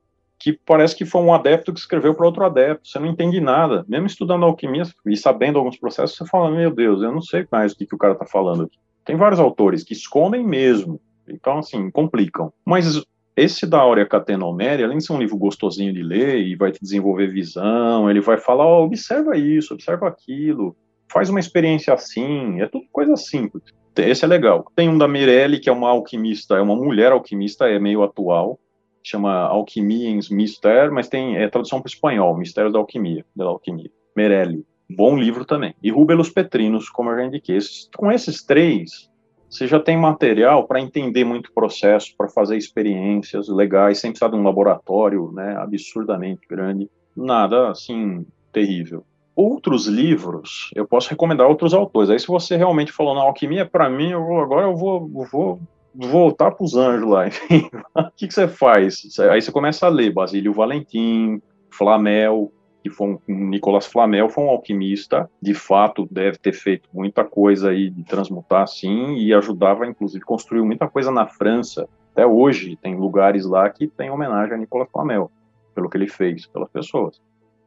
que 0.43 0.51
parece 0.51 0.93
que 0.93 1.05
foi 1.05 1.21
um 1.21 1.33
adepto 1.33 1.71
que 1.71 1.79
escreveu 1.79 2.13
para 2.13 2.25
outro 2.25 2.43
adepto. 2.43 2.85
Você 2.85 2.99
não 2.99 3.07
entende 3.07 3.39
nada. 3.39 3.85
Mesmo 3.87 4.07
estudando 4.07 4.43
alquimia 4.43 4.83
e 5.05 5.15
sabendo 5.15 5.57
alguns 5.57 5.77
processos, 5.77 6.17
você 6.17 6.25
fala: 6.25 6.51
Meu 6.51 6.69
Deus, 6.69 7.01
eu 7.01 7.13
não 7.13 7.21
sei 7.21 7.47
mais 7.49 7.71
o 7.71 7.77
que, 7.77 7.85
que 7.85 7.95
o 7.95 7.97
cara 7.97 8.11
está 8.11 8.25
falando 8.25 8.63
aqui. 8.63 8.77
Tem 9.05 9.15
vários 9.15 9.39
autores 9.39 9.85
que 9.85 9.93
escondem 9.93 10.45
mesmo. 10.45 10.99
Então, 11.25 11.59
assim, 11.59 11.89
complicam. 11.89 12.51
Mas 12.65 13.01
esse 13.35 13.65
da 13.65 13.79
Áurea 13.79 14.05
Catenomere, 14.05 14.83
além 14.83 14.97
de 14.97 15.05
ser 15.05 15.13
um 15.13 15.19
livro 15.19 15.37
gostosinho 15.37 15.93
de 15.93 16.03
ler 16.03 16.39
e 16.39 16.55
vai 16.55 16.71
te 16.71 16.81
desenvolver 16.81 17.27
visão, 17.27 18.09
ele 18.09 18.21
vai 18.21 18.37
falar: 18.37 18.65
oh, 18.65 18.83
observa 18.83 19.37
isso, 19.37 19.73
observa 19.73 20.07
aquilo, 20.07 20.75
faz 21.11 21.29
uma 21.29 21.39
experiência 21.39 21.93
assim. 21.93 22.61
É 22.61 22.67
tudo 22.67 22.85
coisa 22.91 23.15
simples. 23.15 23.63
Esse 23.95 24.25
é 24.25 24.27
legal. 24.27 24.65
Tem 24.75 24.89
um 24.89 24.97
da 24.97 25.07
Mirelle, 25.07 25.59
que 25.59 25.69
é 25.69 25.71
uma 25.71 25.89
alquimista, 25.89 26.55
é 26.55 26.61
uma 26.61 26.75
mulher 26.75 27.11
alquimista, 27.11 27.67
é 27.67 27.77
meio 27.79 28.01
atual 28.03 28.59
chama 29.03 29.31
Alquimia 29.31 30.09
em 30.09 30.19
Mister, 30.31 30.91
mas 30.91 31.09
tem 31.09 31.37
é, 31.37 31.47
tradução 31.49 31.81
para 31.81 31.89
o 31.89 31.91
espanhol, 31.93 32.37
Mistérios 32.37 32.73
da 32.73 32.79
Alquimia, 32.79 33.25
da 33.35 33.45
Alquimia. 33.45 33.91
Merelli, 34.15 34.65
bom 34.89 35.17
livro 35.17 35.43
também. 35.43 35.75
E 35.83 35.91
Rubelus 35.91 36.29
Petrinos, 36.29 36.89
como 36.89 37.09
eu 37.09 37.17
já 37.17 37.25
indiquei. 37.25 37.59
Com 37.95 38.11
esses 38.11 38.43
três, 38.43 39.09
você 39.53 39.67
já 39.67 39.79
tem 39.79 39.95
material 39.95 40.65
para 40.65 40.81
entender 40.81 41.23
muito 41.23 41.47
o 41.47 41.53
processo, 41.53 42.15
para 42.17 42.27
fazer 42.27 42.57
experiências 42.57 43.47
legais, 43.47 43.99
sem 43.99 44.09
precisar 44.09 44.31
de 44.31 44.35
um 44.35 44.43
laboratório 44.43 45.31
né, 45.31 45.55
absurdamente 45.57 46.41
grande. 46.49 46.89
Nada, 47.15 47.69
assim, 47.69 48.25
terrível. 48.51 49.05
Outros 49.35 49.85
livros, 49.85 50.71
eu 50.75 50.87
posso 50.87 51.09
recomendar 51.09 51.47
outros 51.47 51.71
autores. 51.71 52.09
Aí, 52.09 52.19
se 52.19 52.27
você 52.27 52.57
realmente 52.57 52.91
falou, 52.91 53.13
na 53.13 53.21
alquimia, 53.21 53.63
para 53.63 53.87
mim, 53.89 54.09
eu 54.09 54.25
vou, 54.25 54.41
agora 54.41 54.65
eu 54.65 54.75
vou, 54.75 55.07
vou 55.07 55.59
voltar 55.93 56.49
para 56.49 56.63
os 56.63 56.75
anjos 56.75 57.07
lá, 57.07 57.27
enfim. 57.29 57.69
o 57.95 58.11
que, 58.15 58.27
que, 58.27 58.33
você 58.33 58.47
faz? 58.47 59.03
Aí 59.31 59.39
você 59.39 59.51
começa 59.51 59.85
a 59.85 59.89
ler 59.89 60.11
Basílio 60.11 60.51
Valentim, 60.53 61.39
Flamel, 61.69 62.51
que 62.83 62.89
foi 62.89 63.07
um, 63.07 63.19
Nicolas 63.49 63.85
Flamel 63.85 64.27
foi 64.27 64.43
um 64.43 64.49
alquimista, 64.49 65.29
de 65.41 65.53
fato 65.53 66.05
deve 66.11 66.37
ter 66.37 66.51
feito 66.51 66.89
muita 66.93 67.23
coisa 67.23 67.69
aí 67.69 67.89
de 67.89 68.03
transmutar 68.03 68.63
assim 68.63 69.15
e 69.15 69.33
ajudava 69.33 69.87
inclusive 69.87 70.23
construir 70.25 70.61
muita 70.61 70.87
coisa 70.87 71.09
na 71.09 71.25
França. 71.25 71.87
Até 72.11 72.27
hoje 72.27 72.75
tem 72.75 72.95
lugares 72.95 73.45
lá 73.45 73.69
que 73.69 73.87
tem 73.87 74.11
homenagem 74.11 74.53
a 74.53 74.57
Nicolas 74.57 74.89
Flamel 74.91 75.31
pelo 75.73 75.89
que 75.89 75.97
ele 75.97 76.07
fez 76.07 76.45
pelas 76.45 76.69
pessoas. 76.69 77.21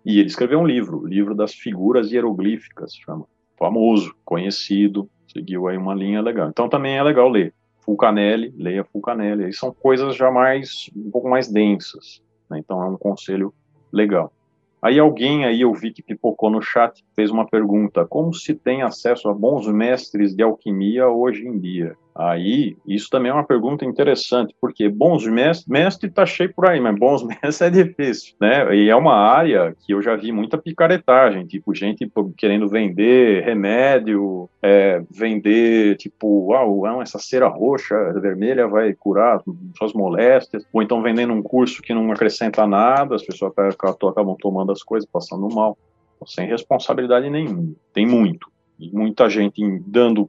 E 0.04 0.20
ele 0.20 0.28
escreveu 0.28 0.60
um 0.60 0.66
livro, 0.66 1.00
o 1.00 1.06
livro 1.06 1.34
das 1.34 1.52
figuras 1.54 2.12
hieroglíficas, 2.12 2.94
chama, 2.94 3.24
famoso, 3.58 4.14
conhecido, 4.24 5.08
seguiu 5.32 5.66
aí 5.66 5.76
uma 5.76 5.94
linha 5.94 6.20
legal. 6.20 6.48
Então 6.48 6.68
também 6.68 6.96
é 6.96 7.02
legal 7.02 7.28
ler. 7.28 7.52
Fulcanelli, 7.80 8.52
leia 8.56 8.84
Fulcanelli. 8.84 9.44
Aí 9.44 9.52
são 9.52 9.72
coisas 9.72 10.14
já 10.14 10.30
mais, 10.30 10.90
um 10.94 11.10
pouco 11.10 11.28
mais 11.28 11.48
densas. 11.48 12.22
Né? 12.50 12.58
Então 12.58 12.82
é 12.82 12.88
um 12.88 12.96
conselho 12.96 13.52
legal. 13.92 14.32
Aí 14.86 15.00
alguém 15.00 15.44
aí 15.44 15.62
eu 15.62 15.74
vi 15.74 15.92
que 15.92 16.00
pipocou 16.00 16.48
no 16.48 16.62
chat, 16.62 17.04
fez 17.16 17.28
uma 17.32 17.44
pergunta: 17.44 18.06
como 18.06 18.32
se 18.32 18.54
tem 18.54 18.82
acesso 18.82 19.28
a 19.28 19.34
bons 19.34 19.66
mestres 19.66 20.32
de 20.32 20.44
alquimia 20.44 21.08
hoje 21.08 21.44
em 21.44 21.58
dia? 21.58 21.96
Aí, 22.18 22.76
isso 22.86 23.10
também 23.10 23.30
é 23.30 23.34
uma 23.34 23.44
pergunta 23.44 23.84
interessante, 23.84 24.54
porque 24.58 24.88
bons 24.88 25.26
mestres, 25.26 25.66
mestre 25.66 26.08
tá 26.08 26.24
cheio 26.24 26.52
por 26.54 26.66
aí, 26.66 26.80
mas 26.80 26.98
bons 26.98 27.22
mestres 27.26 27.60
é 27.60 27.70
difícil, 27.70 28.34
né? 28.40 28.74
E 28.74 28.88
é 28.88 28.96
uma 28.96 29.14
área 29.14 29.76
que 29.84 29.92
eu 29.92 30.00
já 30.00 30.16
vi 30.16 30.32
muita 30.32 30.56
picaretagem, 30.56 31.46
tipo, 31.46 31.74
gente 31.74 32.10
querendo 32.38 32.68
vender 32.68 33.44
remédio, 33.44 34.48
é, 34.62 35.02
vender, 35.10 35.96
tipo, 35.96 36.54
ah, 36.54 37.02
essa 37.02 37.18
cera 37.18 37.48
roxa, 37.48 37.94
vermelha 38.14 38.66
vai 38.66 38.94
curar 38.94 39.42
suas 39.76 39.92
moléstias, 39.92 40.64
ou 40.72 40.82
então 40.82 41.02
vendendo 41.02 41.34
um 41.34 41.42
curso 41.42 41.82
que 41.82 41.92
não 41.92 42.10
acrescenta 42.10 42.66
nada, 42.66 43.14
as 43.14 43.22
pessoas 43.22 43.52
acabam 43.58 44.36
tomando 44.40 44.72
as 44.72 44.82
coisas, 44.82 45.08
passando 45.08 45.54
mal, 45.54 45.76
sem 46.24 46.46
responsabilidade 46.46 47.28
nenhuma. 47.28 47.74
Tem 47.92 48.06
muito. 48.06 48.50
E 48.78 48.90
muita 48.90 49.28
gente 49.28 49.62
dando 49.86 50.28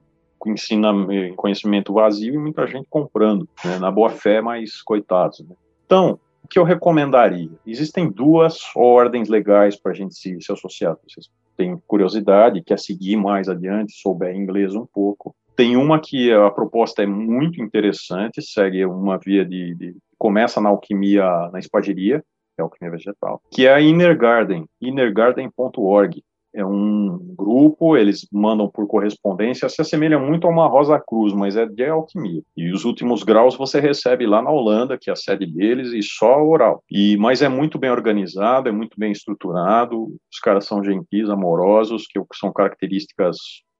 ensina 0.50 0.92
conhecimento 1.36 1.94
vazio 1.94 2.34
e 2.34 2.38
muita 2.38 2.66
gente 2.68 2.88
comprando, 2.90 3.48
né, 3.64 3.80
na 3.80 3.92
boa 3.92 4.10
fé, 4.10 4.42
mas 4.42 4.82
coitados. 4.82 5.40
Né? 5.42 5.56
Então, 5.86 6.20
o 6.44 6.48
que 6.48 6.58
eu 6.60 6.64
recomendaria? 6.64 7.50
Existem 7.66 8.10
duas 8.10 8.60
ordens 8.76 9.30
legais 9.30 9.76
para 9.76 9.92
a 9.92 9.96
gente 9.96 10.16
se, 10.16 10.42
se 10.42 10.52
associar. 10.52 10.98
Vocês 11.08 11.30
têm 11.58 11.82
curiosidade, 11.88 12.64
quer 12.64 12.80
seguir 12.80 13.18
mais 13.18 13.50
adiante, 13.50 14.00
souber 14.00 14.36
inglês 14.36 14.76
um 14.76 14.86
pouco. 14.86 15.36
Tem 15.56 15.76
uma 15.76 16.00
que 16.00 16.32
a 16.32 16.50
proposta 16.52 17.02
é 17.02 17.08
muito 17.08 17.62
interessante, 17.62 18.42
segue 18.42 18.86
uma 18.86 19.18
via 19.18 19.44
de, 19.44 19.74
de 19.76 19.96
começa 20.18 20.62
na 20.62 20.70
alquimia, 20.70 21.50
na 21.52 21.60
espagiria, 21.60 22.24
que 22.56 22.62
é 22.62 22.64
alquimia 22.64 22.92
vegetal, 22.92 23.42
que 23.52 23.66
é 23.66 23.74
a 23.74 23.82
Inner 23.82 24.18
Garden, 24.18 24.66
innergarden.org 24.80 26.24
é 26.54 26.66
um 26.66 27.18
grupo, 27.36 27.96
eles 27.96 28.28
mandam 28.32 28.70
por 28.70 28.88
correspondência, 28.88 29.70
se 29.70 29.82
assemelha 29.82 30.18
muito 30.18 30.48
a 30.48 30.50
uma 30.50 30.68
Rosa 30.68 31.00
Cruz, 31.00 31.34
mas 31.34 31.56
é 31.56 31.66
de 31.66 31.86
alquimia. 31.86 32.42
E 32.56 32.72
os 32.72 32.86
últimos 32.86 33.24
graus 33.24 33.56
você 33.56 33.80
recebe 33.80 34.26
lá 34.26 34.42
na 34.42 34.50
Holanda, 34.50 34.98
que 34.98 35.10
é 35.10 35.14
a 35.14 35.16
sede 35.16 35.46
deles, 35.46 35.94
e 35.94 36.02
só 36.02 36.42
oral. 36.44 36.84
E 36.90 37.18
mas 37.18 37.42
é 37.42 37.50
muito 37.50 37.78
bem 37.78 37.92
organizado, 37.92 38.70
é 38.70 38.72
muito 38.72 39.00
bem 39.00 39.12
estruturado. 39.12 40.16
Os 40.32 40.40
caras 40.40 40.66
são 40.66 40.84
gentis, 40.84 41.30
amorosos, 41.30 42.08
que 42.08 42.20
são 42.34 42.52
características 42.52 43.38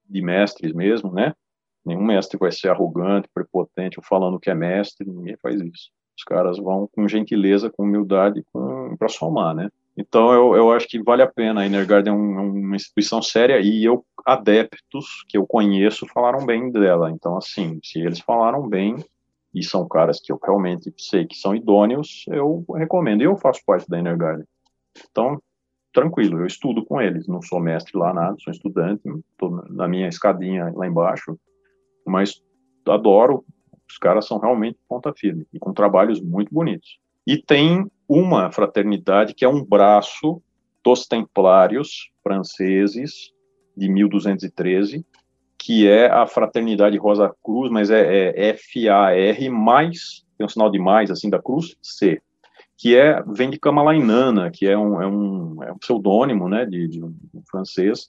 de 0.08 0.22
mestres 0.22 0.72
mesmo, 0.72 1.12
né? 1.12 1.34
Nenhum 1.84 2.04
mestre 2.04 2.38
vai 2.38 2.52
ser 2.52 2.68
arrogante, 2.68 3.28
prepotente, 3.32 3.98
ou 3.98 4.04
falando 4.04 4.38
que 4.38 4.50
é 4.50 4.54
mestre, 4.54 5.08
ninguém 5.08 5.36
faz 5.42 5.60
isso. 5.60 5.90
Os 6.16 6.24
caras 6.24 6.58
vão 6.58 6.88
com 6.92 7.08
gentileza, 7.08 7.70
com 7.70 7.84
humildade, 7.84 8.44
para 8.98 9.08
somar, 9.08 9.54
né? 9.54 9.70
Então, 10.00 10.32
eu, 10.32 10.54
eu 10.54 10.70
acho 10.70 10.86
que 10.86 11.02
vale 11.02 11.22
a 11.22 11.26
pena. 11.26 11.62
A 11.62 11.66
Inner 11.66 11.84
Garden 11.84 12.12
é, 12.12 12.16
um, 12.16 12.38
é 12.38 12.40
uma 12.40 12.76
instituição 12.76 13.20
séria 13.20 13.58
e 13.58 13.84
eu, 13.84 14.06
adeptos 14.24 15.24
que 15.28 15.36
eu 15.36 15.44
conheço, 15.44 16.06
falaram 16.14 16.46
bem 16.46 16.70
dela. 16.70 17.10
Então, 17.10 17.36
assim, 17.36 17.80
se 17.82 17.98
eles 17.98 18.20
falaram 18.20 18.68
bem 18.68 18.94
e 19.52 19.64
são 19.64 19.88
caras 19.88 20.20
que 20.20 20.30
eu 20.30 20.38
realmente 20.40 20.94
sei 20.96 21.26
que 21.26 21.34
são 21.34 21.52
idôneos, 21.52 22.24
eu 22.28 22.64
recomendo. 22.76 23.22
E 23.22 23.24
eu 23.24 23.36
faço 23.36 23.60
parte 23.66 23.88
da 23.88 23.98
Inner 23.98 24.16
Garden. 24.16 24.46
Então, 25.10 25.42
tranquilo, 25.92 26.38
eu 26.38 26.46
estudo 26.46 26.84
com 26.84 27.00
eles. 27.00 27.26
Não 27.26 27.42
sou 27.42 27.58
mestre 27.58 27.98
lá, 27.98 28.14
nada, 28.14 28.36
sou 28.38 28.52
estudante, 28.52 29.02
estou 29.32 29.50
na 29.68 29.88
minha 29.88 30.06
escadinha 30.06 30.72
lá 30.76 30.86
embaixo, 30.86 31.36
mas 32.06 32.40
adoro. 32.86 33.44
Os 33.90 33.98
caras 33.98 34.26
são 34.26 34.38
realmente 34.38 34.78
ponta 34.88 35.12
firme 35.12 35.44
e 35.52 35.58
com 35.58 35.72
trabalhos 35.72 36.20
muito 36.20 36.54
bonitos. 36.54 37.00
E 37.26 37.42
tem 37.42 37.84
uma 38.08 38.50
fraternidade 38.50 39.34
que 39.34 39.44
é 39.44 39.48
um 39.48 39.62
braço 39.62 40.42
dos 40.82 41.06
templários 41.06 42.10
franceses 42.22 43.32
de 43.76 43.88
1213, 43.88 45.04
que 45.58 45.86
é 45.86 46.10
a 46.10 46.26
Fraternidade 46.26 46.96
Rosa 46.96 47.34
Cruz, 47.42 47.70
mas 47.70 47.90
é, 47.90 48.30
é 48.30 48.48
F-A-R 48.50 49.50
mais, 49.50 50.24
tem 50.36 50.46
um 50.46 50.48
sinal 50.48 50.70
de 50.70 50.78
mais, 50.78 51.10
assim, 51.10 51.28
da 51.28 51.40
cruz, 51.40 51.76
C, 51.82 52.22
que 52.76 52.96
é, 52.96 53.22
vem 53.26 53.50
de 53.50 53.58
Kamalainana, 53.58 54.50
que 54.50 54.66
é 54.66 54.78
um, 54.78 55.02
é 55.02 55.06
um, 55.06 55.62
é 55.64 55.72
um 55.72 55.78
pseudônimo, 55.78 56.48
né, 56.48 56.64
de, 56.64 56.88
de 56.88 57.04
um 57.04 57.12
francês, 57.50 58.08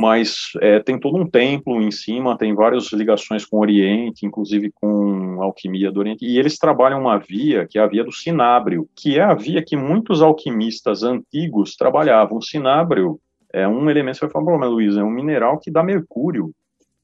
mas 0.00 0.52
é, 0.62 0.80
tem 0.80 0.98
todo 0.98 1.18
um 1.18 1.28
templo 1.28 1.80
em 1.82 1.90
cima, 1.90 2.38
tem 2.38 2.54
várias 2.54 2.90
ligações 2.90 3.44
com 3.44 3.58
o 3.58 3.60
Oriente, 3.60 4.24
inclusive 4.24 4.72
com 4.72 5.42
alquimia 5.42 5.92
do 5.92 6.00
Oriente, 6.00 6.24
e 6.24 6.38
eles 6.38 6.56
trabalham 6.58 7.02
uma 7.02 7.18
via, 7.18 7.66
que 7.68 7.78
é 7.78 7.82
a 7.82 7.86
via 7.86 8.02
do 8.02 8.10
cinábrio, 8.10 8.88
que 8.96 9.18
é 9.18 9.22
a 9.22 9.34
via 9.34 9.62
que 9.62 9.76
muitos 9.76 10.22
alquimistas 10.22 11.02
antigos 11.02 11.76
trabalhavam. 11.76 12.38
O 12.38 12.42
cinábrio 12.42 13.20
é 13.52 13.68
um 13.68 13.90
elemento, 13.90 14.16
você 14.16 14.26
vai 14.26 14.32
falar, 14.32 14.66
Luiz, 14.66 14.96
é 14.96 15.02
um 15.02 15.10
mineral 15.10 15.58
que 15.58 15.70
dá 15.70 15.82
mercúrio, 15.82 16.50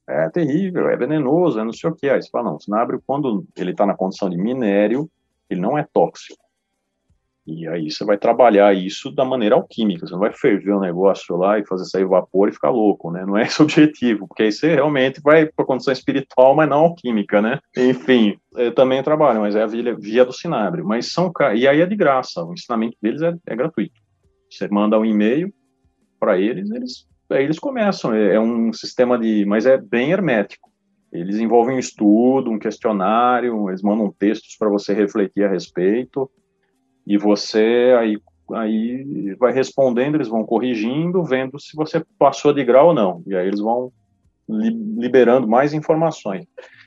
é 0.09 0.27
terrível, 0.29 0.89
é 0.89 0.97
venenoso, 0.97 1.59
é 1.59 1.63
não 1.63 1.73
sei 1.73 1.91
o 1.91 1.95
que. 1.95 2.09
Aí 2.09 2.19
você 2.19 2.29
fala, 2.31 2.45
não, 2.49 2.55
o 2.55 2.61
cinábrio, 2.61 3.03
quando 3.05 3.45
ele 3.55 3.71
está 3.71 3.85
na 3.85 3.93
condição 3.93 4.27
de 4.27 4.37
minério, 4.37 5.07
ele 5.47 5.61
não 5.61 5.77
é 5.77 5.85
tóxico. 5.93 6.46
E 7.47 7.65
aí 7.65 7.89
você 7.89 8.03
vai 8.03 8.17
trabalhar 8.17 8.75
isso 8.75 9.09
da 9.09 9.23
maneira 9.23 9.55
alquímica, 9.55 10.05
você 10.05 10.11
não 10.11 10.19
vai 10.19 10.33
ferver 10.33 10.73
o 10.73 10.77
um 10.77 10.81
negócio 10.81 11.37
lá 11.37 11.57
e 11.57 11.65
fazer 11.65 11.85
sair 11.85 12.03
vapor 12.03 12.49
e 12.49 12.51
ficar 12.51 12.71
louco, 12.71 13.09
né? 13.09 13.25
Não 13.25 13.37
é 13.37 13.43
esse 13.47 13.61
o 13.61 13.63
objetivo, 13.63 14.27
porque 14.27 14.43
aí 14.43 14.51
você 14.51 14.75
realmente 14.75 15.21
vai 15.21 15.45
para 15.45 15.63
a 15.63 15.65
condição 15.65 15.93
espiritual, 15.93 16.53
mas 16.53 16.69
não 16.69 16.79
alquímica, 16.79 17.41
né? 17.41 17.59
Enfim, 17.77 18.37
também 18.75 19.01
trabalho, 19.01 19.39
mas 19.39 19.55
é 19.55 19.63
a 19.63 19.65
via, 19.65 19.95
via 19.95 20.25
do 20.25 20.33
Sinabre. 20.33 20.83
Mas 20.83 21.13
são, 21.13 21.31
e 21.55 21.65
aí 21.65 21.79
é 21.79 21.85
de 21.85 21.95
graça, 21.95 22.43
o 22.43 22.51
ensinamento 22.51 22.97
deles 23.01 23.21
é, 23.21 23.33
é 23.45 23.55
gratuito. 23.55 23.95
Você 24.51 24.67
manda 24.67 24.99
um 24.99 25.05
e-mail 25.05 25.53
para 26.19 26.37
eles, 26.37 26.69
eles, 26.69 27.07
aí 27.29 27.45
eles 27.45 27.59
começam. 27.59 28.13
É, 28.13 28.35
é 28.35 28.39
um 28.41 28.73
sistema 28.73 29.17
de, 29.17 29.45
mas 29.45 29.65
é 29.65 29.77
bem 29.77 30.11
hermético. 30.11 30.69
Eles 31.13 31.37
envolvem 31.37 31.77
um 31.77 31.79
estudo, 31.79 32.51
um 32.51 32.59
questionário, 32.59 33.69
eles 33.69 33.81
mandam 33.81 34.13
textos 34.19 34.57
para 34.57 34.67
você 34.67 34.93
refletir 34.93 35.45
a 35.45 35.49
respeito 35.49 36.29
e 37.07 37.17
você 37.17 37.95
aí, 37.97 38.17
aí 38.53 39.33
vai 39.39 39.53
respondendo, 39.53 40.15
eles 40.15 40.27
vão 40.27 40.45
corrigindo, 40.45 41.23
vendo 41.23 41.57
se 41.57 41.73
você 41.73 42.03
passou 42.19 42.51
de 42.53 42.63
grau 42.65 42.87
ou 42.87 42.93
não. 42.93 43.23
E 43.25 43.33
aí 43.33 43.47
eles 43.47 43.61
vão 43.61 43.91
li 44.49 44.69
liberando 44.97 45.47
mais 45.47 45.73
informações. 45.73 46.45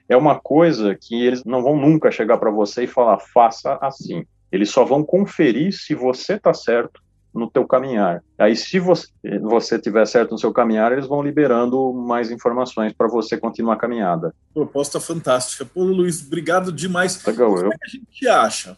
É 0.08 0.16
uma 0.16 0.38
coisa 0.38 0.94
que 0.94 1.24
eles 1.24 1.42
não 1.44 1.62
vão 1.62 1.76
nunca 1.76 2.10
chegar 2.10 2.36
para 2.36 2.50
você 2.50 2.84
e 2.84 2.86
falar, 2.86 3.18
faça 3.18 3.78
assim. 3.80 4.24
Eles 4.52 4.70
só 4.70 4.84
vão 4.84 5.02
conferir 5.02 5.72
se 5.72 5.94
você 5.94 6.34
está 6.34 6.52
certo 6.52 7.00
no 7.32 7.48
teu 7.48 7.64
caminhar. 7.64 8.22
Aí, 8.36 8.56
se 8.56 8.80
você, 8.80 9.06
você 9.40 9.78
tiver 9.78 10.04
certo 10.06 10.32
no 10.32 10.38
seu 10.38 10.52
caminhar, 10.52 10.92
eles 10.92 11.06
vão 11.06 11.22
liberando 11.22 11.92
mais 11.92 12.30
informações 12.30 12.92
para 12.92 13.06
você 13.06 13.38
continuar 13.38 13.74
a 13.74 13.78
caminhada. 13.78 14.34
Proposta 14.52 14.98
fantástica. 14.98 15.64
Pô, 15.64 15.84
Luiz, 15.84 16.26
obrigado 16.26 16.72
demais. 16.72 17.24
Legal, 17.24 17.54
Como 17.54 17.66
eu... 17.66 17.72
é 17.72 17.76
que 17.78 17.86
a 17.86 17.88
gente 17.88 18.28
acha? 18.28 18.76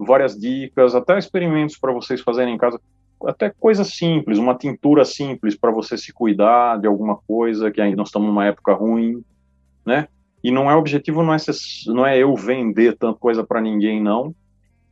várias 0.06 0.38
dicas, 0.38 0.96
até 0.96 1.18
experimentos 1.18 1.78
para 1.78 1.94
vocês 1.94 2.22
fazerem 2.22 2.56
em 2.56 2.58
casa, 2.58 2.80
até 3.26 3.50
coisas 3.50 3.90
simples, 3.90 4.38
uma 4.38 4.56
tintura 4.56 5.06
simples 5.06 5.56
para 5.56 5.72
você 5.72 5.98
se 5.98 6.12
cuidar 6.12 6.80
de 6.80 6.88
alguma 6.88 7.18
coisa, 7.28 7.72
que 7.72 7.80
ainda 7.80 7.98
nós 7.98 8.08
estamos 8.08 8.28
numa 8.28 8.46
época 8.46 8.74
ruim, 8.74 9.24
né? 9.86 10.08
E 10.44 10.50
não 10.50 10.70
é 10.72 10.76
objetivo, 10.76 11.22
não 11.22 11.34
é, 11.34 11.38
não 11.88 12.06
é 12.06 12.18
eu 12.18 12.36
vender 12.36 12.98
tanta 12.98 13.20
coisa 13.20 13.44
para 13.44 13.62
ninguém, 13.62 14.02
não. 14.02 14.34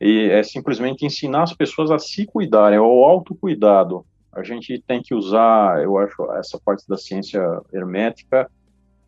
E 0.00 0.30
é 0.30 0.42
simplesmente 0.42 1.04
ensinar 1.04 1.42
as 1.42 1.52
pessoas 1.52 1.90
a 1.90 1.98
se 1.98 2.24
cuidar, 2.24 2.72
é 2.72 2.80
o 2.80 3.04
autocuidado. 3.04 4.04
A 4.32 4.44
gente 4.44 4.82
tem 4.86 5.02
que 5.02 5.12
usar, 5.12 5.82
eu 5.82 5.98
acho, 5.98 6.22
essa 6.32 6.58
parte 6.64 6.88
da 6.88 6.96
ciência 6.96 7.42
hermética 7.72 8.48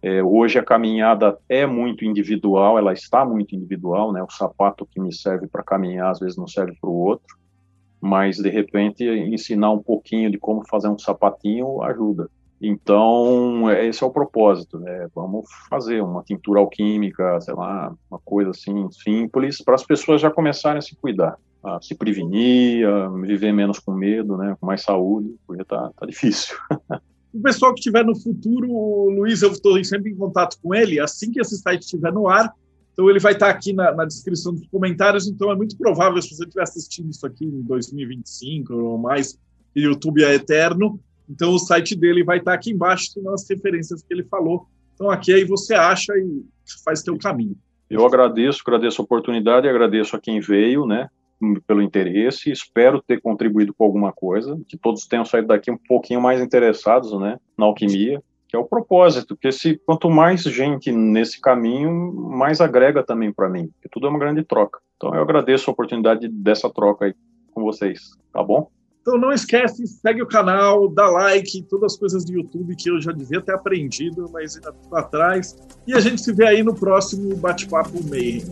é, 0.03 0.21
hoje 0.21 0.59
a 0.59 0.65
caminhada 0.65 1.39
é 1.49 1.65
muito 1.65 2.05
individual, 2.05 2.77
ela 2.77 2.93
está 2.93 3.25
muito 3.25 3.55
individual, 3.55 4.13
né? 4.13 4.21
O 4.21 4.31
sapato 4.31 4.85
que 4.85 5.01
me 5.01 5.15
serve 5.15 5.47
para 5.47 5.63
caminhar 5.63 6.11
às 6.11 6.19
vezes 6.19 6.37
não 6.37 6.49
serve 6.49 6.77
para 6.81 6.91
o 6.91 6.93
outro, 6.93 7.39
mas 8.01 8.37
de 8.37 8.51
repente 8.51 9.05
ensinar 9.05 9.71
um 9.71 9.79
pouquinho 9.79 10.29
de 10.29 10.39
como 10.39 10.67
fazer 10.69 10.89
um 10.89 10.99
sapatinho 10.99 11.81
ajuda. 11.83 12.29
Então 12.61 13.71
esse 13.71 14.03
é 14.03 14.07
o 14.07 14.11
propósito, 14.11 14.81
né? 14.81 15.07
Vamos 15.15 15.49
fazer 15.71 16.03
uma 16.03 16.25
tintura 16.25 16.59
alquímica, 16.59 17.41
sei 17.41 17.55
lá, 17.55 17.95
uma 18.11 18.19
coisa 18.25 18.51
assim 18.51 18.91
simples 18.91 19.63
para 19.63 19.77
as 19.77 19.85
pessoas 19.85 20.21
já 20.21 20.33
começarem 20.33 20.79
a 20.79 20.83
se 20.83 20.97
cuidar, 20.97 21.37
a 21.63 21.81
se 21.81 21.95
prevenir, 21.95 22.89
a 22.89 23.09
viver 23.09 23.53
menos 23.53 23.79
com 23.79 23.93
medo, 23.93 24.37
né? 24.37 24.57
Com 24.61 24.67
mais 24.67 24.83
saúde, 24.83 25.33
porque 25.47 25.65
tá, 25.65 25.93
tá 25.97 26.05
difícil. 26.07 26.57
O 27.33 27.41
pessoal 27.41 27.73
que 27.73 27.81
estiver 27.81 28.05
no 28.05 28.15
futuro, 28.15 28.71
o 28.71 29.11
Luiz, 29.11 29.41
eu 29.43 29.53
estou 29.53 29.83
sempre 29.85 30.11
em 30.11 30.17
contato 30.17 30.59
com 30.63 30.75
ele, 30.75 31.01
assim 31.01 31.31
que 31.31 31.41
esse 31.41 31.57
site 31.57 31.83
estiver 31.83 32.13
no 32.13 32.29
ar, 32.29 32.53
então 32.93 33.09
ele 33.09 33.19
vai 33.19 33.33
estar 33.33 33.49
aqui 33.49 33.73
na, 33.73 33.93
na, 33.95 34.05
descrição 34.05 34.53
dos 34.53 34.67
comentários, 34.67 35.27
então 35.27 35.51
é 35.51 35.57
muito 35.57 35.77
provável, 35.79 36.21
se 36.21 36.35
você 36.35 36.45
estiver 36.45 36.63
assistindo 36.63 37.11
isso 37.11 37.27
aqui 37.27 37.47
em 37.47 37.63
2025 37.63 38.75
ou 38.75 38.99
mais, 38.99 39.39
o 39.75 39.81
YouTube 39.81 40.23
é 40.23 40.35
eterno, 40.35 41.01
então 41.29 41.55
o 41.55 41.59
site 41.59 41.97
dele 41.97 42.23
vai 42.23 42.39
estar 42.39 42.53
aqui 42.53 42.71
embaixo 42.71 43.21
nas 43.23 43.49
referências 43.49 44.03
que 44.03 44.13
ele 44.13 44.25
falou. 44.25 44.67
Então 44.95 45.11
aqui 45.11 45.33
aí 45.33 45.45
você 45.45 45.73
acha 45.73 46.13
e 46.15 46.43
faz 46.85 47.03
teu 47.03 47.17
caminho. 47.17 47.57
Eu 47.89 48.07
agradeço, 48.07 48.61
agradeço 48.67 49.01
a 49.01 49.05
oportunidade, 49.05 49.69
agradeço 49.69 50.15
a 50.15 50.21
quem 50.21 50.41
veio, 50.41 50.87
né? 50.87 51.09
Pelo 51.67 51.83
interesse, 51.83 52.51
espero 52.51 53.03
ter 53.03 53.21
contribuído 53.21 53.75
com 53.75 53.85
alguma 53.85 54.13
coisa, 54.13 54.61
que 54.69 54.77
todos 54.77 55.07
tenham 55.07 55.25
saído 55.25 55.49
daqui 55.49 55.71
um 55.71 55.77
pouquinho 55.77 56.21
mais 56.21 56.41
interessados, 56.41 57.13
né, 57.19 57.39
na 57.59 57.67
alquimia, 57.67 58.23
que 58.49 58.57
é 58.57 58.59
o 58.59 58.65
propósito, 58.65 59.35
porque 59.35 59.51
se 59.51 59.81
quanto 59.87 60.11
mais 60.11 60.43
gente 60.43 60.93
nesse 60.93 61.41
caminho, 61.41 62.13
mais 62.13 62.61
agrega 62.61 63.03
também 63.03 63.33
para 63.33 63.49
mim, 63.49 63.69
porque 63.69 63.89
tudo 63.91 64.07
é 64.07 64.11
uma 64.11 64.19
grande 64.19 64.45
troca. 64.45 64.79
Então 64.97 65.15
eu 65.15 65.23
agradeço 65.23 65.71
a 65.71 65.73
oportunidade 65.73 66.29
dessa 66.29 66.69
troca 66.71 67.07
aí 67.07 67.15
com 67.53 67.63
vocês, 67.63 68.11
tá 68.33 68.43
bom? 68.43 68.71
Então 69.01 69.19
não 69.19 69.33
esquece, 69.33 69.85
segue 69.87 70.23
o 70.23 70.27
canal, 70.27 70.89
dá 70.89 71.09
like, 71.09 71.63
todas 71.63 71.95
as 71.95 71.99
coisas 71.99 72.25
do 72.25 72.35
YouTube 72.35 72.77
que 72.77 72.89
eu 72.89 73.01
já 73.01 73.11
devia 73.11 73.41
ter 73.41 73.53
aprendido, 73.53 74.31
mas 74.31 74.55
ainda 74.55 74.71
estou 74.71 74.99
atrás. 74.99 75.57
E 75.87 75.93
a 75.95 75.99
gente 75.99 76.21
se 76.21 76.33
vê 76.33 76.47
aí 76.47 76.63
no 76.63 76.75
próximo 76.75 77.35
Bate-Papo 77.37 78.05
Meio. 78.05 78.43